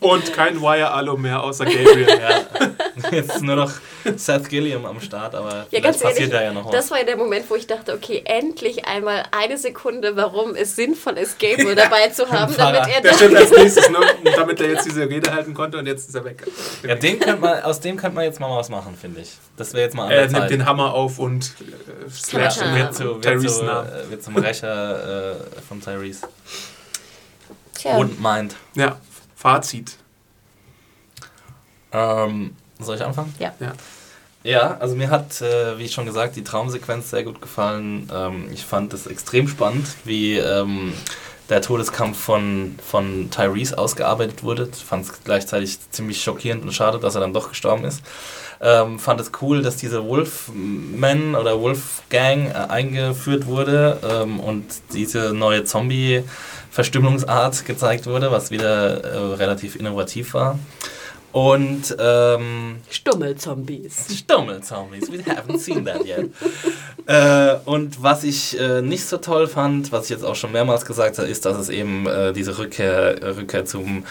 Und 0.00 0.32
kein 0.32 0.60
Wire 0.60 0.90
Alo 0.90 1.16
mehr 1.16 1.42
außer 1.42 1.64
Gabriel. 1.64 2.08
Ja, 2.08 3.10
jetzt 3.10 3.36
ist 3.36 3.42
nur 3.42 3.56
noch 3.56 3.72
Seth 4.16 4.48
Gilliam 4.48 4.84
am 4.86 5.00
Start, 5.00 5.34
aber 5.34 5.66
Ja, 5.70 5.80
ganz 5.80 5.98
passiert 5.98 6.18
ehrlich, 6.18 6.32
da 6.32 6.42
ja 6.42 6.52
noch 6.52 6.66
was. 6.66 6.72
das 6.72 6.90
war 6.90 6.98
ja 6.98 7.04
der 7.04 7.16
Moment, 7.16 7.48
wo 7.48 7.54
ich 7.54 7.66
dachte, 7.66 7.94
okay, 7.94 8.22
endlich 8.24 8.86
einmal 8.86 9.24
eine 9.30 9.58
Sekunde, 9.58 10.16
warum 10.16 10.54
es 10.54 10.76
sinnvoll 10.76 11.18
ist, 11.18 11.38
Gabriel 11.38 11.74
dabei 11.74 12.08
zu 12.08 12.28
haben, 12.30 12.54
damit 12.58 12.82
er 12.94 13.00
Der 13.00 13.14
stimmt 13.14 13.36
als 13.36 13.50
nächstes, 13.50 13.88
ne? 13.90 13.98
Damit 14.36 14.60
er 14.60 14.70
jetzt 14.70 14.86
diese 14.86 15.08
Rede 15.08 15.32
halten 15.32 15.54
konnte 15.54 15.78
und 15.78 15.86
jetzt 15.86 16.08
ist 16.08 16.14
er 16.14 16.24
weg. 16.24 16.46
Ja, 16.86 16.94
den 16.94 17.18
könnte 17.18 17.40
man, 17.40 17.62
aus 17.62 17.80
dem 17.80 17.96
könnte 17.96 18.14
man 18.16 18.24
jetzt 18.24 18.40
mal 18.40 18.54
was 18.56 18.68
machen, 18.68 18.96
finde 19.00 19.20
ich. 19.20 19.32
Das 19.56 19.72
wäre 19.72 19.84
jetzt 19.84 19.94
mal 19.94 20.04
an 20.04 20.10
Er 20.10 20.28
nimmt 20.28 20.50
den 20.50 20.66
Hammer 20.66 20.94
auf 20.94 21.18
und 21.18 21.54
äh, 21.60 22.34
ihn 22.34 22.38
wird, 22.38 22.52
zu, 22.52 22.74
wird, 22.74 22.94
zu, 22.94 23.64
äh, 23.64 24.10
wird 24.10 24.22
zum 24.22 24.36
Rächer 24.36 25.32
äh, 25.32 25.34
von 25.66 25.80
Tyrese. 25.80 26.28
Tja, 27.78 27.96
Und 27.96 28.20
meint. 28.20 28.56
Ja, 28.74 28.96
Fazit. 29.36 29.96
Ähm, 31.92 32.56
soll 32.80 32.96
ich 32.96 33.04
anfangen? 33.04 33.34
Ja. 33.38 33.54
Ja. 33.60 33.72
Ja, 34.44 34.76
also 34.78 34.94
mir 34.94 35.10
hat, 35.10 35.40
äh, 35.42 35.78
wie 35.78 35.88
schon 35.88 36.06
gesagt, 36.06 36.36
die 36.36 36.44
Traumsequenz 36.44 37.10
sehr 37.10 37.24
gut 37.24 37.40
gefallen. 37.40 38.08
Ähm, 38.12 38.48
ich 38.52 38.64
fand 38.64 38.92
es 38.94 39.06
extrem 39.06 39.48
spannend, 39.48 39.86
wie 40.04 40.38
ähm, 40.38 40.92
der 41.48 41.60
Todeskampf 41.60 42.18
von, 42.18 42.78
von 42.84 43.30
Tyrese 43.30 43.76
ausgearbeitet 43.78 44.42
wurde. 44.42 44.68
Ich 44.72 44.84
fand 44.84 45.04
es 45.06 45.24
gleichzeitig 45.24 45.78
ziemlich 45.90 46.22
schockierend 46.22 46.62
und 46.62 46.72
schade, 46.72 46.98
dass 46.98 47.14
er 47.14 47.20
dann 47.20 47.32
doch 47.32 47.48
gestorben 47.48 47.84
ist. 47.84 48.02
Ähm, 48.60 48.98
fand 48.98 49.20
es 49.20 49.30
cool, 49.40 49.62
dass 49.62 49.76
diese 49.76 50.04
Wolfman 50.04 51.34
oder 51.34 51.60
Wolfgang 51.60 52.48
äh, 52.48 52.54
eingeführt 52.54 53.46
wurde 53.46 53.98
ähm, 54.02 54.40
und 54.40 54.64
diese 54.92 55.32
neue 55.32 55.64
Zombie-Verstümmelungsart 56.78 57.64
gezeigt 57.64 58.06
wurde, 58.06 58.30
was 58.30 58.50
wieder 58.50 59.02
äh, 59.02 59.16
relativ 59.34 59.76
innovativ 59.76 60.34
war. 60.34 60.58
Und 61.32 61.94
ähm, 61.98 62.76
Stummelzombies. 62.88 64.18
Stummelzombies, 64.18 65.12
we 65.12 65.18
haven't 65.18 65.58
seen 65.58 65.84
that 65.84 66.04
yet. 66.06 66.30
äh, 67.06 67.56
und 67.68 68.02
was 68.02 68.24
ich 68.24 68.58
äh, 68.58 68.80
nicht 68.80 69.04
so 69.04 69.18
toll 69.18 69.46
fand, 69.46 69.92
was 69.92 70.04
ich 70.04 70.10
jetzt 70.10 70.24
auch 70.24 70.36
schon 70.36 70.52
mehrmals 70.52 70.86
gesagt 70.86 71.18
habe, 71.18 71.28
ist, 71.28 71.44
dass 71.44 71.58
es 71.58 71.68
eben 71.68 72.06
äh, 72.06 72.32
diese 72.32 72.56
Rückkehr, 72.56 73.36
Rückkehr 73.36 73.66
zum 73.66 74.04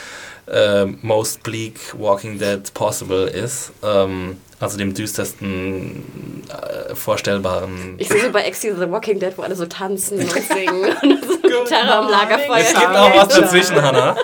äh, 0.48 0.86
most 1.02 1.42
bleak 1.42 1.80
Walking 1.98 2.38
Dead 2.38 2.62
possible 2.74 3.28
ist. 3.28 3.72
Ähm, 3.84 4.38
also 4.60 4.78
dem 4.78 4.94
düstersten 4.94 6.04
äh, 6.50 6.96
vorstellbaren. 6.96 7.96
Ich 7.98 8.08
sehe 8.10 8.24
so 8.24 8.32
bei 8.32 8.44
Exi 8.44 8.74
The 8.74 8.90
Walking 8.90 9.20
Dead, 9.20 9.34
wo 9.38 9.44
alle 9.44 9.56
so 9.56 9.66
tanzen 9.66 10.20
und 10.20 10.30
singen 10.32 10.96
und 11.04 11.26
so 11.26 11.38
Gitarre 11.42 11.96
am 11.96 12.10
Lagerfeuer 12.10 12.58
Es 12.58 12.74
gibt 12.74 12.96
auch 12.96 13.16
was 13.16 13.28
dazwischen, 13.30 13.82
Hannah. 13.82 14.16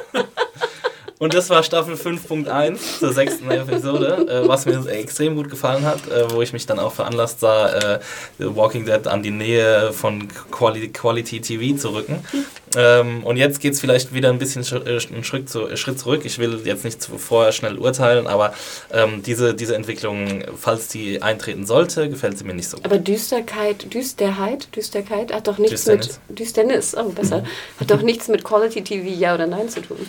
Und 1.24 1.34
das 1.34 1.50
war 1.50 1.64
Staffel 1.64 1.94
5.1 1.96 3.00
zur 3.00 3.14
sechsten 3.14 3.50
Episode, 3.50 4.28
äh, 4.28 4.46
was 4.46 4.66
mir 4.66 4.86
extrem 4.88 5.38
gut 5.38 5.50
gefallen 5.50 5.86
hat, 5.86 6.06
äh, 6.10 6.30
wo 6.30 6.42
ich 6.42 6.52
mich 6.52 6.66
dann 6.66 6.80
auch 6.80 6.92
veranlasst 6.92 7.40
sah, 7.40 7.70
äh, 7.70 8.00
The 8.40 8.54
Walking 8.54 8.86
Dead 8.86 9.08
an 9.08 9.24
die 9.24 9.32
Nähe 9.32 9.94
von 9.94 10.28
Quali 10.52 10.90
Quality 10.90 11.40
TV 11.40 11.80
zu 11.80 11.94
rücken. 11.94 12.26
Ähm, 12.76 13.24
und 13.24 13.38
jetzt 13.38 13.62
geht 13.62 13.72
es 13.72 13.80
vielleicht 13.80 14.14
wieder 14.14 14.28
ein 14.28 14.38
bisschen 14.38 14.66
sch 14.66 14.74
äh, 14.74 15.00
einen 15.14 15.24
Schritt, 15.24 15.50
zu, 15.50 15.70
äh, 15.70 15.78
Schritt 15.78 15.98
zurück. 15.98 16.24
Ich 16.26 16.40
will 16.40 16.60
jetzt 16.66 16.84
nicht 16.84 17.02
vorher 17.06 17.54
schnell 17.54 17.78
urteilen, 17.78 18.28
aber 18.28 18.54
ähm, 18.92 19.24
diese, 19.24 19.54
diese 19.54 19.76
Entwicklung, 19.76 20.44
falls 20.60 20.90
die 20.90 21.22
eintreten 21.22 21.66
sollte, 21.66 22.10
gefällt 22.10 22.38
sie 22.38 22.44
mir 22.44 22.54
nicht 22.54 22.68
so 22.68 22.76
gut. 22.76 22.86
Aber 22.86 22.98
Düsterkeit, 22.98 23.94
Düsterheit, 23.94 24.76
Düsterkeit 24.76 25.32
hat 25.32 25.48
doch 25.48 25.58
nichts 25.58 25.86
Düsternis. 25.86 26.20
mit 26.28 26.40
Düsternis, 26.40 26.98
oh 26.98 27.08
besser, 27.12 27.46
hat 27.80 27.90
doch 27.90 28.02
nichts 28.02 28.28
mit 28.28 28.44
Quality 28.44 28.84
TV 28.84 29.08
ja 29.08 29.36
oder 29.36 29.48
nein 29.48 29.70
zu 29.70 29.82
tun. 29.82 30.06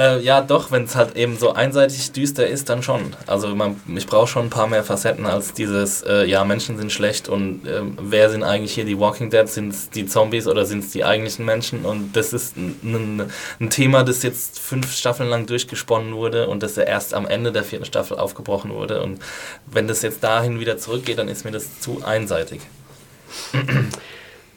Äh, 0.00 0.20
ja, 0.20 0.40
doch, 0.40 0.72
wenn 0.72 0.84
es 0.84 0.96
halt 0.96 1.14
eben 1.14 1.36
so 1.36 1.52
einseitig 1.52 2.12
düster 2.12 2.46
ist, 2.46 2.70
dann 2.70 2.82
schon. 2.82 3.14
Also 3.26 3.54
man, 3.54 3.78
ich 3.94 4.06
brauche 4.06 4.26
schon 4.26 4.46
ein 4.46 4.50
paar 4.50 4.66
mehr 4.66 4.82
Facetten 4.82 5.26
als 5.26 5.52
dieses, 5.52 6.00
äh, 6.00 6.24
ja, 6.24 6.42
Menschen 6.46 6.78
sind 6.78 6.90
schlecht 6.90 7.28
und 7.28 7.66
äh, 7.66 7.82
wer 8.00 8.30
sind 8.30 8.42
eigentlich 8.42 8.72
hier 8.72 8.86
die 8.86 8.98
Walking 8.98 9.28
Dead? 9.28 9.46
Sind 9.46 9.74
es 9.74 9.90
die 9.90 10.06
Zombies 10.06 10.46
oder 10.46 10.64
sind 10.64 10.84
es 10.84 10.90
die 10.92 11.04
eigentlichen 11.04 11.44
Menschen? 11.44 11.84
Und 11.84 12.16
das 12.16 12.32
ist 12.32 12.56
ein, 12.56 13.30
ein 13.60 13.68
Thema, 13.68 14.02
das 14.02 14.22
jetzt 14.22 14.58
fünf 14.58 14.90
Staffeln 14.90 15.28
lang 15.28 15.44
durchgesponnen 15.44 16.14
wurde 16.14 16.48
und 16.48 16.62
das 16.62 16.76
ja 16.76 16.84
erst 16.84 17.12
am 17.12 17.26
Ende 17.26 17.52
der 17.52 17.62
vierten 17.62 17.84
Staffel 17.84 18.16
aufgebrochen 18.16 18.72
wurde. 18.72 19.02
Und 19.02 19.18
wenn 19.66 19.86
das 19.86 20.00
jetzt 20.00 20.24
dahin 20.24 20.60
wieder 20.60 20.78
zurückgeht, 20.78 21.18
dann 21.18 21.28
ist 21.28 21.44
mir 21.44 21.50
das 21.50 21.78
zu 21.78 22.00
einseitig. 22.02 22.62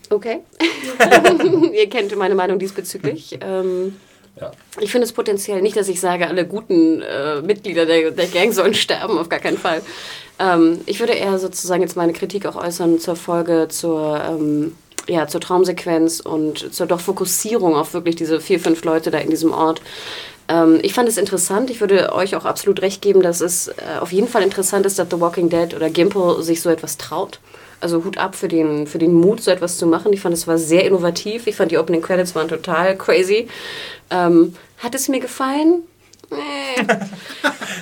Okay. 0.09 0.39
Ihr 1.73 1.89
kennt 1.89 2.15
meine 2.15 2.35
Meinung 2.35 2.59
diesbezüglich. 2.59 3.39
Ähm, 3.41 3.95
Ich 4.79 4.91
finde 4.91 5.05
es 5.05 5.13
potenziell 5.13 5.61
nicht, 5.61 5.77
dass 5.77 5.87
ich 5.87 5.99
sage, 5.99 6.27
alle 6.27 6.45
guten 6.45 7.01
äh, 7.01 7.41
Mitglieder 7.41 7.85
der, 7.85 8.11
der 8.11 8.27
Gang 8.27 8.53
sollen 8.53 8.73
sterben, 8.73 9.17
auf 9.17 9.29
gar 9.29 9.39
keinen 9.39 9.57
Fall. 9.57 9.81
Ähm, 10.39 10.81
ich 10.85 10.99
würde 10.99 11.13
eher 11.13 11.37
sozusagen 11.37 11.81
jetzt 11.81 11.95
meine 11.95 12.13
Kritik 12.13 12.45
auch 12.45 12.55
äußern 12.55 12.99
zur 12.99 13.15
Folge, 13.15 13.67
zur, 13.69 14.21
ähm, 14.27 14.75
ja, 15.07 15.27
zur 15.27 15.41
Traumsequenz 15.41 16.19
und 16.19 16.73
zur 16.73 16.87
doch 16.87 16.99
Fokussierung 16.99 17.75
auf 17.75 17.93
wirklich 17.93 18.15
diese 18.15 18.41
vier, 18.41 18.59
fünf 18.59 18.83
Leute 18.83 19.11
da 19.11 19.19
in 19.19 19.29
diesem 19.29 19.53
Ort. 19.53 19.81
Ähm, 20.47 20.79
ich 20.81 20.93
fand 20.93 21.07
es 21.07 21.17
interessant. 21.17 21.69
Ich 21.69 21.79
würde 21.79 22.11
euch 22.13 22.35
auch 22.35 22.45
absolut 22.45 22.81
recht 22.81 23.01
geben, 23.01 23.21
dass 23.21 23.41
es 23.41 23.67
äh, 23.67 23.99
auf 23.99 24.11
jeden 24.11 24.27
Fall 24.27 24.43
interessant 24.43 24.85
ist, 24.85 24.97
dass 24.99 25.09
The 25.09 25.19
Walking 25.19 25.49
Dead 25.49 25.75
oder 25.75 25.89
Gimple 25.89 26.41
sich 26.41 26.61
so 26.61 26.69
etwas 26.69 26.97
traut. 26.97 27.39
Also 27.83 28.03
Hut 28.03 28.17
ab 28.17 28.35
für 28.35 28.47
den, 28.47 28.87
für 28.87 28.97
den 28.97 29.13
Mut, 29.13 29.41
so 29.41 29.51
etwas 29.51 29.77
zu 29.77 29.85
machen. 29.85 30.13
Ich 30.13 30.21
fand, 30.21 30.33
es 30.33 30.47
war 30.47 30.57
sehr 30.57 30.85
innovativ. 30.85 31.47
Ich 31.47 31.55
fand, 31.55 31.71
die 31.71 31.77
Opening 31.77 32.01
Credits 32.01 32.33
waren 32.33 32.47
total 32.47 32.97
crazy. 32.97 33.47
Ähm, 34.09 34.55
hat 34.79 34.95
es 34.95 35.09
mir 35.09 35.19
gefallen? 35.19 35.83
Nee. 36.31 36.87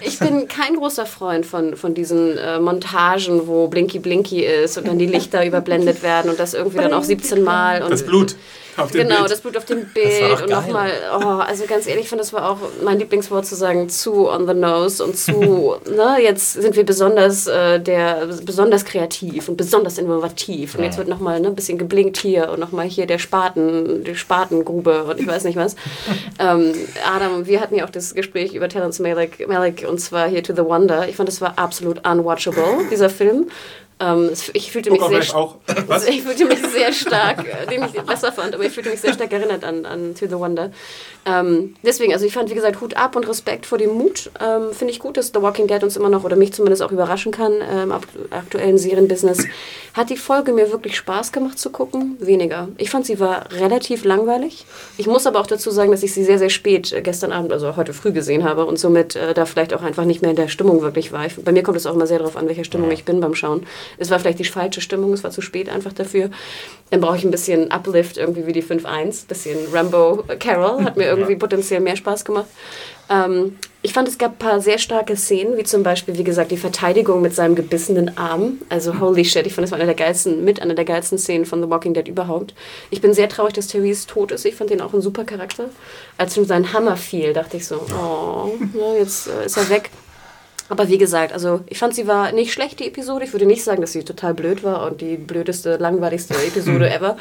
Ich 0.03 0.17
bin 0.17 0.47
kein 0.47 0.75
großer 0.75 1.05
Freund 1.05 1.45
von, 1.45 1.75
von 1.75 1.93
diesen 1.93 2.37
äh, 2.37 2.59
Montagen, 2.59 3.47
wo 3.47 3.67
Blinky 3.67 3.99
Blinky 3.99 4.43
ist 4.43 4.77
und 4.77 4.87
dann 4.87 4.97
die 4.97 5.05
Lichter 5.05 5.45
überblendet 5.45 6.01
werden 6.01 6.31
und 6.31 6.39
das 6.39 6.55
irgendwie 6.55 6.77
dann 6.77 6.93
auch 6.93 7.03
17 7.03 7.43
Mal. 7.43 7.83
Und 7.83 7.91
Das 7.91 8.03
Blut 8.03 8.35
auf 8.77 8.91
dem 8.91 9.07
Genau, 9.07 9.19
Bild. 9.19 9.31
das 9.31 9.41
Blut 9.41 9.57
auf 9.57 9.65
dem 9.65 9.85
Bild 9.85 10.41
und 10.41 10.49
nochmal, 10.49 10.91
oh, 11.15 11.39
also 11.39 11.65
ganz 11.65 11.87
ehrlich, 11.87 12.03
ich 12.03 12.09
finde, 12.09 12.23
das 12.23 12.33
war 12.33 12.49
auch 12.49 12.57
mein 12.83 12.99
Lieblingswort 12.99 13.45
zu 13.45 13.55
sagen, 13.55 13.89
zu 13.89 14.29
on 14.29 14.47
the 14.47 14.53
nose 14.53 15.03
und 15.03 15.17
zu, 15.17 15.75
ne, 15.89 16.17
jetzt 16.21 16.53
sind 16.53 16.75
wir 16.75 16.85
besonders, 16.85 17.47
äh, 17.47 17.79
der, 17.79 18.27
besonders 18.43 18.85
kreativ 18.85 19.49
und 19.49 19.57
besonders 19.57 19.97
innovativ 19.97 20.75
und 20.75 20.83
jetzt 20.83 20.97
wird 20.97 21.07
nochmal 21.07 21.39
ne, 21.39 21.47
ein 21.47 21.55
bisschen 21.55 21.77
geblinkt 21.77 22.17
hier 22.17 22.49
und 22.49 22.59
nochmal 22.59 22.87
hier 22.87 23.05
der 23.05 23.19
Spaten, 23.19 24.03
die 24.03 24.15
Spatengrube 24.15 25.03
und 25.03 25.19
ich 25.19 25.27
weiß 25.27 25.43
nicht 25.43 25.55
was. 25.55 25.75
ähm, 26.39 26.73
Adam, 27.05 27.45
wir 27.45 27.59
hatten 27.61 27.75
ja 27.75 27.85
auch 27.85 27.89
das 27.89 28.13
Gespräch 28.13 28.53
über 28.53 28.69
Terrence 28.69 28.99
Malick, 28.99 29.47
Malick 29.47 29.85
und 29.87 29.99
zwar 29.99 30.27
hier 30.27 30.43
To 30.43 30.53
the 30.53 30.63
Wonder. 30.63 31.07
Ich 31.07 31.15
fand, 31.15 31.29
das 31.29 31.41
war 31.41 31.57
absolut 31.57 32.07
unwatchable, 32.07 32.87
dieser 32.89 33.09
Film. 33.09 33.47
Ähm, 34.01 34.31
ich 34.53 34.71
fühlte 34.71 34.89
mich 34.89 35.01
sehr 35.01 35.35
auch, 35.35 35.57
ich 36.09 36.23
fühlte 36.23 36.45
mich 36.45 36.59
sehr 36.65 36.91
stark, 36.91 37.45
äh, 37.45 37.67
den 37.67 37.83
ich 37.83 38.01
besser 38.01 38.31
fand, 38.31 38.55
aber 38.55 38.65
ich 38.65 38.71
fühlte 38.71 38.89
mich 38.89 38.99
sehr 38.99 39.13
stark 39.13 39.31
erinnert 39.31 39.63
an, 39.63 39.85
an 39.85 40.15
To 40.15 40.25
the 40.25 40.37
Wonder. 40.37 40.71
Ähm, 41.23 41.75
deswegen, 41.83 42.13
also 42.13 42.25
ich 42.25 42.33
fand, 42.33 42.49
wie 42.49 42.55
gesagt, 42.55 42.81
Hut 42.81 42.95
ab 42.97 43.15
und 43.15 43.27
Respekt 43.27 43.67
vor 43.67 43.77
dem 43.77 43.91
Mut. 43.91 44.31
Ähm, 44.39 44.73
Finde 44.73 44.91
ich 44.91 44.99
gut, 44.99 45.17
dass 45.17 45.27
The 45.27 45.41
Walking 45.41 45.67
Dead 45.67 45.83
uns 45.83 45.95
immer 45.95 46.09
noch 46.09 46.23
oder 46.23 46.35
mich 46.35 46.51
zumindest 46.53 46.81
auch 46.81 46.91
überraschen 46.91 47.31
kann 47.31 47.53
ähm, 47.61 47.93
aktuellen 48.31 48.79
Serienbusiness. 48.79 49.45
Hat 49.93 50.09
die 50.09 50.17
Folge 50.17 50.51
mir 50.51 50.71
wirklich 50.71 50.97
Spaß 50.97 51.31
gemacht 51.31 51.59
zu 51.59 51.69
gucken? 51.69 52.17
Weniger. 52.19 52.69
Ich 52.77 52.89
fand, 52.89 53.05
sie 53.05 53.19
war 53.19 53.51
relativ 53.51 54.03
langweilig. 54.03 54.65
Ich 54.97 55.05
muss 55.05 55.27
aber 55.27 55.39
auch 55.39 55.47
dazu 55.47 55.69
sagen, 55.69 55.91
dass 55.91 56.01
ich 56.01 56.13
sie 56.13 56.23
sehr, 56.23 56.39
sehr 56.39 56.49
spät 56.49 56.91
äh, 56.91 57.01
gestern 57.01 57.31
Abend, 57.31 57.53
also 57.53 57.75
heute 57.75 57.93
früh 57.93 58.11
gesehen 58.11 58.43
habe 58.43 58.65
und 58.65 58.79
somit 58.79 59.15
äh, 59.15 59.35
da 59.35 59.45
vielleicht 59.45 59.75
auch 59.75 59.83
einfach 59.83 60.05
nicht 60.05 60.23
mehr 60.23 60.31
in 60.31 60.37
der 60.37 60.47
Stimmung 60.47 60.81
wirklich 60.81 61.11
war. 61.11 61.27
Ich, 61.27 61.35
bei 61.35 61.51
mir 61.51 61.61
kommt 61.61 61.77
es 61.77 61.85
auch 61.85 61.93
immer 61.93 62.07
sehr 62.07 62.17
darauf 62.17 62.35
an, 62.35 62.47
welcher 62.47 62.63
Stimmung 62.63 62.89
ich 62.89 63.05
bin 63.05 63.19
beim 63.19 63.35
Schauen. 63.35 63.67
Es 63.97 64.09
war 64.09 64.19
vielleicht 64.19 64.39
die 64.39 64.45
falsche 64.45 64.81
Stimmung, 64.81 65.13
es 65.13 65.23
war 65.23 65.31
zu 65.31 65.41
spät 65.41 65.69
einfach 65.69 65.93
dafür. 65.93 66.29
Dann 66.89 67.01
brauche 67.01 67.17
ich 67.17 67.23
ein 67.23 67.31
bisschen 67.31 67.71
Uplift, 67.71 68.17
irgendwie 68.17 68.45
wie 68.45 68.53
die 68.53 68.63
5-1. 68.63 69.27
Bisschen 69.27 69.57
Rambo 69.71 70.23
Carol 70.39 70.83
hat 70.83 70.97
mir 70.97 71.05
irgendwie 71.07 71.35
potenziell 71.35 71.79
mehr 71.79 71.95
Spaß 71.95 72.25
gemacht. 72.25 72.47
Ähm, 73.09 73.57
ich 73.83 73.93
fand, 73.93 74.07
es 74.07 74.17
gab 74.17 74.33
ein 74.33 74.37
paar 74.37 74.61
sehr 74.61 74.77
starke 74.77 75.15
Szenen, 75.17 75.57
wie 75.57 75.63
zum 75.63 75.81
Beispiel, 75.81 76.17
wie 76.17 76.23
gesagt, 76.23 76.51
die 76.51 76.57
Verteidigung 76.57 77.21
mit 77.21 77.33
seinem 77.33 77.55
gebissenen 77.55 78.15
Arm. 78.17 78.59
Also, 78.69 78.99
holy 78.99 79.25
shit, 79.25 79.47
ich 79.47 79.53
fand, 79.53 79.65
das 79.65 79.71
war 79.71 79.79
eine 79.79 79.87
der 79.87 79.95
geilsten, 79.95 80.43
mit 80.45 80.61
einer 80.61 80.75
der 80.75 80.85
geilsten 80.85 81.17
Szenen 81.17 81.45
von 81.45 81.63
The 81.63 81.69
Walking 81.69 81.93
Dead 81.95 82.07
überhaupt. 82.07 82.53
Ich 82.91 83.01
bin 83.01 83.13
sehr 83.13 83.27
traurig, 83.27 83.53
dass 83.53 83.67
Therese 83.67 84.05
tot 84.05 84.31
ist. 84.31 84.45
Ich 84.45 84.55
fand 84.55 84.69
ihn 84.69 84.81
auch 84.81 84.93
ein 84.93 85.01
super 85.01 85.23
Charakter. 85.23 85.69
Als 86.17 86.37
ihm 86.37 86.45
sein 86.45 86.73
Hammer 86.73 86.95
fiel, 86.95 87.33
dachte 87.33 87.57
ich 87.57 87.65
so, 87.65 87.81
oh, 87.99 88.51
jetzt 88.99 89.27
äh, 89.27 89.45
ist 89.45 89.57
er 89.57 89.69
weg. 89.69 89.89
Aber 90.71 90.87
wie 90.87 90.97
gesagt, 90.97 91.33
also 91.33 91.59
ich 91.67 91.77
fand, 91.77 91.93
sie 91.93 92.07
war 92.07 92.31
nicht 92.31 92.53
schlecht, 92.53 92.79
die 92.79 92.87
Episode. 92.87 93.25
Ich 93.25 93.33
würde 93.33 93.45
nicht 93.45 93.61
sagen, 93.61 93.81
dass 93.81 93.91
sie 93.91 94.05
total 94.05 94.33
blöd 94.33 94.63
war 94.63 94.89
und 94.89 95.01
die 95.01 95.17
blödeste, 95.17 95.75
langweiligste 95.75 96.33
Episode 96.47 96.89
ever. 96.89 97.17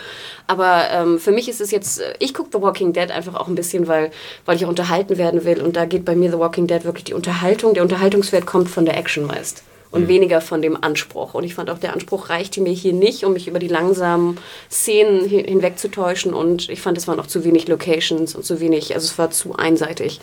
Aber 0.47 0.85
ähm, 0.93 1.19
für 1.19 1.33
mich 1.33 1.49
ist 1.49 1.61
es 1.61 1.73
jetzt, 1.73 2.01
äh, 2.01 2.15
ich 2.21 2.33
gucke 2.33 2.51
The 2.53 2.63
Walking 2.63 2.93
Dead 2.93 3.11
einfach 3.11 3.35
auch 3.35 3.49
ein 3.49 3.57
bisschen, 3.57 3.89
weil, 3.89 4.13
weil 4.47 4.55
ich 4.55 4.65
auch 4.65 4.69
unterhalten 4.69 5.19
werden 5.19 5.45
will. 5.45 5.61
Und 5.63 5.75
da 5.75 5.85
geht 5.85 6.05
bei 6.05 6.15
mir 6.15 6.31
The 6.31 6.39
Walking 6.39 6.69
Dead 6.69 6.85
wirklich 6.85 7.03
die 7.03 7.15
Unterhaltung. 7.15 7.75
Der 7.75 7.83
Unterhaltungswert 7.83 8.47
kommt 8.47 8.71
von 8.71 8.85
der 8.85 8.97
Action 8.97 9.27
meist. 9.27 9.65
Und 9.93 10.07
weniger 10.07 10.41
von 10.41 10.63
dem 10.63 10.81
Anspruch. 10.83 11.35
Und 11.35 11.43
ich 11.43 11.55
fand 11.55 11.69
auch, 11.69 11.79
der 11.79 11.93
Anspruch 11.93 12.29
reichte 12.31 12.61
mir 12.61 12.73
hier 12.73 12.93
nicht, 12.93 13.25
um 13.25 13.33
mich 13.33 13.49
über 13.49 13.59
die 13.59 13.67
langsamen 13.67 14.39
Szenen 14.71 15.25
hin- 15.29 15.45
hinwegzutäuschen. 15.45 16.33
Und 16.33 16.69
ich 16.69 16.81
fand, 16.81 16.97
es 16.97 17.09
waren 17.09 17.19
auch 17.19 17.27
zu 17.27 17.43
wenig 17.45 17.67
Locations 17.67 18.35
und 18.37 18.45
zu 18.45 18.61
wenig, 18.61 18.95
also 18.95 19.05
es 19.07 19.19
war 19.19 19.33
zu 19.33 19.57
einseitig. 19.57 20.21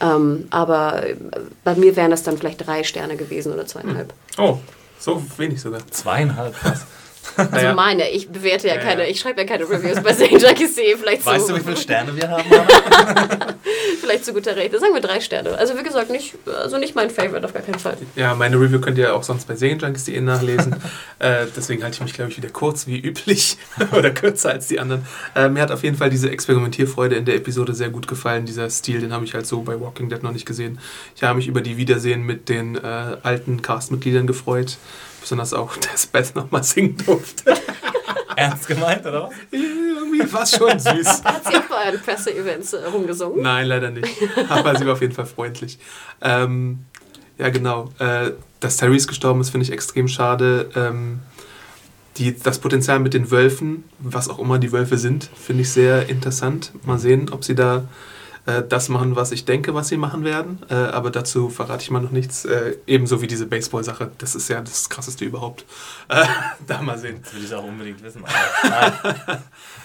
Ähm, 0.00 0.46
aber 0.50 1.06
äh, 1.06 1.16
bei 1.64 1.74
mir 1.74 1.96
wären 1.96 2.10
das 2.10 2.22
dann 2.22 2.38
vielleicht 2.38 2.66
drei 2.66 2.82
Sterne 2.82 3.16
gewesen 3.16 3.52
oder 3.52 3.66
zweieinhalb. 3.66 4.14
Oh, 4.38 4.56
so 4.98 5.22
wenig 5.36 5.60
sogar. 5.60 5.86
Zweieinhalb, 5.90 6.54
was? 6.64 6.86
Also 7.36 7.50
Naja. 7.56 7.74
meine, 7.74 8.10
ich 8.10 8.28
bewerte 8.28 8.68
ja, 8.68 8.74
Ja, 8.74 8.80
keine, 8.80 9.04
ja. 9.04 9.08
ich 9.10 9.20
schreibe 9.20 9.40
ja 9.40 9.46
keine 9.46 9.64
Reviews 9.68 10.02
bei 10.02 10.12
St. 10.14 10.40
Jacques 10.40 10.74
See, 10.74 10.96
vielleicht 10.98 11.24
Weißt 11.24 11.46
so, 11.46 11.52
du, 11.54 11.58
wie 11.60 11.64
viele 11.64 11.76
Sterne 11.76 12.14
wir 12.14 12.28
haben? 12.28 12.44
Vielleicht 14.00 14.24
zu 14.24 14.34
guter 14.34 14.54
Recht. 14.56 14.72
Sagen 14.78 14.92
wir 14.92 15.00
drei 15.00 15.20
Sterne. 15.20 15.56
Also 15.56 15.76
wie 15.78 15.82
gesagt, 15.82 16.10
nicht, 16.10 16.34
also 16.46 16.76
nicht 16.78 16.94
mein 16.94 17.08
Favorite 17.10 17.44
auf 17.44 17.54
gar 17.54 17.62
keinen 17.62 17.78
Fall. 17.78 17.96
Ja, 18.16 18.34
meine 18.34 18.56
Review 18.60 18.80
könnt 18.80 18.98
ihr 18.98 19.14
auch 19.14 19.22
sonst 19.22 19.48
bei 19.48 19.56
Serienjunkies.de 19.56 20.20
nachlesen. 20.20 20.76
äh, 21.18 21.46
deswegen 21.56 21.82
halte 21.82 21.96
ich 21.96 22.02
mich, 22.02 22.12
glaube 22.12 22.30
ich, 22.30 22.36
wieder 22.36 22.50
kurz 22.50 22.86
wie 22.86 22.98
üblich 23.00 23.56
oder 23.96 24.10
kürzer 24.10 24.50
als 24.50 24.66
die 24.68 24.78
anderen. 24.78 25.06
Äh, 25.34 25.48
mir 25.48 25.62
hat 25.62 25.70
auf 25.70 25.82
jeden 25.82 25.96
Fall 25.96 26.10
diese 26.10 26.30
Experimentierfreude 26.30 27.16
in 27.16 27.24
der 27.24 27.36
Episode 27.36 27.72
sehr 27.74 27.88
gut 27.88 28.06
gefallen. 28.06 28.44
Dieser 28.46 28.68
Stil, 28.68 29.00
den 29.00 29.12
habe 29.12 29.24
ich 29.24 29.34
halt 29.34 29.46
so 29.46 29.62
bei 29.62 29.80
Walking 29.80 30.08
Dead 30.10 30.22
noch 30.22 30.32
nicht 30.32 30.46
gesehen. 30.46 30.78
Ich 31.16 31.22
habe 31.22 31.36
mich 31.36 31.46
über 31.46 31.62
die 31.62 31.76
Wiedersehen 31.76 32.24
mit 32.24 32.48
den 32.48 32.76
äh, 32.76 33.16
alten 33.22 33.62
Castmitgliedern 33.62 34.26
gefreut. 34.26 34.76
Besonders 35.24 35.54
auch, 35.54 35.74
dass 35.92 36.06
Beth 36.06 36.36
nochmal 36.36 36.62
singen 36.62 36.98
durfte. 36.98 37.54
Ernst 38.36 38.66
gemeint, 38.66 39.06
oder 39.06 39.28
was? 39.28 39.34
Irgendwie 39.50 40.30
war 40.30 40.42
es 40.42 40.50
schon 40.50 40.78
süß. 40.78 41.06
Hat 41.24 41.46
sie 41.46 41.56
auch 41.56 41.62
bei 41.62 41.86
euren 41.86 42.02
Presseevents 42.02 42.74
äh, 42.74 42.84
rumgesungen? 42.84 43.40
Nein, 43.40 43.68
leider 43.68 43.90
nicht. 43.90 44.06
Aber 44.50 44.76
sie 44.76 44.84
war 44.84 44.92
auf 44.92 45.00
jeden 45.00 45.14
Fall 45.14 45.24
freundlich. 45.24 45.78
Ähm, 46.20 46.80
ja, 47.38 47.48
genau. 47.48 47.90
Äh, 47.98 48.32
dass 48.60 48.76
Therese 48.76 49.06
gestorben 49.06 49.40
ist, 49.40 49.48
finde 49.48 49.64
ich 49.64 49.72
extrem 49.72 50.08
schade. 50.08 50.68
Ähm, 50.76 51.20
die, 52.18 52.36
das 52.36 52.58
Potenzial 52.58 52.98
mit 52.98 53.14
den 53.14 53.30
Wölfen, 53.30 53.84
was 54.00 54.28
auch 54.28 54.38
immer 54.38 54.58
die 54.58 54.72
Wölfe 54.72 54.98
sind, 54.98 55.30
finde 55.34 55.62
ich 55.62 55.70
sehr 55.70 56.10
interessant. 56.10 56.70
Mal 56.84 56.98
sehen, 56.98 57.30
ob 57.32 57.44
sie 57.44 57.54
da 57.54 57.84
äh, 58.46 58.62
das 58.68 58.88
machen, 58.88 59.16
was 59.16 59.32
ich 59.32 59.44
denke, 59.44 59.74
was 59.74 59.88
sie 59.88 59.96
machen 59.96 60.24
werden. 60.24 60.60
Äh, 60.68 60.74
aber 60.74 61.10
dazu 61.10 61.48
verrate 61.48 61.82
ich 61.82 61.90
mal 61.90 62.00
noch 62.00 62.10
nichts. 62.10 62.44
Äh, 62.44 62.76
ebenso 62.86 63.22
wie 63.22 63.26
diese 63.26 63.46
Baseball-Sache. 63.46 64.10
Das 64.18 64.34
ist 64.34 64.48
ja 64.48 64.60
das 64.60 64.88
Krasseste 64.90 65.24
überhaupt. 65.24 65.64
Äh, 66.08 66.24
da 66.66 66.82
mal 66.82 66.98
sehen. 66.98 67.20
Das 67.22 67.34
will 67.34 67.44
ich 67.44 67.54
auch 67.54 67.64
unbedingt 67.64 68.02
wissen. 68.02 68.22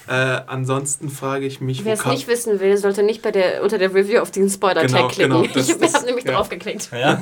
Äh, 0.08 0.42
ansonsten 0.48 1.10
frage 1.10 1.46
ich 1.46 1.62
mich, 1.62 1.86
Wer 1.86 1.94
es 1.94 2.04
nicht 2.04 2.28
wissen 2.28 2.60
will, 2.60 2.76
sollte 2.78 3.04
nicht 3.04 3.22
bei 3.22 3.30
der, 3.30 3.62
unter 3.62 3.78
der 3.78 3.94
Review 3.94 4.22
auf 4.22 4.32
diesen 4.32 4.50
Spoiler-Tag 4.50 4.90
Genau, 4.90 5.08
klicken. 5.08 5.32
genau, 5.44 5.54
das- 5.54 5.70
ich 5.80 5.94
habe 5.94 6.06
nämlich 6.08 6.26
ja. 6.26 6.32
drauf 6.32 6.50
geklickt. 6.50 6.90
Ja? 6.92 7.22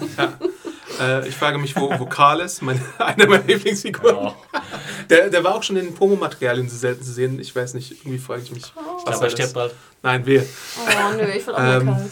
Äh, 1.00 1.28
ich 1.28 1.36
frage 1.36 1.58
mich, 1.58 1.76
wo, 1.76 1.92
ist, 2.44 2.62
meine, 2.62 2.82
einer 2.98 3.28
meiner 3.28 3.44
Lieblingsfiguren. 3.44 4.16
Oh. 4.16 4.36
Der, 5.10 5.30
der 5.30 5.44
war 5.44 5.56
auch 5.56 5.64
schon 5.64 5.78
in 5.78 5.86
den 5.86 5.96
Promomaterialien 5.96 6.70
so 6.70 6.78
selten 6.78 7.04
zu 7.04 7.12
sehen. 7.12 7.40
Ich 7.40 7.56
weiß 7.56 7.74
nicht, 7.74 7.92
irgendwie 7.92 8.18
frage 8.18 8.44
ich 8.44 8.52
mich. 8.52 8.64
Ich 8.64 8.74
was 8.76 9.04
glaube, 9.04 9.18
war 9.18 9.24
er 9.24 9.30
stirbt 9.30 9.54
bald. 9.54 9.76
Nein, 10.04 10.26
wir. 10.26 10.46
Oh 10.78 11.16
nö, 11.16 11.24
ich 11.24 11.46
will 11.48 11.54
auch 11.54 11.60
mal 11.60 11.82
Ähm, 11.82 11.88
Karl. 11.88 12.10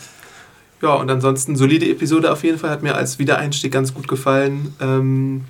Ja, 0.82 0.94
und 0.96 1.10
ansonsten 1.10 1.56
solide 1.56 1.90
Episode 1.90 2.32
auf 2.32 2.44
jeden 2.44 2.60
Fall. 2.60 2.70
Hat 2.70 2.84
mir 2.84 2.96
als 2.96 3.18
Wiedereinstieg 3.18 3.72
ganz 3.72 3.94
gut 3.94 4.08
gefallen. 4.08 4.76
Ähm, 4.80 5.46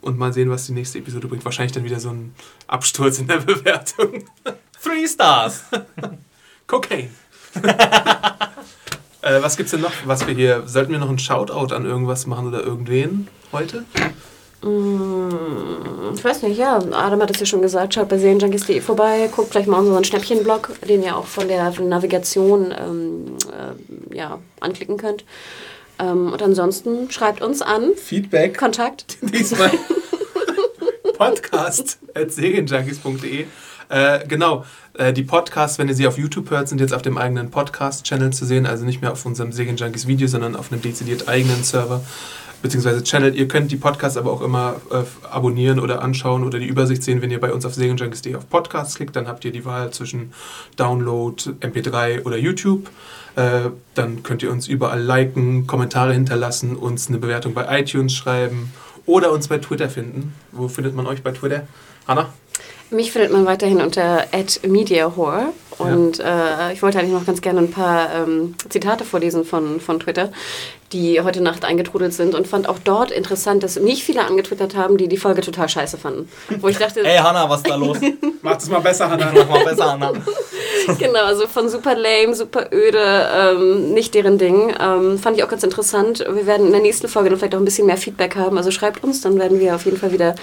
und 0.00 0.18
mal 0.18 0.32
sehen, 0.32 0.50
was 0.50 0.66
die 0.66 0.72
nächste 0.72 0.98
Episode 0.98 1.26
bringt. 1.28 1.44
Wahrscheinlich 1.44 1.72
dann 1.72 1.84
wieder 1.84 1.98
so 1.98 2.10
ein 2.10 2.34
Absturz 2.66 3.18
in 3.18 3.26
der 3.26 3.36
Bewertung. 3.38 4.24
Three 4.82 5.06
Stars. 5.06 5.64
Cocaine. 6.66 7.10
äh, 9.22 9.42
was 9.42 9.56
gibt's 9.56 9.72
denn 9.72 9.80
noch, 9.80 9.92
was 10.04 10.26
wir 10.26 10.34
hier... 10.34 10.62
Sollten 10.66 10.92
wir 10.92 10.98
noch 10.98 11.08
einen 11.08 11.18
Shoutout 11.18 11.74
an 11.74 11.84
irgendwas 11.84 12.26
machen 12.26 12.46
oder 12.46 12.62
irgendwen 12.62 13.28
heute? 13.52 13.84
Ich 14.60 16.24
weiß 16.24 16.42
nicht, 16.42 16.58
ja, 16.58 16.78
Adam 16.78 17.22
hat 17.22 17.30
es 17.30 17.38
ja 17.38 17.46
schon 17.46 17.62
gesagt, 17.62 17.94
schaut 17.94 18.08
bei 18.08 18.18
serienjunkies.de 18.18 18.80
vorbei, 18.80 19.30
guckt 19.34 19.50
vielleicht 19.50 19.68
mal 19.68 19.78
unseren 19.78 20.02
Schnäppchenblog, 20.02 20.72
den 20.88 21.04
ihr 21.04 21.16
auch 21.16 21.26
von 21.26 21.46
der 21.46 21.72
von 21.72 21.84
der 21.88 21.96
Navigation 21.96 22.74
ähm, 22.76 23.36
äh, 23.52 24.16
ja, 24.16 24.40
anklicken 24.58 24.96
könnt. 24.96 25.24
Ähm, 26.00 26.32
und 26.32 26.42
ansonsten 26.42 27.08
schreibt 27.10 27.40
uns 27.40 27.62
an. 27.62 27.94
Feedback. 27.94 28.58
Kontakt. 28.58 29.18
Diesmal 29.22 29.70
podcast 31.16 32.00
at 32.14 32.32
serienjunkies.de. 32.32 33.46
Äh, 33.88 34.26
genau, 34.26 34.64
äh, 34.94 35.12
die 35.12 35.22
Podcasts, 35.22 35.78
wenn 35.78 35.88
ihr 35.88 35.94
sie 35.94 36.06
auf 36.06 36.18
YouTube 36.18 36.50
hört, 36.50 36.68
sind 36.68 36.80
jetzt 36.80 36.92
auf 36.92 37.02
dem 37.02 37.18
eigenen 37.18 37.50
Podcast-Channel 37.50 38.32
zu 38.32 38.44
sehen, 38.44 38.66
also 38.66 38.84
nicht 38.84 39.00
mehr 39.00 39.12
auf 39.12 39.24
unserem 39.24 39.52
Serienjunkies-Video, 39.52 40.28
sondern 40.28 40.56
auf 40.56 40.70
einem 40.72 40.82
dezidiert 40.82 41.28
eigenen 41.28 41.64
Server 41.64 42.02
beziehungsweise 42.62 43.02
Channel. 43.04 43.34
Ihr 43.36 43.48
könnt 43.48 43.70
die 43.70 43.76
Podcasts 43.76 44.16
aber 44.16 44.32
auch 44.32 44.42
immer 44.42 44.76
äh, 44.90 45.02
abonnieren 45.30 45.78
oder 45.78 46.02
anschauen 46.02 46.44
oder 46.44 46.58
die 46.58 46.66
Übersicht 46.66 47.02
sehen, 47.02 47.22
wenn 47.22 47.30
ihr 47.30 47.40
bei 47.40 47.52
uns 47.52 47.64
auf 47.64 47.74
serienjunkies.de 47.74 48.34
auf 48.34 48.48
Podcasts 48.48 48.96
klickt, 48.96 49.16
dann 49.16 49.28
habt 49.28 49.44
ihr 49.44 49.52
die 49.52 49.64
Wahl 49.64 49.92
zwischen 49.92 50.32
Download, 50.76 51.42
MP3 51.60 52.24
oder 52.24 52.36
YouTube. 52.36 52.90
Äh, 53.36 53.70
dann 53.94 54.22
könnt 54.22 54.42
ihr 54.42 54.50
uns 54.50 54.66
überall 54.66 55.00
liken, 55.00 55.66
Kommentare 55.66 56.12
hinterlassen, 56.12 56.76
uns 56.76 57.08
eine 57.08 57.18
Bewertung 57.18 57.54
bei 57.54 57.80
iTunes 57.80 58.12
schreiben 58.12 58.72
oder 59.06 59.32
uns 59.32 59.48
bei 59.48 59.58
Twitter 59.58 59.88
finden. 59.88 60.34
Wo 60.52 60.68
findet 60.68 60.94
man 60.94 61.06
euch 61.06 61.22
bei 61.22 61.32
Twitter? 61.32 61.66
Hanna? 62.06 62.28
Mich 62.90 63.12
findet 63.12 63.32
man 63.32 63.44
weiterhin 63.44 63.80
unter 63.80 64.24
@mediahore 64.66 65.52
und 65.78 66.20
äh, 66.20 66.72
ich 66.72 66.82
wollte 66.82 66.98
eigentlich 66.98 67.12
noch 67.12 67.26
ganz 67.26 67.40
gerne 67.40 67.60
ein 67.60 67.70
paar 67.70 68.12
ähm, 68.14 68.54
Zitate 68.68 69.04
vorlesen 69.04 69.44
von, 69.44 69.80
von 69.80 70.00
Twitter, 70.00 70.30
die 70.92 71.20
heute 71.20 71.42
Nacht 71.42 71.64
eingetrudelt 71.64 72.14
sind 72.14 72.34
und 72.34 72.48
fand 72.48 72.68
auch 72.68 72.78
dort 72.82 73.10
interessant, 73.10 73.62
dass 73.62 73.76
nicht 73.76 74.02
viele 74.02 74.24
angetwittert 74.24 74.74
haben, 74.74 74.96
die 74.96 75.08
die 75.08 75.18
Folge 75.18 75.42
total 75.42 75.68
scheiße 75.68 75.98
fanden. 75.98 76.28
Wo 76.60 76.68
ich 76.68 76.78
dachte, 76.78 77.04
Ey, 77.04 77.18
Hanna, 77.18 77.48
was 77.48 77.58
ist 77.58 77.68
da 77.68 77.76
los? 77.76 77.98
Macht 78.42 78.60
es 78.60 78.68
mal 78.68 78.80
besser, 78.80 79.10
Hanna. 79.10 79.30
Mach 79.34 79.48
mal 79.48 79.64
besser, 79.64 79.92
Hanna. 79.92 80.12
genau, 80.98 81.24
also 81.24 81.46
von 81.46 81.68
super 81.68 81.94
lame, 81.94 82.34
super 82.34 82.72
öde, 82.72 83.28
ähm, 83.34 83.92
nicht 83.92 84.14
deren 84.14 84.38
Ding. 84.38 84.74
Ähm, 84.80 85.18
fand 85.18 85.36
ich 85.36 85.44
auch 85.44 85.48
ganz 85.48 85.62
interessant. 85.62 86.20
Wir 86.20 86.46
werden 86.46 86.66
in 86.66 86.72
der 86.72 86.80
nächsten 86.80 87.08
Folge 87.08 87.30
dann 87.30 87.38
vielleicht 87.38 87.54
auch 87.54 87.60
ein 87.60 87.64
bisschen 87.64 87.86
mehr 87.86 87.96
Feedback 87.96 88.36
haben. 88.36 88.56
Also 88.56 88.70
schreibt 88.70 89.04
uns, 89.04 89.20
dann 89.20 89.38
werden 89.38 89.60
wir 89.60 89.74
auf 89.74 89.84
jeden 89.84 89.98
Fall 89.98 90.12
wieder 90.12 90.34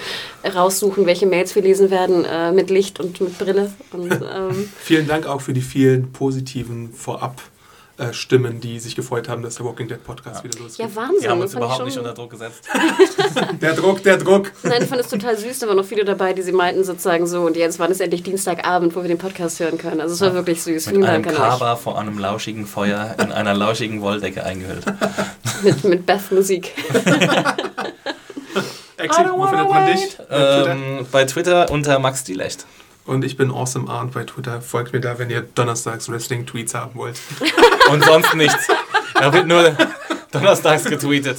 raussuchen, 0.54 1.06
welche 1.06 1.26
Mails 1.26 1.54
wir 1.54 1.62
lesen 1.62 1.90
werden 1.90 2.24
äh, 2.24 2.52
mit 2.52 2.70
Licht 2.70 3.00
und 3.00 3.20
mit 3.20 3.38
Brille. 3.38 3.72
Und, 3.92 4.12
ähm, 4.12 4.70
Vielen 4.78 5.08
Dank 5.08 5.25
auch 5.26 5.40
für 5.40 5.52
die 5.52 5.60
vielen 5.62 6.12
positiven 6.12 6.92
Vorab. 6.92 7.40
Stimmen, 8.12 8.60
die 8.60 8.78
sich 8.78 8.94
gefreut 8.94 9.26
haben, 9.26 9.40
dass 9.40 9.54
der 9.54 9.64
Walking 9.64 9.88
Dead 9.88 10.04
Podcast 10.04 10.44
wieder 10.44 10.58
losgeht. 10.58 10.84
ja, 10.86 10.94
Wahnsinn. 10.94 11.16
Die 11.22 11.28
haben 11.30 11.40
uns 11.40 11.54
überhaupt 11.54 11.76
schon- 11.78 11.86
nicht 11.86 11.96
unter 11.96 12.12
Druck 12.12 12.28
gesetzt. 12.30 12.68
Der 13.62 13.72
Druck, 13.72 14.02
der 14.02 14.18
Druck. 14.18 14.52
Nein, 14.64 14.82
ich 14.82 14.88
fand 14.90 15.00
es 15.00 15.08
total 15.08 15.34
süß. 15.38 15.60
Da 15.60 15.66
waren 15.66 15.78
noch 15.78 15.84
viele 15.86 16.04
dabei, 16.04 16.34
die 16.34 16.42
sie 16.42 16.52
meinten 16.52 16.84
sozusagen 16.84 17.26
so. 17.26 17.40
Und 17.46 17.56
jetzt 17.56 17.78
war 17.78 17.88
es 17.88 17.98
endlich 18.00 18.22
Dienstagabend, 18.22 18.94
wo 18.94 19.00
wir 19.00 19.08
den 19.08 19.16
Podcast 19.16 19.60
hören 19.60 19.78
können. 19.78 20.02
Also 20.02 20.12
es 20.12 20.20
war 20.20 20.34
wirklich 20.34 20.60
süß. 20.62 20.88
Vielen 20.88 21.00
Mit 21.00 21.08
einem 21.08 21.22
Dank 21.22 21.36
euch. 21.38 21.42
Kaba 21.42 21.74
vor 21.76 21.98
einem 21.98 22.18
lauschigen 22.18 22.66
Feuer 22.66 23.14
in 23.18 23.32
einer 23.32 23.54
lauschigen 23.54 24.02
Wolldecke 24.02 24.44
eingehüllt. 24.44 24.84
Mit, 25.62 25.82
mit 25.84 26.04
Beth 26.04 26.30
Musik. 26.32 26.72
Exi, 28.98 29.22
wo 29.34 29.46
findet 29.46 29.68
man 29.70 29.86
dich? 29.86 30.16
Bei 30.18 30.24
Twitter? 30.26 30.70
Ähm, 30.70 31.06
bei 31.10 31.24
Twitter 31.24 31.70
unter 31.70 31.98
Max 31.98 32.24
Dielecht. 32.24 32.66
Und 33.06 33.24
ich 33.24 33.36
bin 33.36 33.50
Awesome 33.50 33.88
Arndt 33.88 34.12
bei 34.14 34.24
Twitter. 34.24 34.60
Folgt 34.60 34.92
mir 34.92 35.00
da, 35.00 35.18
wenn 35.18 35.30
ihr 35.30 35.42
donnerstags 35.42 36.08
Wrestling-Tweets 36.10 36.74
haben 36.74 36.94
wollt. 36.96 37.18
Und 37.90 38.04
sonst 38.04 38.34
nichts. 38.34 38.66
Da 39.14 39.32
wird 39.32 39.46
nur 39.46 39.76
donnerstags 40.32 40.84
getweetet. 40.84 41.38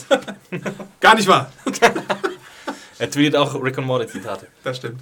Gar 1.02 1.16
nicht 1.16 1.28
wahr. 1.28 1.52
Er 3.00 3.12
tweetet 3.12 3.36
auch 3.36 3.54
Rick 3.64 3.78
und 3.78 3.86
Morty 3.86 4.08
Zitate. 4.08 4.48
Das 4.64 4.78
stimmt. 4.78 5.00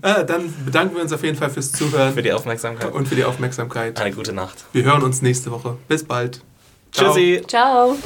äh, 0.00 0.24
dann 0.24 0.50
bedanken 0.64 0.94
wir 0.94 1.02
uns 1.02 1.12
auf 1.12 1.22
jeden 1.22 1.36
Fall 1.36 1.50
fürs 1.50 1.70
Zuhören 1.70 2.14
Für 2.14 2.22
die 2.22 2.32
Aufmerksamkeit. 2.32 2.90
und 2.90 3.06
für 3.06 3.16
die 3.16 3.24
Aufmerksamkeit. 3.24 4.00
Eine 4.00 4.14
gute 4.14 4.32
Nacht. 4.32 4.64
Wir 4.72 4.84
hören 4.84 5.02
uns 5.02 5.20
nächste 5.20 5.50
Woche. 5.50 5.76
Bis 5.88 6.04
bald. 6.04 6.40
Ciao. 6.92 7.12
Tschüssi. 7.12 7.42
Ciao. 7.46 7.96